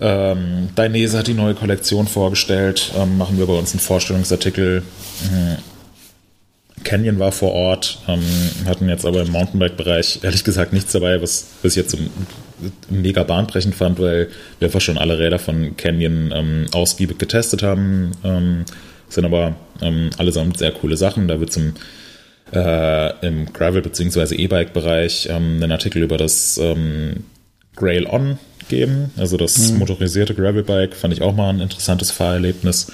Ähm, 0.01 0.69
Dainese 0.75 1.19
hat 1.19 1.27
die 1.27 1.35
neue 1.35 1.55
Kollektion 1.55 2.07
vorgestellt. 2.07 2.93
Ähm, 2.97 3.17
machen 3.17 3.39
wir 3.39 3.47
bei 3.47 3.55
uns 3.55 3.73
einen 3.73 3.81
Vorstellungsartikel. 3.81 4.83
Mhm. 5.31 5.57
Canyon 6.85 7.19
war 7.19 7.33
vor 7.33 7.53
Ort, 7.53 7.99
ähm, 8.07 8.23
hatten 8.67 8.89
jetzt 8.89 9.05
aber 9.05 9.23
im 9.23 9.33
Mountainbike-Bereich 9.33 10.21
ehrlich 10.23 10.45
gesagt 10.45 10.73
nichts 10.73 10.93
dabei, 10.93 11.21
was, 11.21 11.47
ich 11.63 11.75
jetzt 11.75 11.91
so 11.91 11.99
mega 12.89 13.25
bahnbrechend 13.25 13.75
fand, 13.75 13.99
weil 13.99 14.29
wir 14.59 14.69
einfach 14.69 14.81
schon 14.81 14.99
alle 14.99 15.19
Räder 15.19 15.39
von 15.39 15.77
Canyon 15.77 16.33
ähm, 16.33 16.67
ausgiebig 16.73 17.19
getestet 17.19 17.63
haben. 17.63 18.13
Ähm, 18.23 18.65
sind 19.09 19.25
aber 19.25 19.57
ähm, 19.81 20.11
allesamt 20.19 20.59
sehr 20.59 20.73
coole 20.73 20.97
Sachen. 20.97 21.29
Da 21.29 21.41
wird 21.41 21.51
es 21.51 21.57
im, 21.57 21.75
äh, 22.53 23.27
im 23.27 23.53
Gravel- 23.53 23.83
bzw. 23.83 24.35
E-Bike-Bereich 24.35 25.29
ähm, 25.31 25.61
einen 25.63 25.73
Artikel 25.73 26.03
über 26.03 26.17
das 26.17 26.59
ähm, 26.59 27.25
Grail 27.77 28.07
On 28.07 28.39
geben. 28.69 29.11
Also 29.17 29.37
das 29.37 29.71
mhm. 29.71 29.79
motorisierte 29.79 30.35
Gravelbike 30.35 30.95
fand 30.95 31.15
ich 31.15 31.23
auch 31.23 31.35
mal 31.35 31.51
ein 31.51 31.61
interessantes 31.61 32.11
Fahrerlebnis. 32.11 32.93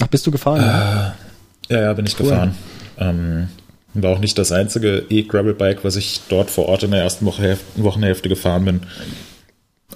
Ach, 0.00 0.06
bist 0.08 0.26
du 0.26 0.30
gefahren? 0.30 0.60
Äh, 0.60 1.72
ja, 1.72 1.80
ja, 1.82 1.92
bin 1.92 2.06
ich 2.06 2.18
cool. 2.20 2.28
gefahren. 2.28 2.54
Ähm, 2.98 3.48
war 3.94 4.10
auch 4.10 4.18
nicht 4.18 4.36
das 4.38 4.52
einzige 4.52 5.04
E-Gravelbike, 5.08 5.84
was 5.84 5.96
ich 5.96 6.20
dort 6.28 6.50
vor 6.50 6.66
Ort 6.66 6.82
in 6.82 6.90
der 6.90 7.00
ersten 7.02 7.24
Woche, 7.26 7.58
Wochenhälfte 7.76 8.28
gefahren 8.28 8.64
bin. 8.64 8.80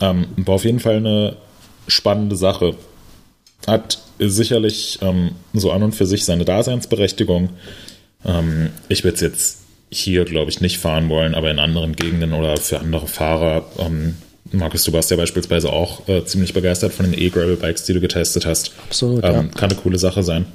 Ähm, 0.01 0.29
war 0.37 0.55
auf 0.55 0.65
jeden 0.65 0.81
Fall 0.81 0.97
eine 0.97 1.37
spannende 1.89 2.37
Sache. 2.37 2.75
Hat 3.67 3.99
sicherlich 4.19 4.99
ähm, 5.03 5.33
so 5.53 5.71
an 5.71 5.83
und 5.83 5.95
für 5.95 6.07
sich 6.07 6.25
seine 6.25 6.45
Daseinsberechtigung. 6.45 7.51
Ähm, 8.25 8.71
ich 8.89 9.05
würde 9.05 9.15
es 9.17 9.21
jetzt 9.21 9.59
hier, 9.91 10.25
glaube 10.25 10.51
ich, 10.51 10.61
nicht 10.61 10.79
fahren 10.79 11.09
wollen, 11.09 11.35
aber 11.35 11.51
in 11.51 11.59
anderen 11.59 11.97
Gegenden 11.97 12.33
oder 12.33 12.57
für 12.57 12.81
andere 12.81 13.07
Fahrer 13.07 13.67
ähm, 13.79 14.17
Markus, 14.53 14.85
du 14.85 14.93
warst 14.93 15.11
ja 15.11 15.17
beispielsweise 15.17 15.71
auch 15.71 16.09
äh, 16.09 16.25
ziemlich 16.25 16.55
begeistert 16.55 16.93
von 16.93 17.11
den 17.11 17.21
E-Gravel-Bikes, 17.21 17.85
die 17.85 17.93
du 17.93 18.01
getestet 18.01 18.47
hast. 18.47 18.73
Absolut. 18.87 19.25
Ähm, 19.25 19.33
ja. 19.35 19.43
Kann 19.43 19.71
eine 19.71 19.79
coole 19.79 19.99
Sache 19.99 20.23
sein. 20.23 20.47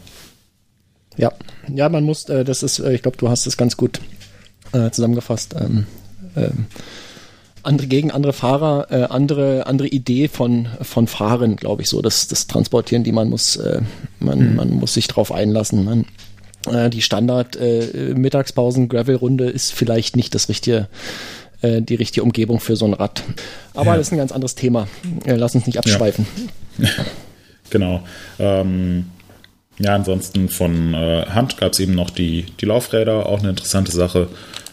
Ja, 1.18 1.32
ja, 1.72 1.90
man 1.90 2.04
muss, 2.04 2.28
äh, 2.30 2.44
das 2.44 2.64
ist, 2.64 2.80
äh, 2.80 2.94
ich 2.94 3.04
glaube, 3.04 3.18
du 3.18 3.30
hast 3.30 3.46
es 3.46 3.56
ganz 3.56 3.78
gut 3.78 4.00
äh, 4.72 4.90
zusammengefasst. 4.90 5.56
Ähm, 5.60 5.86
ähm, 6.36 6.66
andere 7.64 7.88
gegen 7.88 8.12
andere 8.12 8.34
Fahrer, 8.34 8.88
äh, 8.92 9.04
andere 9.04 9.66
andere 9.66 9.88
Idee 9.88 10.28
von 10.28 10.68
von 10.82 11.08
Fahren, 11.08 11.56
glaube 11.56 11.82
ich, 11.82 11.90
so 11.90 12.02
das 12.02 12.28
das 12.28 12.48
Transportieren, 12.48 13.04
die 13.04 13.12
man 13.12 13.30
muss, 13.30 13.56
äh, 13.56 13.82
man 14.20 14.52
mhm. 14.52 14.56
man 14.56 14.70
muss 14.72 14.94
sich 14.94 15.08
drauf 15.08 15.32
einlassen. 15.32 15.86
Man 15.86 16.06
äh, 16.68 16.90
die 16.90 17.02
Standard 17.02 17.56
äh, 17.56 18.14
Mittagspausen 18.16 18.90
ist 18.90 19.74
vielleicht 19.74 20.16
nicht 20.16 20.36
das 20.36 20.50
richtige 20.50 20.88
äh, 21.62 21.82
die 21.82 21.96
richtige 21.96 22.24
Umgebung 22.24 22.60
für 22.60 22.76
so 22.76 22.86
ein 22.86 22.94
Rad. 22.94 23.24
Aber 23.74 23.92
ja. 23.92 23.98
das 23.98 24.08
ist 24.08 24.14
ein 24.14 24.18
ganz 24.18 24.32
anderes 24.32 24.56
Thema. 24.56 24.88
Äh, 25.26 25.36
lass 25.36 25.56
uns 25.56 25.66
nicht 25.66 25.78
abschweifen. 25.78 26.28
Ja. 26.78 26.90
genau. 27.70 28.04
Ähm, 28.40 29.06
ja, 29.80 29.96
ansonsten 29.96 30.50
von 30.50 30.96
Hand 30.96 31.58
gab 31.58 31.74
es 31.74 31.80
eben 31.80 31.96
noch 31.96 32.12
die, 32.12 32.46
die 32.62 32.66
Laufräder, 32.66 33.26
auch 33.26 33.40
eine 33.40 33.50
interessante 33.50 33.92
Sache. 33.92 34.28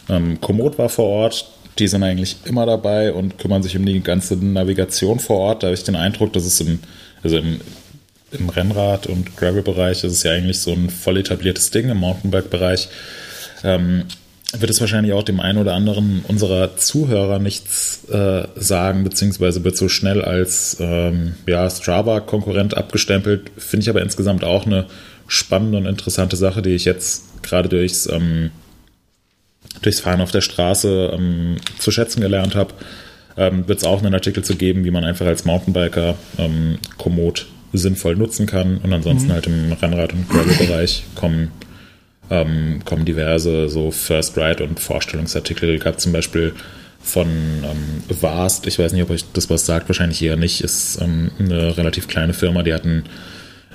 Ähm, 0.09 0.39
Komoot 0.41 0.77
war 0.77 0.89
vor 0.89 1.05
Ort, 1.05 1.49
die 1.81 1.87
sind 1.87 2.03
eigentlich 2.03 2.35
immer 2.45 2.67
dabei 2.67 3.11
und 3.11 3.39
kümmern 3.39 3.63
sich 3.63 3.75
um 3.75 3.85
die 3.85 4.01
ganze 4.01 4.35
Navigation 4.35 5.19
vor 5.19 5.37
Ort. 5.37 5.63
Da 5.63 5.67
habe 5.67 5.73
ich 5.73 5.83
den 5.83 5.95
Eindruck, 5.95 6.31
dass 6.31 6.45
es 6.45 6.61
im, 6.61 6.77
also 7.23 7.37
im, 7.37 7.59
im 8.31 8.49
Rennrad- 8.49 9.07
und 9.07 9.35
Gravel-Bereich 9.35 10.03
ist 10.03 10.13
es 10.13 10.21
ja 10.21 10.31
eigentlich 10.31 10.59
so 10.59 10.71
ein 10.71 10.91
voll 10.91 11.17
etabliertes 11.17 11.71
Ding, 11.71 11.89
im 11.89 11.97
Mountainbike-Bereich. 11.97 12.87
Ähm, 13.63 14.03
wird 14.53 14.69
es 14.69 14.79
wahrscheinlich 14.79 15.13
auch 15.13 15.23
dem 15.23 15.39
einen 15.39 15.57
oder 15.57 15.73
anderen 15.73 16.23
unserer 16.27 16.77
Zuhörer 16.77 17.39
nichts 17.39 18.07
äh, 18.09 18.43
sagen, 18.55 19.03
beziehungsweise 19.03 19.63
wird 19.63 19.75
so 19.75 19.89
schnell 19.89 20.21
als 20.21 20.77
ähm, 20.79 21.33
ja, 21.47 21.67
Strava-Konkurrent 21.67 22.77
abgestempelt. 22.77 23.49
Finde 23.57 23.83
ich 23.83 23.89
aber 23.89 24.03
insgesamt 24.03 24.43
auch 24.43 24.67
eine 24.67 24.85
spannende 25.27 25.79
und 25.79 25.87
interessante 25.87 26.35
Sache, 26.35 26.61
die 26.61 26.75
ich 26.75 26.85
jetzt 26.85 27.41
gerade 27.41 27.69
durchs, 27.69 28.05
ähm, 28.05 28.51
durchs 29.81 29.99
Fahren 29.99 30.21
auf 30.21 30.31
der 30.31 30.41
Straße 30.41 31.11
ähm, 31.13 31.57
zu 31.79 31.91
schätzen 31.91 32.21
gelernt 32.21 32.55
habe. 32.55 32.73
Ähm, 33.37 33.67
wird 33.67 33.79
es 33.79 33.85
auch 33.85 34.03
einen 34.03 34.13
Artikel 34.13 34.43
zu 34.43 34.55
geben, 34.55 34.83
wie 34.83 34.91
man 34.91 35.05
einfach 35.05 35.25
als 35.25 35.45
Mountainbiker 35.45 36.15
ähm, 36.37 36.79
Komoot 36.97 37.47
sinnvoll 37.73 38.17
nutzen 38.17 38.45
kann 38.45 38.77
und 38.77 38.91
ansonsten 38.91 39.29
mhm. 39.29 39.33
halt 39.33 39.47
im 39.47 39.71
Rennrad- 39.71 40.11
und 40.11 40.27
Gravel-Bereich 40.29 41.03
kommen 41.15 41.51
ähm, 42.31 42.81
kommen 42.85 43.05
diverse 43.05 43.69
so 43.69 43.91
First 43.91 44.37
Ride 44.37 44.63
und 44.63 44.79
Vorstellungsartikel. 44.79 45.77
Gab 45.79 45.99
zum 45.99 46.13
Beispiel 46.13 46.53
von 47.01 47.27
ähm, 47.27 48.03
Vast, 48.21 48.65
ich 48.67 48.79
weiß 48.79 48.93
nicht, 48.93 49.03
ob 49.03 49.09
euch 49.09 49.25
das 49.33 49.49
was 49.49 49.65
sagt, 49.65 49.89
wahrscheinlich 49.89 50.21
eher 50.21 50.37
nicht, 50.37 50.61
ist 50.61 50.99
ähm, 51.01 51.31
eine 51.39 51.77
relativ 51.77 52.07
kleine 52.07 52.33
Firma, 52.33 52.63
die 52.63 52.73
hatten 52.73 53.03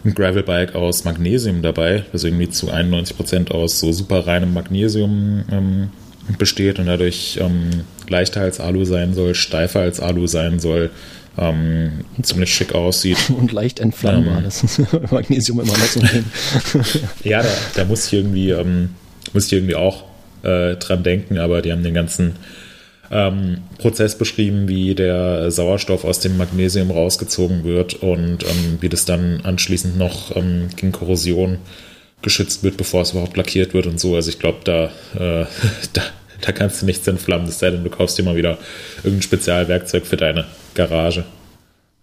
ein 0.07 0.15
Gravelbike 0.15 0.75
aus 0.75 1.05
Magnesium 1.05 1.63
dabei, 1.63 2.05
das 2.13 2.25
irgendwie 2.25 2.49
zu 2.49 2.71
91% 2.71 3.51
aus 3.51 3.81
so 3.81 3.93
super 3.93 4.27
reinem 4.27 4.55
Magnesium 4.55 5.45
ähm, 5.51 5.91
besteht 6.39 6.79
und 6.79 6.87
dadurch 6.87 7.39
ähm, 7.41 7.85
leichter 8.09 8.41
als 8.41 8.61
Alu 8.61 8.85
sein 8.85 9.15
soll, 9.15 9.35
steifer 9.35 9.81
als 9.81 10.01
Alu 10.01 10.27
sein 10.27 10.61
soll, 10.61 10.91
ähm, 11.39 12.05
ziemlich 12.23 12.55
schick 12.55 12.75
aussieht. 12.75 13.19
Und 13.39 13.53
leicht 13.53 13.79
entflammbar. 13.79 14.39
Ähm, 14.39 14.45
das 14.45 14.63
ist 14.63 14.81
Magnesium 15.13 15.61
immer 15.61 15.77
noch 15.77 15.85
so 15.85 16.01
ein 16.01 16.25
ja, 17.25 17.43
da, 17.43 17.49
da 17.75 17.85
muss 17.85 18.07
ich 18.07 18.15
irgendwie, 18.15 18.51
ähm, 18.51 18.91
muss 19.35 19.47
ich 19.47 19.53
irgendwie 19.53 19.75
auch 19.75 20.05
äh, 20.43 20.77
dran 20.77 21.03
denken, 21.03 21.39
aber 21.39 21.61
die 21.61 21.73
haben 21.73 21.83
den 21.83 21.95
ganzen 21.95 22.37
ähm, 23.11 23.59
Prozess 23.79 24.19
beschrieben, 24.19 24.69
wie 24.69 24.95
der 24.95 25.51
Sauerstoff 25.51 26.05
aus 26.05 26.21
dem 26.21 26.37
Magnesium 26.37 26.91
rausgezogen 26.91 27.65
wird 27.65 27.95
und 27.95 28.45
ähm, 28.45 28.79
wie 28.81 28.89
das 28.89 29.05
dann 29.05 29.41
anschließend 29.43 29.97
noch 29.97 30.35
ähm, 30.37 30.69
gegen 30.75 30.93
Korrosion 30.93 31.59
geschützt 32.23 32.65
wird, 32.65 32.77
bevor 32.77 33.03
es 33.03 33.13
überhaupt 33.13 33.37
lackiert 33.37 33.75
wird 33.75 33.87
und 33.87 34.01
so. 34.01 34.15
Also 34.17 34.31
ich 34.31 34.39
glaube, 34.39 34.59
da, 34.65 34.85
äh, 35.15 35.47
da, 35.93 36.03
da 36.41 36.53
kannst 36.53 36.83
du 36.83 36.87
nichts 36.87 37.07
entflammen, 37.07 37.49
es 37.49 37.59
sei 37.59 37.71
denn, 37.71 37.85
du 37.85 37.91
kaufst 37.91 38.19
dir 38.19 38.23
mal 38.23 38.37
wieder 38.37 38.59
irgendein 38.99 39.23
Spezialwerkzeug 39.23 40.07
für 40.07 40.17
deine 40.17 40.47
Garage. 40.75 41.25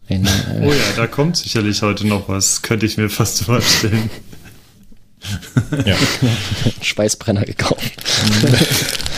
In, 0.07 0.25
äh, 0.25 0.29
oh 0.61 0.71
ja, 0.71 0.93
da 0.95 1.07
kommt 1.07 1.37
sicherlich 1.37 1.81
heute 1.81 2.05
noch 2.07 2.27
was, 2.27 2.61
könnte 2.61 2.85
ich 2.85 2.97
mir 2.97 3.09
fast 3.09 3.43
vorstellen. 3.43 4.09
ja. 5.85 5.95
Schweißbrenner 6.81 7.45
gekauft. 7.45 8.03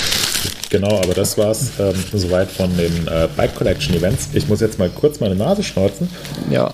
genau, 0.76 0.99
aber 1.01 1.13
das 1.13 1.38
war's 1.38 1.71
ähm, 1.80 1.95
soweit 2.11 2.51
von 2.51 2.76
den 2.76 3.07
äh, 3.07 3.30
Bike 3.38 3.55
Collection 3.55 3.95
Events. 3.95 4.30
Ich 4.34 4.47
muss 4.47 4.59
jetzt 4.59 4.78
mal 4.78 4.89
kurz 4.89 5.21
meine 5.21 5.36
Nase 5.36 5.63
schnauzen. 5.63 6.09
Ja. 6.49 6.73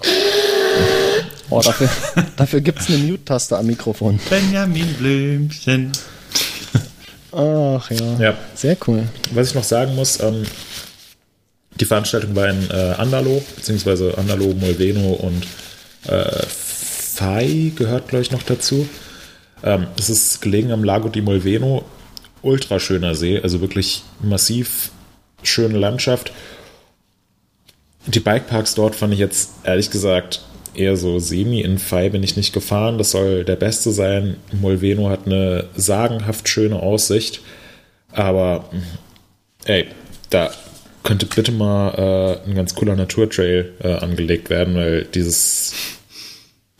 Oh, 1.52 1.62
dafür, 1.62 1.89
dafür 2.36 2.62
gibt 2.62 2.80
es 2.80 2.89
eine 2.89 2.97
Mute-Taste 2.97 3.58
am 3.58 3.68
Mikrofon. 3.68 4.20
Benjamin 4.28 4.91
Blümchen. 4.95 5.91
Ach 7.32 7.91
ja. 7.91 8.20
ja. 8.20 8.38
Sehr 8.56 8.76
cool. 8.88 9.04
Was 9.34 9.49
ich 9.49 9.56
noch 9.56 9.64
sagen 9.64 9.95
muss, 9.95 10.20
ähm, 10.20 10.43
die 11.80 11.86
Veranstaltung 11.86 12.36
war 12.36 12.49
in 12.49 12.70
äh, 12.72 12.95
Andalo, 12.97 13.43
beziehungsweise 13.56 14.18
Andalo, 14.18 14.54
Molveno 14.60 15.12
und 15.14 15.45
äh, 16.08 16.45
Fai 16.47 17.72
gehört, 17.76 18.08
glaube 18.08 18.24
ich, 18.24 18.32
noch 18.32 18.43
dazu. 18.43 18.89
Ähm, 19.64 19.86
es 19.99 20.10
ist 20.10 20.41
gelegen 20.41 20.72
am 20.72 20.84
Lago 20.84 21.08
di 21.08 21.22
Molveno. 21.22 21.86
Ultra 22.42 22.80
schöner 22.80 23.16
See, 23.16 23.39
also 23.39 23.62
wirklich 23.62 24.04
massiv 24.22 24.92
schöne 25.44 25.78
Landschaft. 25.78 26.32
Die 28.08 28.20
Bikeparks 28.20 28.76
dort 28.76 28.96
fand 28.96 29.14
ich 29.14 29.20
jetzt 29.20 29.52
ehrlich 29.64 29.92
gesagt 29.92 30.42
eher 30.74 30.98
so 30.98 31.20
semi. 31.20 31.62
In 31.62 31.78
Fei 31.78 32.10
bin 32.10 32.24
ich 32.24 32.38
nicht 32.38 32.54
gefahren. 32.54 32.98
Das 32.98 33.12
soll 33.12 33.44
der 33.44 33.56
beste 33.56 33.92
sein. 33.92 34.38
Molveno 34.52 35.10
hat 35.10 35.26
eine 35.26 35.66
sagenhaft 35.76 36.50
schöne 36.50 36.82
Aussicht. 36.82 37.42
Aber, 38.12 38.70
ey, 39.66 39.88
da 40.30 40.52
könnte 41.04 41.26
bitte 41.26 41.52
mal 41.52 41.94
äh, 42.46 42.50
ein 42.50 42.56
ganz 42.56 42.76
cooler 42.76 42.96
Naturtrail 42.96 43.74
äh, 43.84 43.94
angelegt 43.94 44.50
werden, 44.50 44.76
weil 44.76 45.06
dieses, 45.06 45.74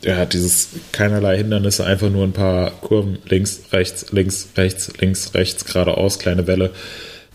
ja, 0.04 0.26
dieses 0.26 0.70
keinerlei 0.92 1.38
Hindernisse, 1.38 1.86
einfach 1.86 2.10
nur 2.10 2.24
ein 2.24 2.34
paar 2.34 2.72
Kurven 2.72 3.20
links, 3.26 3.62
rechts, 3.72 4.12
links, 4.12 4.50
rechts, 4.58 4.92
links, 5.00 5.34
rechts, 5.34 5.66
geradeaus, 5.66 6.20
kleine 6.20 6.48
Welle, 6.48 6.72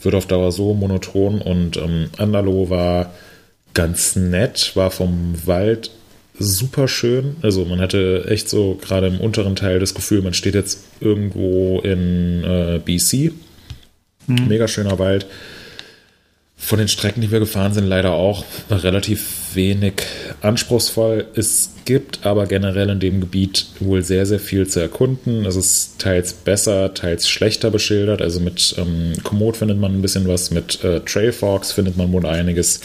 wird 0.03 0.15
auf 0.15 0.27
Dauer 0.27 0.53
so 0.53 0.75
monoton 0.75 1.41
und 1.41 1.77
ähm, 1.77 2.11
Andalo 2.19 2.71
war 2.71 3.15
ganz 3.75 4.17
nett, 4.17 4.73
war 4.75 4.91
vom 4.91 5.35
Wald 5.45 5.91
super 6.39 6.89
schön. 6.89 7.37
Also 7.43 7.65
man 7.65 7.81
hatte 7.81 8.27
echt 8.29 8.49
so 8.49 8.79
gerade 8.81 9.07
im 9.07 9.21
unteren 9.21 9.57
Teil 9.57 9.79
das 9.79 9.95
Gefühl, 9.95 10.23
man 10.23 10.35
steht 10.35 10.55
jetzt 10.55 10.85
irgendwo 11.01 11.81
in 11.81 12.45
äh, 12.45 12.81
BC. 12.85 13.33
Mhm. 14.27 14.49
Mega 14.49 14.69
schöner 14.69 14.99
Wald. 14.99 15.27
Von 16.59 16.79
den 16.79 16.89
Strecken, 16.89 17.21
die 17.21 17.31
wir 17.31 17.39
gefahren 17.39 17.75
sind, 17.75 17.87
leider 17.87 18.13
auch 18.13 18.45
relativ 18.71 19.55
wenig 19.55 20.03
anspruchsvoll. 20.41 21.27
Es 21.35 21.73
gibt 21.85 22.25
aber 22.25 22.47
generell 22.47 22.89
in 22.89 22.99
dem 22.99 23.21
Gebiet 23.21 23.67
wohl 23.79 24.03
sehr, 24.03 24.25
sehr 24.25 24.41
viel 24.41 24.67
zu 24.67 24.81
erkunden. 24.81 25.45
Es 25.45 25.55
ist 25.55 25.99
teils 25.99 26.33
besser, 26.33 26.95
teils 26.95 27.29
schlechter 27.29 27.71
beschildert. 27.71 28.23
Also 28.23 28.41
mit 28.41 28.75
ähm, 28.79 29.13
Komoot 29.23 29.59
findet 29.59 29.79
man 29.79 29.95
ein 29.95 30.03
bisschen 30.03 30.27
was, 30.27 30.51
mit 30.51 30.83
äh, 30.83 31.01
Trailforks 31.01 31.73
findet 31.73 31.99
man 31.99 32.11
wohl 32.13 32.25
einiges. 32.27 32.81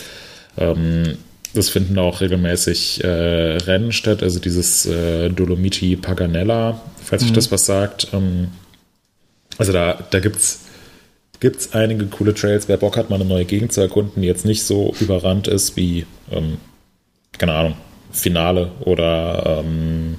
Ähm, 0.57 1.17
das 1.53 1.69
finden 1.69 1.97
auch 1.97 2.21
regelmäßig 2.21 3.03
äh, 3.03 3.07
Rennen 3.07 3.91
statt, 3.91 4.23
also 4.23 4.39
dieses 4.39 4.85
äh, 4.85 5.29
Dolomiti 5.29 5.95
Paganella, 5.95 6.81
falls 7.03 7.23
mhm. 7.23 7.27
sich 7.27 7.35
das 7.35 7.51
was 7.51 7.65
sagt. 7.65 8.07
Ähm, 8.13 8.49
also 9.57 9.73
da, 9.73 9.99
da 10.09 10.19
gibt 10.19 10.37
es 10.37 10.59
gibt 11.41 11.59
es 11.59 11.73
einige 11.73 12.05
coole 12.05 12.33
Trails. 12.33 12.69
Wer 12.69 12.77
Bock 12.77 12.95
hat, 12.95 13.09
mal 13.09 13.17
eine 13.17 13.25
neue 13.25 13.43
Gegend 13.43 13.73
zu 13.73 13.81
erkunden, 13.81 14.21
die 14.21 14.27
jetzt 14.27 14.45
nicht 14.45 14.63
so 14.63 14.93
überrannt 15.01 15.49
ist 15.49 15.75
wie, 15.75 16.05
ähm, 16.31 16.57
keine 17.37 17.53
Ahnung, 17.53 17.75
Finale 18.11 18.71
oder 18.79 19.63
ähm, 19.65 20.17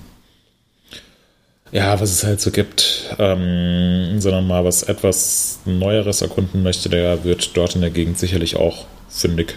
ja, 1.70 1.98
was 1.98 2.10
es 2.10 2.24
halt 2.24 2.40
so 2.40 2.50
gibt, 2.50 3.14
ähm, 3.18 4.20
sondern 4.20 4.46
mal 4.46 4.64
was 4.64 4.82
etwas 4.82 5.60
Neueres 5.64 6.20
erkunden 6.20 6.62
möchte, 6.62 6.90
der 6.90 7.24
wird 7.24 7.56
dort 7.56 7.76
in 7.76 7.80
der 7.80 7.90
Gegend 7.90 8.18
sicherlich 8.18 8.56
auch 8.56 8.84
fündig. 9.08 9.54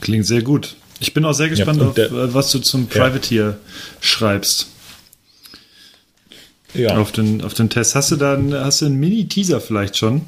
Klingt 0.00 0.26
sehr 0.26 0.42
gut. 0.42 0.76
Ich 1.00 1.14
bin 1.14 1.24
auch 1.24 1.32
sehr 1.32 1.48
gespannt, 1.48 1.80
ja, 1.80 1.88
auf, 1.88 1.94
der, 1.94 2.34
was 2.34 2.52
du 2.52 2.58
zum 2.58 2.86
Privateer 2.86 3.44
ja. 3.44 3.56
schreibst. 4.00 4.68
Ja. 6.74 6.96
Auf 6.98 7.12
den, 7.12 7.42
auf 7.42 7.54
den 7.54 7.68
Test. 7.68 7.94
Hast 7.94 8.10
du 8.10 8.16
da 8.16 8.34
einen, 8.34 8.54
hast 8.54 8.80
du 8.80 8.86
einen 8.86 9.00
Mini-Teaser 9.00 9.60
vielleicht 9.60 9.96
schon? 9.96 10.22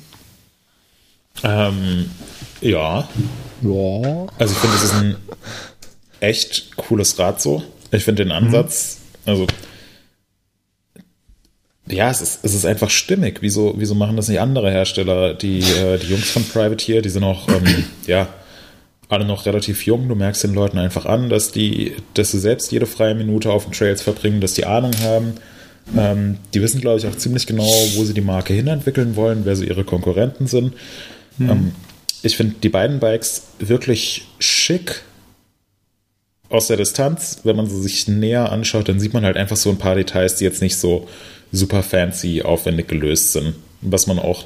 Ähm, 1.44 2.10
ja. 2.60 3.08
Ja. 3.62 4.26
Also 4.38 4.54
ich 4.54 4.58
finde, 4.58 4.76
das 4.76 4.84
ist 4.84 4.94
ein 4.94 5.16
echt 6.20 6.76
cooles 6.76 7.18
Rad 7.18 7.40
so. 7.40 7.62
Ich 7.90 8.04
finde 8.04 8.24
den 8.24 8.32
Ansatz, 8.32 8.98
mhm. 9.24 9.30
also 9.30 9.46
ja, 11.86 12.10
es 12.10 12.20
ist, 12.22 12.44
es 12.44 12.54
ist 12.54 12.64
einfach 12.64 12.90
stimmig. 12.90 13.38
Wieso, 13.40 13.74
wieso 13.76 13.94
machen 13.94 14.16
das 14.16 14.28
nicht 14.28 14.40
andere 14.40 14.70
Hersteller? 14.70 15.34
Die, 15.34 15.60
äh, 15.60 15.98
die 15.98 16.06
Jungs 16.06 16.30
von 16.30 16.44
Privateer, 16.44 17.02
die 17.02 17.08
sind 17.08 17.24
auch, 17.24 17.48
ähm, 17.48 17.84
ja, 18.06 18.28
alle 19.08 19.24
noch 19.26 19.44
relativ 19.46 19.84
jung. 19.84 20.08
Du 20.08 20.14
merkst 20.14 20.44
den 20.44 20.54
Leuten 20.54 20.78
einfach 20.78 21.04
an, 21.04 21.28
dass 21.28 21.52
die, 21.52 21.94
dass 22.14 22.30
sie 22.30 22.38
selbst 22.38 22.72
jede 22.72 22.86
freie 22.86 23.14
Minute 23.14 23.50
auf 23.50 23.64
den 23.64 23.72
Trails 23.72 24.00
verbringen, 24.00 24.40
dass 24.40 24.54
die 24.54 24.64
Ahnung 24.64 24.92
haben, 25.02 25.34
ähm, 25.96 26.38
die 26.54 26.62
wissen, 26.62 26.80
glaube 26.80 26.98
ich, 26.98 27.06
auch 27.06 27.16
ziemlich 27.16 27.46
genau, 27.46 27.68
wo 27.94 28.04
sie 28.04 28.14
die 28.14 28.20
Marke 28.20 28.54
hinentwickeln 28.54 29.16
wollen, 29.16 29.44
wer 29.44 29.56
so 29.56 29.64
ihre 29.64 29.84
Konkurrenten 29.84 30.46
sind. 30.46 30.74
Hm. 31.38 31.50
Ähm, 31.50 31.72
ich 32.22 32.36
finde 32.36 32.56
die 32.62 32.68
beiden 32.68 33.00
Bikes 33.00 33.42
wirklich 33.58 34.26
schick 34.38 35.02
aus 36.48 36.68
der 36.68 36.76
Distanz. 36.76 37.40
Wenn 37.44 37.56
man 37.56 37.66
sie 37.66 37.80
sich 37.82 38.06
näher 38.08 38.52
anschaut, 38.52 38.88
dann 38.88 39.00
sieht 39.00 39.12
man 39.12 39.24
halt 39.24 39.36
einfach 39.36 39.56
so 39.56 39.70
ein 39.70 39.78
paar 39.78 39.96
Details, 39.96 40.36
die 40.36 40.44
jetzt 40.44 40.62
nicht 40.62 40.76
so 40.76 41.08
super 41.50 41.82
fancy, 41.82 42.42
aufwendig 42.42 42.88
gelöst 42.88 43.32
sind. 43.32 43.54
Was 43.80 44.06
man 44.06 44.18
auch 44.18 44.44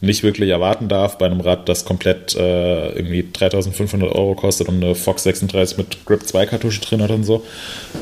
nicht 0.00 0.22
wirklich 0.22 0.50
erwarten 0.50 0.88
darf 0.88 1.18
bei 1.18 1.26
einem 1.26 1.40
Rad, 1.40 1.68
das 1.68 1.84
komplett 1.84 2.36
äh, 2.36 2.90
irgendwie 2.90 3.28
3500 3.32 4.12
Euro 4.12 4.36
kostet 4.36 4.68
und 4.68 4.82
eine 4.82 4.94
Fox 4.94 5.24
36 5.24 5.76
mit 5.76 6.04
Grip 6.06 6.24
2 6.24 6.46
Kartusche 6.46 6.80
drin 6.80 7.02
hat 7.02 7.10
und 7.10 7.24
so. 7.24 7.44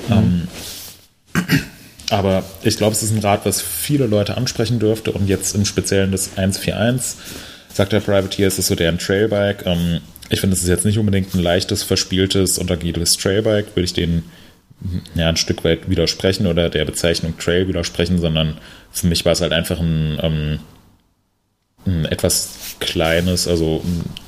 Mhm. 0.08 0.12
Ähm, 0.12 0.48
aber 2.10 2.44
ich 2.62 2.76
glaube, 2.76 2.92
es 2.92 3.02
ist 3.02 3.12
ein 3.12 3.18
Rad, 3.18 3.44
was 3.44 3.60
viele 3.60 4.06
Leute 4.06 4.36
ansprechen 4.36 4.78
dürfte 4.78 5.12
und 5.12 5.28
jetzt 5.28 5.54
im 5.54 5.64
Speziellen 5.64 6.12
das 6.12 6.30
141, 6.36 7.18
sagt 7.72 7.92
der 7.92 8.00
Privateer, 8.00 8.48
es 8.48 8.58
ist 8.58 8.68
so 8.68 8.74
deren 8.74 8.98
Trailbike. 8.98 9.66
Ähm, 9.66 10.00
ich 10.28 10.40
finde, 10.40 10.54
es 10.54 10.62
ist 10.62 10.68
jetzt 10.68 10.84
nicht 10.84 10.98
unbedingt 10.98 11.34
ein 11.34 11.42
leichtes, 11.42 11.82
verspieltes 11.82 12.58
und 12.58 12.70
agiles 12.70 13.16
Trailbike, 13.16 13.74
würde 13.74 13.84
ich 13.84 13.92
denen 13.92 14.30
ja, 15.14 15.28
ein 15.28 15.36
Stück 15.36 15.64
weit 15.64 15.88
widersprechen 15.88 16.46
oder 16.46 16.68
der 16.68 16.84
Bezeichnung 16.84 17.38
Trail 17.38 17.66
widersprechen, 17.68 18.18
sondern 18.18 18.58
für 18.92 19.06
mich 19.06 19.24
war 19.24 19.32
es 19.32 19.40
halt 19.40 19.52
einfach 19.52 19.80
ein, 19.80 20.18
ähm, 20.22 20.58
ein 21.86 22.04
etwas 22.04 22.76
kleines, 22.78 23.48
also 23.48 23.82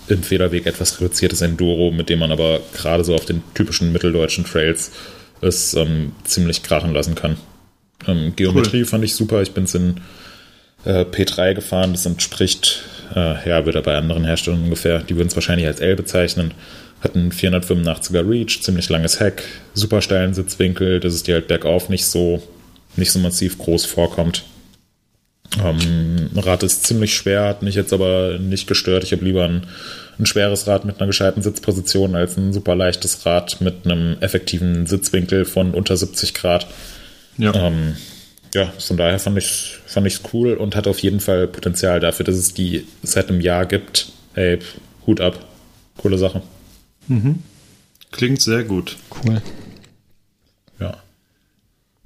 im 0.08 0.22
Federweg 0.22 0.66
etwas 0.66 1.00
reduziertes 1.00 1.42
Enduro, 1.42 1.90
mit 1.90 2.08
dem 2.08 2.20
man 2.20 2.32
aber 2.32 2.60
gerade 2.74 3.04
so 3.04 3.14
auf 3.14 3.26
den 3.26 3.42
typischen 3.54 3.92
mitteldeutschen 3.92 4.44
Trails 4.44 4.92
es 5.40 5.74
ähm, 5.74 6.12
ziemlich 6.24 6.62
krachen 6.62 6.94
lassen 6.94 7.14
kann. 7.14 7.36
Ähm, 8.06 8.34
Geometrie 8.36 8.80
cool. 8.80 8.86
fand 8.86 9.04
ich 9.04 9.14
super. 9.14 9.42
Ich 9.42 9.52
bin 9.52 9.64
es 9.64 9.74
in 9.74 10.00
äh, 10.84 11.02
P3 11.02 11.54
gefahren. 11.54 11.92
Das 11.92 12.06
entspricht, 12.06 12.82
äh, 13.14 13.48
ja, 13.48 13.66
wieder 13.66 13.82
bei 13.82 13.96
anderen 13.96 14.24
Herstellern 14.24 14.64
ungefähr. 14.64 15.00
Die 15.00 15.16
würden 15.16 15.28
es 15.28 15.34
wahrscheinlich 15.34 15.66
als 15.66 15.80
L 15.80 15.96
bezeichnen. 15.96 16.54
Hat 17.00 17.14
einen 17.14 17.30
485er 17.30 18.28
Reach, 18.28 18.60
ziemlich 18.60 18.88
langes 18.88 19.20
Heck, 19.20 19.44
super 19.72 20.02
steilen 20.02 20.34
Sitzwinkel, 20.34 20.98
dass 20.98 21.14
es 21.14 21.22
dir 21.22 21.34
halt 21.34 21.46
bergauf 21.46 21.88
nicht 21.88 22.04
so, 22.04 22.42
nicht 22.96 23.12
so 23.12 23.20
massiv 23.20 23.56
groß 23.56 23.84
vorkommt. 23.84 24.44
Ähm, 25.62 26.30
Rad 26.36 26.62
ist 26.62 26.86
ziemlich 26.86 27.14
schwer, 27.14 27.44
hat 27.44 27.62
mich 27.62 27.74
jetzt 27.74 27.92
aber 27.92 28.38
nicht 28.38 28.66
gestört. 28.66 29.04
Ich 29.04 29.12
habe 29.12 29.24
lieber 29.24 29.44
ein, 29.44 29.66
ein, 30.18 30.26
schweres 30.26 30.66
Rad 30.66 30.84
mit 30.84 30.98
einer 30.98 31.06
gescheiten 31.06 31.42
Sitzposition 31.42 32.14
als 32.14 32.36
ein 32.36 32.52
super 32.52 32.74
leichtes 32.74 33.24
Rad 33.24 33.60
mit 33.60 33.84
einem 33.84 34.16
effektiven 34.20 34.86
Sitzwinkel 34.86 35.44
von 35.44 35.74
unter 35.74 35.96
70 35.96 36.34
Grad. 36.34 36.66
Ja. 37.38 37.54
Ähm, 37.54 37.96
ja, 38.54 38.72
von 38.78 38.96
daher 38.96 39.18
fand 39.18 39.38
ich 39.38 39.78
fand 39.86 40.06
ich's 40.06 40.22
cool 40.32 40.54
und 40.54 40.74
hat 40.76 40.86
auf 40.86 40.98
jeden 41.00 41.20
Fall 41.20 41.46
Potenzial 41.46 42.00
dafür, 42.00 42.24
dass 42.24 42.36
es 42.36 42.54
die 42.54 42.86
seit 43.02 43.28
einem 43.28 43.40
Jahr 43.40 43.66
gibt. 43.66 44.12
Hey, 44.34 44.58
Hut 45.06 45.20
ab. 45.20 45.46
Coole 45.96 46.18
Sache. 46.18 46.42
Mhm. 47.08 47.42
Klingt 48.10 48.40
sehr 48.40 48.64
gut. 48.64 48.96
Cool. 49.10 49.42
Ja. 50.80 50.96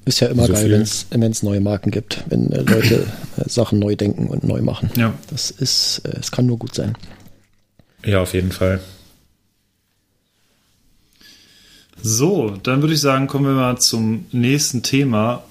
Ist 0.05 0.21
ja 0.21 0.29
immer 0.29 0.47
so 0.47 0.53
geil, 0.53 0.71
wenn 1.11 1.31
es 1.31 1.43
neue 1.43 1.61
Marken 1.61 1.91
gibt, 1.91 2.25
wenn 2.29 2.51
äh, 2.51 2.63
Leute 2.63 3.07
äh, 3.37 3.49
Sachen 3.49 3.79
neu 3.79 3.95
denken 3.95 4.27
und 4.29 4.43
neu 4.45 4.61
machen. 4.63 4.91
Ja. 4.97 5.15
Das 5.31 5.51
ist, 5.51 6.03
äh, 6.05 6.19
es 6.19 6.33
kann 6.33 6.47
nur 6.47 6.59
gut 6.59 6.75
sein. 6.75 6.97
Ja, 8.05 8.21
auf 8.21 8.35
jeden 8.35 8.51
Fall. 8.51 8.81
So, 12.03 12.59
dann 12.65 12.83
würde 12.83 12.95
ich 12.95 13.01
sagen, 13.01 13.29
kommen 13.29 13.45
wir 13.45 13.53
mal 13.53 13.79
zum 13.79 14.27
nächsten 14.33 14.83
Thema. 14.83 15.45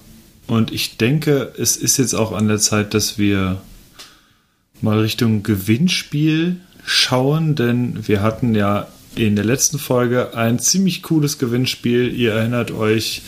Und 0.46 0.70
ich 0.70 0.98
denke, 0.98 1.52
es 1.56 1.78
ist 1.78 1.96
jetzt 1.96 2.14
auch 2.14 2.32
an 2.32 2.46
der 2.46 2.58
Zeit, 2.58 2.92
dass 2.92 3.16
wir 3.16 3.62
mal 4.82 5.00
Richtung 5.00 5.42
Gewinnspiel 5.42 6.56
schauen, 6.84 7.54
denn 7.54 8.06
wir 8.06 8.20
hatten 8.20 8.54
ja 8.54 8.88
in 9.14 9.34
der 9.34 9.46
letzten 9.46 9.78
Folge 9.78 10.34
ein 10.34 10.58
ziemlich 10.58 11.02
cooles 11.02 11.38
Gewinnspiel. 11.38 12.12
Ihr 12.14 12.32
erinnert 12.32 12.70
euch, 12.70 13.22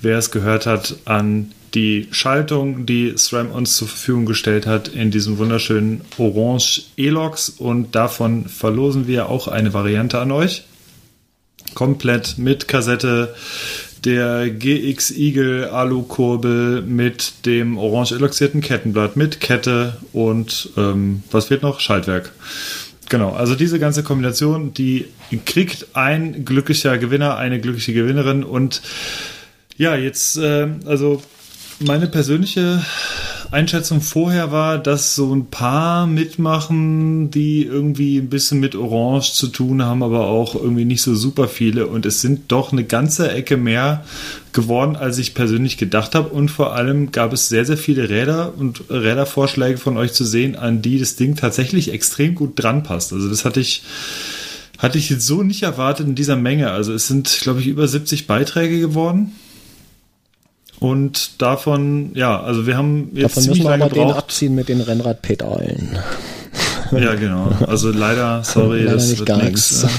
wer 0.00 0.18
es 0.18 0.32
gehört 0.32 0.66
hat, 0.66 0.96
an 1.04 1.52
die 1.74 2.08
Schaltung, 2.10 2.84
die 2.86 3.12
SRAM 3.16 3.50
uns 3.50 3.76
zur 3.76 3.86
Verfügung 3.86 4.24
gestellt 4.24 4.66
hat 4.66 4.88
in 4.88 5.12
diesem 5.12 5.38
wunderschönen 5.38 6.00
Orange 6.18 6.84
Elox 6.96 7.48
und 7.48 7.94
davon 7.94 8.48
verlosen 8.48 9.06
wir 9.06 9.28
auch 9.28 9.46
eine 9.46 9.72
Variante 9.72 10.18
an 10.18 10.32
euch. 10.32 10.64
Komplett 11.76 12.38
mit 12.38 12.68
Kassette, 12.68 13.34
der 14.02 14.48
GX 14.48 15.10
Eagle 15.10 15.68
Alu-Kurbel 15.68 16.80
mit 16.80 17.44
dem 17.44 17.76
orange 17.76 18.12
eloxierten 18.12 18.62
Kettenblatt, 18.62 19.16
mit 19.16 19.40
Kette 19.40 19.98
und 20.14 20.70
ähm, 20.78 21.22
was 21.30 21.50
wird 21.50 21.62
noch? 21.62 21.80
Schaltwerk. 21.80 22.32
Genau, 23.10 23.32
also 23.34 23.54
diese 23.54 23.78
ganze 23.78 24.02
Kombination, 24.02 24.72
die 24.72 25.06
kriegt 25.44 25.88
ein 25.92 26.46
glücklicher 26.46 26.96
Gewinner, 26.96 27.36
eine 27.36 27.60
glückliche 27.60 27.92
Gewinnerin 27.92 28.42
und 28.42 28.80
ja, 29.76 29.96
jetzt, 29.96 30.38
äh, 30.38 30.68
also 30.86 31.22
meine 31.78 32.06
persönliche 32.06 32.82
Einschätzung 33.50 34.00
vorher 34.00 34.52
war, 34.52 34.78
dass 34.78 35.14
so 35.14 35.34
ein 35.34 35.46
paar 35.46 36.06
mitmachen, 36.06 37.30
die 37.30 37.64
irgendwie 37.64 38.18
ein 38.18 38.28
bisschen 38.28 38.60
mit 38.60 38.74
Orange 38.74 39.32
zu 39.32 39.48
tun 39.48 39.82
haben, 39.84 40.02
aber 40.02 40.26
auch 40.26 40.54
irgendwie 40.54 40.84
nicht 40.84 41.02
so 41.02 41.14
super 41.14 41.48
viele. 41.48 41.86
Und 41.86 42.06
es 42.06 42.20
sind 42.20 42.52
doch 42.52 42.72
eine 42.72 42.84
ganze 42.84 43.30
Ecke 43.30 43.56
mehr 43.56 44.04
geworden, 44.52 44.96
als 44.96 45.18
ich 45.18 45.34
persönlich 45.34 45.76
gedacht 45.76 46.14
habe. 46.14 46.28
Und 46.28 46.50
vor 46.50 46.74
allem 46.74 47.12
gab 47.12 47.32
es 47.32 47.48
sehr, 47.48 47.64
sehr 47.64 47.78
viele 47.78 48.08
Räder 48.08 48.52
und 48.56 48.84
Rädervorschläge 48.90 49.78
von 49.78 49.96
euch 49.96 50.12
zu 50.12 50.24
sehen, 50.24 50.56
an 50.56 50.82
die 50.82 50.98
das 50.98 51.16
Ding 51.16 51.36
tatsächlich 51.36 51.92
extrem 51.92 52.34
gut 52.34 52.52
dran 52.56 52.82
passt. 52.82 53.12
Also 53.12 53.28
das 53.28 53.44
hatte 53.44 53.60
ich 53.60 53.82
hatte 54.78 54.98
ich 54.98 55.08
jetzt 55.08 55.26
so 55.26 55.42
nicht 55.42 55.62
erwartet 55.62 56.06
in 56.06 56.14
dieser 56.14 56.36
Menge. 56.36 56.70
Also 56.70 56.92
es 56.92 57.06
sind, 57.06 57.38
glaube 57.42 57.60
ich, 57.60 57.66
über 57.66 57.88
70 57.88 58.26
Beiträge 58.26 58.78
geworden. 58.78 59.32
Und 60.78 61.40
davon, 61.40 62.10
ja, 62.14 62.40
also 62.40 62.66
wir 62.66 62.76
haben 62.76 63.10
jetzt 63.14 63.36
Davon 63.36 63.42
ziemlich 63.42 63.62
lange 63.62 63.84
aber 63.84 63.94
den 63.94 64.02
gebraucht. 64.02 64.18
abziehen 64.18 64.54
mit 64.54 64.68
den 64.68 64.80
Rennradpedalen. 64.80 65.98
Ja, 66.92 67.14
genau. 67.14 67.50
Also 67.66 67.90
leider, 67.90 68.44
sorry, 68.52 68.82
Leider 68.82 68.92
das 68.92 69.18
wird 69.18 69.42
nichts. 69.42 69.86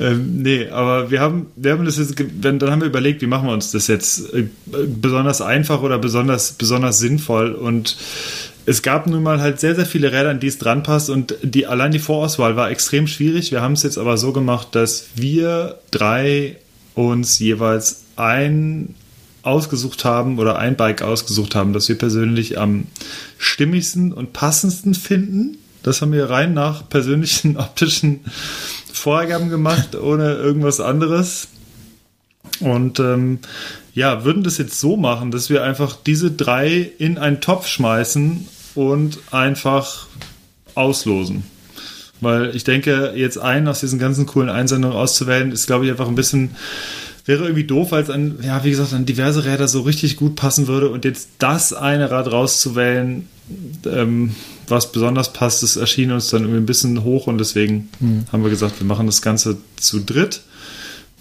ähm, 0.00 0.42
nee, 0.42 0.68
aber 0.68 1.10
wir 1.10 1.20
haben, 1.20 1.46
wir 1.56 1.72
haben 1.72 1.84
das 1.84 1.98
jetzt, 1.98 2.14
dann 2.40 2.60
haben 2.62 2.80
wir 2.80 2.88
überlegt, 2.88 3.22
wie 3.22 3.26
machen 3.26 3.48
wir 3.48 3.54
uns 3.54 3.72
das 3.72 3.86
jetzt 3.86 4.32
äh, 4.34 4.46
besonders 4.86 5.40
einfach 5.40 5.82
oder 5.82 5.98
besonders, 5.98 6.52
besonders 6.52 6.98
sinnvoll 6.98 7.52
und 7.52 7.96
es 8.66 8.82
gab 8.82 9.06
nun 9.06 9.22
mal 9.22 9.40
halt 9.40 9.58
sehr, 9.58 9.74
sehr 9.74 9.86
viele 9.86 10.12
Räder, 10.12 10.30
an 10.30 10.38
die 10.38 10.46
es 10.46 10.58
dran 10.58 10.82
passt 10.82 11.10
und 11.10 11.34
die, 11.42 11.66
allein 11.66 11.92
die 11.92 11.98
Vorauswahl 11.98 12.56
war 12.56 12.70
extrem 12.70 13.06
schwierig. 13.06 13.50
Wir 13.50 13.62
haben 13.62 13.72
es 13.72 13.82
jetzt 13.82 13.98
aber 13.98 14.18
so 14.18 14.32
gemacht, 14.32 14.68
dass 14.72 15.06
wir 15.16 15.78
drei 15.90 16.56
uns 16.94 17.38
jeweils 17.38 18.02
ein 18.20 18.94
ausgesucht 19.42 20.04
haben 20.04 20.38
oder 20.38 20.58
ein 20.58 20.76
Bike 20.76 21.02
ausgesucht 21.02 21.54
haben, 21.54 21.72
das 21.72 21.88
wir 21.88 21.96
persönlich 21.96 22.58
am 22.58 22.86
stimmigsten 23.38 24.12
und 24.12 24.32
passendsten 24.32 24.94
finden. 24.94 25.58
Das 25.82 26.02
haben 26.02 26.12
wir 26.12 26.28
rein 26.28 26.52
nach 26.52 26.88
persönlichen 26.88 27.56
optischen 27.56 28.20
Vorgaben 28.92 29.48
gemacht, 29.48 29.96
ohne 29.96 30.34
irgendwas 30.34 30.80
anderes. 30.80 31.48
Und 32.60 33.00
ähm, 33.00 33.38
ja, 33.94 34.24
würden 34.24 34.42
das 34.42 34.58
jetzt 34.58 34.78
so 34.78 34.96
machen, 34.96 35.30
dass 35.30 35.50
wir 35.50 35.64
einfach 35.64 35.96
diese 36.06 36.30
drei 36.30 36.90
in 36.98 37.18
einen 37.18 37.40
Topf 37.40 37.66
schmeißen 37.66 38.46
und 38.74 39.18
einfach 39.30 40.06
auslosen. 40.74 41.44
Weil 42.20 42.54
ich 42.54 42.64
denke, 42.64 43.14
jetzt 43.16 43.38
einen 43.38 43.66
aus 43.66 43.80
diesen 43.80 43.98
ganzen 43.98 44.26
coolen 44.26 44.50
Einsendungen 44.50 44.96
auszuwählen, 44.96 45.52
ist, 45.52 45.66
glaube 45.66 45.86
ich, 45.86 45.90
einfach 45.90 46.08
ein 46.08 46.14
bisschen, 46.14 46.50
wäre 47.30 47.44
irgendwie 47.44 47.64
doof, 47.64 47.92
weil 47.92 48.02
es 48.02 48.10
an, 48.10 48.38
ja, 48.42 48.64
wie 48.64 48.70
gesagt, 48.70 48.92
an 48.92 49.06
diverse 49.06 49.44
Räder 49.44 49.68
so 49.68 49.82
richtig 49.82 50.16
gut 50.16 50.34
passen 50.34 50.66
würde. 50.66 50.88
Und 50.88 51.04
jetzt 51.04 51.28
das 51.38 51.72
eine 51.72 52.10
Rad 52.10 52.30
rauszuwählen, 52.30 53.28
ähm, 53.86 54.34
was 54.66 54.90
besonders 54.90 55.32
passt, 55.32 55.62
das 55.62 55.76
erschien 55.76 56.10
uns 56.10 56.30
dann 56.30 56.42
irgendwie 56.42 56.60
ein 56.60 56.66
bisschen 56.66 57.04
hoch 57.04 57.28
und 57.28 57.38
deswegen 57.38 57.88
haben 58.32 58.42
wir 58.42 58.50
gesagt, 58.50 58.80
wir 58.80 58.86
machen 58.86 59.06
das 59.06 59.22
Ganze 59.22 59.58
zu 59.76 60.00
dritt. 60.00 60.42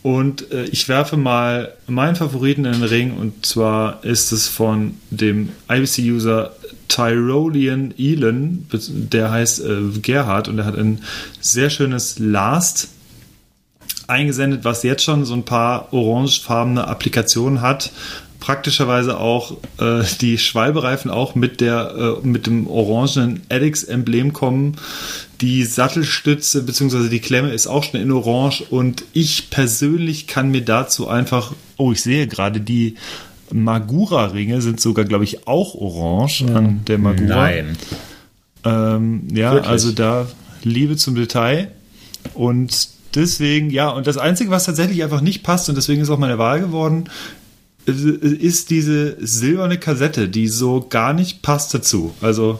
Und 0.01 0.51
äh, 0.51 0.63
ich 0.65 0.89
werfe 0.89 1.15
mal 1.15 1.73
meinen 1.85 2.15
Favoriten 2.15 2.65
in 2.65 2.71
den 2.71 2.83
Ring 2.83 3.15
und 3.15 3.45
zwar 3.45 4.03
ist 4.03 4.31
es 4.31 4.47
von 4.47 4.95
dem 5.11 5.49
IBC-User 5.69 6.53
Tyrolean 6.87 7.93
Elon, 7.99 8.65
der 8.71 9.29
heißt 9.29 9.59
äh, 9.59 9.99
Gerhard 10.01 10.47
und 10.47 10.57
der 10.57 10.65
hat 10.65 10.75
ein 10.75 11.03
sehr 11.39 11.69
schönes 11.69 12.17
Last 12.17 12.89
eingesendet, 14.09 14.63
was 14.63 14.83
jetzt 14.83 15.03
schon 15.03 15.25
so 15.25 15.33
ein 15.33 15.43
paar 15.43 15.93
orangefarbene 15.93 16.87
Applikationen 16.87 17.61
hat. 17.61 17.91
Praktischerweise 18.39 19.19
auch 19.19 19.57
äh, 19.79 20.03
die 20.21 20.37
Schwalbereifen 20.37 21.11
auch 21.11 21.35
mit 21.35 21.59
der 21.59 22.19
äh, 22.23 22.25
mit 22.25 22.47
dem 22.47 22.67
orangenen 22.67 23.41
Addix-Emblem 23.49 24.31
kommen. 24.31 24.77
Die 25.41 25.63
Sattelstütze 25.65 26.63
bzw. 26.63 27.09
die 27.09 27.19
Klemme 27.19 27.51
ist 27.51 27.67
auch 27.67 27.83
schon 27.83 27.99
in 27.99 28.11
Orange 28.11 28.63
und 28.69 29.03
ich 29.13 29.49
persönlich 29.49 30.27
kann 30.27 30.51
mir 30.51 30.61
dazu 30.61 31.07
einfach, 31.09 31.53
oh, 31.77 31.91
ich 31.91 32.01
sehe 32.01 32.27
gerade 32.27 32.61
die 32.61 32.95
Magura-Ringe 33.51 34.61
sind 34.61 34.79
sogar, 34.79 35.05
glaube 35.05 35.23
ich, 35.23 35.47
auch 35.47 35.75
orange 35.75 36.45
an 36.53 36.85
der 36.87 36.97
Magura. 36.97 37.35
Nein. 37.35 37.77
Ähm, 38.63 39.27
ja, 39.33 39.53
Wirklich? 39.53 39.69
also 39.69 39.91
da 39.91 40.27
Liebe 40.63 40.97
zum 40.97 41.15
Detail. 41.15 41.71
Und 42.33 42.89
deswegen, 43.15 43.69
ja, 43.69 43.89
und 43.89 44.07
das 44.07 44.17
Einzige, 44.17 44.51
was 44.51 44.65
tatsächlich 44.65 45.03
einfach 45.03 45.21
nicht 45.21 45.43
passt, 45.43 45.69
und 45.69 45.75
deswegen 45.75 46.01
ist 46.01 46.09
auch 46.09 46.17
meine 46.17 46.37
Wahl 46.37 46.59
geworden, 46.59 47.09
ist 47.85 48.69
diese 48.69 49.17
silberne 49.19 49.77
Kassette, 49.77 50.29
die 50.29 50.47
so 50.47 50.85
gar 50.87 51.13
nicht 51.13 51.41
passt 51.41 51.73
dazu. 51.73 52.13
Also 52.21 52.59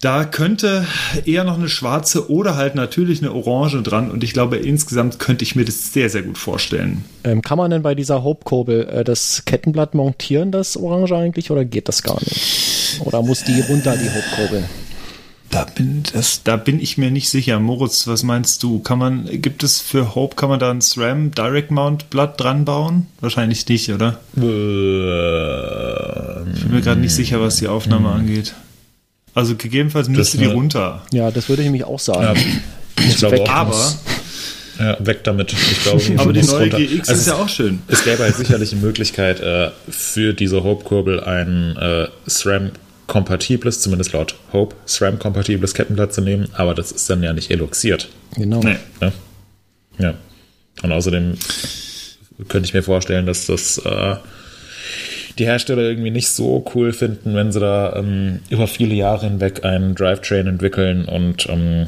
da 0.00 0.24
könnte 0.24 0.86
eher 1.24 1.42
noch 1.42 1.58
eine 1.58 1.68
schwarze 1.68 2.30
oder 2.30 2.54
halt 2.54 2.76
natürlich 2.76 3.20
eine 3.20 3.32
orange 3.32 3.82
dran. 3.82 4.10
Und 4.10 4.22
ich 4.22 4.32
glaube, 4.32 4.56
insgesamt 4.56 5.18
könnte 5.18 5.42
ich 5.42 5.56
mir 5.56 5.64
das 5.64 5.92
sehr, 5.92 6.08
sehr 6.08 6.22
gut 6.22 6.38
vorstellen. 6.38 7.04
Ähm, 7.24 7.42
kann 7.42 7.58
man 7.58 7.70
denn 7.70 7.82
bei 7.82 7.96
dieser 7.96 8.22
Hope-Kurbel 8.22 8.88
äh, 8.88 9.04
das 9.04 9.42
Kettenblatt 9.44 9.94
montieren, 9.94 10.52
das 10.52 10.76
Orange 10.76 11.16
eigentlich, 11.16 11.50
oder 11.50 11.64
geht 11.64 11.88
das 11.88 12.02
gar 12.02 12.20
nicht? 12.20 13.00
Oder 13.04 13.22
muss 13.22 13.42
die 13.42 13.60
runter, 13.60 13.96
die 13.96 14.08
Hope-Kurbel? 14.08 14.64
Da 15.50 15.64
bin, 15.64 16.02
das, 16.12 16.42
da 16.44 16.56
bin 16.56 16.78
ich 16.78 16.98
mir 16.98 17.10
nicht 17.10 17.30
sicher. 17.30 17.58
Moritz, 17.58 18.06
was 18.06 18.22
meinst 18.22 18.62
du? 18.62 18.80
Kann 18.80 18.98
man, 18.98 19.26
gibt 19.40 19.62
es 19.62 19.80
für 19.80 20.14
Hope, 20.14 20.36
kann 20.36 20.50
man 20.50 20.60
da 20.60 20.70
ein 20.70 20.82
SRAM 20.82 21.30
Direct 21.30 21.70
Mount 21.70 22.10
Blatt 22.10 22.38
dran 22.38 22.66
bauen? 22.66 23.06
Wahrscheinlich 23.20 23.66
nicht, 23.66 23.90
oder? 23.90 24.20
Ich 24.34 24.42
bin 26.62 26.70
mir 26.70 26.80
gerade 26.82 27.00
nicht 27.00 27.14
sicher, 27.14 27.40
was 27.40 27.56
die 27.56 27.68
Aufnahme 27.68 28.10
angeht. 28.10 28.54
Also 29.34 29.54
gegebenenfalls 29.56 30.08
müsste 30.08 30.36
die 30.38 30.44
eine- 30.44 30.52
runter. 30.54 31.02
Ja, 31.12 31.30
das 31.30 31.48
würde 31.48 31.62
ich 31.62 31.66
nämlich 31.66 31.84
auch 31.84 32.00
sagen. 32.00 32.22
Ja, 32.22 32.34
ich 33.08 33.16
glaube 33.16 33.40
auch. 33.42 33.48
Aber, 33.48 33.92
ja, 34.78 34.96
weg 35.06 35.24
damit. 35.24 35.52
Ich 35.52 35.82
glaube, 35.82 36.02
aber 36.18 36.32
die 36.32 36.42
neue 36.42 36.62
runter. 36.64 36.78
GX 36.78 37.08
Also 37.08 37.20
ist 37.20 37.26
ja 37.26 37.34
auch 37.36 37.48
schön. 37.48 37.78
Es 37.88 38.04
gäbe 38.04 38.22
halt 38.22 38.36
sicherlich 38.36 38.72
eine 38.72 38.80
Möglichkeit, 38.82 39.40
äh, 39.40 39.70
für 39.88 40.34
diese 40.34 40.62
Hope-Kurbel 40.62 41.20
ein 41.20 41.76
äh, 41.76 42.08
SRAM-kompatibles, 43.08 43.80
zumindest 43.80 44.12
laut 44.12 44.34
Hope, 44.52 44.76
SRAM-kompatibles 44.86 45.74
Kettenblatt 45.74 46.12
zu 46.12 46.20
nehmen, 46.20 46.48
aber 46.54 46.74
das 46.74 46.92
ist 46.92 47.08
dann 47.08 47.22
ja 47.22 47.32
nicht 47.32 47.50
eluxiert. 47.50 48.08
Genau. 48.36 48.60
Nee. 48.60 48.76
Ne? 49.00 49.12
Ja. 49.98 50.14
Und 50.82 50.92
außerdem 50.92 51.34
könnte 52.48 52.68
ich 52.68 52.74
mir 52.74 52.82
vorstellen, 52.82 53.26
dass 53.26 53.46
das 53.46 53.78
äh, 53.78 54.16
die 55.38 55.46
Hersteller 55.46 55.82
irgendwie 55.82 56.10
nicht 56.10 56.28
so 56.28 56.64
cool 56.74 56.92
finden, 56.92 57.34
wenn 57.34 57.50
sie 57.50 57.60
da 57.60 57.96
ähm, 57.96 58.40
über 58.50 58.66
viele 58.66 58.94
Jahre 58.94 59.26
hinweg 59.26 59.64
einen 59.64 59.94
Drivetrain 59.94 60.46
entwickeln 60.46 61.06
und 61.06 61.48
ähm, 61.48 61.86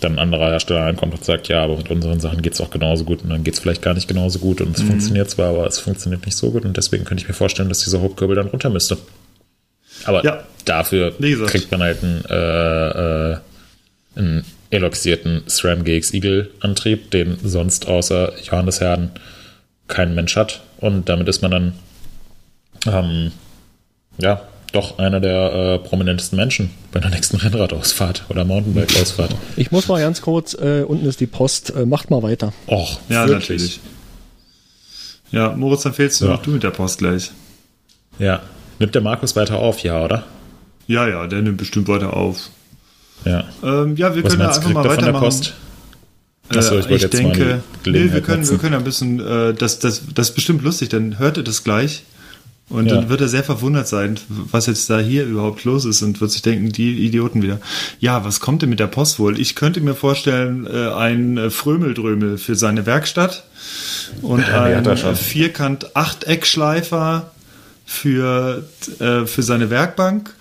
dann 0.00 0.14
ein 0.14 0.18
anderer 0.18 0.50
Hersteller 0.50 0.80
reinkommt 0.80 1.14
und 1.14 1.24
sagt, 1.24 1.46
ja, 1.48 1.62
aber 1.62 1.76
mit 1.76 1.90
unseren 1.90 2.18
Sachen 2.18 2.42
geht 2.42 2.54
es 2.54 2.60
auch 2.60 2.70
genauso 2.70 3.04
gut 3.04 3.22
und 3.22 3.30
dann 3.30 3.44
geht 3.44 3.54
es 3.54 3.60
vielleicht 3.60 3.82
gar 3.82 3.94
nicht 3.94 4.08
genauso 4.08 4.40
gut 4.40 4.60
und 4.60 4.76
es 4.76 4.82
funktioniert 4.82 5.30
zwar, 5.30 5.50
aber 5.50 5.66
es 5.66 5.78
funktioniert 5.78 6.24
nicht 6.26 6.36
so 6.36 6.50
gut 6.50 6.64
und 6.64 6.76
deswegen 6.76 7.04
könnte 7.04 7.22
ich 7.22 7.28
mir 7.28 7.34
vorstellen, 7.34 7.68
dass 7.68 7.84
dieser 7.84 8.00
Hauptkurbel 8.00 8.34
dann 8.34 8.48
runter 8.48 8.70
müsste. 8.70 8.96
Aber 10.04 10.24
Ja. 10.24 10.42
Dafür 10.64 11.12
kriegt 11.46 11.70
man 11.70 11.82
halt 11.82 12.02
einen, 12.02 12.24
äh, 12.24 13.32
äh, 13.32 13.36
einen 14.16 14.44
eloxierten 14.70 15.42
SRAM 15.48 15.84
GX 15.84 16.14
Eagle 16.14 16.50
Antrieb, 16.60 17.10
den 17.10 17.38
sonst 17.42 17.86
außer 17.88 18.32
Johannes 18.42 18.80
Herden 18.80 19.10
kein 19.88 20.14
Mensch 20.14 20.36
hat. 20.36 20.62
Und 20.78 21.08
damit 21.08 21.28
ist 21.28 21.42
man 21.42 21.50
dann 21.50 21.72
ähm, 22.86 23.32
ja 24.18 24.42
doch 24.72 24.98
einer 24.98 25.20
der 25.20 25.52
äh, 25.52 25.78
prominentesten 25.86 26.36
Menschen 26.38 26.70
bei 26.92 27.00
der 27.00 27.10
nächsten 27.10 27.36
Rennradausfahrt 27.42 28.24
oder 28.30 28.44
Mountainbike-Ausfahrt. 28.46 29.34
Ich 29.56 29.70
muss 29.70 29.86
mal 29.88 30.00
ganz 30.00 30.22
kurz, 30.22 30.54
äh, 30.54 30.82
unten 30.86 31.04
ist 31.06 31.20
die 31.20 31.26
Post, 31.26 31.74
äh, 31.76 31.84
macht 31.84 32.10
mal 32.10 32.22
weiter. 32.22 32.54
Och, 32.66 32.98
Ja, 33.10 33.28
wirklich? 33.28 33.40
natürlich. 33.50 33.80
Ja, 35.30 35.50
Moritz, 35.52 35.82
dann 35.82 35.92
fehlst 35.94 36.20
du 36.20 36.24
Ja. 36.26 36.32
noch 36.32 36.42
du 36.42 36.50
mit 36.52 36.62
der 36.62 36.70
Post 36.70 36.98
gleich. 36.98 37.30
Ja. 38.18 38.40
Nimmt 38.78 38.94
der 38.94 39.02
Markus 39.02 39.36
weiter 39.36 39.58
auf, 39.58 39.82
ja, 39.82 40.02
oder? 40.04 40.24
Ja, 40.86 41.08
ja, 41.08 41.26
der 41.26 41.42
nimmt 41.42 41.58
bestimmt 41.58 41.88
weiter 41.88 42.14
auf. 42.16 42.50
Ja. 43.24 43.44
Ähm, 43.62 43.96
ja, 43.96 44.14
wir 44.14 44.24
Was 44.24 44.32
können 44.32 44.42
du, 44.48 44.54
einfach 44.54 44.72
mal 44.72 44.84
er 44.84 44.90
weitermachen. 44.90 45.24
Post? 45.24 45.54
Achso, 46.48 46.78
ich 46.78 46.86
Äh, 46.86 46.96
jetzt 46.96 47.12
denke, 47.14 47.62
nee, 47.86 48.12
wir 48.12 48.20
können, 48.20 48.48
wir 48.48 48.58
können 48.58 48.74
ein 48.74 48.84
bisschen, 48.84 49.20
äh, 49.20 49.54
das, 49.54 49.78
das, 49.78 50.02
das 50.14 50.30
ist 50.30 50.34
bestimmt 50.34 50.62
lustig, 50.62 50.88
dann 50.90 51.18
hört 51.18 51.36
ihr 51.36 51.44
das 51.44 51.64
gleich. 51.64 52.02
Und 52.68 52.86
Ja. 52.86 52.94
dann 52.96 53.08
wird 53.10 53.20
er 53.20 53.28
sehr 53.28 53.44
verwundert 53.44 53.86
sein, 53.88 54.18
was 54.28 54.66
jetzt 54.66 54.88
da 54.88 54.98
hier 54.98 55.24
überhaupt 55.26 55.64
los 55.64 55.84
ist 55.84 56.00
und 56.02 56.20
wird 56.20 56.30
sich 56.30 56.42
denken, 56.42 56.72
die 56.72 57.04
Idioten 57.06 57.42
wieder. 57.42 57.60
Ja, 58.00 58.24
was 58.24 58.40
kommt 58.40 58.62
denn 58.62 58.70
mit 58.70 58.80
der 58.80 58.86
Post 58.86 59.18
wohl? 59.18 59.38
Ich 59.38 59.54
könnte 59.54 59.80
mir 59.80 59.94
vorstellen, 59.94 60.66
äh, 60.66 60.88
ein 60.92 61.36
äh, 61.36 61.50
Frömeldrömel 61.50 62.38
für 62.38 62.54
seine 62.54 62.86
Werkstatt 62.86 63.44
und 64.22 64.44
ein 64.48 64.86
er 64.86 65.16
Vierkant-Achteckschleifer 65.16 67.30
für, 67.84 68.64
äh, 69.00 69.26
für 69.26 69.42
seine 69.42 69.68
Werkbank 69.70 70.32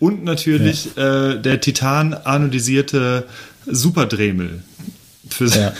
und 0.00 0.24
natürlich 0.24 0.96
äh, 0.96 1.38
der 1.38 1.60
Titan 1.60 2.14
anodisierte 2.14 3.26
Superdremel. 3.66 4.62
Für 5.28 5.44
Ja. 5.54 5.72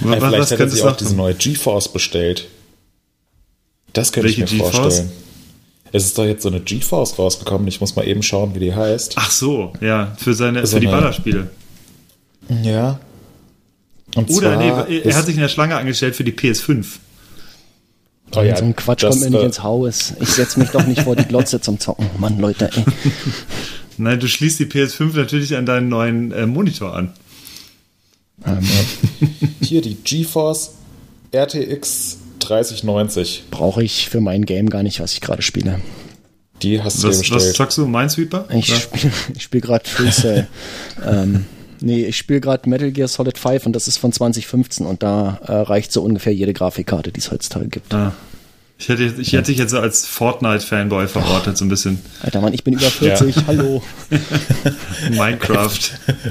was, 0.00 0.22
Ja, 0.22 0.30
vielleicht 0.30 0.48
sich 0.70 0.80
es 0.80 0.80
auch 0.82 0.90
noch 0.90 0.96
diese 0.96 1.14
neue 1.14 1.34
GeForce 1.34 1.92
bestellt. 1.92 2.48
Das 3.92 4.12
könnte 4.12 4.28
ich 4.28 4.38
Welche 4.38 4.54
mir 4.54 4.58
GeForce? 4.62 4.76
vorstellen. 4.76 5.12
Es 5.92 6.04
ist 6.04 6.18
doch 6.18 6.24
jetzt 6.24 6.42
so 6.42 6.48
eine 6.48 6.60
GeForce 6.60 7.18
rausgekommen. 7.18 7.68
Ich 7.68 7.80
muss 7.80 7.94
mal 7.94 8.06
eben 8.06 8.22
schauen, 8.22 8.54
wie 8.54 8.58
die 8.58 8.74
heißt. 8.74 9.14
Ach 9.16 9.30
so, 9.30 9.72
ja, 9.80 10.16
für 10.18 10.34
seine 10.34 10.66
So 10.66 10.76
für 10.76 10.80
die 10.80 10.86
Ballerspiele. 10.88 11.50
Ja. 12.62 12.98
Und 14.16 14.30
Oder 14.30 14.56
nee, 14.56 14.98
er 15.00 15.16
hat 15.16 15.26
sich 15.26 15.34
in 15.36 15.40
der 15.40 15.48
Schlange 15.48 15.76
angestellt 15.76 16.16
für 16.16 16.24
die 16.24 16.32
PS5. 16.32 16.84
Oh 18.36 18.42
ja, 18.42 18.56
so 18.56 18.64
ein 18.64 18.76
Quatsch 18.76 19.02
das, 19.02 19.10
kommt 19.10 19.24
mir 19.24 19.30
nicht 19.30 19.42
äh, 19.42 19.46
ins 19.46 19.62
Haus. 19.62 20.14
Ich 20.20 20.28
setze 20.30 20.58
mich 20.60 20.70
doch 20.70 20.86
nicht 20.86 21.02
vor 21.02 21.16
die 21.16 21.24
Glotze 21.24 21.60
zum 21.60 21.78
Zocken. 21.80 22.08
Mann, 22.18 22.38
Leute, 22.38 22.70
ey. 22.74 22.84
Nein, 23.96 24.18
du 24.20 24.26
schließt 24.28 24.58
die 24.58 24.66
PS5 24.66 25.16
natürlich 25.16 25.56
an 25.56 25.66
deinen 25.66 25.88
neuen 25.88 26.32
äh, 26.32 26.46
Monitor 26.46 26.94
an. 26.94 27.12
Hier 29.62 29.80
die 29.80 29.94
GeForce 29.94 30.72
RTX 31.34 32.18
3090. 32.40 33.44
Brauche 33.50 33.82
ich 33.82 34.08
für 34.08 34.20
mein 34.20 34.44
Game 34.44 34.68
gar 34.68 34.82
nicht, 34.82 35.00
was 35.00 35.12
ich 35.12 35.20
gerade 35.20 35.42
spiele. 35.42 35.80
Die 36.62 36.82
hast 36.82 36.98
du 36.98 37.08
dir 37.08 37.08
Was, 37.10 37.18
was 37.20 37.28
bestellt. 37.30 37.56
zockst 37.56 37.78
du? 37.78 37.86
Minesweeper? 37.86 38.46
Ich 38.52 38.68
Ja. 38.68 38.76
spiele 38.76 39.12
spiel 39.38 39.60
gerade 39.60 39.88
Freestyle. 39.88 40.46
ähm, 41.06 41.46
nee, 41.84 42.04
ich 42.06 42.16
spiele 42.16 42.40
gerade 42.40 42.68
Metal 42.68 42.90
Gear 42.90 43.08
Solid 43.08 43.38
5 43.38 43.66
und 43.66 43.74
das 43.74 43.88
ist 43.88 43.98
von 43.98 44.12
2015 44.12 44.86
und 44.86 45.02
da 45.02 45.38
äh, 45.46 45.52
reicht 45.52 45.92
so 45.92 46.02
ungefähr 46.02 46.34
jede 46.34 46.52
Grafikkarte, 46.52 47.12
die 47.12 47.20
es 47.20 47.30
heutzutage 47.30 47.68
gibt. 47.68 47.92
Ah. 47.94 48.12
Ich 48.76 48.88
hätte, 48.88 49.04
ich 49.04 49.32
hätte 49.32 49.44
dich 49.44 49.58
jetzt 49.58 49.70
so 49.70 49.78
als 49.78 50.04
Fortnite-Fanboy 50.04 51.06
verortet, 51.06 51.56
so 51.56 51.64
ein 51.64 51.68
bisschen. 51.68 52.00
Alter 52.22 52.40
Mann, 52.40 52.52
ich 52.52 52.64
bin 52.64 52.74
über 52.74 52.90
40, 52.90 53.46
hallo. 53.46 53.82
Minecraft. 55.10 55.78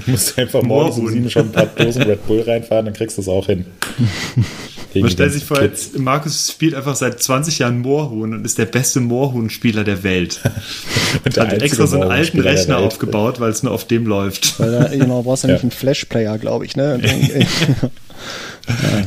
Du 0.05 0.11
musst 0.11 0.37
einfach 0.37 0.61
morgens 0.61 0.97
um 0.97 1.07
sieben 1.07 1.29
schon 1.29 1.43
ein 1.43 1.51
paar 1.53 1.67
Dosen 1.67 2.03
Red 2.03 2.27
Bull 2.27 2.41
reinfahren, 2.41 2.85
dann 2.85 2.93
kriegst 2.93 3.17
du 3.17 3.21
es 3.21 3.29
auch 3.29 3.45
hin. 3.45 3.65
Man 5.01 5.09
stellt 5.09 5.33
sich 5.33 5.43
vor, 5.45 5.57
Kids. 5.57 5.91
Markus 5.97 6.51
spielt 6.51 6.75
einfach 6.75 6.95
seit 6.95 7.21
20 7.21 7.59
Jahren 7.59 7.79
Moorhuhn 7.79 8.33
und 8.33 8.45
ist 8.45 8.57
der 8.57 8.65
beste 8.65 8.99
Moorhuhn-Spieler 8.99 9.83
der 9.83 10.03
Welt. 10.03 10.39
Und 11.25 11.35
der 11.35 11.47
Hat 11.47 11.61
extra 11.61 11.87
so 11.87 11.99
einen 12.01 12.11
alten 12.11 12.39
Rechner 12.39 12.77
aufgebaut, 12.79 13.39
weil 13.39 13.51
es 13.51 13.63
nur 13.63 13.71
auf 13.71 13.85
dem 13.85 14.05
läuft. 14.05 14.59
Weil 14.59 14.71
da, 14.71 14.87
genau, 14.87 15.21
brauchst 15.23 15.43
du 15.43 15.47
nämlich 15.47 15.61
Ja. 15.61 15.67
einen 15.69 15.71
Flash-Player, 15.71 16.37
glaube 16.37 16.65
ich, 16.65 16.75
ne? 16.75 16.99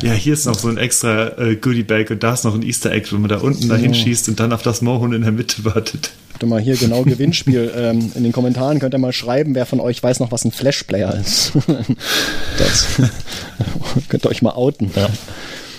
Ja, 0.03 0.13
hier 0.13 0.33
ist 0.33 0.45
noch 0.45 0.57
so 0.57 0.67
ein 0.67 0.77
extra 0.77 1.29
äh, 1.39 1.55
Goodie-Bag 1.55 2.11
und 2.11 2.21
da 2.21 2.33
ist 2.33 2.43
noch 2.45 2.53
ein 2.53 2.61
Easter 2.61 2.91
Egg, 2.91 3.07
wenn 3.11 3.21
man 3.21 3.29
da 3.29 3.37
unten 3.37 3.67
dahin 3.67 3.93
schießt 3.95 4.29
und 4.29 4.39
dann 4.39 4.53
auf 4.53 4.61
das 4.61 4.81
Moorhuhn 4.81 5.13
in 5.13 5.23
der 5.23 5.31
Mitte 5.31 5.65
wartet. 5.65 6.11
Warte 6.31 6.45
mal 6.45 6.61
hier 6.61 6.75
genau 6.77 7.03
Gewinnspiel. 7.03 7.71
Ähm, 7.77 8.11
in 8.15 8.23
den 8.23 8.31
Kommentaren 8.31 8.79
könnt 8.79 8.93
ihr 8.93 8.99
mal 8.99 9.13
schreiben, 9.13 9.55
wer 9.55 9.65
von 9.65 9.79
euch 9.79 10.01
weiß 10.01 10.19
noch, 10.19 10.31
was 10.31 10.45
ein 10.45 10.51
Flash-Player 10.51 11.13
ist. 11.15 11.53
das 12.57 12.87
könnt 14.09 14.25
ihr 14.25 14.29
euch 14.29 14.41
mal 14.41 14.51
outen. 14.51 14.91
Ja. 14.95 15.09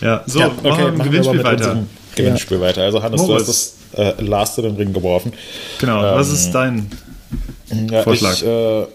Ja, 0.01 0.23
so, 0.27 0.39
Ja, 0.41 0.49
machen 0.49 0.63
wir 0.65 0.73
okay, 0.73 0.83
mit 0.85 0.91
dem 0.91 0.97
machen 0.99 0.99
wir 0.99 1.05
Gewinnspiel 1.11 1.37
mit 1.37 1.45
weiter. 1.45 1.83
Gewinnspiel 2.15 2.61
weiter. 2.61 2.83
Also 2.83 3.03
Hannes, 3.03 3.21
Moritz. 3.21 3.45
du 3.45 3.53
hast 3.53 3.75
das 3.95 4.19
äh, 4.19 4.23
Last 4.25 4.59
in 4.59 4.65
den 4.65 4.77
Ring 4.77 4.93
geworfen. 4.93 5.33
Genau, 5.81 6.01
was 6.03 6.31
ist 6.33 6.51
dein 6.53 6.89
Ja, 7.91 8.03
Vorschlag. 8.03 8.35
Ich, 8.35 8.45
äh, 8.45 8.87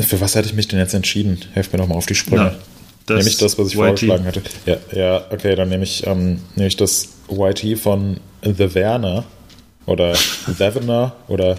für 0.00 0.20
was 0.20 0.34
hätte 0.34 0.48
ich 0.48 0.54
mich 0.54 0.68
denn 0.68 0.78
jetzt 0.78 0.94
entschieden? 0.94 1.38
Helft 1.52 1.72
mir 1.72 1.78
doch 1.78 1.88
mal 1.88 1.96
auf 1.96 2.06
die 2.06 2.14
Sprünge. 2.14 2.54
Na, 2.56 2.58
das 3.06 3.18
nehme 3.18 3.30
ich 3.30 3.36
das, 3.38 3.58
was 3.58 3.68
ich 3.68 3.74
YT. 3.74 3.80
vorgeschlagen 3.80 4.24
hatte? 4.24 4.42
Ja, 4.66 4.76
ja, 4.92 5.24
okay, 5.30 5.54
dann 5.54 5.68
nehme 5.68 5.84
ich, 5.84 6.06
ähm, 6.06 6.40
nehme 6.56 6.68
ich 6.68 6.76
das 6.76 7.08
YT 7.30 7.78
von 7.78 8.18
The 8.42 8.74
Werner 8.74 9.24
oder 9.86 10.14
Thevener 10.58 11.14
oder 11.28 11.56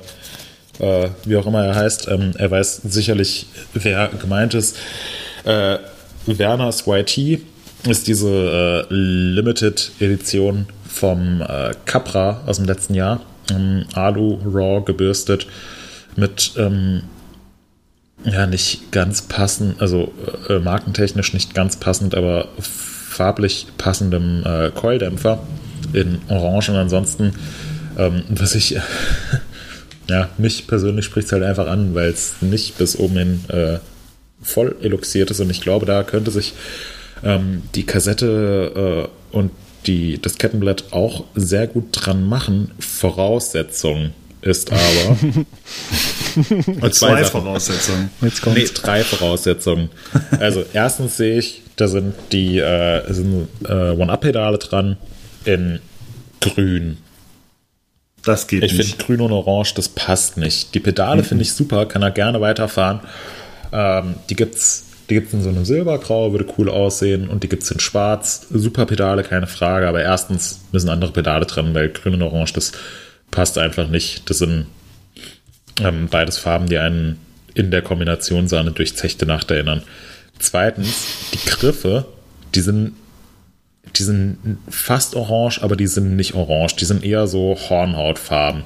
äh, 0.79 1.09
wie 1.25 1.37
auch 1.37 1.45
immer 1.47 1.65
er 1.65 1.75
heißt. 1.75 2.07
Ähm, 2.09 2.33
er 2.37 2.51
weiß 2.51 2.81
sicherlich, 2.83 3.47
wer 3.73 4.09
gemeint 4.09 4.53
ist. 4.53 4.77
Äh, 5.45 5.77
Werners 6.25 6.85
YT 6.85 7.41
ist 7.87 8.07
diese 8.07 8.85
äh, 8.89 8.93
Limited 8.93 9.91
Edition 9.99 10.67
vom 10.87 11.41
äh, 11.41 11.73
Capra 11.85 12.41
aus 12.45 12.57
dem 12.57 12.65
letzten 12.65 12.93
Jahr. 12.93 13.21
Ähm, 13.49 13.85
Alu 13.93 14.39
Raw 14.45 14.83
gebürstet 14.83 15.47
mit 16.15 16.51
ähm, 16.57 17.03
ja, 18.31 18.45
nicht 18.45 18.91
ganz 18.91 19.21
passend, 19.21 19.81
also 19.81 20.13
äh, 20.49 20.59
markentechnisch 20.59 21.33
nicht 21.33 21.53
ganz 21.53 21.77
passend, 21.77 22.13
aber 22.13 22.49
farblich 22.59 23.67
passendem 23.77 24.43
äh, 24.45 24.69
Coildämpfer 24.71 25.39
in 25.93 26.19
Orange 26.27 26.69
und 26.69 26.75
ansonsten, 26.75 27.33
ähm, 27.97 28.23
was 28.29 28.53
ich, 28.55 28.77
ja, 30.09 30.29
mich 30.37 30.67
persönlich 30.67 31.05
spricht 31.05 31.27
es 31.27 31.31
halt 31.31 31.43
einfach 31.43 31.67
an, 31.67 31.95
weil 31.95 32.09
es 32.09 32.33
nicht 32.41 32.77
bis 32.77 32.97
oben 32.97 33.17
hin 33.17 33.43
äh, 33.47 33.77
voll 34.41 34.75
eluxiert 34.81 35.31
ist 35.31 35.39
und 35.39 35.49
ich 35.49 35.61
glaube, 35.61 35.85
da 35.85 36.03
könnte 36.03 36.31
sich 36.31 36.53
ähm, 37.23 37.63
die 37.75 37.85
Kassette 37.85 39.09
äh, 39.33 39.35
und 39.35 39.51
die, 39.85 40.21
das 40.21 40.37
Kettenblatt 40.37 40.91
auch 40.91 41.23
sehr 41.33 41.65
gut 41.67 41.89
dran 41.91 42.27
machen. 42.27 42.71
Voraussetzung 42.79 44.11
ist 44.41 44.71
aber 44.71 45.17
und 46.81 46.93
zwei 46.93 47.23
Sachen. 47.23 47.41
Voraussetzungen? 47.43 48.09
Jetzt 48.21 48.41
kommt. 48.41 48.57
Nee, 48.57 48.65
drei 48.73 49.03
Voraussetzungen. 49.03 49.89
Also 50.39 50.63
erstens 50.73 51.17
sehe 51.17 51.37
ich, 51.39 51.61
da 51.75 51.87
sind 51.87 52.13
die 52.31 52.59
äh, 52.59 53.11
sind, 53.13 53.47
äh, 53.67 53.91
One-Up-Pedale 53.91 54.57
dran 54.57 54.97
in 55.45 55.79
grün. 56.41 56.97
Das 58.23 58.47
geht 58.47 58.63
Ich 58.63 58.71
finde 58.71 58.85
nicht. 58.85 58.99
grün 58.99 59.21
und 59.21 59.31
orange, 59.31 59.73
das 59.75 59.89
passt 59.89 60.37
nicht. 60.37 60.73
Die 60.75 60.79
Pedale 60.79 61.23
finde 61.23 61.43
ich 61.43 61.53
super, 61.53 61.85
kann 61.85 62.01
er 62.01 62.11
gerne 62.11 62.41
weiterfahren. 62.41 62.99
Ähm, 63.71 64.15
die 64.29 64.35
gibt's, 64.35 64.85
die 65.09 65.13
gibt's 65.13 65.33
in 65.33 65.43
so 65.43 65.49
einem 65.49 65.63
Silbergrau, 65.63 66.31
würde 66.33 66.45
cool 66.57 66.69
aussehen. 66.69 67.29
Und 67.29 67.43
die 67.43 67.49
gibt's 67.49 67.71
in 67.71 67.79
schwarz. 67.79 68.47
Super 68.49 68.85
Pedale, 68.85 69.23
keine 69.23 69.47
Frage. 69.47 69.87
Aber 69.87 70.01
erstens 70.01 70.59
müssen 70.73 70.89
andere 70.89 71.11
Pedale 71.13 71.45
dran, 71.45 71.73
weil 71.73 71.89
grün 71.89 72.15
und 72.15 72.23
orange, 72.23 72.53
das 72.53 72.73
passt 73.31 73.57
einfach 73.57 73.87
nicht. 73.87 74.29
Das 74.29 74.39
sind 74.39 74.65
ähm, 75.81 76.07
beides 76.09 76.37
Farben, 76.37 76.67
die 76.67 76.77
einen 76.77 77.19
in 77.53 77.71
der 77.71 77.81
Kombination 77.81 78.47
so 78.47 78.55
an 78.57 78.67
eine 78.67 78.71
durchzechte 78.71 79.25
Nacht 79.25 79.49
erinnern. 79.51 79.81
Zweitens, 80.39 81.05
die 81.33 81.49
Griffe, 81.49 82.05
die 82.53 82.61
sind, 82.61 82.93
die 83.95 84.03
sind 84.03 84.57
fast 84.69 85.15
orange, 85.15 85.59
aber 85.63 85.75
die 85.75 85.87
sind 85.87 86.15
nicht 86.15 86.35
orange. 86.35 86.75
Die 86.75 86.85
sind 86.85 87.03
eher 87.03 87.27
so 87.27 87.57
Hornhautfarben. 87.69 88.63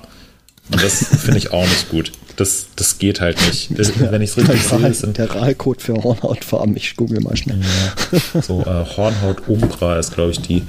Und 0.72 0.84
das 0.84 1.06
finde 1.22 1.38
ich 1.38 1.52
auch 1.54 1.64
nicht 1.64 1.90
gut. 1.90 2.12
Das, 2.36 2.68
das 2.76 2.98
geht 2.98 3.22
halt 3.22 3.38
nicht. 3.48 3.78
Das, 3.78 3.92
wenn 4.00 4.22
ich 4.22 4.32
es 4.32 4.38
richtig 4.38 4.64
sehe, 4.64 5.14
Der, 5.14 5.30
Rahlcode 5.34 5.82
für 5.82 5.94
Hornhautfarben. 5.96 6.76
Ich 6.76 6.96
google 6.96 7.20
mal 7.22 7.36
schnell. 7.38 7.62
so 8.42 8.62
äh, 8.62 8.86
Hornhaut 8.98 9.48
Umbra 9.48 10.00
ist, 10.00 10.14
glaube 10.14 10.32
ich, 10.32 10.42
die 10.42 10.64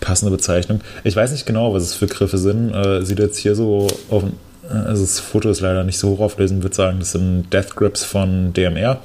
passende 0.00 0.32
Bezeichnung. 0.34 0.80
Ich 1.04 1.14
weiß 1.14 1.32
nicht 1.32 1.46
genau, 1.46 1.72
was 1.74 1.84
es 1.84 1.94
für 1.94 2.06
Griffe 2.06 2.38
sind. 2.38 2.72
Äh, 2.74 3.04
sieht 3.04 3.18
jetzt 3.18 3.38
hier 3.38 3.54
so 3.54 3.86
auf 4.10 4.22
dem- 4.24 4.32
also 4.72 5.02
das 5.02 5.20
Foto 5.20 5.50
ist 5.50 5.60
leider 5.60 5.84
nicht 5.84 5.98
so 5.98 6.10
hoch 6.10 6.20
auflösend, 6.20 6.62
würde 6.62 6.74
sagen, 6.74 6.98
das 6.98 7.12
sind 7.12 7.52
Death 7.52 7.76
Grips 7.76 8.04
von 8.04 8.52
DMR. 8.52 9.00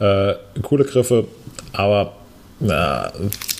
Äh, 0.00 0.34
coole 0.62 0.84
Griffe, 0.84 1.26
aber 1.72 2.12
na, 2.60 3.12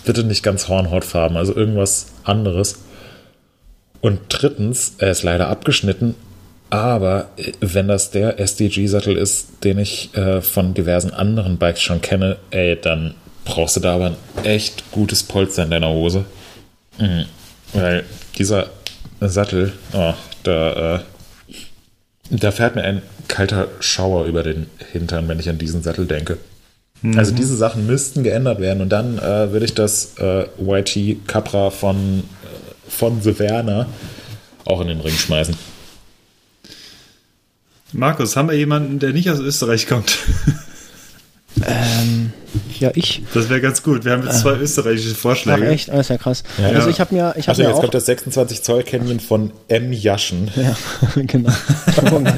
bitte 0.05 0.24
nicht 0.24 0.43
ganz 0.43 0.68
Hornhautfarben, 0.68 1.37
also 1.37 1.55
irgendwas 1.55 2.12
anderes. 2.24 2.85
Und 4.01 4.20
drittens, 4.28 4.95
er 4.99 5.11
ist 5.11 5.22
leider 5.22 5.49
abgeschnitten, 5.49 6.14
aber 6.70 7.28
äh, 7.37 7.53
wenn 7.61 7.89
das 7.89 8.11
der 8.11 8.39
SDG-Sattel 8.39 9.16
ist, 9.16 9.64
den 9.64 9.78
ich 9.78 10.14
äh, 10.16 10.43
von 10.43 10.74
diversen 10.74 11.12
anderen 11.12 11.59
Bikes 11.59 11.82
schon 11.82 12.01
kenne, 12.01 12.37
ey, 12.51 12.78
dann 12.80 13.14
brauchst 13.45 13.76
du 13.76 13.80
da 13.80 13.95
aber 13.95 14.07
ein 14.07 14.16
echt 14.45 14.91
gutes 14.91 15.22
Polster 15.22 15.64
in 15.64 15.70
deiner 15.70 15.91
Hose. 15.91 16.24
Mhm. 16.99 17.26
Weil 17.72 18.05
dieser 18.39 18.66
Sattel, 19.20 19.72
oh, 19.93 20.14
da, 20.43 20.97
äh, 20.97 20.99
da 22.31 22.51
fährt 22.51 22.75
mir 22.75 22.83
ein 22.83 23.03
kalter 23.29 23.68
Schauer 23.81 24.27
über 24.27 24.43
den 24.43 24.66
Hintern, 24.93 25.29
wenn 25.29 25.39
ich 25.39 25.49
an 25.49 25.59
diesen 25.59 25.83
Sattel 25.83 26.07
denke. 26.07 26.39
Also 27.16 27.35
diese 27.35 27.55
Sachen 27.55 27.87
müssten 27.87 28.22
geändert 28.22 28.61
werden 28.61 28.81
und 28.81 28.89
dann 28.89 29.18
äh, 29.18 29.53
würde 29.53 29.66
ich 29.66 29.75
das 29.75 30.14
äh, 30.18 30.47
YT 30.59 31.27
Capra 31.27 31.68
von, 31.68 32.20
äh, 32.20 32.91
von 32.91 33.20
The 33.20 33.39
Werner 33.39 33.87
auch 34.64 34.81
in 34.81 34.89
den 34.89 35.01
Ring 35.01 35.12
schmeißen. 35.12 35.55
Markus, 37.93 38.37
haben 38.37 38.49
wir 38.49 38.57
jemanden, 38.57 39.01
der 39.01 39.12
nicht 39.12 39.29
aus 39.31 39.39
Österreich 39.39 39.87
kommt? 39.87 40.18
Ähm, 41.66 42.32
ja, 42.78 42.90
ich. 42.94 43.22
Das 43.34 43.48
wäre 43.48 43.60
ganz 43.60 43.82
gut. 43.82 44.04
Wir 44.04 44.12
haben 44.12 44.24
jetzt 44.24 44.40
zwei 44.40 44.52
österreichische 44.52 45.10
Ach 45.14 45.16
Vorschläge. 45.18 45.66
echt? 45.68 45.90
Ah, 45.90 45.98
ist 46.00 46.10
ja 46.10 46.18
krass. 46.18 46.44
Also 46.62 46.88
ich 46.88 47.00
habe 47.00 47.12
mir, 47.14 47.34
ich 47.36 47.48
habe 47.48 47.50
Also 47.50 47.62
mir 47.62 47.68
jetzt 47.68 47.76
auch. 47.76 47.80
kommt 47.80 47.94
das 47.94 48.06
26 48.06 48.62
Zoll 48.62 48.82
Canyon 48.84 49.18
von 49.18 49.50
M. 49.68 49.92
Jaschen. 49.92 50.50
ja, 50.54 50.76
genau. 51.26 51.50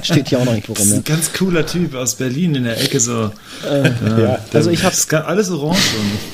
Steht 0.02 0.28
hier 0.30 0.38
auch 0.38 0.44
noch 0.44 0.54
nicht 0.54 0.68
Das 0.68 0.78
worum. 0.78 0.88
ist 0.88 0.90
Ja. 0.92 0.96
ein 0.98 1.04
ganz 1.04 1.32
cooler 1.32 1.66
Typ 1.66 1.94
aus 1.94 2.14
Berlin 2.14 2.54
in 2.54 2.64
der 2.64 2.80
Ecke 2.82 2.98
so. 3.00 3.30
Ja, 3.64 4.38
Also 4.52 4.70
ich 4.70 4.80
habe 4.84 4.90
Das 4.94 5.00
ist 5.00 5.12
alles 5.14 5.50
orange 5.50 5.78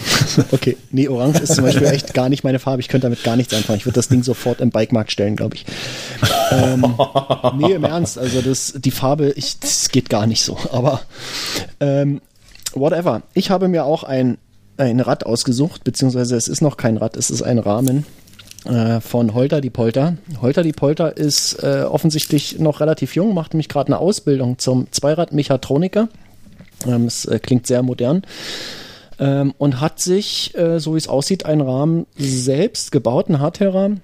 Okay, 0.52 0.76
nee, 0.90 1.08
Orange 1.08 1.40
ist 1.40 1.54
zum 1.56 1.64
Beispiel 1.64 1.86
echt 1.88 2.14
gar 2.14 2.28
nicht 2.28 2.44
meine 2.44 2.58
Farbe. 2.58 2.80
Ich 2.80 2.88
könnte 2.88 3.06
damit 3.06 3.24
gar 3.24 3.36
nichts 3.36 3.52
anfangen. 3.54 3.78
Ich 3.78 3.86
würde 3.86 3.96
das 3.96 4.08
Ding 4.08 4.22
sofort 4.22 4.60
im 4.60 4.70
Bikemarkt 4.70 5.10
stellen, 5.12 5.34
glaube 5.36 5.56
ich. 5.56 5.64
Ähm, 6.52 6.94
nee, 7.58 7.72
im 7.72 7.84
Ernst. 7.84 8.18
Also 8.18 8.40
das, 8.42 8.74
die 8.76 8.90
Farbe, 8.90 9.32
ich, 9.36 9.58
das 9.58 9.88
geht 9.88 10.08
gar 10.08 10.26
nicht 10.26 10.42
so. 10.42 10.56
Aber 10.70 11.00
ähm, 11.80 12.20
whatever. 12.74 13.22
Ich 13.34 13.50
habe 13.50 13.68
mir 13.68 13.84
auch 13.84 14.04
ein, 14.04 14.38
ein 14.76 15.00
Rad 15.00 15.24
ausgesucht, 15.26 15.84
beziehungsweise 15.84 16.36
es 16.36 16.48
ist 16.48 16.60
noch 16.60 16.76
kein 16.76 16.96
Rad, 16.96 17.16
es 17.16 17.30
ist 17.30 17.42
ein 17.42 17.58
Rahmen. 17.58 18.06
äh, 18.64 19.00
von 19.00 19.34
Holter 19.34 19.60
die 19.60 19.70
Polter. 19.70 20.16
Holter 20.40 20.62
die 20.62 20.72
Polter 20.72 21.16
ist 21.16 21.62
äh, 21.62 21.82
offensichtlich 21.82 22.58
noch 22.58 22.80
relativ 22.80 23.14
jung, 23.14 23.34
macht 23.34 23.54
nämlich 23.54 23.68
gerade 23.68 23.88
eine 23.88 23.98
Ausbildung 23.98 24.58
zum 24.58 24.90
Zweiradmechatroniker. 24.90 26.08
Ähm, 26.86 27.06
es 27.06 27.24
äh, 27.24 27.38
klingt 27.38 27.66
sehr 27.66 27.82
modern. 27.82 28.22
Ähm, 29.18 29.54
und 29.58 29.80
hat 29.80 30.00
sich, 30.00 30.56
äh, 30.56 30.80
so 30.80 30.94
wie 30.94 30.98
es 30.98 31.08
aussieht, 31.08 31.46
einen 31.46 31.60
Rahmen 31.60 32.06
selbst 32.16 32.92
gebaut, 32.92 33.28
einen 33.28 33.40
Hardtail-Rahmen. 33.40 34.00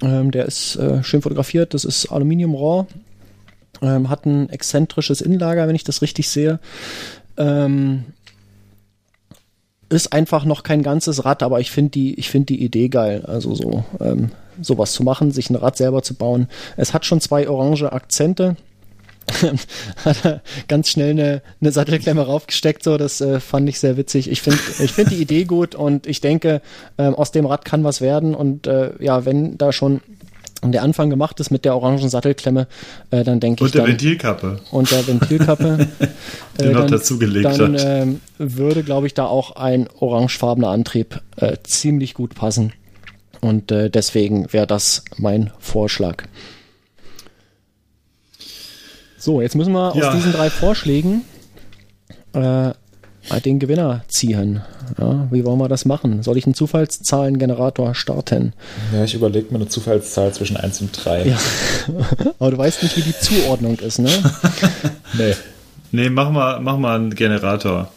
Ähm, 0.00 0.30
der 0.30 0.46
ist 0.46 0.76
äh, 0.76 1.02
schön 1.04 1.22
fotografiert, 1.22 1.74
das 1.74 1.84
ist 1.84 2.06
Aluminium 2.06 2.54
Raw, 2.54 2.86
ähm, 3.82 4.08
hat 4.08 4.26
ein 4.26 4.48
exzentrisches 4.48 5.20
Innenlager, 5.20 5.68
wenn 5.68 5.76
ich 5.76 5.84
das 5.84 6.02
richtig 6.02 6.28
sehe. 6.28 6.58
Ähm, 7.36 8.04
ist 9.88 10.12
einfach 10.12 10.44
noch 10.44 10.62
kein 10.62 10.82
ganzes 10.82 11.24
Rad, 11.24 11.42
aber 11.42 11.60
ich 11.60 11.70
finde 11.70 11.90
die, 11.90 12.18
ich 12.18 12.30
die 12.32 12.64
Idee 12.64 12.88
geil. 12.88 13.24
Also 13.26 13.54
so 13.54 13.84
ähm, 14.00 14.30
sowas 14.60 14.92
zu 14.92 15.02
machen, 15.02 15.32
sich 15.32 15.50
ein 15.50 15.56
Rad 15.56 15.76
selber 15.76 16.02
zu 16.02 16.14
bauen. 16.14 16.48
Es 16.76 16.94
hat 16.94 17.04
schon 17.04 17.20
zwei 17.20 17.48
orange 17.48 17.92
Akzente. 17.92 18.56
hat 20.04 20.24
er 20.24 20.42
ganz 20.66 20.88
schnell 20.88 21.10
eine, 21.10 21.42
eine 21.60 21.70
Sattelklemme 21.70 22.22
raufgesteckt, 22.22 22.82
so 22.82 22.96
das 22.96 23.20
äh, 23.20 23.38
fand 23.38 23.68
ich 23.68 23.78
sehr 23.78 23.96
witzig. 23.96 24.28
Ich 24.28 24.42
finde 24.42 24.58
ich 24.80 24.92
finde 24.92 25.14
die 25.14 25.22
Idee 25.22 25.44
gut 25.44 25.76
und 25.76 26.08
ich 26.08 26.20
denke, 26.20 26.60
ähm, 26.98 27.14
aus 27.14 27.30
dem 27.30 27.46
Rad 27.46 27.64
kann 27.64 27.84
was 27.84 28.00
werden 28.00 28.34
und 28.34 28.66
äh, 28.66 28.92
ja, 28.98 29.24
wenn 29.24 29.56
da 29.58 29.72
schon 29.72 30.00
der 30.70 30.84
Anfang 30.84 31.10
gemacht 31.10 31.40
ist 31.40 31.50
mit 31.50 31.64
der 31.64 31.74
orangen 31.74 32.08
Sattelklemme, 32.08 32.68
äh, 33.10 33.24
dann 33.24 33.40
denke 33.40 33.64
ich. 33.64 33.66
Und 33.66 33.74
der 33.74 33.82
dann, 33.82 33.90
Ventilkappe. 33.90 34.60
Und 34.70 34.90
der 34.92 35.04
Ventilkappe. 35.08 35.88
Die 36.60 36.66
noch 36.66 36.86
dazugelegt 36.86 37.44
dann, 37.58 37.74
hat. 37.74 37.82
ähm, 37.84 38.20
würde, 38.38 38.84
glaube 38.84 39.08
ich, 39.08 39.14
da 39.14 39.26
auch 39.26 39.56
ein 39.56 39.88
orangefarbener 39.98 40.68
Antrieb 40.68 41.20
äh, 41.36 41.56
ziemlich 41.64 42.14
gut 42.14 42.36
passen. 42.36 42.72
Und 43.40 43.72
äh, 43.72 43.90
deswegen 43.90 44.52
wäre 44.52 44.68
das 44.68 45.02
mein 45.16 45.50
Vorschlag. 45.58 46.22
So, 49.18 49.40
jetzt 49.40 49.54
müssen 49.56 49.72
wir 49.72 49.94
Ja. 49.96 50.08
aus 50.10 50.14
diesen 50.14 50.32
drei 50.32 50.50
Vorschlägen 50.50 51.22
äh, 52.34 52.70
den 53.44 53.58
Gewinner 53.58 54.04
ziehen. 54.08 54.62
Ja, 54.98 55.28
wie 55.30 55.44
wollen 55.44 55.58
wir 55.58 55.68
das 55.68 55.84
machen? 55.84 56.22
Soll 56.22 56.36
ich 56.36 56.44
einen 56.44 56.54
Zufallszahlengenerator 56.54 57.94
starten? 57.94 58.52
Ja, 58.92 59.04
ich 59.04 59.14
überlege 59.14 59.46
mir 59.50 59.56
eine 59.56 59.68
Zufallszahl 59.68 60.32
zwischen 60.32 60.56
1 60.56 60.80
und 60.82 60.90
3. 60.92 61.28
Ja. 61.28 61.38
Aber 62.38 62.50
du 62.50 62.58
weißt 62.58 62.82
nicht, 62.82 62.96
wie 62.96 63.02
die 63.02 63.18
Zuordnung 63.18 63.78
ist, 63.78 63.98
ne? 63.98 64.10
Nee. 65.18 65.34
Nee, 65.92 66.08
mach 66.08 66.30
mal, 66.30 66.60
mach 66.60 66.78
mal 66.78 66.96
einen 66.96 67.14
Generator. 67.14 67.92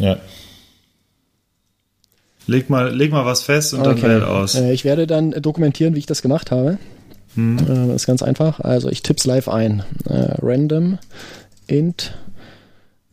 Ja. 0.00 0.18
Leg 2.46 2.68
mal, 2.68 2.94
leg 2.94 3.10
mal 3.10 3.24
was 3.24 3.42
fest 3.42 3.72
und 3.72 3.84
dann 3.84 4.00
wähl 4.02 4.22
aus. 4.22 4.54
Äh, 4.54 4.72
ich 4.72 4.84
werde 4.84 5.06
dann 5.06 5.30
dokumentieren, 5.30 5.94
wie 5.94 6.00
ich 6.00 6.06
das 6.06 6.22
gemacht 6.22 6.50
habe. 6.50 6.78
Hm. 7.34 7.58
Äh, 7.58 7.86
das 7.88 8.02
ist 8.02 8.06
ganz 8.06 8.22
einfach. 8.22 8.60
Also 8.60 8.88
ich 8.90 9.02
tipp's 9.02 9.24
live 9.24 9.48
ein. 9.48 9.82
Äh, 10.08 10.34
random 10.42 10.98
int 11.66 12.14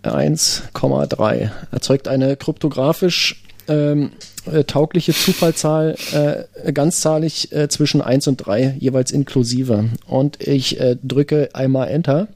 1,3 0.04 1.52
erzeugt 1.72 2.08
eine 2.08 2.38
kryptografisch 2.38 3.44
ähm, 3.68 4.12
äh, 4.52 4.64
taugliche 4.64 5.14
Zufallszahl 5.14 5.96
äh, 6.14 6.72
ganzzahlig 6.72 7.52
äh, 7.52 7.68
zwischen 7.70 8.02
1 8.02 8.28
und 8.28 8.38
3 8.38 8.78
jeweils 8.80 9.12
inklusive. 9.12 9.90
Und 10.08 10.46
ich 10.46 10.80
äh, 10.80 10.98
drücke 11.04 11.50
einmal 11.54 11.90
Enter 11.90 12.28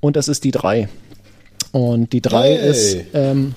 und 0.00 0.16
das 0.16 0.28
ist 0.28 0.44
die 0.44 0.50
3. 0.50 0.88
Und 1.72 2.12
die 2.12 2.20
3 2.20 2.42
Hey. 2.42 2.70
ist 2.70 2.96
ähm, 3.14 3.54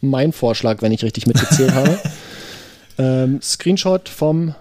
mein 0.00 0.32
Vorschlag, 0.32 0.82
wenn 0.82 0.92
ich 0.92 1.04
richtig 1.04 1.26
mitgezählt 1.26 1.74
habe. 1.74 1.98
Ähm, 2.98 3.40
Screenshot 3.40 4.10
vom 4.10 4.54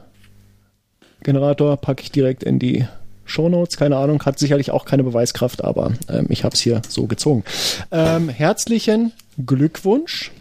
Generator 1.22 1.76
packe 1.76 2.02
ich 2.02 2.12
direkt 2.12 2.44
in 2.44 2.60
die 2.60 2.88
Shownotes. 3.26 3.78
Keine 3.78 3.98
Ahnung, 3.98 4.24
hat 4.24 4.40
sicherlich 4.40 4.72
auch 4.72 4.86
keine 4.86 5.04
Beweiskraft, 5.04 5.64
aber 5.64 5.94
ähm, 6.10 6.28
ich 6.30 6.44
habe 6.44 6.56
es 6.56 6.62
hier 6.62 6.82
so 6.88 7.08
gezogen. 7.08 7.44
Ähm, 7.92 8.30
herzlichen 8.30 9.14
Glückwunsch, 9.46 10.32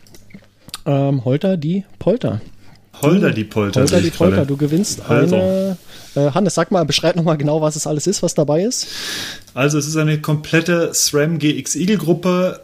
ähm, 0.86 1.24
Holter 1.24 1.56
die 1.56 1.84
Polter. 1.98 2.40
Holder 3.02 3.30
die 3.30 3.44
Polter. 3.44 3.80
Holter 3.80 4.00
die. 4.00 4.10
Polter, 4.10 4.44
du 4.44 4.56
gewinnst 4.56 5.02
Also. 5.08 5.36
eine. 5.36 5.76
Äh, 6.16 6.32
Hannes, 6.32 6.54
sag 6.54 6.70
mal, 6.70 6.84
beschreib 6.84 7.16
nochmal 7.16 7.38
genau, 7.38 7.62
was 7.62 7.76
es 7.76 7.86
alles 7.86 8.06
ist, 8.06 8.22
was 8.22 8.34
dabei 8.34 8.64
ist. 8.64 8.88
Also 9.54 9.78
es 9.78 9.86
ist 9.86 9.96
eine 9.96 10.20
komplette 10.20 10.92
SRAM 10.92 11.38
GX 11.38 11.76
Eagle 11.76 11.98
Gruppe 11.98 12.60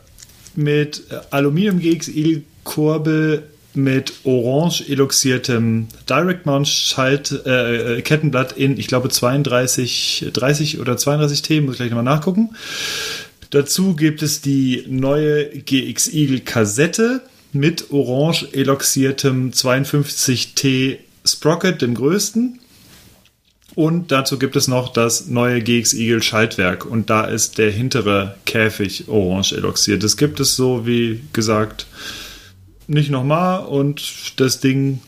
mit 0.57 1.05
äh, 1.11 1.21
Aluminium 1.31 1.79
GX 1.79 2.09
Eagle 2.09 2.43
Kurbel 2.65 3.45
mit 3.77 4.13
orange 4.25 4.89
eloxiertem 4.89 5.89
Direct 6.09 6.47
Mount 6.47 6.69
Schalt 6.69 7.43
äh, 7.47 7.99
äh, 7.99 8.03
Kettenblatt 8.03 8.53
in 8.53 8.79
ich 8.79 8.87
glaube 8.87 9.09
32 9.09 10.27
30 10.33 10.81
oder 10.81 10.97
32 10.97 11.43
T, 11.43 11.61
muss 11.61 11.75
ich 11.75 11.79
gleich 11.79 11.91
nochmal 11.91 12.05
nachgucken. 12.05 12.57
Dazu 13.51 13.95
gibt 13.95 14.23
es 14.23 14.41
die 14.41 14.85
neue 14.89 15.49
GX 15.49 16.13
Eagle 16.13 16.41
Kassette 16.41 17.23
mit 17.53 17.91
orange 17.91 18.49
eloxiertem 18.53 19.53
52T 19.53 20.99
Sprocket, 21.25 21.81
dem 21.83 21.95
größten. 21.95 22.61
Und 23.75 24.11
dazu 24.11 24.39
gibt 24.39 24.57
es 24.57 24.69
noch 24.69 24.91
das 24.91 25.27
neue 25.27 25.61
GX 25.61 25.93
Eagle 25.95 26.23
Schaltwerk 26.23 26.87
und 26.87 27.11
da 27.11 27.25
ist 27.27 27.59
der 27.59 27.71
hintere 27.71 28.37
Käfig 28.47 29.07
orange 29.07 29.53
eloxiert. 29.53 30.03
Das 30.03 30.17
gibt 30.17 30.41
es 30.41 30.57
so, 30.57 30.87
wie 30.87 31.21
gesagt, 31.35 31.87
nicht 32.87 33.11
nochmal 33.11 33.65
und 33.65 34.41
das 34.41 34.61
Ding 34.61 35.01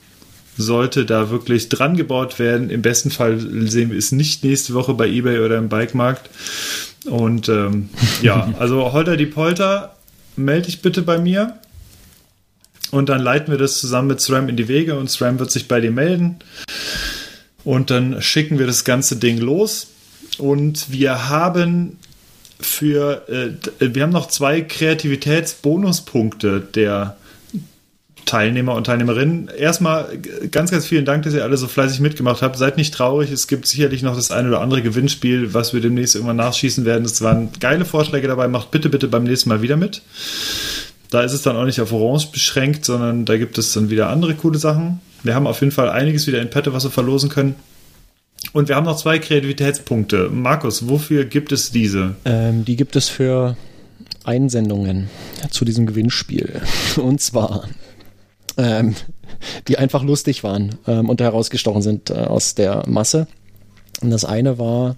sollte 0.56 1.06
da 1.06 1.30
wirklich 1.30 1.68
dran 1.68 1.96
gebaut 1.96 2.38
werden. 2.38 2.70
Im 2.70 2.82
besten 2.82 3.10
Fall 3.10 3.38
sehen 3.38 3.90
wir 3.90 3.98
es 3.98 4.12
nicht 4.12 4.42
nächste 4.44 4.74
Woche 4.74 4.94
bei 4.94 5.08
eBay 5.08 5.38
oder 5.38 5.56
im 5.56 5.68
Bikemarkt. 5.68 6.28
Und 7.06 7.48
ähm, 7.48 7.90
ja, 8.22 8.52
also 8.58 8.92
Holter 8.92 9.16
die 9.16 9.26
Polter, 9.26 9.94
melde 10.36 10.66
dich 10.66 10.82
bitte 10.82 11.02
bei 11.02 11.18
mir. 11.18 11.54
Und 12.90 13.08
dann 13.08 13.20
leiten 13.20 13.52
wir 13.52 13.58
das 13.58 13.78
zusammen 13.78 14.08
mit 14.08 14.20
SRAM 14.20 14.48
in 14.48 14.56
die 14.56 14.68
Wege 14.68 14.98
und 14.98 15.10
SRAM 15.10 15.38
wird 15.38 15.50
sich 15.50 15.68
bei 15.68 15.80
dir 15.80 15.90
melden. 15.90 16.36
Und 17.64 17.90
dann 17.90 18.22
schicken 18.22 18.58
wir 18.58 18.66
das 18.66 18.84
ganze 18.84 19.16
Ding 19.16 19.38
los. 19.38 19.88
Und 20.38 20.90
wir 20.90 21.28
haben 21.28 21.98
für, 22.60 23.28
äh, 23.28 23.50
wir 23.94 24.02
haben 24.02 24.10
noch 24.10 24.28
zwei 24.28 24.62
Kreativitätsbonuspunkte 24.62 26.60
der 26.60 27.16
Teilnehmer 28.26 28.74
und 28.74 28.84
Teilnehmerinnen. 28.84 29.48
Erstmal 29.48 30.18
ganz, 30.50 30.70
ganz 30.70 30.86
vielen 30.86 31.04
Dank, 31.04 31.24
dass 31.24 31.34
ihr 31.34 31.42
alle 31.42 31.56
so 31.56 31.66
fleißig 31.66 32.00
mitgemacht 32.00 32.42
habt. 32.42 32.56
Seid 32.56 32.76
nicht 32.76 32.94
traurig. 32.94 33.30
Es 33.30 33.48
gibt 33.48 33.66
sicherlich 33.66 34.02
noch 34.02 34.16
das 34.16 34.30
eine 34.30 34.48
oder 34.48 34.60
andere 34.60 34.82
Gewinnspiel, 34.82 35.54
was 35.54 35.72
wir 35.72 35.80
demnächst 35.80 36.14
irgendwann 36.14 36.36
nachschießen 36.36 36.84
werden. 36.84 37.04
Es 37.04 37.22
waren 37.22 37.50
geile 37.60 37.84
Vorschläge 37.84 38.28
dabei. 38.28 38.48
Macht 38.48 38.70
bitte, 38.70 38.88
bitte 38.88 39.08
beim 39.08 39.24
nächsten 39.24 39.48
Mal 39.48 39.62
wieder 39.62 39.76
mit. 39.76 40.02
Da 41.10 41.22
ist 41.22 41.32
es 41.32 41.42
dann 41.42 41.56
auch 41.56 41.64
nicht 41.64 41.80
auf 41.80 41.92
Orange 41.92 42.30
beschränkt, 42.32 42.84
sondern 42.84 43.24
da 43.24 43.38
gibt 43.38 43.56
es 43.56 43.72
dann 43.72 43.88
wieder 43.88 44.10
andere 44.10 44.34
coole 44.34 44.58
Sachen. 44.58 45.00
Wir 45.22 45.34
haben 45.34 45.46
auf 45.46 45.60
jeden 45.60 45.72
Fall 45.72 45.88
einiges 45.88 46.26
wieder 46.26 46.40
in 46.40 46.50
petto, 46.50 46.72
was 46.72 46.84
wir 46.84 46.90
verlosen 46.90 47.30
können. 47.30 47.54
Und 48.52 48.68
wir 48.68 48.76
haben 48.76 48.84
noch 48.84 48.96
zwei 48.96 49.18
Kreativitätspunkte. 49.18 50.28
Markus, 50.30 50.88
wofür 50.88 51.24
gibt 51.24 51.52
es 51.52 51.70
diese? 51.70 52.14
Ähm, 52.24 52.64
die 52.64 52.76
gibt 52.76 52.94
es 52.94 53.08
für 53.08 53.56
Einsendungen 54.24 55.08
zu 55.50 55.64
diesem 55.64 55.86
Gewinnspiel. 55.86 56.60
Und 56.96 57.20
zwar, 57.20 57.68
ähm, 58.58 58.94
die 59.68 59.78
einfach 59.78 60.02
lustig 60.02 60.44
waren 60.44 60.76
ähm, 60.86 61.08
und 61.08 61.20
herausgestochen 61.20 61.80
sind 61.80 62.10
äh, 62.10 62.14
aus 62.14 62.54
der 62.54 62.82
Masse. 62.86 63.28
Und 64.02 64.10
das 64.10 64.24
eine 64.24 64.58
war, 64.58 64.96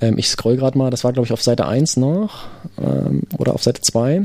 ähm, 0.00 0.18
ich 0.18 0.28
scroll 0.28 0.56
gerade 0.56 0.78
mal, 0.78 0.90
das 0.90 1.04
war 1.04 1.12
glaube 1.12 1.26
ich 1.26 1.32
auf 1.32 1.42
Seite 1.42 1.66
1 1.66 1.96
noch 1.96 2.44
ähm, 2.78 3.22
oder 3.38 3.54
auf 3.54 3.62
Seite 3.62 3.80
2. 3.80 4.22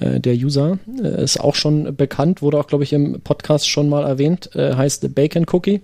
Äh, 0.00 0.20
der 0.20 0.34
User 0.34 0.78
äh, 1.02 1.24
ist 1.24 1.40
auch 1.40 1.54
schon 1.54 1.96
bekannt, 1.96 2.42
wurde 2.42 2.58
auch 2.58 2.66
glaube 2.66 2.84
ich 2.84 2.92
im 2.92 3.20
Podcast 3.20 3.68
schon 3.68 3.88
mal 3.88 4.04
erwähnt, 4.04 4.54
äh, 4.54 4.74
heißt 4.74 5.14
Bacon 5.14 5.46
Cookie. 5.50 5.80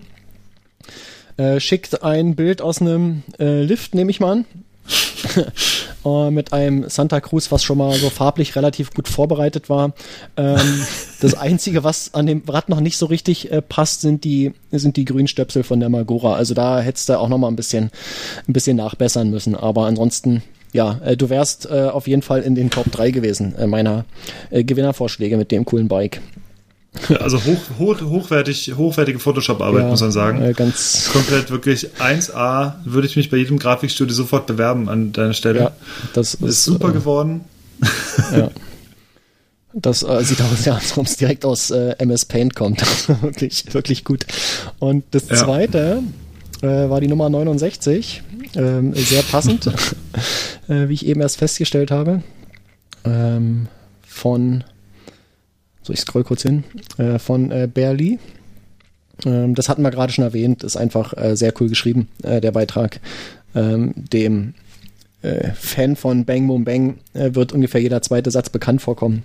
Äh, 1.37 1.61
schickt 1.61 2.03
ein 2.03 2.35
Bild 2.35 2.61
aus 2.61 2.81
einem 2.81 3.23
äh, 3.39 3.63
Lift, 3.63 3.95
nehme 3.95 4.11
ich 4.11 4.21
mal 4.21 4.33
an. 4.33 4.45
Äh, 6.09 6.31
mit 6.31 6.53
einem 6.53 6.89
Santa 6.89 7.21
Cruz, 7.21 7.51
was 7.51 7.63
schon 7.63 7.79
mal 7.79 7.93
so 7.95 8.11
farblich 8.11 8.57
relativ 8.57 8.93
gut 8.93 9.09
vorbereitet 9.09 9.69
war. 9.69 9.93
Ähm, 10.37 10.59
das 11.21 11.35
Einzige, 11.35 11.85
was 11.85 12.15
an 12.15 12.27
dem 12.27 12.43
Rad 12.47 12.69
noch 12.69 12.81
nicht 12.81 12.97
so 12.97 13.07
richtig 13.07 13.51
äh, 13.51 13.63
passt, 13.63 14.01
sind 14.01 14.25
die, 14.25 14.53
sind 14.73 14.97
die 14.97 15.05
Grünstöpsel 15.05 15.63
von 15.63 15.81
der 15.81 15.89
Magora. 15.89 16.35
Also 16.35 16.55
da 16.55 16.81
hättest 16.81 17.09
du 17.09 17.19
auch 17.19 17.29
noch 17.29 17.39
mal 17.39 17.49
ein 17.49 17.57
bisschen, 17.57 17.91
ein 18.47 18.53
bisschen 18.53 18.77
nachbessern 18.77 19.31
müssen. 19.31 19.55
Aber 19.55 19.87
ansonsten, 19.87 20.43
ja, 20.73 21.01
äh, 21.05 21.17
du 21.17 21.31
wärst 21.31 21.67
äh, 21.71 21.89
auf 21.93 22.07
jeden 22.07 22.23
Fall 22.23 22.43
in 22.43 22.55
den 22.55 22.71
Top 22.71 22.91
3 22.91 23.11
gewesen 23.11 23.55
äh, 23.57 23.67
meiner 23.67 24.05
äh, 24.51 24.65
Gewinnervorschläge 24.65 25.37
mit 25.37 25.51
dem 25.51 25.65
coolen 25.65 25.89
Bike. 25.89 26.21
Also 27.21 27.43
hoch, 27.45 27.61
hoch, 27.79 28.01
hochwertig, 28.01 28.73
hochwertige 28.77 29.19
Photoshop-Arbeit, 29.19 29.85
Ja, 29.85 29.89
muss 29.89 30.01
man 30.01 30.13
sagen. 30.13 30.43
Äh, 30.43 30.53
ganz, 30.53 31.11
Komplett 31.13 31.51
wirklich 31.51 31.89
1A, 31.99 32.75
würde 32.85 33.07
ich 33.07 33.17
mich 33.17 33.31
bei 33.31 33.37
jedem 33.37 33.59
Grafikstudio 33.59 34.15
sofort 34.15 34.47
bewerben 34.47 34.89
an 34.89 35.13
deiner 35.13 35.35
Stelle. 35.35 35.61
ja, 35.61 35.71
das 36.15 36.35
ist, 36.35 36.43
ist 36.43 36.65
super 36.65 36.91
äh, 36.91 36.93
geworden. 36.93 37.41
Ja. 38.37 38.51
Das 39.75 40.03
äh, 40.03 40.25
sieht 40.25 40.41
aus, 40.41 40.65
ja, 40.65 40.75
als 40.75 40.97
ob 40.97 41.07
es 41.07 41.17
direkt 41.17 41.45
aus 41.45 41.71
äh, 41.71 41.95
MS 41.99 42.25
Paint 42.25 42.57
kommt. 42.57 42.83
wirklich, 43.23 43.65
wirklich 43.75 44.03
gut. 44.05 44.27
Und 44.79 45.05
das 45.13 45.29
Ja. 45.29 45.37
zweite 45.37 46.03
äh, 46.63 46.67
war 46.67 47.01
die 47.01 47.07
Nummer 47.09 47.29
69. 47.29 48.23
Ähm, 48.57 48.95
sehr 48.95 49.23
passend, 49.23 49.67
äh, 50.69 50.89
wie 50.89 50.95
ich 50.95 51.07
eben 51.07 51.21
erst 51.21 51.37
festgestellt 51.37 51.91
habe. 51.91 52.23
Ähm, 53.05 53.69
von, 54.07 54.65
so 55.89 55.95
ich 55.95 56.01
scroll 56.01 56.23
kurz 56.23 56.43
hin, 56.43 56.65
äh, 56.99 57.19
von 57.19 57.51
äh, 57.51 57.69
Berli. 57.73 58.19
Ähm, 59.25 59.55
das 59.55 59.69
hatten 59.69 59.83
wir 59.83 59.91
gerade 59.91 60.13
schon 60.13 60.25
erwähnt, 60.25 60.63
ist 60.63 60.77
einfach 60.77 61.15
äh, 61.17 61.35
sehr 61.35 61.53
cool 61.61 61.69
geschrieben, 61.69 62.09
äh, 62.23 62.41
der 62.41 62.53
Beitrag. 62.53 63.01
Ähm, 63.55 63.95
dem 63.97 64.55
äh, 65.23 65.51
Fan 65.55 65.97
von 65.97 66.27
Bang 66.27 66.47
Boom 66.47 66.65
Bang 66.65 66.99
äh, 67.15 67.35
wird 67.35 67.53
ungefähr 67.53 67.81
jeder 67.81 68.03
zweite 68.03 68.31
Satz 68.31 68.51
bekannt 68.51 68.83
vorkommen. 68.83 69.25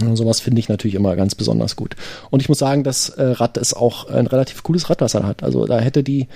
Äh, 0.00 0.14
Sowas 0.14 0.38
finde 0.38 0.60
ich 0.60 0.68
natürlich 0.68 0.94
immer 0.94 1.16
ganz 1.16 1.34
besonders 1.34 1.74
gut. 1.74 1.96
Und 2.30 2.40
ich 2.40 2.48
muss 2.48 2.60
sagen, 2.60 2.84
das 2.84 3.12
Rad 3.18 3.56
ist 3.56 3.74
auch 3.74 4.08
ein 4.08 4.28
relativ 4.28 4.62
cooles 4.62 4.88
Rad, 4.88 5.00
was 5.00 5.14
er 5.14 5.24
hat. 5.24 5.42
Also 5.42 5.66
da 5.66 5.80
hätte 5.80 6.04
die, 6.04 6.28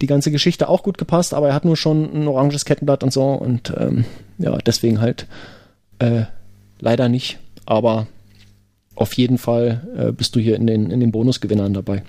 die 0.00 0.06
ganze 0.06 0.30
Geschichte 0.30 0.70
auch 0.70 0.82
gut 0.82 0.96
gepasst, 0.96 1.34
aber 1.34 1.48
er 1.48 1.54
hat 1.54 1.66
nur 1.66 1.76
schon 1.76 2.10
ein 2.14 2.26
oranges 2.26 2.64
Kettenblatt 2.64 3.04
und 3.04 3.12
so 3.12 3.26
und 3.32 3.74
ähm, 3.76 4.06
ja, 4.38 4.56
deswegen 4.56 5.02
halt 5.02 5.26
äh, 5.98 6.22
leider 6.80 7.10
nicht. 7.10 7.38
Aber 7.66 8.06
auf 8.94 9.14
jeden 9.14 9.38
Fall 9.38 9.86
äh, 9.96 10.12
bist 10.12 10.36
du 10.36 10.40
hier 10.40 10.56
in 10.56 10.66
den, 10.66 10.90
in 10.90 11.00
den 11.00 11.12
Bonusgewinnern 11.12 11.74
dabei. 11.74 12.02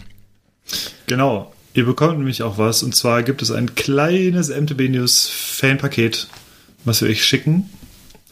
Genau. 1.08 1.52
Ihr 1.74 1.86
bekommt 1.86 2.18
nämlich 2.18 2.44
auch 2.44 2.58
was. 2.58 2.84
Und 2.84 2.96
zwar 2.96 3.24
gibt 3.24 3.42
es 3.42 3.52
ein 3.52 3.76
kleines 3.76 4.50
MTB 4.50 4.90
News 4.90 5.30
Fanpaket, 5.30 6.28
was 6.84 7.02
wir 7.02 7.10
euch 7.10 7.24
schicken. 7.24 7.70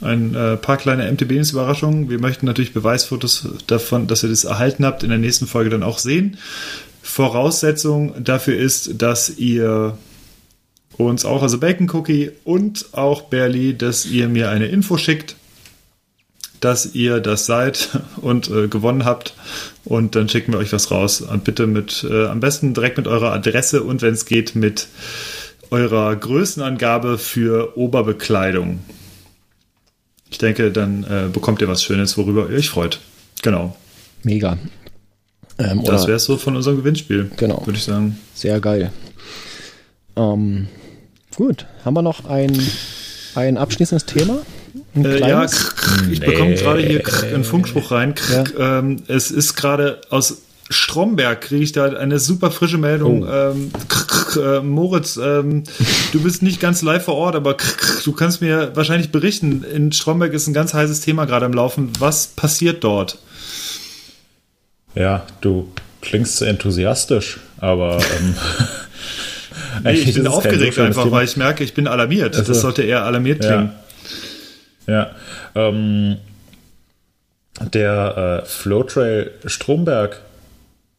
Ein 0.02 0.36
äh, 0.36 0.58
paar 0.58 0.78
kleine 0.78 1.10
MTB 1.10 1.32
News 1.32 1.52
Überraschungen. 1.52 2.10
Wir 2.10 2.20
möchten 2.20 2.46
natürlich 2.46 2.74
Beweisfotos 2.74 3.48
davon, 3.68 4.08
dass 4.08 4.24
ihr 4.24 4.30
das 4.30 4.44
erhalten 4.44 4.86
habt, 4.86 5.04
in 5.04 5.10
der 5.10 5.20
nächsten 5.20 5.48
Folge 5.48 5.70
dann 5.70 5.84
auch 5.84 6.00
sehen. 6.00 6.38
Voraussetzung 7.02 8.24
dafür 8.24 8.58
ist, 8.58 9.02
dass 9.02 9.30
ihr 9.38 9.98
uns 10.98 11.24
auch, 11.24 11.42
also 11.44 11.60
Bacon 11.60 11.90
Cookie 11.92 12.32
und 12.44 12.88
auch 12.92 13.24
Berli, 13.24 13.78
dass 13.78 14.06
ihr 14.06 14.28
mir 14.28 14.50
eine 14.50 14.68
Info 14.68 14.98
schickt, 14.98 15.36
dass 16.62 16.94
ihr 16.94 17.20
das 17.20 17.46
seid 17.46 17.90
und 18.22 18.50
äh, 18.50 18.68
gewonnen 18.68 19.06
habt. 19.06 19.34
Und 19.86 20.16
dann 20.16 20.30
schicken 20.30 20.54
wir 20.54 20.60
euch 20.60 20.74
was 20.74 20.92
raus. 20.92 21.22
Und 21.22 21.44
bitte 21.44 21.68
mit, 21.68 22.06
äh, 22.10 22.28
am 22.28 22.40
besten 22.40 22.74
direkt 22.74 22.98
mit 22.98 23.08
eurer 23.08 23.32
Adresse 23.34 23.84
und 23.84 24.02
wenn 24.02 24.14
es 24.14 24.26
geht, 24.26 24.56
mit 24.56 24.88
eurer 25.72 26.16
Größenangabe 26.16 27.18
für 27.18 27.78
Oberbekleidung. 27.78 28.80
Ich 30.32 30.38
denke, 30.38 30.72
dann 30.72 31.04
äh, 31.04 31.30
bekommt 31.32 31.62
ihr 31.62 31.68
was 31.68 31.84
Schönes, 31.84 32.18
worüber 32.18 32.50
ihr 32.50 32.58
euch 32.58 32.70
freut. 32.70 33.00
Genau. 33.42 33.76
Mega. 34.24 34.58
Ähm, 35.58 35.84
Das 35.84 36.08
wäre 36.08 36.18
es 36.18 36.26
so 36.26 36.38
von 36.38 36.56
unserem 36.56 36.78
Gewinnspiel. 36.78 37.32
Genau. 37.38 37.66
Würde 37.66 37.78
ich 37.78 37.84
sagen. 37.84 38.18
Sehr 38.34 38.60
geil. 38.60 38.92
Ähm, 40.16 40.68
gut, 41.36 41.66
haben 41.84 41.94
wir 41.94 42.02
noch 42.02 42.26
ein, 42.26 42.60
ein 43.36 43.58
abschließendes 43.58 44.06
Thema? 44.06 44.42
Äh, 44.96 45.20
ja, 45.20 45.46
ich 46.12 46.20
bekomme 46.20 46.56
gerade 46.56 46.82
hier 46.82 47.04
einen 47.34 47.44
Funkspruch 47.44 47.92
rein. 47.92 48.16
Krr, 48.16 48.46
ähm, 48.58 48.98
es 49.08 49.32
ist 49.32 49.56
gerade 49.56 50.02
aus 50.10 50.42
Stromberg, 50.70 51.42
kriege 51.42 51.64
ich 51.64 51.72
da 51.72 51.86
eine 51.86 52.20
super 52.20 52.52
frische 52.52 52.78
Meldung. 52.78 53.28
Ähm, 53.30 53.72
krr, 53.88 54.06
krr, 54.08 54.58
äh, 54.58 54.62
Moritz, 54.62 55.18
ähm, 55.18 55.64
du 56.12 56.22
bist 56.22 56.42
nicht 56.42 56.60
ganz 56.60 56.82
live 56.82 57.06
vor 57.06 57.16
Ort, 57.16 57.36
aber 57.36 57.56
krr, 57.56 58.02
du 58.04 58.12
kannst 58.14 58.42
mir 58.42 58.72
wahrscheinlich 58.76 59.12
berichten. 59.12 59.64
In 59.64 59.92
Stromberg 59.92 60.34
ist 60.34 60.48
ein 60.48 60.54
ganz 60.54 60.74
heißes 60.74 61.02
Thema 61.02 61.26
gerade 61.26 61.46
am 61.46 61.54
Laufen. 61.54 61.92
Was 62.00 62.28
passiert 62.28 62.84
dort? 62.84 63.20
Ja, 64.96 65.26
du 65.42 65.72
klingst 66.02 66.38
so 66.38 66.46
enthusiastisch, 66.46 67.40
aber 67.60 67.98
ähm, 67.98 68.36
Nee, 69.84 69.92
ich 69.94 70.14
bin 70.14 70.26
so 70.26 70.32
aufgeregt 70.32 70.80
einfach, 70.80 71.04
Thema. 71.04 71.16
weil 71.18 71.26
ich 71.26 71.38
merke, 71.38 71.64
ich 71.64 71.74
bin 71.74 71.88
alarmiert. 71.88 72.36
Also, 72.36 72.52
das 72.54 72.62
sollte 72.62 72.84
eher 72.84 73.04
alarmiert 73.04 73.42
klingen. 73.42 73.72
Ja. 73.74 73.84
Ähm, 74.88 76.18
der 77.74 78.42
äh, 78.44 78.46
Flowtrail 78.46 79.32
Stromberg 79.46 80.22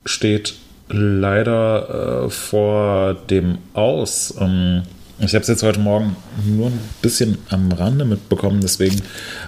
steht 0.05 0.55
leider 0.89 2.24
äh, 2.24 2.31
vor 2.31 3.15
dem 3.15 3.59
Aus. 3.74 4.35
Ähm, 4.39 4.82
ich 5.19 5.35
habe 5.35 5.43
es 5.43 5.48
jetzt 5.48 5.62
heute 5.62 5.81
Morgen 5.81 6.16
nur 6.47 6.69
ein 6.69 6.81
bisschen 7.02 7.39
am 7.51 7.70
Rande 7.73 8.05
mitbekommen, 8.05 8.61
deswegen 8.62 9.02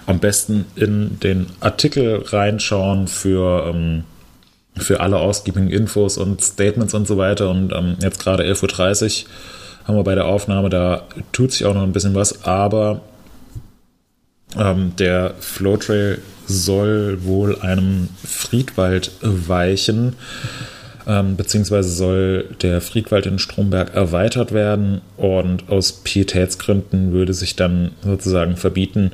am 0.05 0.19
besten 0.19 0.65
in 0.75 1.19
den 1.19 1.47
Artikel 1.61 2.23
reinschauen 2.27 3.07
für, 3.07 3.73
ähm, 3.73 4.03
für 4.77 4.99
alle 4.99 5.17
ausgiebigen 5.17 5.69
Infos 5.69 6.17
und 6.17 6.41
Statements 6.41 6.93
und 6.93 7.07
so 7.07 7.17
weiter. 7.17 7.49
Und 7.49 7.73
ähm, 7.73 7.97
jetzt 8.01 8.19
gerade 8.19 8.43
11.30 8.43 9.23
Uhr 9.23 9.29
haben 9.87 9.95
wir 9.97 10.03
bei 10.03 10.15
der 10.15 10.25
Aufnahme, 10.25 10.69
da 10.69 11.03
tut 11.31 11.51
sich 11.51 11.65
auch 11.65 11.73
noch 11.73 11.83
ein 11.83 11.91
bisschen 11.91 12.15
was, 12.15 12.45
aber 12.45 13.01
ähm, 14.57 14.93
der 14.97 15.33
Flowtrail 15.39 16.19
soll 16.45 17.23
wohl 17.23 17.59
einem 17.61 18.09
Friedwald 18.23 19.11
weichen, 19.21 20.15
ähm, 21.07 21.35
beziehungsweise 21.35 21.89
soll 21.89 22.49
der 22.61 22.81
Friedwald 22.81 23.25
in 23.25 23.39
Stromberg 23.39 23.93
erweitert 23.93 24.51
werden 24.51 25.01
und 25.17 25.69
aus 25.69 25.91
Pietätsgründen 26.03 27.11
würde 27.11 27.33
sich 27.33 27.55
dann 27.55 27.91
sozusagen 28.03 28.57
verbieten, 28.57 29.11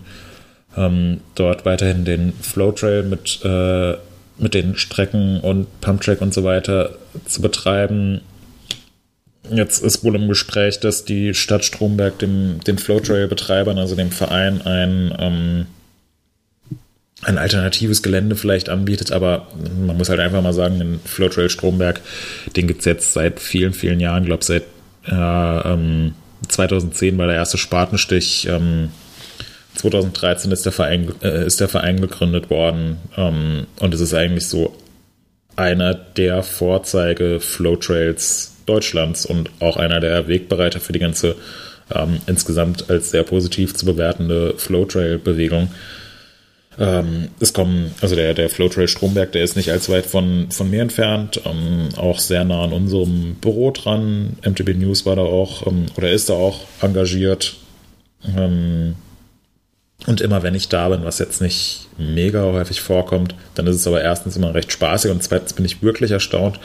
ähm, 0.77 1.21
dort 1.35 1.65
weiterhin 1.65 2.05
den 2.05 2.33
Flowtrail 2.41 3.03
mit, 3.03 3.39
äh, 3.43 3.95
mit 4.37 4.53
den 4.53 4.75
Strecken 4.75 5.39
und 5.39 5.67
Pumptrack 5.81 6.21
und 6.21 6.33
so 6.33 6.43
weiter 6.43 6.91
zu 7.25 7.41
betreiben. 7.41 8.21
Jetzt 9.51 9.83
ist 9.83 10.03
wohl 10.03 10.15
im 10.15 10.27
Gespräch, 10.27 10.79
dass 10.79 11.05
die 11.05 11.33
Stadt 11.33 11.65
Stromberg 11.65 12.19
dem, 12.19 12.59
den 12.65 12.77
Flowtrail-Betreibern, 12.77 13.77
also 13.77 13.95
dem 13.95 14.11
Verein, 14.11 14.61
ein, 14.61 15.15
ähm, 15.19 15.65
ein 17.23 17.37
alternatives 17.37 18.03
Gelände 18.03 18.35
vielleicht 18.35 18.69
anbietet, 18.69 19.11
aber 19.11 19.47
man 19.85 19.97
muss 19.97 20.09
halt 20.09 20.19
einfach 20.19 20.41
mal 20.41 20.53
sagen, 20.53 20.79
den 20.79 20.99
Flowtrail 21.03 21.49
Stromberg, 21.49 22.01
den 22.55 22.67
gibt 22.67 22.79
es 22.79 22.85
jetzt 22.85 23.13
seit 23.13 23.39
vielen, 23.39 23.73
vielen 23.73 23.99
Jahren, 23.99 24.23
ich 24.23 24.27
glaube 24.27 24.43
seit 24.43 24.63
äh, 25.07 25.13
ähm, 25.13 26.13
2010 26.47 27.17
war 27.17 27.27
der 27.27 27.35
erste 27.35 27.57
Spatenstich, 27.57 28.47
ähm, 28.47 28.89
2013 29.75 30.51
ist 30.51 30.65
der 30.65 30.71
Verein, 30.71 31.11
äh, 31.21 31.45
ist 31.45 31.59
der 31.59 31.69
Verein 31.69 32.01
gegründet 32.01 32.49
worden. 32.49 32.97
Ähm, 33.15 33.67
und 33.79 33.93
es 33.93 34.01
ist 34.01 34.13
eigentlich 34.13 34.47
so 34.47 34.75
einer 35.55 35.93
der 35.93 36.43
Vorzeige-Flowtrails 36.43 38.55
Deutschlands 38.69 39.25
und 39.25 39.49
auch 39.59 39.77
einer 39.77 39.99
der 39.99 40.27
Wegbereiter 40.27 40.79
für 40.79 40.93
die 40.93 40.99
ganze 40.99 41.35
ähm, 41.93 42.19
insgesamt 42.27 42.89
als 42.89 43.11
sehr 43.11 43.23
positiv 43.23 43.73
zu 43.73 43.85
bewertende 43.85 44.53
Flowtrail-Bewegung. 44.57 45.69
Ähm, 46.77 47.29
es 47.39 47.51
kommen, 47.51 47.93
also 47.99 48.15
der, 48.15 48.33
der 48.33 48.49
Flowtrail 48.49 48.87
Stromberg, 48.87 49.31
der 49.31 49.43
ist 49.43 49.55
nicht 49.55 49.71
allzu 49.71 49.91
weit 49.91 50.05
von, 50.05 50.51
von 50.51 50.69
mir 50.69 50.81
entfernt, 50.81 51.41
ähm, 51.45 51.89
auch 51.97 52.19
sehr 52.19 52.45
nah 52.45 52.63
an 52.63 52.73
unserem 52.73 53.35
Büro 53.41 53.71
dran. 53.71 54.37
MTB 54.45 54.75
News 54.75 55.05
war 55.05 55.15
da 55.15 55.23
auch 55.23 55.67
ähm, 55.67 55.87
oder 55.97 56.11
ist 56.11 56.29
da 56.29 56.33
auch 56.33 56.61
engagiert. 56.81 57.55
Ähm, 58.25 58.95
und 60.07 60.21
immer 60.21 60.43
wenn 60.43 60.55
ich 60.55 60.69
da 60.69 60.87
bin, 60.89 61.03
was 61.03 61.19
jetzt 61.19 61.41
nicht 61.41 61.87
mega 61.97 62.43
häufig 62.43 62.79
vorkommt, 62.79 63.35
dann 63.55 63.67
ist 63.67 63.75
es 63.75 63.87
aber 63.87 64.01
erstens 64.01 64.37
immer 64.37 64.53
recht 64.53 64.71
spaßig 64.71 65.11
und 65.11 65.21
zweitens 65.21 65.53
bin 65.53 65.65
ich 65.65 65.81
wirklich 65.81 66.11
erstaunt, 66.11 66.59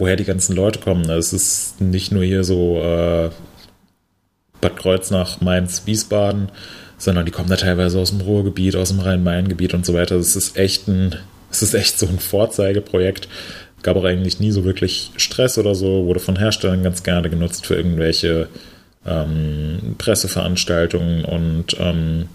woher 0.00 0.16
die 0.16 0.24
ganzen 0.24 0.56
Leute 0.56 0.80
kommen. 0.80 1.08
Es 1.10 1.32
ist 1.32 1.80
nicht 1.80 2.10
nur 2.10 2.24
hier 2.24 2.42
so 2.42 2.80
äh, 2.80 3.30
Bad 4.60 4.76
Kreuznach, 4.76 5.40
Mainz, 5.40 5.82
Wiesbaden, 5.86 6.50
sondern 6.98 7.26
die 7.26 7.32
kommen 7.32 7.48
da 7.48 7.56
teilweise 7.56 7.98
aus 7.98 8.10
dem 8.10 8.22
Ruhrgebiet, 8.22 8.76
aus 8.76 8.88
dem 8.88 9.00
Rhein-Main-Gebiet 9.00 9.74
und 9.74 9.86
so 9.86 9.94
weiter. 9.94 10.16
Es 10.16 10.36
ist 10.36 10.56
echt 10.56 10.88
ein, 10.88 11.16
es 11.50 11.62
ist 11.62 11.74
echt 11.74 11.98
so 11.98 12.06
ein 12.06 12.18
Vorzeigeprojekt. 12.18 13.28
Gab 13.82 13.96
auch 13.96 14.04
eigentlich 14.04 14.40
nie 14.40 14.50
so 14.50 14.64
wirklich 14.64 15.12
Stress 15.16 15.58
oder 15.58 15.74
so, 15.74 16.06
wurde 16.06 16.20
von 16.20 16.36
Herstellern 16.36 16.82
ganz 16.82 17.02
gerne 17.02 17.30
genutzt 17.30 17.66
für 17.66 17.76
irgendwelche 17.76 18.48
ähm, 19.06 19.94
Presseveranstaltungen 19.96 21.24
und 21.24 21.76
ähm, 21.78 22.28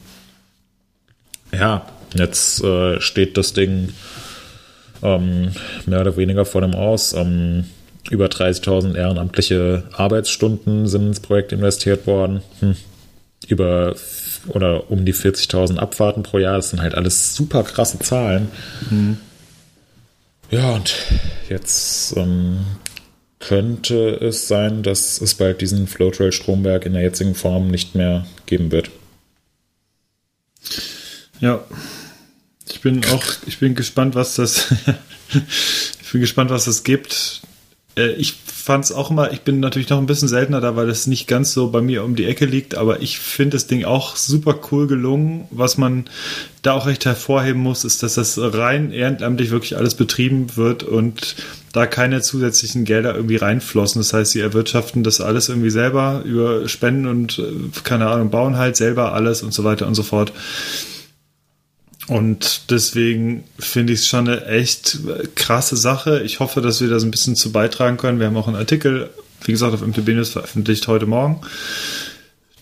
ja, 1.52 1.86
jetzt 2.16 2.64
äh, 2.64 3.00
steht 3.00 3.38
das 3.38 3.54
Ding 3.54 3.90
ähm, 5.04 5.52
mehr 5.86 6.02
oder 6.02 6.18
weniger 6.18 6.46
vor 6.46 6.62
dem 6.62 6.74
Aus. 6.74 7.14
Ähm, 7.14 7.66
über 8.10 8.28
30.000 8.28 8.96
ehrenamtliche 8.96 9.84
Arbeitsstunden 9.94 10.88
sind 10.88 11.08
ins 11.08 11.20
Projekt 11.20 11.52
investiert 11.52 12.06
worden. 12.06 12.42
Hm. 12.60 12.76
Über 13.48 13.96
oder 14.50 14.92
um 14.92 15.06
die 15.06 15.14
40.000 15.14 15.78
Abfahrten 15.78 16.24
pro 16.24 16.38
Jahr. 16.38 16.58
Das 16.58 16.70
sind 16.70 16.82
halt 16.82 16.96
alles 16.96 17.36
super 17.36 17.64
krasse 17.64 18.00
Zahlen. 18.00 18.50
Ja, 20.52 20.76
und 20.76 20.94
jetzt 21.50 22.16
ähm, 22.16 22.60
könnte 23.40 24.16
es 24.16 24.48
sein, 24.48 24.84
dass 24.84 25.20
es 25.22 25.36
bald 25.36 25.62
diesen 25.62 25.88
Flowtrail 25.88 26.32
Stromberg 26.32 26.86
in 26.86 26.94
der 26.94 27.02
jetzigen 27.02 27.36
Form 27.36 27.70
nicht 27.70 27.96
mehr 27.96 28.26
geben 28.46 28.72
wird. 28.72 28.90
Ja. 31.40 31.64
Ich 32.70 32.82
bin 32.82 33.06
auch, 33.06 33.24
ich 33.46 33.60
bin 33.60 33.76
gespannt, 33.76 34.16
was 34.16 34.36
das, 34.36 34.74
ich 36.02 36.12
bin 36.12 36.22
gespannt, 36.22 36.50
was 36.50 36.66
das 36.66 36.84
gibt. 36.84 37.42
Äh, 37.96 38.14
ich 38.14 38.34
fand 38.66 38.84
es 38.84 38.92
auch 38.92 39.12
immer, 39.12 39.32
ich 39.32 39.42
bin 39.42 39.60
natürlich 39.60 39.90
noch 39.90 40.00
ein 40.00 40.08
bisschen 40.08 40.28
seltener 40.28 40.60
da, 40.60 40.76
weil 40.76 40.90
es 40.90 41.06
nicht 41.06 41.28
ganz 41.28 41.54
so 41.54 41.70
bei 41.70 41.82
mir 41.82 42.04
um 42.04 42.16
die 42.16 42.26
Ecke 42.26 42.46
liegt, 42.46 42.74
aber 42.74 43.02
ich 43.04 43.20
finde 43.20 43.58
das 43.58 43.68
Ding 43.68 43.86
auch 43.86 44.16
super 44.16 44.60
cool 44.72 44.88
gelungen. 44.88 45.48
Was 45.52 45.78
man 45.78 46.06
da 46.64 46.74
auch 46.74 46.88
recht 46.88 47.06
hervorheben 47.06 47.62
muss, 47.62 47.86
ist, 47.86 48.02
dass 48.02 48.16
das 48.16 48.40
rein 48.40 48.92
ehrenamtlich 48.92 49.52
wirklich 49.52 49.78
alles 49.78 49.94
betrieben 49.94 50.56
wird 50.56 50.82
und 50.82 51.36
da 51.74 51.86
keine 51.86 52.22
zusätzlichen 52.22 52.86
Gelder 52.86 53.14
irgendwie 53.16 53.36
reinflossen. 53.36 54.00
Das 54.00 54.14
heißt, 54.14 54.32
sie 54.32 54.40
erwirtschaften 54.40 55.04
das 55.04 55.22
alles 55.22 55.50
irgendwie 55.50 55.70
selber 55.70 56.24
über 56.26 56.68
Spenden 56.68 57.06
und, 57.06 57.38
äh, 57.38 57.44
keine 57.84 58.08
Ahnung, 58.08 58.32
bauen 58.32 58.58
halt 58.58 58.78
selber 58.78 59.14
alles 59.14 59.44
und 59.44 59.54
so 59.54 59.64
weiter 59.64 59.86
und 59.86 59.94
so 59.94 60.02
fort. 60.02 60.34
Und 62.08 62.70
deswegen 62.70 63.44
finde 63.58 63.94
ich 63.94 64.00
es 64.00 64.08
schon 64.08 64.28
eine 64.28 64.46
echt 64.46 65.00
krasse 65.36 65.76
Sache. 65.76 66.22
Ich 66.24 66.40
hoffe, 66.40 66.62
dass 66.62 66.82
wir 66.82 66.90
da 66.90 67.00
so 67.00 67.08
ein 67.08 67.12
bisschen 67.12 67.36
zu 67.36 67.52
beitragen 67.52 67.98
können. 67.98 68.20
Wir 68.20 68.28
haben 68.28 68.38
auch 68.38 68.48
einen 68.48 68.58
Artikel, 68.58 69.10
wie 69.44 69.52
gesagt, 69.52 69.74
auf 69.74 69.86
MTB 69.86 70.10
News 70.10 70.30
veröffentlicht 70.30 70.88
heute 70.88 71.08
Morgen. 71.08 71.42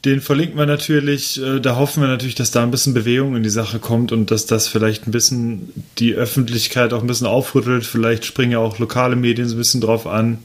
Den 0.05 0.19
verlinken 0.19 0.57
wir 0.57 0.65
natürlich. 0.65 1.41
Äh, 1.41 1.59
da 1.59 1.77
hoffen 1.77 2.01
wir 2.01 2.07
natürlich, 2.07 2.35
dass 2.35 2.51
da 2.51 2.63
ein 2.63 2.71
bisschen 2.71 2.93
Bewegung 2.93 3.35
in 3.35 3.43
die 3.43 3.49
Sache 3.49 3.79
kommt 3.79 4.11
und 4.11 4.31
dass 4.31 4.45
das 4.45 4.67
vielleicht 4.67 5.07
ein 5.07 5.11
bisschen 5.11 5.71
die 5.97 6.13
Öffentlichkeit 6.13 6.93
auch 6.93 7.01
ein 7.01 7.07
bisschen 7.07 7.27
aufrüttelt. 7.27 7.85
Vielleicht 7.85 8.25
springen 8.25 8.51
ja 8.51 8.59
auch 8.59 8.79
lokale 8.79 9.15
Medien 9.15 9.47
so 9.47 9.55
ein 9.55 9.59
bisschen 9.59 9.81
drauf 9.81 10.05
an. 10.05 10.39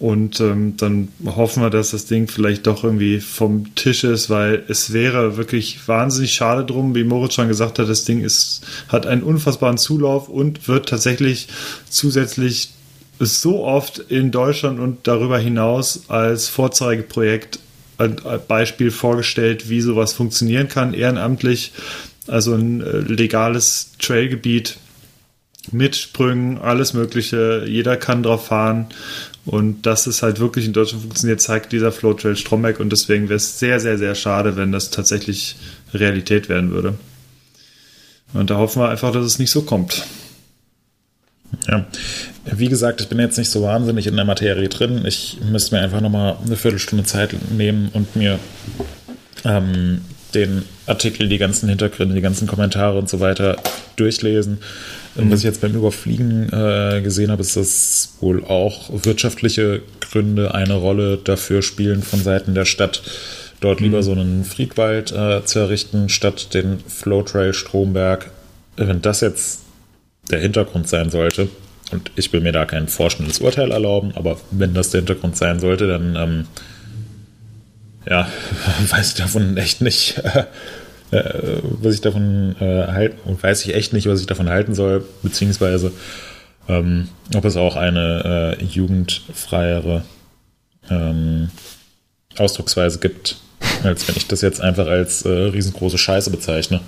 Und 0.00 0.38
ähm, 0.38 0.76
dann 0.76 1.08
hoffen 1.26 1.62
wir, 1.62 1.70
dass 1.70 1.90
das 1.90 2.06
Ding 2.06 2.28
vielleicht 2.28 2.68
doch 2.68 2.84
irgendwie 2.84 3.20
vom 3.20 3.74
Tisch 3.74 4.04
ist, 4.04 4.30
weil 4.30 4.62
es 4.68 4.92
wäre 4.92 5.36
wirklich 5.36 5.88
wahnsinnig 5.88 6.34
schade 6.34 6.64
drum, 6.64 6.94
wie 6.94 7.02
Moritz 7.02 7.34
schon 7.34 7.48
gesagt 7.48 7.80
hat, 7.80 7.88
das 7.88 8.04
Ding 8.04 8.22
ist, 8.22 8.64
hat 8.88 9.06
einen 9.06 9.24
unfassbaren 9.24 9.76
Zulauf 9.76 10.28
und 10.28 10.68
wird 10.68 10.88
tatsächlich 10.88 11.48
zusätzlich 11.90 12.70
so 13.18 13.64
oft 13.64 13.98
in 13.98 14.30
Deutschland 14.30 14.78
und 14.78 15.08
darüber 15.08 15.38
hinaus 15.38 16.04
als 16.08 16.46
Vorzeigeprojekt 16.48 17.58
ein 17.98 18.16
Beispiel 18.46 18.92
vorgestellt, 18.92 19.68
wie 19.68 19.80
sowas 19.80 20.12
funktionieren 20.12 20.68
kann, 20.68 20.94
ehrenamtlich, 20.94 21.72
also 22.28 22.54
ein 22.54 22.80
äh, 22.80 22.98
legales 22.98 23.92
Trailgebiet 23.98 24.78
mit 25.72 25.96
Sprüngen, 25.96 26.58
alles 26.58 26.94
Mögliche, 26.94 27.64
jeder 27.66 27.96
kann 27.96 28.22
drauf 28.22 28.46
fahren 28.46 28.86
und 29.48 29.86
dass 29.86 30.06
es 30.06 30.22
halt 30.22 30.40
wirklich 30.40 30.66
in 30.66 30.74
Deutschland 30.74 31.04
funktioniert, 31.04 31.40
zeigt 31.40 31.72
dieser 31.72 31.90
Flow 31.90 32.12
Trail 32.12 32.36
Stromberg 32.36 32.80
und 32.80 32.90
deswegen 32.90 33.30
wäre 33.30 33.38
es 33.38 33.58
sehr, 33.58 33.80
sehr, 33.80 33.96
sehr 33.96 34.14
schade, 34.14 34.56
wenn 34.56 34.72
das 34.72 34.90
tatsächlich 34.90 35.56
Realität 35.94 36.50
werden 36.50 36.70
würde. 36.70 36.98
Und 38.34 38.50
da 38.50 38.58
hoffen 38.58 38.82
wir 38.82 38.90
einfach, 38.90 39.10
dass 39.10 39.24
es 39.24 39.38
nicht 39.38 39.50
so 39.50 39.62
kommt. 39.62 40.04
Ja, 41.66 41.86
wie 42.44 42.68
gesagt, 42.68 43.00
ich 43.00 43.08
bin 43.08 43.18
jetzt 43.18 43.38
nicht 43.38 43.48
so 43.48 43.62
wahnsinnig 43.62 44.06
in 44.06 44.16
der 44.16 44.26
Materie 44.26 44.68
drin. 44.68 45.06
Ich 45.06 45.38
müsste 45.50 45.74
mir 45.74 45.80
einfach 45.80 46.02
nochmal 46.02 46.36
eine 46.44 46.56
Viertelstunde 46.56 47.04
Zeit 47.06 47.34
nehmen 47.50 47.88
und 47.94 48.16
mir 48.16 48.38
ähm, 49.46 50.02
den 50.34 50.64
Artikel, 50.86 51.26
die 51.26 51.38
ganzen 51.38 51.70
Hintergründe, 51.70 52.14
die 52.14 52.20
ganzen 52.20 52.46
Kommentare 52.46 52.98
und 52.98 53.08
so 53.08 53.20
weiter 53.20 53.56
durchlesen. 53.96 54.58
Mhm. 55.24 55.30
Was 55.30 55.40
ich 55.40 55.44
jetzt 55.44 55.60
beim 55.60 55.74
Überfliegen 55.74 56.48
äh, 56.52 57.00
gesehen 57.02 57.30
habe, 57.30 57.42
ist, 57.42 57.56
dass 57.56 58.16
wohl 58.20 58.44
auch 58.44 58.90
wirtschaftliche 58.92 59.82
Gründe 60.00 60.54
eine 60.54 60.74
Rolle 60.74 61.18
dafür 61.18 61.62
spielen 61.62 62.02
von 62.02 62.22
Seiten 62.22 62.54
der 62.54 62.64
Stadt, 62.64 63.02
dort 63.60 63.80
mhm. 63.80 63.86
lieber 63.86 64.02
so 64.02 64.12
einen 64.12 64.44
Friedwald 64.44 65.12
äh, 65.12 65.44
zu 65.44 65.58
errichten, 65.58 66.08
statt 66.08 66.54
den 66.54 66.80
Flowtrail 66.86 67.52
Stromberg. 67.52 68.30
Wenn 68.76 69.02
das 69.02 69.20
jetzt 69.20 69.60
der 70.30 70.40
Hintergrund 70.40 70.88
sein 70.88 71.10
sollte, 71.10 71.48
und 71.90 72.10
ich 72.16 72.32
will 72.32 72.40
mir 72.40 72.52
da 72.52 72.66
kein 72.66 72.86
forschendes 72.86 73.40
Urteil 73.40 73.70
erlauben, 73.70 74.12
aber 74.14 74.38
wenn 74.50 74.74
das 74.74 74.90
der 74.90 75.00
Hintergrund 75.00 75.36
sein 75.36 75.58
sollte, 75.58 75.86
dann 75.88 76.16
ähm, 76.16 76.46
ja, 78.08 78.28
weiß 78.90 79.10
ich 79.10 79.14
davon 79.14 79.56
echt 79.56 79.80
nicht, 79.80 80.20
äh, 81.10 81.60
was 81.62 81.94
ich 81.94 82.00
davon 82.00 82.56
äh, 82.60 82.86
halten, 82.88 83.38
weiß 83.40 83.64
ich 83.64 83.74
echt 83.74 83.92
nicht, 83.92 84.08
was 84.08 84.20
ich 84.20 84.26
davon 84.26 84.48
halten 84.48 84.74
soll, 84.74 85.04
beziehungsweise 85.22 85.92
ähm, 86.68 87.08
ob 87.34 87.44
es 87.44 87.56
auch 87.56 87.76
eine 87.76 88.56
äh, 88.60 88.64
jugendfreiere 88.64 90.02
ähm, 90.90 91.50
Ausdrucksweise 92.36 92.98
gibt, 92.98 93.36
als 93.82 94.06
wenn 94.06 94.16
ich 94.16 94.28
das 94.28 94.42
jetzt 94.42 94.60
einfach 94.60 94.86
als 94.86 95.22
äh, 95.22 95.28
riesengroße 95.28 95.98
Scheiße 95.98 96.30
bezeichne. 96.30 96.80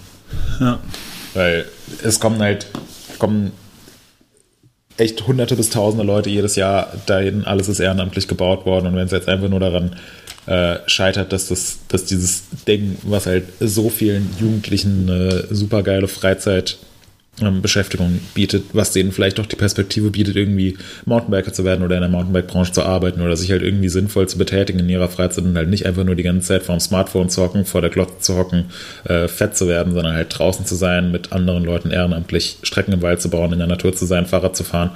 Ja. 0.60 0.78
Weil 1.34 1.64
es 2.02 2.20
kommen 2.20 2.40
halt, 2.40 2.66
kommen 3.18 3.52
echt 4.96 5.26
hunderte 5.26 5.56
bis 5.56 5.70
tausende 5.70 6.04
Leute 6.04 6.28
jedes 6.28 6.56
Jahr 6.56 6.92
dahin, 7.06 7.44
alles 7.44 7.68
ist 7.68 7.80
ehrenamtlich 7.80 8.28
gebaut 8.28 8.66
worden 8.66 8.86
und 8.86 8.96
wenn 8.96 9.06
es 9.06 9.12
jetzt 9.12 9.28
einfach 9.28 9.48
nur 9.48 9.60
daran 9.60 9.96
äh, 10.46 10.76
scheitert, 10.86 11.32
dass, 11.32 11.48
das, 11.48 11.78
dass 11.88 12.04
dieses 12.04 12.44
Ding, 12.66 12.96
was 13.02 13.26
halt 13.26 13.44
so 13.60 13.90
vielen 13.90 14.28
Jugendlichen 14.38 15.08
eine 15.08 15.46
super 15.50 15.82
geile 15.82 16.08
Freizeit 16.08 16.78
ähm, 17.40 17.62
Beschäftigung 17.62 18.20
bietet, 18.34 18.64
was 18.72 18.92
denen 18.92 19.12
vielleicht 19.12 19.40
auch 19.40 19.46
die 19.46 19.56
Perspektive 19.56 20.10
bietet, 20.10 20.36
irgendwie 20.36 20.76
Mountainbiker 21.06 21.52
zu 21.52 21.64
werden 21.64 21.84
oder 21.84 21.96
in 21.96 22.02
der 22.02 22.10
Mountainbike-Branche 22.10 22.72
zu 22.72 22.82
arbeiten 22.82 23.20
oder 23.20 23.36
sich 23.36 23.50
halt 23.50 23.62
irgendwie 23.62 23.88
sinnvoll 23.88 24.28
zu 24.28 24.38
betätigen 24.38 24.80
in 24.80 24.88
ihrer 24.88 25.08
Freizeit 25.08 25.44
und 25.44 25.56
halt 25.56 25.68
nicht 25.68 25.86
einfach 25.86 26.04
nur 26.04 26.16
die 26.16 26.22
ganze 26.22 26.48
Zeit 26.48 26.62
vor 26.62 26.74
dem 26.74 26.80
Smartphone 26.80 27.30
zu 27.30 27.42
hocken, 27.42 27.64
vor 27.64 27.80
der 27.80 27.90
Glotze 27.90 28.18
zu 28.20 28.36
hocken, 28.36 28.66
äh, 29.04 29.28
fett 29.28 29.56
zu 29.56 29.68
werden, 29.68 29.94
sondern 29.94 30.14
halt 30.14 30.36
draußen 30.36 30.66
zu 30.66 30.74
sein, 30.74 31.10
mit 31.12 31.32
anderen 31.32 31.64
Leuten 31.64 31.90
ehrenamtlich 31.90 32.58
Strecken 32.62 32.92
im 32.92 33.02
Wald 33.02 33.20
zu 33.20 33.30
bauen, 33.30 33.52
in 33.52 33.58
der 33.58 33.68
Natur 33.68 33.94
zu 33.94 34.06
sein, 34.06 34.26
Fahrrad 34.26 34.56
zu 34.56 34.64
fahren. 34.64 34.90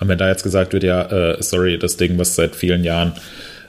Und 0.00 0.08
wenn 0.08 0.18
da 0.18 0.28
jetzt 0.28 0.42
gesagt 0.42 0.72
wird, 0.72 0.82
ja, 0.82 1.02
äh, 1.02 1.42
sorry, 1.42 1.78
das 1.78 1.96
Ding, 1.96 2.18
was 2.18 2.34
seit 2.34 2.54
vielen 2.54 2.84
Jahren 2.84 3.12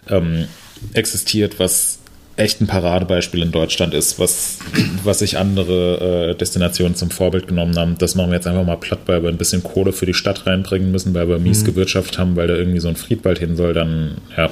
ähm, 0.09 0.45
existiert, 0.93 1.59
was 1.59 1.99
echt 2.37 2.59
ein 2.59 2.67
Paradebeispiel 2.67 3.41
in 3.41 3.51
Deutschland 3.51 3.93
ist, 3.93 4.19
was, 4.19 4.59
was 5.03 5.19
sich 5.19 5.37
andere 5.37 6.31
äh, 6.31 6.35
Destinationen 6.35 6.95
zum 6.95 7.09
Vorbild 7.09 7.47
genommen 7.47 7.77
haben. 7.77 7.97
Das 7.97 8.15
machen 8.15 8.31
wir 8.31 8.35
jetzt 8.35 8.47
einfach 8.47 8.65
mal 8.65 8.75
platt, 8.75 8.99
weil 9.05 9.23
wir 9.23 9.29
ein 9.29 9.37
bisschen 9.37 9.63
Kohle 9.63 9.93
für 9.93 10.05
die 10.05 10.13
Stadt 10.13 10.45
reinbringen 10.45 10.91
müssen, 10.91 11.13
weil 11.13 11.29
wir 11.29 11.39
mies 11.39 11.61
mhm. 11.61 11.67
gewirtschaftet 11.67 12.17
haben, 12.17 12.35
weil 12.35 12.47
da 12.47 12.55
irgendwie 12.55 12.79
so 12.79 12.89
ein 12.89 12.97
Friedwald 12.97 13.39
hin 13.39 13.55
soll, 13.55 13.73
dann 13.73 14.17
ja, 14.35 14.49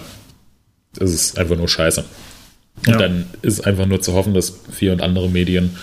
ist 1.00 1.14
es 1.14 1.38
einfach 1.38 1.58
nur 1.58 1.68
scheiße. 1.68 2.06
Und 2.86 2.94
ja. 2.94 2.98
dann 2.98 3.26
ist 3.42 3.66
einfach 3.68 3.86
nur 3.86 4.02
zu 4.02 4.14
hoffen, 4.14 4.34
dass 4.34 4.60
wir 4.80 4.94
und 4.94 5.02
andere 5.02 5.30
Medien 5.30 5.78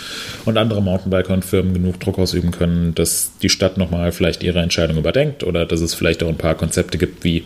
und 0.45 0.59
andere 0.59 0.83
Mountainbiker 0.83 1.33
und 1.33 1.45
Firmen 1.45 1.73
genug 1.73 2.01
Druck 2.01 2.19
ausüben 2.19 2.51
können, 2.51 2.95
dass 2.95 3.33
die 3.41 3.49
Stadt 3.49 3.79
nochmal 3.79 4.13
vielleicht 4.13 4.43
ihre 4.43 4.61
Entscheidung 4.61 4.99
überdenkt 4.99 5.45
oder 5.45 5.67
dass 5.67 5.81
es 5.81 5.95
vielleicht 5.95 6.23
auch 6.23 6.29
ein 6.29 6.37
paar 6.37 6.57
Konzepte 6.57 6.99
gibt, 6.99 7.25
wie 7.25 7.45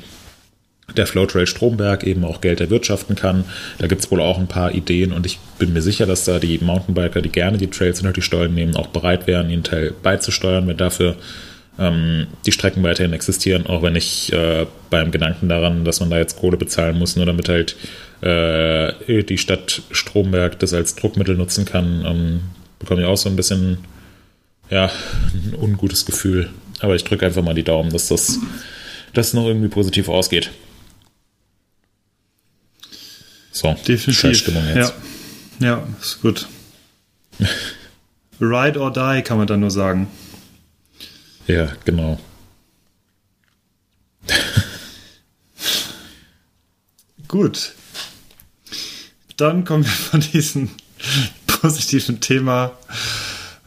der 0.96 1.06
Flowtrail 1.06 1.46
Stromberg 1.46 2.04
eben 2.04 2.24
auch 2.24 2.40
Geld 2.40 2.60
erwirtschaften 2.60 3.16
kann. 3.16 3.44
Da 3.78 3.86
gibt 3.86 4.02
es 4.02 4.10
wohl 4.10 4.20
auch 4.20 4.38
ein 4.38 4.46
paar 4.46 4.74
Ideen 4.74 5.12
und 5.12 5.26
ich 5.26 5.38
bin 5.58 5.72
mir 5.72 5.82
sicher, 5.82 6.06
dass 6.06 6.24
da 6.24 6.38
die 6.38 6.58
Mountainbiker, 6.58 7.22
die 7.22 7.30
gerne 7.30 7.58
die 7.58 7.68
Trails 7.68 8.00
unter 8.00 8.12
die 8.12 8.22
Stollen 8.22 8.54
nehmen, 8.54 8.76
auch 8.76 8.88
bereit 8.88 9.26
wären, 9.26 9.50
ihren 9.50 9.64
Teil 9.64 9.92
beizusteuern, 10.02 10.66
wenn 10.66 10.76
dafür 10.76 11.16
ähm, 11.78 12.26
die 12.46 12.52
Strecken 12.52 12.82
weiterhin 12.82 13.12
existieren, 13.12 13.66
auch 13.66 13.82
wenn 13.82 13.96
ich 13.96 14.32
äh, 14.32 14.66
beim 14.90 15.10
Gedanken 15.10 15.48
daran, 15.48 15.84
dass 15.84 16.00
man 16.00 16.10
da 16.10 16.18
jetzt 16.18 16.38
Kohle 16.38 16.56
bezahlen 16.56 16.98
muss, 16.98 17.16
nur 17.16 17.26
damit 17.26 17.48
halt 17.48 17.76
äh, 18.20 19.22
die 19.22 19.38
Stadt 19.38 19.82
Stromberg 19.90 20.58
das 20.60 20.72
als 20.72 20.94
Druckmittel 20.94 21.36
nutzen 21.36 21.64
kann, 21.64 22.04
ähm, 22.06 22.40
bekomme 22.78 23.02
ich 23.02 23.06
auch 23.06 23.16
so 23.16 23.28
ein 23.28 23.36
bisschen 23.36 23.78
ja, 24.70 24.90
ein 25.32 25.54
ungutes 25.60 26.06
Gefühl. 26.06 26.50
Aber 26.80 26.94
ich 26.94 27.04
drücke 27.04 27.26
einfach 27.26 27.42
mal 27.42 27.54
die 27.54 27.62
Daumen, 27.62 27.90
dass 27.90 28.08
das, 28.08 28.38
das 29.12 29.32
noch 29.32 29.46
irgendwie 29.46 29.68
positiv 29.68 30.08
ausgeht. 30.08 30.50
So, 33.55 33.72
definitiv. 33.86 34.36
Stimmung 34.36 34.66
jetzt. 34.74 34.93
Ja. 35.60 35.66
ja, 35.66 35.86
ist 36.01 36.20
gut. 36.20 36.48
Ride 38.40 38.81
or 38.81 38.93
die, 38.93 39.22
kann 39.22 39.39
man 39.39 39.47
dann 39.47 39.60
nur 39.60 39.70
sagen. 39.70 40.09
Ja, 41.47 41.72
genau. 41.85 42.18
gut. 47.28 47.74
Dann 49.36 49.64
kommen 49.64 49.85
wir 49.85 49.93
von 49.93 50.18
diesem 50.20 50.70
positiven 51.47 52.18
Thema. 52.20 52.76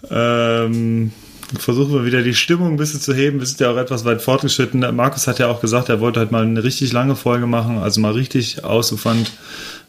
Ähm, 0.10 1.14
versuchen 1.58 1.94
wir 1.94 2.06
wieder 2.06 2.22
die 2.22 2.34
Stimmung 2.34 2.74
ein 2.74 2.78
bisschen 2.78 3.00
zu 3.00 3.14
heben. 3.14 3.40
Wir 3.40 3.48
sind 3.48 3.60
ja 3.60 3.72
auch 3.72 3.78
etwas 3.78 4.04
weit 4.06 4.22
fortgeschritten. 4.22 4.80
Markus 4.96 5.28
hat 5.28 5.40
ja 5.40 5.48
auch 5.48 5.62
gesagt, 5.62 5.90
er 5.90 6.00
wollte 6.00 6.20
halt 6.20 6.32
mal 6.32 6.44
eine 6.44 6.64
richtig 6.64 6.92
lange 6.92 7.16
Folge 7.16 7.48
machen, 7.48 7.78
also 7.78 8.02
mal 8.02 8.12
richtig 8.12 8.64
ausufernd 8.64 9.32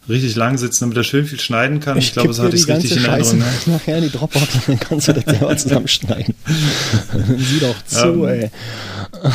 richtig 0.09 0.37
lang 0.37 0.59
sitzen, 0.59 0.85
damit 0.85 0.97
er 0.97 1.05
schön 1.05 1.27
viel 1.27 1.41
schneiden 1.41 1.81
kann. 1.81 1.99
Ich, 1.99 2.07
ich 2.07 2.13
glaube, 2.13 2.29
das 2.29 2.39
hatte 2.39 2.57
ich 2.57 2.67
richtig 2.67 2.97
in 2.97 3.05
Erinnerung. 3.05 3.39
Ne? 3.39 3.45
Nachher 3.67 3.99
in 3.99 4.05
die 4.05 4.11
Dropbox, 4.11 4.47
dann 4.67 4.81
kannst 4.81 5.09
du 5.09 5.13
das 5.13 5.25
selber 5.25 5.57
zusammenschneiden. 5.57 6.35
Sieh 7.37 7.61
doch 7.61 7.85
zu, 7.85 8.25
ähm, 8.25 8.25
ey. 8.25 8.51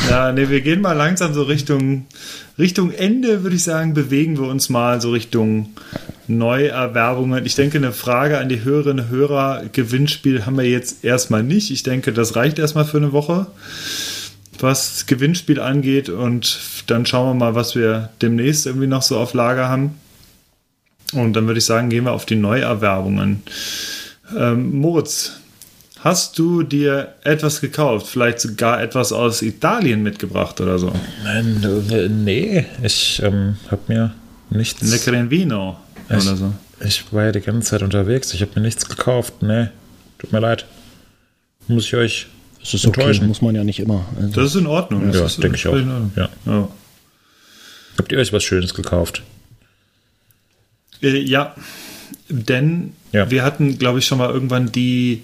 Ja, 0.08 0.32
nee, 0.32 0.48
wir 0.48 0.60
gehen 0.60 0.80
mal 0.80 0.92
langsam 0.92 1.34
so 1.34 1.42
Richtung, 1.42 2.06
Richtung 2.58 2.92
Ende, 2.92 3.42
würde 3.42 3.56
ich 3.56 3.64
sagen, 3.64 3.94
bewegen 3.94 4.38
wir 4.38 4.48
uns 4.48 4.68
mal 4.68 5.00
so 5.00 5.10
Richtung 5.10 5.70
Neuerwerbungen. 6.26 7.44
Ich 7.44 7.54
denke, 7.54 7.78
eine 7.78 7.92
Frage 7.92 8.38
an 8.38 8.48
die 8.48 8.64
Hörerinnen 8.64 9.06
und 9.06 9.10
Hörer, 9.10 9.64
Gewinnspiel 9.72 10.46
haben 10.46 10.56
wir 10.56 10.64
jetzt 10.64 11.04
erstmal 11.04 11.42
nicht. 11.42 11.70
Ich 11.70 11.82
denke, 11.82 12.12
das 12.12 12.36
reicht 12.36 12.58
erstmal 12.58 12.84
für 12.84 12.96
eine 12.96 13.12
Woche, 13.12 13.46
was 14.58 15.06
Gewinnspiel 15.06 15.60
angeht. 15.60 16.08
Und 16.08 16.60
dann 16.86 17.06
schauen 17.06 17.30
wir 17.30 17.46
mal, 17.46 17.54
was 17.54 17.74
wir 17.74 18.10
demnächst 18.22 18.66
irgendwie 18.66 18.86
noch 18.86 19.02
so 19.02 19.18
auf 19.18 19.34
Lager 19.34 19.68
haben. 19.68 19.94
Und 21.14 21.32
dann 21.34 21.46
würde 21.46 21.58
ich 21.58 21.64
sagen, 21.64 21.88
gehen 21.90 22.04
wir 22.04 22.12
auf 22.12 22.26
die 22.26 22.36
Neuerwerbungen. 22.36 23.42
Ähm, 24.36 24.78
Moritz, 24.78 25.32
hast 26.00 26.38
du 26.38 26.62
dir 26.62 27.14
etwas 27.24 27.60
gekauft? 27.60 28.06
Vielleicht 28.06 28.40
sogar 28.40 28.82
etwas 28.82 29.12
aus 29.12 29.42
Italien 29.42 30.02
mitgebracht 30.02 30.60
oder 30.60 30.78
so? 30.78 30.92
Nein, 31.24 31.62
äh, 31.90 32.08
nee, 32.08 32.66
ich 32.82 33.20
ähm, 33.22 33.56
habe 33.70 33.82
mir 33.88 34.14
nichts. 34.50 34.82
Leckeren 34.90 35.30
Vino 35.30 35.76
ich, 36.08 36.16
oder 36.16 36.36
so. 36.36 36.52
Ich 36.84 37.04
war 37.12 37.24
ja 37.26 37.32
die 37.32 37.40
ganze 37.40 37.70
Zeit 37.70 37.82
unterwegs. 37.82 38.34
Ich 38.34 38.42
habe 38.42 38.52
mir 38.56 38.62
nichts 38.62 38.88
gekauft. 38.88 39.34
Nee, 39.42 39.68
tut 40.18 40.32
mir 40.32 40.40
leid. 40.40 40.66
Muss 41.68 41.84
ich 41.86 41.94
euch 41.94 42.26
Das 42.60 42.74
ist 42.74 42.86
okay, 42.86 43.00
enttäuschen. 43.00 43.26
muss 43.28 43.40
man 43.40 43.54
ja 43.54 43.64
nicht 43.64 43.80
immer. 43.80 44.04
Also, 44.16 44.40
Das 44.40 44.50
ist 44.50 44.56
in 44.56 44.66
Ordnung. 44.66 45.06
Das 45.06 45.16
Ja, 45.16 45.26
ist 45.26 45.42
denke 45.42 45.56
ich 45.56 45.66
auch. 45.66 45.76
Ja. 46.16 46.28
Ja. 46.46 46.68
Habt 47.96 48.10
ihr 48.12 48.18
euch 48.18 48.32
was 48.32 48.42
Schönes 48.42 48.74
gekauft? 48.74 49.22
Äh, 51.04 51.18
ja, 51.18 51.54
denn 52.28 52.92
Ja. 53.12 53.30
wir 53.30 53.44
hatten, 53.44 53.78
glaube 53.78 53.98
ich, 53.98 54.06
schon 54.06 54.18
mal 54.18 54.30
irgendwann 54.30 54.72
die. 54.72 55.22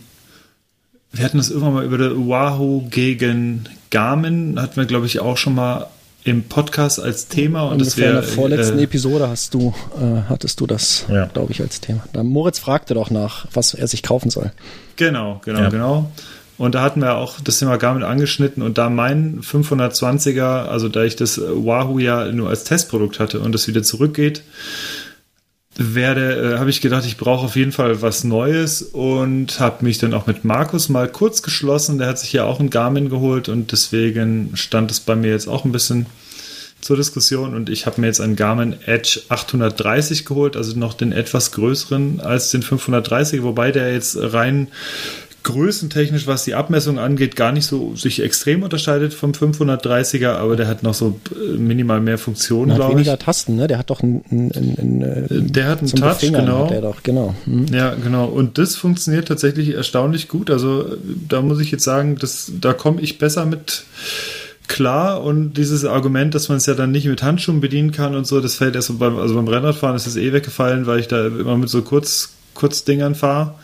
Wir 1.12 1.24
hatten 1.24 1.38
das 1.38 1.50
irgendwann 1.50 1.74
mal 1.74 1.84
über 1.84 1.98
der 1.98 2.12
Wahoo 2.16 2.86
gegen 2.88 3.68
Garmin, 3.90 4.60
hatten 4.60 4.76
wir, 4.76 4.84
glaube 4.86 5.06
ich, 5.06 5.18
auch 5.18 5.36
schon 5.36 5.56
mal 5.56 5.88
im 6.22 6.44
Podcast 6.44 7.00
als 7.00 7.26
Thema. 7.28 7.62
Und 7.62 7.80
das 7.80 7.88
Ungefähr 7.94 8.08
in 8.10 8.14
wäre. 8.16 8.24
der 8.26 8.32
vorletzten 8.34 8.78
äh, 8.78 8.82
Episode 8.84 9.28
hast 9.28 9.54
du, 9.54 9.74
äh, 10.00 10.28
hattest 10.28 10.60
du 10.60 10.66
das, 10.68 11.06
Ja. 11.08 11.24
glaube 11.26 11.50
ich, 11.52 11.60
als 11.62 11.80
Thema. 11.80 12.04
Da 12.12 12.22
Moritz 12.22 12.58
fragte 12.60 12.94
doch 12.94 13.10
nach, 13.10 13.46
was 13.54 13.74
er 13.74 13.88
sich 13.88 14.02
kaufen 14.04 14.30
soll. 14.30 14.52
Genau, 14.96 15.40
genau, 15.44 15.60
Ja. 15.62 15.68
genau. 15.70 16.12
Und 16.58 16.74
da 16.74 16.82
hatten 16.82 17.00
wir 17.00 17.14
auch 17.16 17.40
das 17.40 17.58
Thema 17.58 17.78
Garmin 17.78 18.02
angeschnitten 18.04 18.62
und 18.62 18.76
da 18.76 18.90
mein 18.90 19.40
520er, 19.42 20.66
also 20.68 20.90
da 20.90 21.02
ich 21.04 21.16
das 21.16 21.40
Wahoo 21.40 21.98
ja 21.98 22.30
nur 22.30 22.50
als 22.50 22.64
Testprodukt 22.64 23.18
hatte 23.18 23.40
und 23.40 23.52
das 23.52 23.66
wieder 23.66 23.82
zurückgeht, 23.82 24.42
werde, 25.80 26.54
äh, 26.54 26.58
habe 26.58 26.70
ich 26.70 26.80
gedacht, 26.80 27.04
ich 27.06 27.16
brauche 27.16 27.46
auf 27.46 27.56
jeden 27.56 27.72
Fall 27.72 28.02
was 28.02 28.24
Neues 28.24 28.82
und 28.82 29.60
habe 29.60 29.84
mich 29.84 29.98
dann 29.98 30.14
auch 30.14 30.26
mit 30.26 30.44
Markus 30.44 30.88
mal 30.88 31.08
kurz 31.08 31.42
geschlossen. 31.42 31.98
Der 31.98 32.08
hat 32.08 32.18
sich 32.18 32.32
ja 32.32 32.44
auch 32.44 32.60
ein 32.60 32.70
Garmin 32.70 33.08
geholt 33.08 33.48
und 33.48 33.72
deswegen 33.72 34.50
stand 34.54 34.90
es 34.90 35.00
bei 35.00 35.16
mir 35.16 35.30
jetzt 35.30 35.48
auch 35.48 35.64
ein 35.64 35.72
bisschen 35.72 36.06
zur 36.80 36.96
Diskussion 36.96 37.54
und 37.54 37.68
ich 37.68 37.86
habe 37.86 38.00
mir 38.00 38.06
jetzt 38.06 38.20
einen 38.20 38.36
Garmin 38.36 38.74
Edge 38.86 39.20
830 39.28 40.24
geholt, 40.24 40.56
also 40.56 40.78
noch 40.78 40.94
den 40.94 41.12
etwas 41.12 41.52
größeren 41.52 42.20
als 42.20 42.50
den 42.50 42.62
530, 42.62 43.42
wobei 43.42 43.70
der 43.70 43.92
jetzt 43.92 44.16
rein 44.18 44.68
größentechnisch, 45.42 46.26
was 46.26 46.44
die 46.44 46.54
Abmessung 46.54 46.98
angeht, 46.98 47.36
gar 47.36 47.52
nicht 47.52 47.66
so 47.66 47.94
sich 47.96 48.22
extrem 48.22 48.62
unterscheidet 48.62 49.14
vom 49.14 49.32
530er, 49.32 50.32
aber 50.32 50.56
der 50.56 50.68
hat 50.68 50.82
noch 50.82 50.94
so 50.94 51.18
äh, 51.30 51.56
minimal 51.56 52.00
mehr 52.00 52.18
Funktionen, 52.18 52.74
glaube 52.74 52.92
ich. 52.92 52.98
weniger 52.98 53.18
Tasten, 53.18 53.56
ne? 53.56 53.66
Der 53.66 53.78
hat 53.78 53.90
doch 53.90 54.02
ein, 54.02 54.22
ein, 54.30 54.50
ein, 54.50 54.76
ein 54.78 55.02
äh, 55.02 55.42
Der 55.42 55.68
hat 55.68 55.80
einen 55.80 55.88
Touch, 55.88 56.20
Befingern 56.20 56.46
genau. 56.46 56.68
Der 56.68 56.80
doch, 56.82 57.02
genau. 57.02 57.34
Hm. 57.44 57.66
Ja, 57.72 57.94
genau. 57.94 58.26
Und 58.26 58.58
das 58.58 58.76
funktioniert 58.76 59.28
tatsächlich 59.28 59.74
erstaunlich 59.74 60.28
gut. 60.28 60.50
Also 60.50 60.96
da 61.28 61.40
muss 61.40 61.60
ich 61.60 61.70
jetzt 61.70 61.84
sagen, 61.84 62.16
das, 62.18 62.52
da 62.60 62.72
komme 62.72 63.00
ich 63.00 63.18
besser 63.18 63.46
mit 63.46 63.84
klar. 64.70 65.22
Und 65.22 65.54
dieses 65.54 65.84
Argument, 65.84 66.34
dass 66.34 66.48
man 66.48 66.58
es 66.58 66.66
ja 66.66 66.74
dann 66.74 66.92
nicht 66.92 67.06
mit 67.06 67.22
Handschuhen 67.22 67.60
bedienen 67.60 67.92
kann 67.92 68.14
und 68.14 68.26
so, 68.26 68.40
das 68.40 68.54
fällt 68.54 68.76
erst 68.76 68.88
so 68.88 68.94
beim, 68.94 69.18
also 69.18 69.34
beim 69.34 69.48
Rennradfahren 69.48 69.96
ist 69.96 70.06
das 70.06 70.16
eh 70.16 70.32
weggefallen, 70.32 70.86
weil 70.86 71.00
ich 71.00 71.08
da 71.08 71.26
immer 71.26 71.58
mit 71.58 71.68
so 71.68 71.82
Kurz, 71.82 72.30
Kurzdingern 72.54 73.14
fahre. 73.14 73.54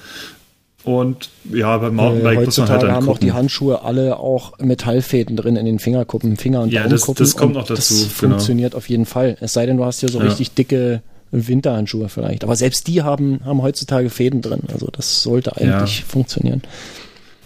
Und 0.87 1.31
ja, 1.53 1.77
beim 1.79 1.93
Äh, 1.99 2.03
Mountainbike 2.03 2.45
muss 2.47 2.57
man 2.59 2.69
halt 2.69 2.83
dann 2.85 2.93
haben 2.93 3.09
auch 3.09 3.19
die 3.19 3.27
gucken. 3.27 3.35
Handschuhe 3.35 3.83
alle 3.83 4.19
auch 4.21 4.57
Metallfäden 4.61 5.37
drin 5.37 5.57
in 5.57 5.67
den 5.67 5.79
Fingerkuppen, 5.81 6.37
Finger- 6.37 6.63
und 6.63 6.73
Ja, 6.73 6.83
das- 6.85 7.01
Daumenkuppen. 7.03 7.25
das 7.25 7.37
kommt 7.37 7.57
und 7.57 7.61
noch 7.63 7.67
dazu, 7.67 7.83
Das 7.95 8.19
genau. 8.21 8.35
funktioniert 8.35 8.75
auf 8.77 8.89
jeden 8.89 9.05
Fall. 9.05 9.37
Es 9.41 9.53
sei 9.53 9.67
denn, 9.67 9.77
du 9.79 9.85
hast 9.85 9.99
hier 10.01 10.09
so 10.09 10.21
Ja. 10.21 10.25
richtig 10.27 10.53
dicke 10.55 11.03
Winterhandschuhe 11.33 12.09
vielleicht. 12.09 12.45
Aber 12.45 12.55
selbst 12.55 12.87
die 12.87 13.03
haben, 13.03 13.41
haben 13.45 13.63
heutzutage 13.63 14.11
Fäden 14.11 14.43
drin. 14.43 14.61
Also 14.73 14.89
das 14.93 15.23
sollte 15.25 15.57
eigentlich 15.57 16.05
funktionieren. 16.05 16.63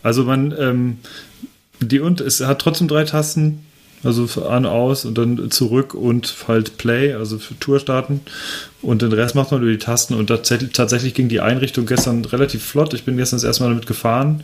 Also 0.02 0.24
man, 0.24 0.54
ähm, 0.58 0.98
die 1.80 1.98
und 2.00 2.20
es 2.20 2.40
hat 2.40 2.58
trotzdem 2.60 2.88
drei 2.88 3.04
Tasten, 3.04 3.64
also 4.02 4.44
an, 4.46 4.66
aus 4.66 5.04
und 5.04 5.18
dann 5.18 5.50
zurück 5.50 5.94
und 5.94 6.34
halt 6.48 6.78
Play, 6.78 7.12
also 7.12 7.38
für 7.38 7.58
Tour 7.58 7.80
starten. 7.80 8.20
Und 8.82 9.02
den 9.02 9.12
Rest 9.12 9.34
macht 9.34 9.50
man 9.52 9.62
über 9.62 9.70
die 9.70 9.78
Tasten 9.78 10.14
und 10.14 10.28
tatsächlich, 10.28 10.72
tatsächlich 10.72 11.14
ging 11.14 11.28
die 11.28 11.40
Einrichtung 11.40 11.86
gestern 11.86 12.24
relativ 12.24 12.64
flott. 12.64 12.94
Ich 12.94 13.04
bin 13.04 13.16
gestern 13.16 13.36
das 13.36 13.44
erste 13.44 13.62
Mal 13.62 13.70
damit 13.70 13.86
gefahren. 13.86 14.42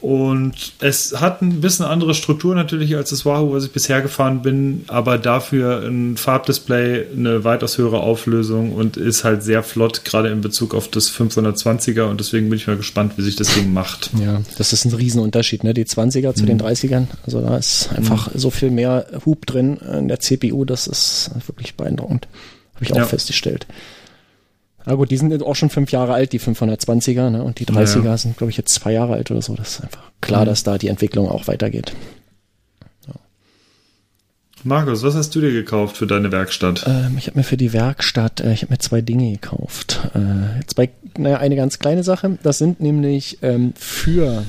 Und 0.00 0.72
es 0.80 1.20
hat 1.20 1.42
ein 1.42 1.60
bisschen 1.60 1.84
andere 1.84 2.14
Struktur 2.14 2.54
natürlich 2.54 2.96
als 2.96 3.10
das 3.10 3.24
Wahoo, 3.26 3.52
was 3.52 3.64
ich 3.64 3.72
bisher 3.72 4.00
gefahren 4.00 4.42
bin, 4.42 4.84
aber 4.86 5.18
dafür 5.18 5.82
ein 5.86 6.16
Farbdisplay, 6.16 7.04
eine 7.16 7.44
weitaus 7.44 7.78
höhere 7.78 8.00
Auflösung 8.00 8.72
und 8.72 8.96
ist 8.96 9.24
halt 9.24 9.42
sehr 9.42 9.62
flott, 9.62 10.04
gerade 10.04 10.28
in 10.28 10.40
Bezug 10.40 10.74
auf 10.74 10.88
das 10.88 11.10
520er 11.10 12.04
und 12.04 12.20
deswegen 12.20 12.48
bin 12.48 12.58
ich 12.58 12.66
mal 12.66 12.76
gespannt, 12.76 13.14
wie 13.16 13.22
sich 13.22 13.36
das 13.36 13.52
Ding 13.54 13.72
macht. 13.72 14.10
Ja, 14.22 14.40
das 14.56 14.72
ist 14.72 14.84
ein 14.84 14.94
Riesenunterschied, 14.94 15.64
ne? 15.64 15.74
Die 15.74 15.84
20er 15.84 16.34
zu 16.34 16.42
Mhm. 16.44 16.46
den 16.46 16.58
30ern. 16.60 17.06
Also 17.26 17.40
da 17.40 17.56
ist 17.56 17.90
einfach 17.94 18.30
so 18.34 18.50
viel 18.50 18.70
mehr 18.70 19.06
Hub 19.26 19.46
drin 19.46 19.76
in 19.78 20.08
der 20.08 20.20
CPU, 20.20 20.64
das 20.64 20.86
ist 20.86 21.30
wirklich 21.46 21.74
beeindruckend. 21.74 22.28
Habe 22.74 22.84
ich 22.84 22.92
auch 22.92 22.98
Ja. 22.98 23.06
festgestellt. 23.06 23.66
Na 24.88 24.94
gut, 24.94 25.10
die 25.10 25.18
sind 25.18 25.42
auch 25.42 25.54
schon 25.54 25.68
fünf 25.68 25.92
Jahre 25.92 26.14
alt, 26.14 26.32
die 26.32 26.40
520er, 26.40 27.28
ne? 27.28 27.42
Und 27.42 27.58
die 27.60 27.66
30er 27.66 28.04
Ja. 28.04 28.16
sind, 28.16 28.38
glaube 28.38 28.50
ich, 28.50 28.56
jetzt 28.56 28.72
zwei 28.72 28.90
Jahre 28.92 29.12
alt 29.12 29.30
oder 29.30 29.42
so. 29.42 29.54
Das 29.54 29.72
ist 29.72 29.80
einfach 29.82 30.10
klar, 30.22 30.40
Mhm. 30.42 30.46
dass 30.46 30.62
da 30.62 30.78
die 30.78 30.88
Entwicklung 30.88 31.28
auch 31.28 31.46
weitergeht. 31.46 31.92
Markus, 34.64 35.04
was 35.04 35.14
hast 35.14 35.34
du 35.36 35.40
dir 35.40 35.52
gekauft 35.52 35.96
für 35.98 36.06
deine 36.06 36.32
Werkstatt? 36.32 36.84
Ähm, 36.88 37.14
ich 37.16 37.28
habe 37.28 37.38
mir 37.38 37.44
für 37.44 37.56
die 37.56 37.72
Werkstatt, 37.72 38.40
äh, 38.40 38.52
ich 38.52 38.62
habe 38.62 38.72
mir 38.72 38.78
zwei 38.78 39.00
Dinge 39.02 39.30
gekauft. 39.30 40.00
Äh, 40.14 40.64
zwei, 40.66 40.90
naja, 41.16 41.38
eine 41.38 41.54
ganz 41.54 41.78
kleine 41.78 42.02
Sache. 42.02 42.38
Das 42.42 42.58
sind 42.58 42.80
nämlich 42.80 43.38
ähm, 43.42 43.72
für 43.76 44.44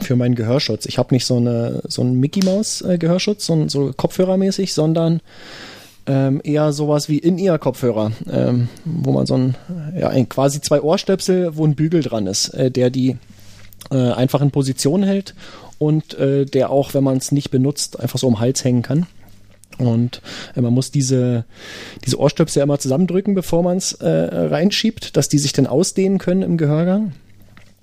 für 0.00 0.16
meinen 0.16 0.34
Gehörschutz. 0.34 0.84
Ich 0.86 0.98
habe 0.98 1.14
nicht 1.14 1.24
so 1.24 1.36
eine 1.36 1.82
so 1.88 2.02
einen 2.02 2.18
Mickey 2.20 2.44
Maus 2.44 2.82
äh, 2.82 2.98
Gehörschutz, 2.98 3.46
so, 3.46 3.68
so 3.68 3.92
Kopfhörermäßig, 3.96 4.74
sondern 4.74 5.20
ähm, 6.06 6.40
eher 6.42 6.72
sowas 6.72 7.08
wie 7.08 7.18
In-Ear-Kopfhörer, 7.18 8.12
ähm, 8.30 8.68
wo 8.84 9.12
man 9.12 9.26
so 9.26 9.34
ein, 9.34 9.54
ja, 9.98 10.08
ein, 10.08 10.28
quasi 10.28 10.60
zwei 10.60 10.80
Ohrstöpsel, 10.80 11.56
wo 11.56 11.64
ein 11.64 11.74
Bügel 11.74 12.02
dran 12.02 12.26
ist, 12.26 12.48
äh, 12.50 12.70
der 12.70 12.90
die 12.90 13.16
äh, 13.90 14.12
einfach 14.12 14.40
in 14.40 14.50
Position 14.50 15.02
hält 15.02 15.34
und 15.78 16.14
äh, 16.14 16.44
der 16.44 16.70
auch, 16.70 16.94
wenn 16.94 17.04
man 17.04 17.16
es 17.16 17.32
nicht 17.32 17.50
benutzt, 17.50 18.00
einfach 18.00 18.18
so 18.18 18.26
um 18.26 18.34
den 18.34 18.40
Hals 18.40 18.64
hängen 18.64 18.82
kann. 18.82 19.06
Und 19.78 20.22
äh, 20.56 20.60
man 20.60 20.72
muss 20.72 20.90
diese, 20.90 21.44
diese 22.04 22.18
Ohrstöpsel 22.18 22.60
ja 22.60 22.64
immer 22.64 22.78
zusammendrücken, 22.78 23.34
bevor 23.34 23.62
man 23.62 23.76
es 23.76 23.92
äh, 23.92 24.08
reinschiebt, 24.08 25.16
dass 25.16 25.28
die 25.28 25.38
sich 25.38 25.52
dann 25.52 25.66
ausdehnen 25.66 26.18
können 26.18 26.42
im 26.42 26.56
Gehörgang. 26.56 27.12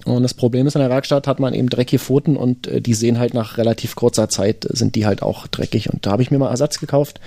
Und 0.05 0.23
das 0.23 0.33
Problem 0.33 0.65
ist, 0.65 0.75
in 0.75 0.81
der 0.81 0.89
Werkstatt 0.89 1.27
hat 1.27 1.39
man 1.39 1.53
eben 1.53 1.69
dreckige 1.69 1.99
Pfoten 1.99 2.37
und 2.37 2.67
äh, 2.67 2.81
die 2.81 2.93
sehen 2.93 3.19
halt 3.19 3.33
nach 3.33 3.57
relativ 3.57 3.95
kurzer 3.95 4.29
Zeit, 4.29 4.65
sind 4.69 4.95
die 4.95 5.05
halt 5.05 5.21
auch 5.21 5.47
dreckig. 5.47 5.91
Und 5.91 6.05
da 6.05 6.11
habe 6.11 6.21
ich 6.21 6.31
mir 6.31 6.39
mal 6.39 6.49
Ersatz 6.49 6.79
gekauft. 6.79 7.19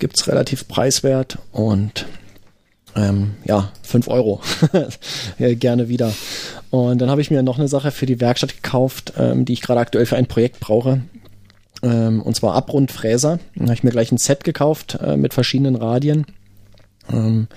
Die 0.00 0.06
gibt's 0.06 0.28
relativ 0.28 0.66
preiswert 0.66 1.36
und 1.52 2.06
ähm, 2.96 3.34
ja, 3.44 3.70
5 3.82 4.08
Euro. 4.08 4.40
gerne 5.38 5.88
wieder. 5.88 6.12
Und 6.70 7.00
dann 7.00 7.10
habe 7.10 7.20
ich 7.20 7.30
mir 7.30 7.42
noch 7.42 7.58
eine 7.58 7.68
Sache 7.68 7.90
für 7.90 8.06
die 8.06 8.18
Werkstatt 8.18 8.62
gekauft, 8.62 9.12
ähm, 9.18 9.44
die 9.44 9.52
ich 9.52 9.60
gerade 9.60 9.80
aktuell 9.80 10.06
für 10.06 10.16
ein 10.16 10.26
Projekt 10.26 10.58
brauche. 10.58 11.02
Ähm, 11.82 12.22
und 12.22 12.34
zwar 12.34 12.54
Abrundfräser. 12.54 13.40
Da 13.54 13.62
habe 13.62 13.74
ich 13.74 13.84
mir 13.84 13.90
gleich 13.90 14.10
ein 14.10 14.18
Set 14.18 14.42
gekauft 14.42 14.98
äh, 15.02 15.16
mit 15.16 15.34
verschiedenen 15.34 15.76
Radien. 15.76 16.24
Ähm, 17.12 17.48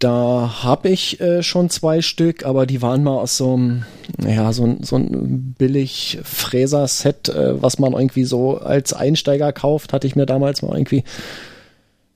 da 0.00 0.62
habe 0.62 0.88
ich 0.88 1.20
äh, 1.20 1.42
schon 1.42 1.70
zwei 1.70 2.00
Stück, 2.00 2.44
aber 2.44 2.66
die 2.66 2.82
waren 2.82 3.04
mal 3.04 3.18
aus 3.18 3.36
so 3.36 3.52
einem, 3.52 3.84
ja, 4.26 4.52
so 4.52 4.76
so 4.80 4.96
ein 4.96 5.54
billig 5.58 6.18
Fräser-Set, 6.24 7.28
äh, 7.28 7.62
was 7.62 7.78
man 7.78 7.92
irgendwie 7.92 8.24
so 8.24 8.58
als 8.58 8.92
Einsteiger 8.92 9.52
kauft, 9.52 9.92
hatte 9.92 10.06
ich 10.06 10.16
mir 10.16 10.26
damals 10.26 10.62
mal 10.62 10.72
irgendwie 10.72 11.04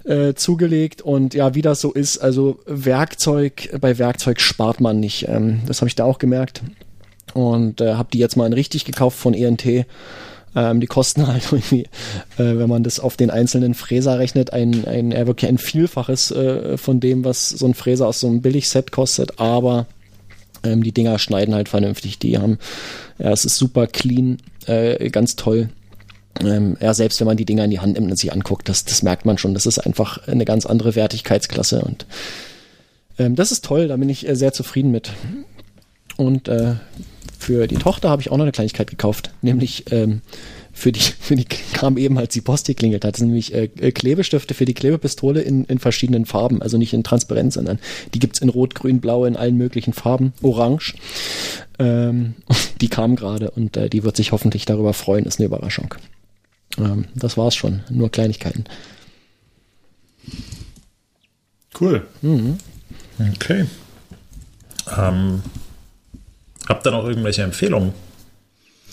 äh, 0.04 0.34
zugelegt. 0.34 1.02
Und 1.02 1.34
ja, 1.34 1.54
wie 1.54 1.62
das 1.62 1.80
so 1.80 1.92
ist, 1.92 2.18
also 2.18 2.58
Werkzeug, 2.66 3.68
bei 3.80 3.98
Werkzeug 3.98 4.40
spart 4.40 4.80
man 4.80 4.98
nicht. 4.98 5.28
Ähm, 5.28 5.60
das 5.66 5.80
habe 5.80 5.88
ich 5.88 5.94
da 5.94 6.04
auch 6.04 6.18
gemerkt. 6.18 6.62
Und 7.34 7.80
äh, 7.82 7.94
habe 7.94 8.08
die 8.12 8.18
jetzt 8.18 8.36
mal 8.36 8.46
in 8.46 8.52
richtig 8.54 8.86
gekauft 8.86 9.18
von 9.18 9.34
ENT. 9.34 9.86
Ähm, 10.56 10.80
die 10.80 10.86
kosten 10.86 11.26
halt 11.28 11.44
irgendwie, 11.50 11.82
äh, 12.38 12.58
wenn 12.58 12.68
man 12.68 12.82
das 12.82 13.00
auf 13.00 13.16
den 13.16 13.30
einzelnen 13.30 13.74
Fräser 13.74 14.18
rechnet, 14.18 14.52
ein, 14.52 14.86
ein 14.86 15.12
wirklich 15.26 15.48
ein 15.48 15.58
Vielfaches 15.58 16.30
äh, 16.30 16.76
von 16.76 17.00
dem, 17.00 17.24
was 17.24 17.48
so 17.48 17.66
ein 17.66 17.74
Fräser 17.74 18.06
aus 18.06 18.20
so 18.20 18.28
einem 18.28 18.40
Billigset 18.40 18.92
kostet. 18.92 19.40
Aber 19.40 19.86
ähm, 20.62 20.82
die 20.82 20.92
Dinger 20.92 21.18
schneiden 21.18 21.54
halt 21.54 21.68
vernünftig. 21.68 22.18
Die 22.18 22.38
haben, 22.38 22.58
ja, 23.18 23.32
es 23.32 23.44
ist 23.44 23.56
super 23.56 23.86
clean, 23.86 24.38
äh, 24.66 25.10
ganz 25.10 25.36
toll. 25.36 25.68
ähm, 26.40 26.76
ja, 26.80 26.94
selbst 26.94 27.20
wenn 27.20 27.26
man 27.26 27.36
die 27.36 27.44
Dinger 27.44 27.64
in 27.64 27.70
die 27.70 27.80
Hand 27.80 27.94
nimmt 27.94 28.10
und 28.10 28.16
sie 28.16 28.32
anguckt, 28.32 28.68
das, 28.68 28.84
das 28.84 29.02
merkt 29.02 29.24
man 29.24 29.38
schon. 29.38 29.54
Das 29.54 29.66
ist 29.66 29.78
einfach 29.78 30.26
eine 30.26 30.44
ganz 30.44 30.66
andere 30.66 30.94
Wertigkeitsklasse 30.94 31.82
und 31.82 32.06
ähm, 33.18 33.36
das 33.36 33.52
ist 33.52 33.64
toll, 33.64 33.88
da 33.88 33.96
bin 33.96 34.08
ich 34.08 34.28
äh, 34.28 34.34
sehr 34.34 34.52
zufrieden 34.52 34.90
mit. 34.90 35.12
Und 36.16 36.48
äh, 36.48 36.74
für 37.44 37.66
die 37.66 37.76
Tochter 37.76 38.08
habe 38.08 38.22
ich 38.22 38.30
auch 38.30 38.38
noch 38.38 38.44
eine 38.44 38.52
Kleinigkeit 38.52 38.88
gekauft, 38.88 39.30
nämlich 39.42 39.92
ähm, 39.92 40.22
für 40.72 40.92
die, 40.92 41.00
für 41.20 41.36
die 41.36 41.44
kam 41.44 41.98
eben, 41.98 42.16
als 42.16 42.32
die 42.32 42.40
Post 42.40 42.66
geklingelt 42.66 43.04
hat. 43.04 43.12
Das 43.12 43.18
sind 43.18 43.28
nämlich 43.28 43.52
äh, 43.52 43.68
Klebestifte 43.68 44.54
für 44.54 44.64
die 44.64 44.72
Klebepistole 44.72 45.42
in, 45.42 45.64
in 45.66 45.78
verschiedenen 45.78 46.24
Farben. 46.24 46.62
Also 46.62 46.78
nicht 46.78 46.94
in 46.94 47.04
transparent, 47.04 47.52
sondern 47.52 47.78
die 48.14 48.18
gibt's 48.18 48.40
in 48.40 48.48
Rot, 48.48 48.74
Grün, 48.74 49.00
Blau, 49.00 49.26
in 49.26 49.36
allen 49.36 49.58
möglichen 49.58 49.92
Farben. 49.92 50.32
Orange. 50.40 50.94
Ähm, 51.78 52.34
die 52.80 52.88
kam 52.88 53.14
gerade 53.14 53.50
und 53.50 53.76
äh, 53.76 53.90
die 53.90 54.04
wird 54.04 54.16
sich 54.16 54.32
hoffentlich 54.32 54.64
darüber 54.64 54.94
freuen. 54.94 55.26
Ist 55.26 55.38
eine 55.38 55.46
Überraschung. 55.46 55.94
Ähm, 56.78 57.04
das 57.14 57.36
war's 57.36 57.54
schon. 57.54 57.82
Nur 57.90 58.10
Kleinigkeiten. 58.10 58.64
Cool. 61.78 62.06
Mhm. 62.22 62.56
Okay. 63.34 63.66
Ähm, 64.96 65.42
habt 66.68 66.86
ihr 66.86 66.90
noch 66.90 67.06
irgendwelche 67.06 67.42
Empfehlungen? 67.42 67.92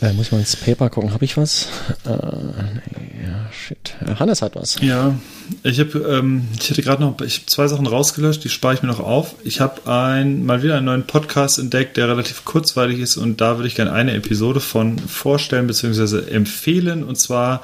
Äh, 0.02 0.14
muss 0.14 0.27
ich 0.27 0.31
mal 0.31 0.39
ins 0.39 0.56
Paper 0.56 0.89
gucken. 0.89 1.14
Habe 1.14 1.26
ich 1.26 1.38
was? 1.38 1.68
Äh, 2.06 2.10
nee, 2.10 3.23
ja, 3.23 3.52
shit. 3.52 3.95
Äh, 4.03 4.15
Hannes 4.15 4.41
hat 4.41 4.56
was. 4.56 4.77
Ja, 4.81 5.14
ich 5.61 5.80
habe, 5.80 5.99
ähm, 5.99 6.48
ich 6.60 6.72
hätte 6.72 6.81
gerade 6.81 7.03
noch, 7.03 7.22
ich 7.22 7.35
habe 7.35 7.45
zwei 7.45 7.68
Sachen 7.68 7.85
rausgelöscht, 7.85 8.43
die 8.43 8.49
spare 8.49 8.73
ich 8.73 8.81
mir 8.81 8.88
noch 8.88 8.99
auf. 8.99 9.35
Ich 9.43 9.61
habe 9.61 9.88
ein, 9.91 10.43
mal 10.43 10.64
wieder 10.64 10.77
einen 10.77 10.88
neuen 10.88 11.06
Podcast 11.06 11.60
entdeckt, 11.60 11.98
der 11.98 12.07
relativ 12.07 12.45
kurzweilig 12.45 12.99
ist 12.99 13.18
und 13.18 13.41
da 13.41 13.57
würde 13.57 13.68
ich 13.68 13.76
gerne 13.76 13.91
eine 13.91 14.15
Episode 14.15 14.60
von 14.60 14.98
vorstellen 14.98 15.68
bzw. 15.68 16.31
empfehlen. 16.31 17.03
Und 17.03 17.18
zwar 17.18 17.61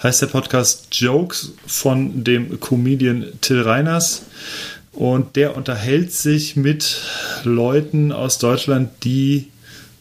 heißt 0.00 0.22
der 0.22 0.28
Podcast 0.28 0.86
Jokes 0.92 1.54
von 1.66 2.22
dem 2.22 2.60
Comedian 2.60 3.24
Till 3.40 3.62
Reiners. 3.62 4.22
Und 4.92 5.36
der 5.36 5.56
unterhält 5.56 6.12
sich 6.12 6.56
mit 6.56 7.02
Leuten 7.44 8.12
aus 8.12 8.38
Deutschland, 8.38 8.90
die 9.04 9.48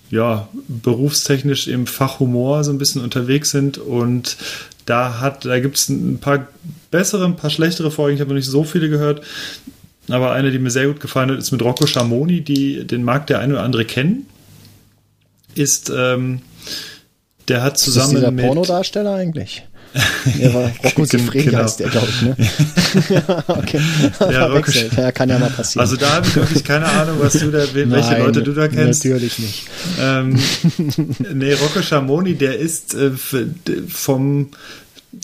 ja, 0.09 0.47
berufstechnisch 0.67 1.67
im 1.67 1.85
Fach 1.85 2.19
Humor 2.19 2.63
so 2.63 2.71
ein 2.71 2.79
bisschen 2.79 3.03
unterwegs 3.03 3.51
sind 3.51 3.77
und 3.77 4.37
da 4.89 5.19
hat, 5.19 5.45
da 5.45 5.59
gibt 5.59 5.77
es 5.77 5.87
ein 5.89 6.17
paar 6.17 6.47
bessere, 6.89 7.25
ein 7.25 7.35
paar 7.35 7.51
schlechtere 7.51 7.91
Folgen. 7.91 8.15
Ich 8.15 8.21
habe 8.21 8.31
noch 8.31 8.37
nicht 8.37 8.47
so 8.47 8.63
viele 8.63 8.89
gehört. 8.89 9.21
Aber 10.09 10.31
eine, 10.31 10.49
die 10.49 10.57
mir 10.57 10.71
sehr 10.71 10.87
gut 10.87 10.99
gefallen 10.99 11.29
hat, 11.29 11.37
ist 11.37 11.51
mit 11.51 11.61
Rocco 11.61 11.85
Schamoni, 11.85 12.41
die 12.41 12.87
den 12.87 13.03
mag 13.03 13.27
der 13.27 13.37
eine 13.37 13.53
oder 13.53 13.63
andere 13.63 13.85
kennen. 13.85 14.25
Ist, 15.53 15.91
ähm, 15.95 16.41
der 17.47 17.61
hat 17.61 17.77
zusammen 17.77 18.15
ist 18.15 18.23
das 18.23 18.31
mit. 18.31 18.45
Pornodarsteller 18.47 19.13
eigentlich? 19.13 19.63
Der 20.39 20.53
war 20.53 20.71
Rocco 20.83 21.05
Siffredi 21.05 21.45
Genau. 21.45 21.59
heißt 21.63 21.79
der, 21.79 21.89
glaube 21.89 22.07
ich, 22.09 22.21
ne? 22.21 22.35
okay. 23.47 23.81
Ja, 24.19 24.47
Verwechselt. 24.49 24.93
Ja, 24.97 25.11
kann 25.11 25.29
ja 25.29 25.39
mal 25.39 25.49
passieren. 25.49 25.81
Also 25.81 25.95
da 25.95 26.11
habe 26.15 26.27
ich 26.27 26.35
wirklich 26.35 26.63
keine 26.63 26.85
Ahnung, 26.85 27.15
was 27.19 27.33
du 27.33 27.49
da, 27.51 27.65
welche 27.73 27.87
Nein, 27.87 28.21
Leute 28.21 28.43
du 28.43 28.53
da 28.53 28.67
kennst. 28.67 29.03
Natürlich 29.05 29.39
nicht. 29.39 29.67
Ähm, 29.99 30.37
nee, 31.33 31.53
Rocco 31.53 31.81
Schamoni, 31.81 32.35
der 32.35 32.57
ist 32.59 32.93
äh, 32.93 33.11
vom, 33.87 34.49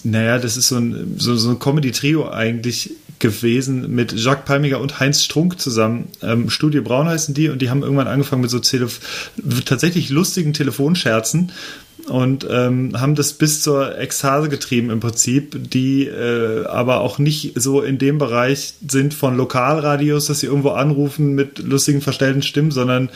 naja, 0.04 0.40
das 0.40 0.58
ist 0.58 0.70
so 0.70 0.78
ein, 0.78 1.16
so, 1.18 1.36
so 1.36 1.50
ein 1.52 1.60
Comedy-Trio 1.60 2.30
eigentlich 2.30 2.92
gewesen 3.20 3.94
mit 3.94 4.14
Jacques 4.14 4.46
Palmiger 4.46 4.80
und 4.80 5.00
Heinz 5.00 5.24
Strunk 5.24 5.60
zusammen. 5.60 6.10
Ähm, 6.22 6.50
Studie 6.50 6.82
Braun 6.82 7.08
heißen 7.08 7.34
die 7.34 7.50
und 7.50 7.62
die 7.62 7.70
haben 7.70 7.84
irgendwann 7.84 8.08
angefangen 8.08 8.42
mit 8.42 8.52
so 8.52 8.60
Telef 8.60 9.32
tatsächlich 9.66 10.10
lustigen 10.10 10.54
Telefonscherzen 10.54 11.52
und 12.08 12.46
ähm, 12.50 12.92
haben 13.00 13.16
das 13.16 13.34
bis 13.34 13.62
zur 13.62 13.98
Ekstase 13.98 14.50
getrieben 14.50 14.90
im 14.90 15.00
Prinzip, 15.00 15.72
die 15.72 16.06
äh, 16.06 16.66
aber 16.66 17.02
auch 17.02 17.18
nicht 17.18 17.54
so 17.56 17.82
in 17.82 17.98
dem 17.98 18.18
Bereich 18.18 18.76
sind 18.88 19.14
von 19.14 19.38
Lokalradios, 19.38 20.28
dass 20.28 20.42
sie 20.42 20.48
irgendwo 20.48 20.70
anrufen 20.72 21.34
mit 21.34 21.60
lustigen 21.60 22.02
verstellten 22.02 22.44
Stimmen, 22.44 22.72
sondern 22.72 23.10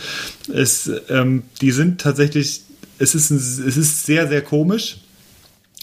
es, 0.52 0.90
ähm, 1.10 1.44
die 1.62 1.72
sind 1.72 2.02
tatsächlich, 2.02 2.62
es 2.98 3.16
ist, 3.16 3.30
ein, 3.30 3.38
es 3.38 3.78
ist 3.78 4.06
sehr, 4.06 4.28
sehr 4.28 4.42
komisch. 4.42 4.98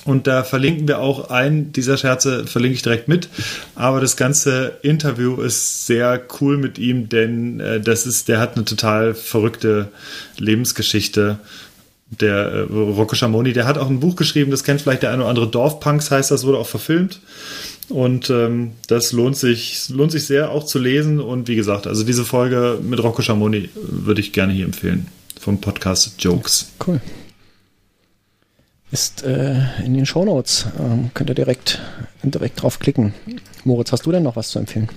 Und 0.06 0.28
da 0.28 0.44
verlinken 0.44 0.86
wir 0.86 1.00
auch 1.00 1.30
einen 1.30 1.72
dieser 1.72 1.96
Scherze, 1.96 2.46
verlinke 2.46 2.76
ich 2.76 2.82
direkt 2.82 3.08
mit. 3.08 3.28
Aber 3.74 4.00
das 4.00 4.16
ganze 4.16 4.78
Interview 4.82 5.40
ist 5.42 5.86
sehr 5.86 6.22
cool 6.40 6.56
mit 6.56 6.78
ihm, 6.78 7.08
denn 7.08 7.58
äh, 7.58 7.80
das 7.80 8.06
ist, 8.06 8.28
der 8.28 8.38
hat 8.38 8.54
eine 8.54 8.64
total 8.64 9.14
verrückte 9.14 9.88
Lebensgeschichte. 10.38 11.38
Der 12.08 12.36
äh, 12.36 12.60
Rocco 12.60 13.16
Schamoni, 13.16 13.52
der 13.52 13.66
hat 13.66 13.78
auch 13.78 13.90
ein 13.90 13.98
Buch 13.98 14.14
geschrieben, 14.14 14.52
das 14.52 14.62
kennt 14.62 14.80
vielleicht 14.80 15.02
der 15.02 15.10
eine 15.10 15.22
oder 15.22 15.30
andere 15.30 15.48
Dorfpunks, 15.48 16.12
heißt 16.12 16.30
das, 16.30 16.44
wurde 16.44 16.58
auch 16.58 16.68
verfilmt. 16.68 17.20
Und 17.88 18.30
ähm, 18.30 18.72
das 18.86 19.10
lohnt 19.10 19.36
sich, 19.36 19.88
lohnt 19.88 20.12
sich 20.12 20.24
sehr 20.24 20.50
auch 20.50 20.64
zu 20.64 20.78
lesen. 20.78 21.18
Und 21.18 21.48
wie 21.48 21.56
gesagt, 21.56 21.88
also 21.88 22.04
diese 22.04 22.24
Folge 22.24 22.78
mit 22.80 23.02
Rocco 23.02 23.22
Schamoni 23.22 23.70
würde 23.74 24.20
ich 24.20 24.32
gerne 24.32 24.52
hier 24.52 24.64
empfehlen. 24.66 25.08
Vom 25.40 25.60
Podcast 25.60 26.14
Jokes. 26.18 26.68
Cool. 26.84 27.00
Ist 28.90 29.24
äh, 29.24 29.56
in 29.84 29.94
den 29.94 30.06
Shownotes. 30.06 30.66
Ähm, 30.78 31.10
könnt 31.12 31.30
ihr 31.30 31.34
direkt, 31.34 31.80
direkt 32.22 32.62
drauf 32.62 32.78
klicken. 32.78 33.14
Moritz, 33.64 33.92
hast 33.92 34.06
du 34.06 34.12
denn 34.12 34.22
noch 34.22 34.36
was 34.36 34.50
zu 34.50 34.58
empfehlen? 34.58 34.88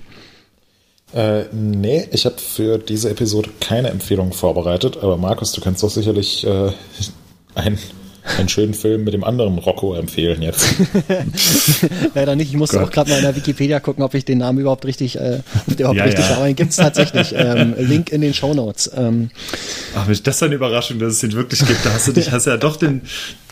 Äh, 1.13 1.45
nee, 1.51 2.07
ich 2.11 2.25
habe 2.25 2.37
für 2.37 2.77
diese 2.77 3.09
Episode 3.09 3.49
keine 3.59 3.89
Empfehlung 3.89 4.31
vorbereitet, 4.31 4.97
aber 4.97 5.17
Markus, 5.17 5.51
du 5.53 5.61
kannst 5.61 5.81
doch 5.81 5.89
sicherlich 5.89 6.45
äh, 6.45 6.71
einen, 7.55 7.79
einen 8.37 8.49
schönen 8.49 8.73
Film 8.73 9.03
mit 9.03 9.13
dem 9.13 9.23
anderen 9.23 9.57
Rocco 9.57 9.93
empfehlen 9.95 10.41
jetzt. 10.41 10.67
Leider 12.15 12.35
nicht. 12.35 12.49
Ich 12.49 12.57
musste 12.57 12.77
Gott. 12.77 12.87
auch 12.87 12.91
gerade 12.91 13.09
mal 13.09 13.17
in 13.17 13.23
der 13.23 13.35
Wikipedia 13.35 13.79
gucken, 13.79 14.03
ob 14.03 14.13
ich 14.13 14.25
den 14.25 14.37
Namen 14.39 14.59
überhaupt 14.59 14.85
richtig, 14.85 15.17
äh, 15.17 15.41
überhaupt 15.67 15.97
Ja, 15.97 16.03
richtig 16.03 16.27
ja. 16.29 16.35
Aber 16.37 16.45
den 16.45 16.55
gibt 16.55 16.71
es 16.71 16.77
tatsächlich. 16.77 17.33
ähm, 17.35 17.75
Link 17.79 18.11
in 18.11 18.21
den 18.21 18.33
Shownotes. 18.33 18.91
Ähm, 18.95 19.29
Ach 19.95 20.05
Mensch, 20.05 20.23
das 20.23 20.35
ist 20.37 20.43
eine 20.43 20.55
Überraschung, 20.55 20.99
dass 20.99 21.13
es 21.13 21.19
den 21.19 21.33
wirklich 21.33 21.65
gibt. 21.65 21.85
Da 21.85 21.93
hast 21.93 22.07
du 22.07 22.11
dich, 22.11 22.31
hast 22.31 22.45
ja 22.45 22.57
doch 22.57 22.75
den, 22.75 23.01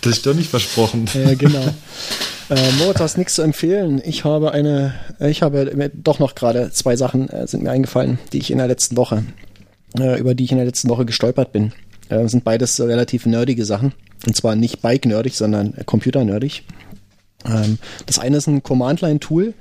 dich 0.06 0.22
doch 0.22 0.34
nicht 0.34 0.50
versprochen. 0.50 1.06
äh, 1.16 1.36
genau. 1.36 1.66
Äh, 2.50 2.72
Moritz, 2.80 3.00
hast 3.00 3.18
nichts 3.18 3.36
zu 3.36 3.42
empfehlen. 3.42 4.02
Ich 4.06 4.24
habe 4.24 4.52
eine, 4.52 4.94
ich 5.20 5.42
habe 5.42 5.72
mir 5.76 5.90
doch 5.90 6.20
noch 6.20 6.34
gerade 6.36 6.72
zwei 6.72 6.96
Sachen 6.96 7.30
äh, 7.30 7.46
sind 7.48 7.64
mir 7.64 7.72
eingefallen, 7.72 8.20
die 8.32 8.38
ich 8.38 8.52
in 8.52 8.58
der 8.58 8.68
letzten 8.68 8.96
Woche, 8.96 9.24
äh, 10.00 10.18
über 10.20 10.34
die 10.34 10.46
ich 10.46 10.52
in 10.52 10.58
der 10.58 10.66
letzten 10.66 10.90
Woche 10.90 11.06
gestolpert 11.06 11.52
bin. 11.52 11.74
Äh, 12.10 12.28
sind 12.30 12.46
beides 12.46 12.80
relativ 12.80 13.26
nerdige 13.26 13.66
Sachen. 13.66 13.92
Und 14.26 14.36
zwar 14.36 14.56
nicht 14.56 14.82
Bike-nerdig, 14.82 15.36
sondern 15.36 15.74
Computer-nerdig. 15.86 16.64
Ähm, 17.46 17.78
das 18.06 18.20
eine 18.20 18.38
ist 18.38 18.48
ein 18.48 18.64
Command-Line-Tool, 18.64 19.54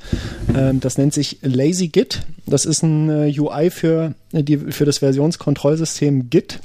ähm, 0.54 0.80
das 0.80 0.98
nennt 0.98 1.14
sich 1.14 1.38
LazyGit. 1.42 2.22
Das 2.46 2.64
ist 2.64 2.82
ein 2.82 3.10
äh, 3.10 3.38
UI 3.38 3.70
für, 3.70 4.14
äh, 4.32 4.42
die, 4.42 4.58
für 4.58 4.84
das 4.84 4.98
Versionskontrollsystem 4.98 6.30
Git. 6.30 6.60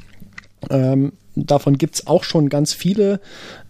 Ähm, 0.69 1.13
davon 1.35 1.77
gibt's 1.77 2.07
auch 2.07 2.23
schon 2.23 2.49
ganz 2.49 2.73
viele, 2.73 3.19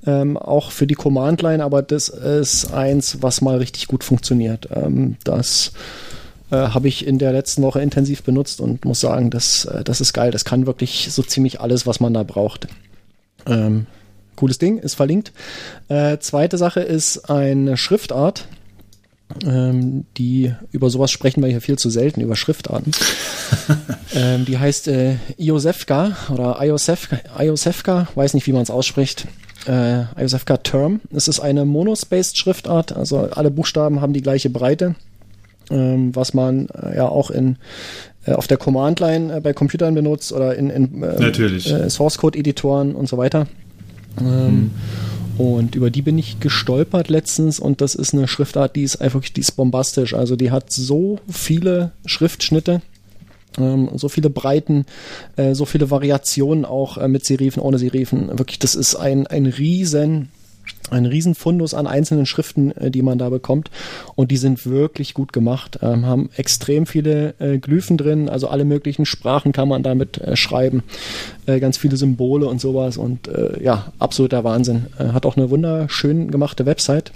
auch 0.04 0.72
für 0.72 0.88
die 0.88 0.96
Command-Line, 0.96 1.64
aber 1.64 1.84
das 1.84 2.10
ist 2.10 2.74
eins, 2.74 3.22
was 3.22 3.42
mal 3.42 3.58
richtig 3.60 3.88
gut 3.88 4.04
funktioniert. 4.04 4.68
Das 5.24 5.74
äh, 6.50 6.56
habe 6.56 6.88
ich 6.88 7.06
in 7.06 7.20
der 7.20 7.32
letzten 7.32 7.62
Woche 7.62 7.80
intensiv 7.80 8.24
benutzt 8.24 8.62
und 8.62 8.84
muss 8.84 9.00
sagen, 9.00 9.30
das, 9.30 9.68
das 9.86 10.02
ist 10.02 10.14
geil. 10.14 10.32
Das 10.32 10.44
kann 10.44 10.66
wirklich 10.66 11.10
so 11.12 11.22
ziemlich 11.22 11.62
alles, 11.62 11.86
was 11.86 12.00
man 12.00 12.16
da 12.16 12.24
braucht. 12.24 12.68
Ähm, 13.46 13.86
cooles 14.42 14.58
Ding, 14.58 14.80
ist 14.80 14.96
verlinkt. 14.96 15.34
Äh, 15.88 16.18
zweite 16.18 16.58
Sache 16.58 16.80
ist 16.80 17.30
eine 17.30 17.78
Schriftart. 17.78 18.48
Ähm, 19.46 20.04
die 20.18 20.54
über 20.74 20.90
sowas 20.90 21.10
sprechen 21.10 21.42
wir 21.42 21.48
hier 21.48 21.62
viel 21.62 21.78
zu 21.78 21.90
selten, 21.90 22.20
über 22.20 22.36
Schriftarten. 22.36 22.92
ähm, 24.14 24.44
die 24.44 24.58
heißt 24.58 24.90
äh, 24.90 25.16
Iosefka 25.38 26.18
oder 26.34 26.58
Iosefka, 26.62 27.18
Iosefka, 27.40 28.10
weiß 28.16 28.34
nicht, 28.34 28.46
wie 28.48 28.52
man 28.52 28.64
es 28.64 28.70
ausspricht. 28.70 29.28
Äh, 29.68 30.04
Iosefka 30.20 30.58
Term. 30.58 31.00
Es 31.14 31.30
ist 31.30 31.40
eine 31.40 31.64
monospaced 31.64 32.38
Schriftart, 32.38 32.92
also 32.92 33.20
alle 33.20 33.52
Buchstaben 33.52 34.02
haben 34.02 34.12
die 34.12 34.22
gleiche 34.22 34.50
Breite, 34.50 34.96
ähm, 35.70 36.14
was 36.14 36.34
man 36.34 36.68
äh, 36.68 36.98
ja 36.98 37.08
auch 37.08 37.32
in 37.32 37.56
äh, 38.26 38.34
auf 38.34 38.48
der 38.48 38.58
Command 38.58 39.00
Line 39.00 39.38
äh, 39.38 39.40
bei 39.40 39.54
Computern 39.54 39.96
benutzt 39.96 40.32
oder 40.32 40.56
in, 40.56 40.70
in 40.70 41.04
äh, 41.04 41.90
Source 41.90 42.18
Code 42.18 42.38
Editoren 42.38 42.96
und 42.96 43.08
so 43.08 43.18
weiter. 43.18 43.48
Ähm, 44.20 44.72
Und 45.38 45.76
über 45.76 45.90
die 45.90 46.02
bin 46.02 46.18
ich 46.18 46.40
gestolpert 46.40 47.10
letztens 47.10 47.60
und 47.60 47.82
das 47.82 47.96
ist 47.96 48.14
eine 48.14 48.28
Schriftart, 48.28 48.76
die 48.76 48.84
ist 48.84 48.98
einfach, 48.98 49.22
die 49.22 49.40
ist 49.40 49.54
bombastisch. 49.54 50.14
Also 50.14 50.36
die 50.36 50.52
hat 50.52 50.72
so 50.72 51.20
viele 51.30 51.92
Schriftschnitte, 52.06 52.82
ähm, 53.58 53.90
so 53.96 54.08
viele 54.08 54.30
Breiten, 54.30 54.86
äh, 55.38 55.56
so 55.56 55.66
viele 55.66 55.90
Variationen 55.90 56.66
auch 56.66 56.98
äh, 56.98 57.08
mit 57.08 57.26
Serifen, 57.26 57.62
ohne 57.64 57.80
Serifen. 57.80 58.28
Wirklich, 58.38 58.60
das 58.60 58.76
ist 58.76 58.96
ein, 58.96 59.26
ein 59.28 59.46
riesen 59.48 60.30
ein 60.90 61.06
Riesenfundus 61.06 61.74
an 61.74 61.88
einzelnen 61.88 62.26
Schriften, 62.26 62.72
äh, 62.72 62.92
die 62.92 63.02
man 63.02 63.18
da 63.18 63.30
bekommt. 63.30 63.70
Und 64.16 64.32
die 64.32 64.38
sind 64.38 64.66
wirklich 64.66 65.14
gut 65.14 65.34
gemacht, 65.34 65.80
ähm, 65.82 66.06
haben 66.06 66.30
extrem 66.36 66.86
viele 66.86 67.36
äh, 67.40 67.58
Glyphen 67.58 67.98
drin, 67.98 68.30
also 68.30 68.48
alle 68.48 68.66
möglichen 68.66 69.06
Sprachen 69.06 69.52
kann 69.52 69.68
man 69.68 69.84
damit 69.84 70.18
äh, 70.18 70.36
schreiben, 70.36 70.84
äh, 71.46 71.60
ganz 71.60 71.78
viele 71.78 71.98
Symbole 71.98 72.48
und 72.48 72.60
sowas. 72.60 72.98
Und 72.98 73.28
äh, 73.28 73.64
ja, 73.64 73.92
absoluter 74.00 74.44
Wahnsinn. 74.44 74.88
Äh, 74.98 75.10
hat 75.10 75.26
auch 75.26 75.38
eine 75.38 75.50
wunderschön 75.50 76.32
gemachte 76.32 76.66
Website. 76.66 77.12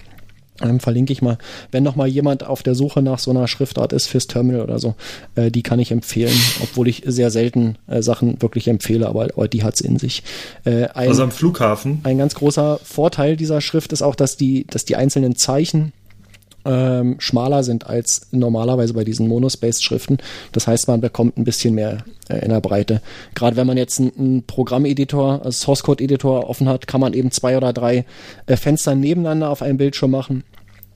Ähm, 0.61 0.79
verlinke 0.79 1.11
ich 1.11 1.21
mal, 1.21 1.37
wenn 1.71 1.83
noch 1.83 1.95
mal 1.97 2.07
jemand 2.07 2.45
auf 2.45 2.63
der 2.63 2.75
Suche 2.75 3.01
nach 3.01 3.19
so 3.19 3.31
einer 3.31 3.47
Schriftart 3.47 3.91
ist 3.91 4.07
fürs 4.07 4.27
Terminal 4.27 4.61
oder 4.61 4.79
so, 4.79 4.95
äh, 5.35 5.51
die 5.51 5.63
kann 5.63 5.79
ich 5.79 5.91
empfehlen, 5.91 6.35
obwohl 6.63 6.87
ich 6.87 7.03
sehr 7.05 7.29
selten 7.29 7.77
äh, 7.87 8.01
Sachen 8.01 8.41
wirklich 8.41 8.67
empfehle, 8.69 9.07
aber, 9.07 9.25
aber 9.35 9.47
die 9.49 9.63
hat's 9.63 9.81
in 9.81 9.99
sich. 9.99 10.23
Äh, 10.63 10.85
ein, 10.93 11.09
Also 11.09 11.23
am 11.23 11.31
Flughafen. 11.31 11.99
ein 12.03 12.17
ganz 12.17 12.35
großer 12.35 12.79
Vorteil 12.83 13.35
dieser 13.35 13.59
Schrift 13.59 13.91
ist 13.91 14.01
auch, 14.01 14.15
dass 14.15 14.37
die, 14.37 14.65
dass 14.69 14.85
die 14.85 14.95
einzelnen 14.95 15.35
Zeichen 15.35 15.91
ähm, 16.65 17.15
schmaler 17.19 17.63
sind 17.63 17.87
als 17.87 18.27
normalerweise 18.31 18.93
bei 18.93 19.03
diesen 19.03 19.27
Monospaced-Schriften. 19.27 20.17
Das 20.51 20.67
heißt, 20.67 20.87
man 20.87 21.01
bekommt 21.01 21.37
ein 21.37 21.43
bisschen 21.43 21.75
mehr 21.75 22.03
äh, 22.27 22.39
in 22.39 22.49
der 22.49 22.61
Breite. 22.61 23.01
Gerade 23.35 23.55
wenn 23.55 23.67
man 23.67 23.77
jetzt 23.77 23.99
einen, 23.99 24.11
einen 24.17 24.43
Programmeditor, 24.43 25.45
also 25.45 25.51
Source-Code-Editor 25.65 26.49
offen 26.49 26.67
hat, 26.67 26.87
kann 26.87 27.01
man 27.01 27.13
eben 27.13 27.31
zwei 27.31 27.55
oder 27.55 27.71
drei 27.71 28.05
äh, 28.47 28.57
Fenster 28.57 28.95
nebeneinander 28.95 29.49
auf 29.49 29.61
einem 29.61 29.77
Bildschirm 29.77 30.11
machen 30.11 30.43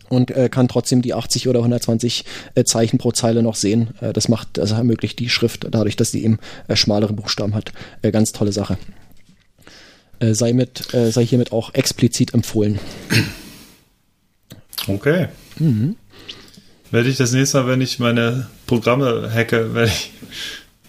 und 0.09 0.31
äh, 0.31 0.49
kann 0.49 0.67
trotzdem 0.67 1.01
die 1.01 1.13
80 1.13 1.47
oder 1.47 1.59
120 1.59 2.25
äh, 2.55 2.63
Zeichen 2.63 2.97
pro 2.97 3.11
Zeile 3.11 3.43
noch 3.43 3.55
sehen. 3.55 3.91
Äh, 4.01 4.13
das 4.13 4.27
macht, 4.27 4.57
das 4.57 4.71
ermöglicht 4.71 5.19
die 5.19 5.29
Schrift 5.29 5.67
dadurch, 5.69 5.95
dass 5.95 6.11
sie 6.11 6.23
eben 6.23 6.39
äh, 6.67 6.75
schmalere 6.75 7.13
Buchstaben 7.13 7.55
hat. 7.55 7.71
Äh, 8.01 8.11
ganz 8.11 8.31
tolle 8.31 8.51
Sache. 8.51 8.77
Äh, 10.19 10.33
sei 10.33 10.53
mit, 10.53 10.93
äh, 10.93 11.11
sei 11.11 11.25
hiermit 11.25 11.51
auch 11.51 11.73
explizit 11.73 12.33
empfohlen. 12.33 12.79
Okay. 14.87 15.27
Werde 16.91 17.09
ich 17.09 17.17
das 17.17 17.31
nächste 17.31 17.61
Mal, 17.61 17.67
wenn 17.67 17.81
ich 17.81 17.99
meine 17.99 18.47
Programme 18.65 19.31
hacke, 19.33 19.73
werde 19.73 19.91
ich, 19.91 20.11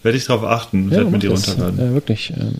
werde 0.03 0.17
ich 0.17 0.25
darauf 0.25 0.43
achten, 0.43 0.89
werde 0.91 1.05
mir 1.05 1.19
die 1.19 1.27
das. 1.27 1.47
runterladen. 1.49 1.79
Äh, 1.79 1.93
wirklich. 1.93 2.31
Äh, 2.31 2.53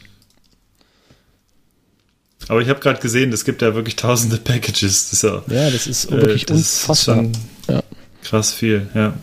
Aber 2.47 2.61
ich 2.61 2.69
habe 2.69 2.79
gerade 2.79 2.99
gesehen, 2.99 3.31
es 3.33 3.45
gibt 3.45 3.61
ja 3.61 3.73
wirklich 3.75 3.95
tausende 3.95 4.37
Packages. 4.43 5.09
Das 5.09 5.13
ist 5.13 5.23
ja, 5.23 5.43
ja, 5.47 5.69
das 5.69 5.87
ist 5.87 6.05
äh, 6.05 6.11
wirklich 6.11 6.45
das 6.45 6.59
ist 6.59 6.81
unfassbar. 6.83 7.15
schon 7.15 7.31
ja. 7.69 7.83
krass 8.23 8.53
viel, 8.53 8.87
ja. 8.93 9.13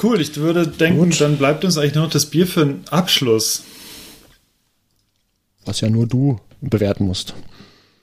Cool, 0.00 0.20
ich 0.20 0.36
würde 0.36 0.68
denken, 0.68 1.10
dann 1.18 1.38
bleibt 1.38 1.64
uns 1.64 1.76
eigentlich 1.76 1.94
nur 1.94 2.04
noch 2.04 2.12
das 2.12 2.26
Bier 2.26 2.46
für 2.46 2.62
einen 2.62 2.84
Abschluss. 2.88 3.64
Was 5.64 5.80
ja 5.80 5.90
nur 5.90 6.06
du 6.06 6.40
bewerten 6.60 7.04
musst. 7.04 7.34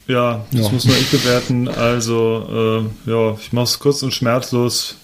Ja, 0.07 0.45
das 0.51 0.61
Ja. 0.65 0.69
muss 0.71 0.85
nur 0.85 0.95
ich 0.97 1.09
bewerten. 1.09 1.67
Also, 1.67 2.89
äh, 3.07 3.09
ja, 3.09 3.37
ich 3.41 3.51
mache 3.53 3.65
es 3.65 3.79
kurz 3.79 4.03
und 4.03 4.13
schmerzlos. 4.13 4.95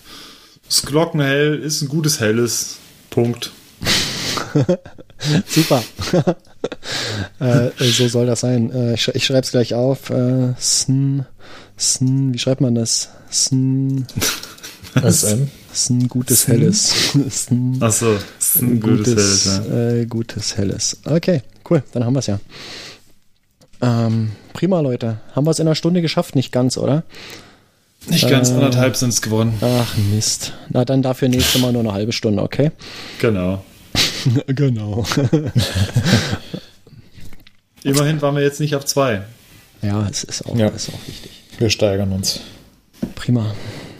Das 0.68 0.84
Glockenhell 0.84 1.60
ist 1.60 1.82
ein 1.82 1.88
gutes 1.90 2.19
Helles. 2.19 2.78
Punkt. 3.10 3.52
Super. 5.48 5.84
äh, 7.40 7.69
so 7.80 8.07
soll 8.07 8.26
das 8.26 8.40
sein. 8.41 8.72
Äh, 8.72 8.94
ich, 8.94 9.02
sch- 9.02 9.15
ich 9.15 9.26
schreibe 9.26 9.41
es 9.41 9.52
gleich 9.52 9.73
auf. 9.73 10.10
Äh, 10.10 10.53
sn, 10.60 11.26
sn, 11.78 12.34
wie 12.34 12.40
schreibt 12.40 12.61
man 12.61 12.76
das? 12.76 13.10
Sn, 13.32 14.06
SM. 14.95 15.48
sn 15.73 16.07
gutes 16.07 16.48
Helles. 16.48 16.94
Sn, 17.30 17.78
Achso, 17.82 18.14
das 18.38 18.56
ist 18.56 18.61
ein 18.61 18.80
gutes, 18.80 19.07
Helles. 19.45 19.45
Ja. 19.68 19.90
äh, 20.02 20.06
gutes 20.06 20.57
Helles. 20.57 20.98
Okay, 21.06 21.41
cool. 21.69 21.84
Dann 21.94 22.03
haben 22.06 22.14
wir 22.14 22.19
es 22.19 22.28
ja. 22.28 22.40
Ähm, 23.82 24.32
prima, 24.53 24.80
Leute. 24.82 25.18
Haben 25.36 25.45
wir 25.48 25.52
es 25.52 25.60
in 25.60 25.68
einer 25.68 25.76
Stunde 25.76 26.02
geschafft? 26.02 26.36
Nicht 26.36 26.52
ganz, 26.52 26.78
oder? 26.78 27.03
Nicht 28.08 28.30
ganz 28.30 28.49
Äh, 28.49 28.53
anderthalb 28.53 28.95
sind 28.95 29.10
es 29.10 29.22
geworden. 29.22 29.53
Ach, 29.62 29.95
Mist. 30.14 30.53
Na, 30.70 30.86
dann 30.86 31.02
dafür 31.02 31.30
nächste 31.30 31.60
Mal 31.60 31.72
nur 31.74 31.82
eine 31.82 31.94
halbe 31.94 32.12
Stunde, 32.12 32.41
okay? 32.41 32.72
Genau. 33.20 33.64
genau. 34.48 35.06
Immerhin 37.84 38.22
waren 38.22 38.36
wir 38.36 38.44
jetzt 38.44 38.60
nicht 38.60 38.76
auf 38.76 38.86
zwei. 38.86 39.24
ja, 39.82 40.08
es 40.10 40.24
ist 40.24 40.45
auch, 40.45 40.56
Ja. 40.56 40.68
ist 40.68 40.90
auch 40.90 41.08
wichtig. 41.08 41.32
Wir 41.58 41.70
steigern 41.70 42.12
uns. 42.12 42.41
Prima. 43.16 43.53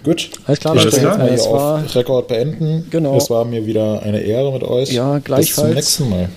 Gut. 0.04 0.32
Alles 0.46 0.60
klar, 0.60 0.74
Alles 0.74 0.86
Leute. 0.86 1.00
klar. 1.00 1.18
Mal 1.18 1.30
Es 1.30 1.46
war, 1.46 1.84
auf 1.84 1.96
Rekord 1.96 2.28
beenden. 2.28 2.88
Genau. 2.90 3.18
Es 3.18 3.30
war 3.30 3.46
mir 3.46 3.66
wieder 3.66 4.02
eine 4.04 4.20
Ehre 4.22 4.52
mit 4.52 4.64
euch. 4.64 4.92
Ja, 4.92 5.16
Bis 5.16 5.24
gleichfalls. 5.26 5.56
zum 5.56 5.74
nächsten 5.76 6.10
Mal. 6.10 6.30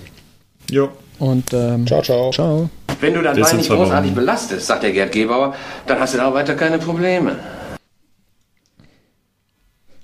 Jo. 0.69 0.89
Und 1.19 1.53
ähm, 1.53 1.85
Ciao, 1.87 2.01
ciao. 2.01 2.31
ciao. 2.31 2.69
Wenn 2.99 3.13
du 3.13 3.21
dein 3.21 3.39
Bein 3.39 3.51
in 3.51 3.57
nicht 3.57 3.69
großartig 3.69 4.13
belastest, 4.13 4.67
sagt 4.67 4.83
der 4.83 4.91
Gerd 4.91 5.11
Gebauer, 5.11 5.55
dann 5.87 5.99
hast 5.99 6.13
du 6.13 6.17
da 6.17 6.29
auch 6.29 6.33
weiter 6.33 6.55
keine 6.55 6.79
Probleme. 6.79 7.37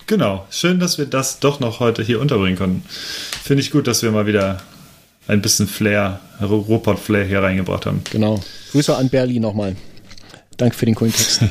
Genau. 0.08 0.46
Schön, 0.50 0.80
dass 0.80 0.98
wir 0.98 1.06
das 1.06 1.40
doch 1.40 1.60
noch 1.62 1.80
heute 1.80 2.04
hier 2.04 2.20
unterbringen 2.20 2.58
konnten. 2.58 2.84
Finde 2.90 3.62
ich 3.62 3.72
gut, 3.72 3.88
dass 3.88 4.04
wir 4.04 4.12
mal 4.12 4.26
wieder 4.26 4.62
ein 5.28 5.42
bisschen 5.42 5.68
Flair, 5.68 6.20
Ruhrpott-Flair 6.42 7.24
hier 7.24 7.42
reingebracht 7.42 7.86
haben. 7.86 8.04
Genau. 8.12 8.42
Grüße 8.72 8.96
an 8.96 9.10
Berlin 9.10 9.42
nochmal. 9.42 9.78
Danke 10.58 10.76
für 10.76 10.86
den 10.86 10.96
coolen 10.96 11.14
Text. 11.14 11.42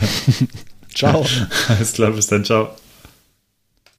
Ciao. 0.94 1.24
Alles 1.68 1.94
klar, 1.94 2.10
bis 2.10 2.26
dann. 2.26 2.44
Ciao. 2.44 2.70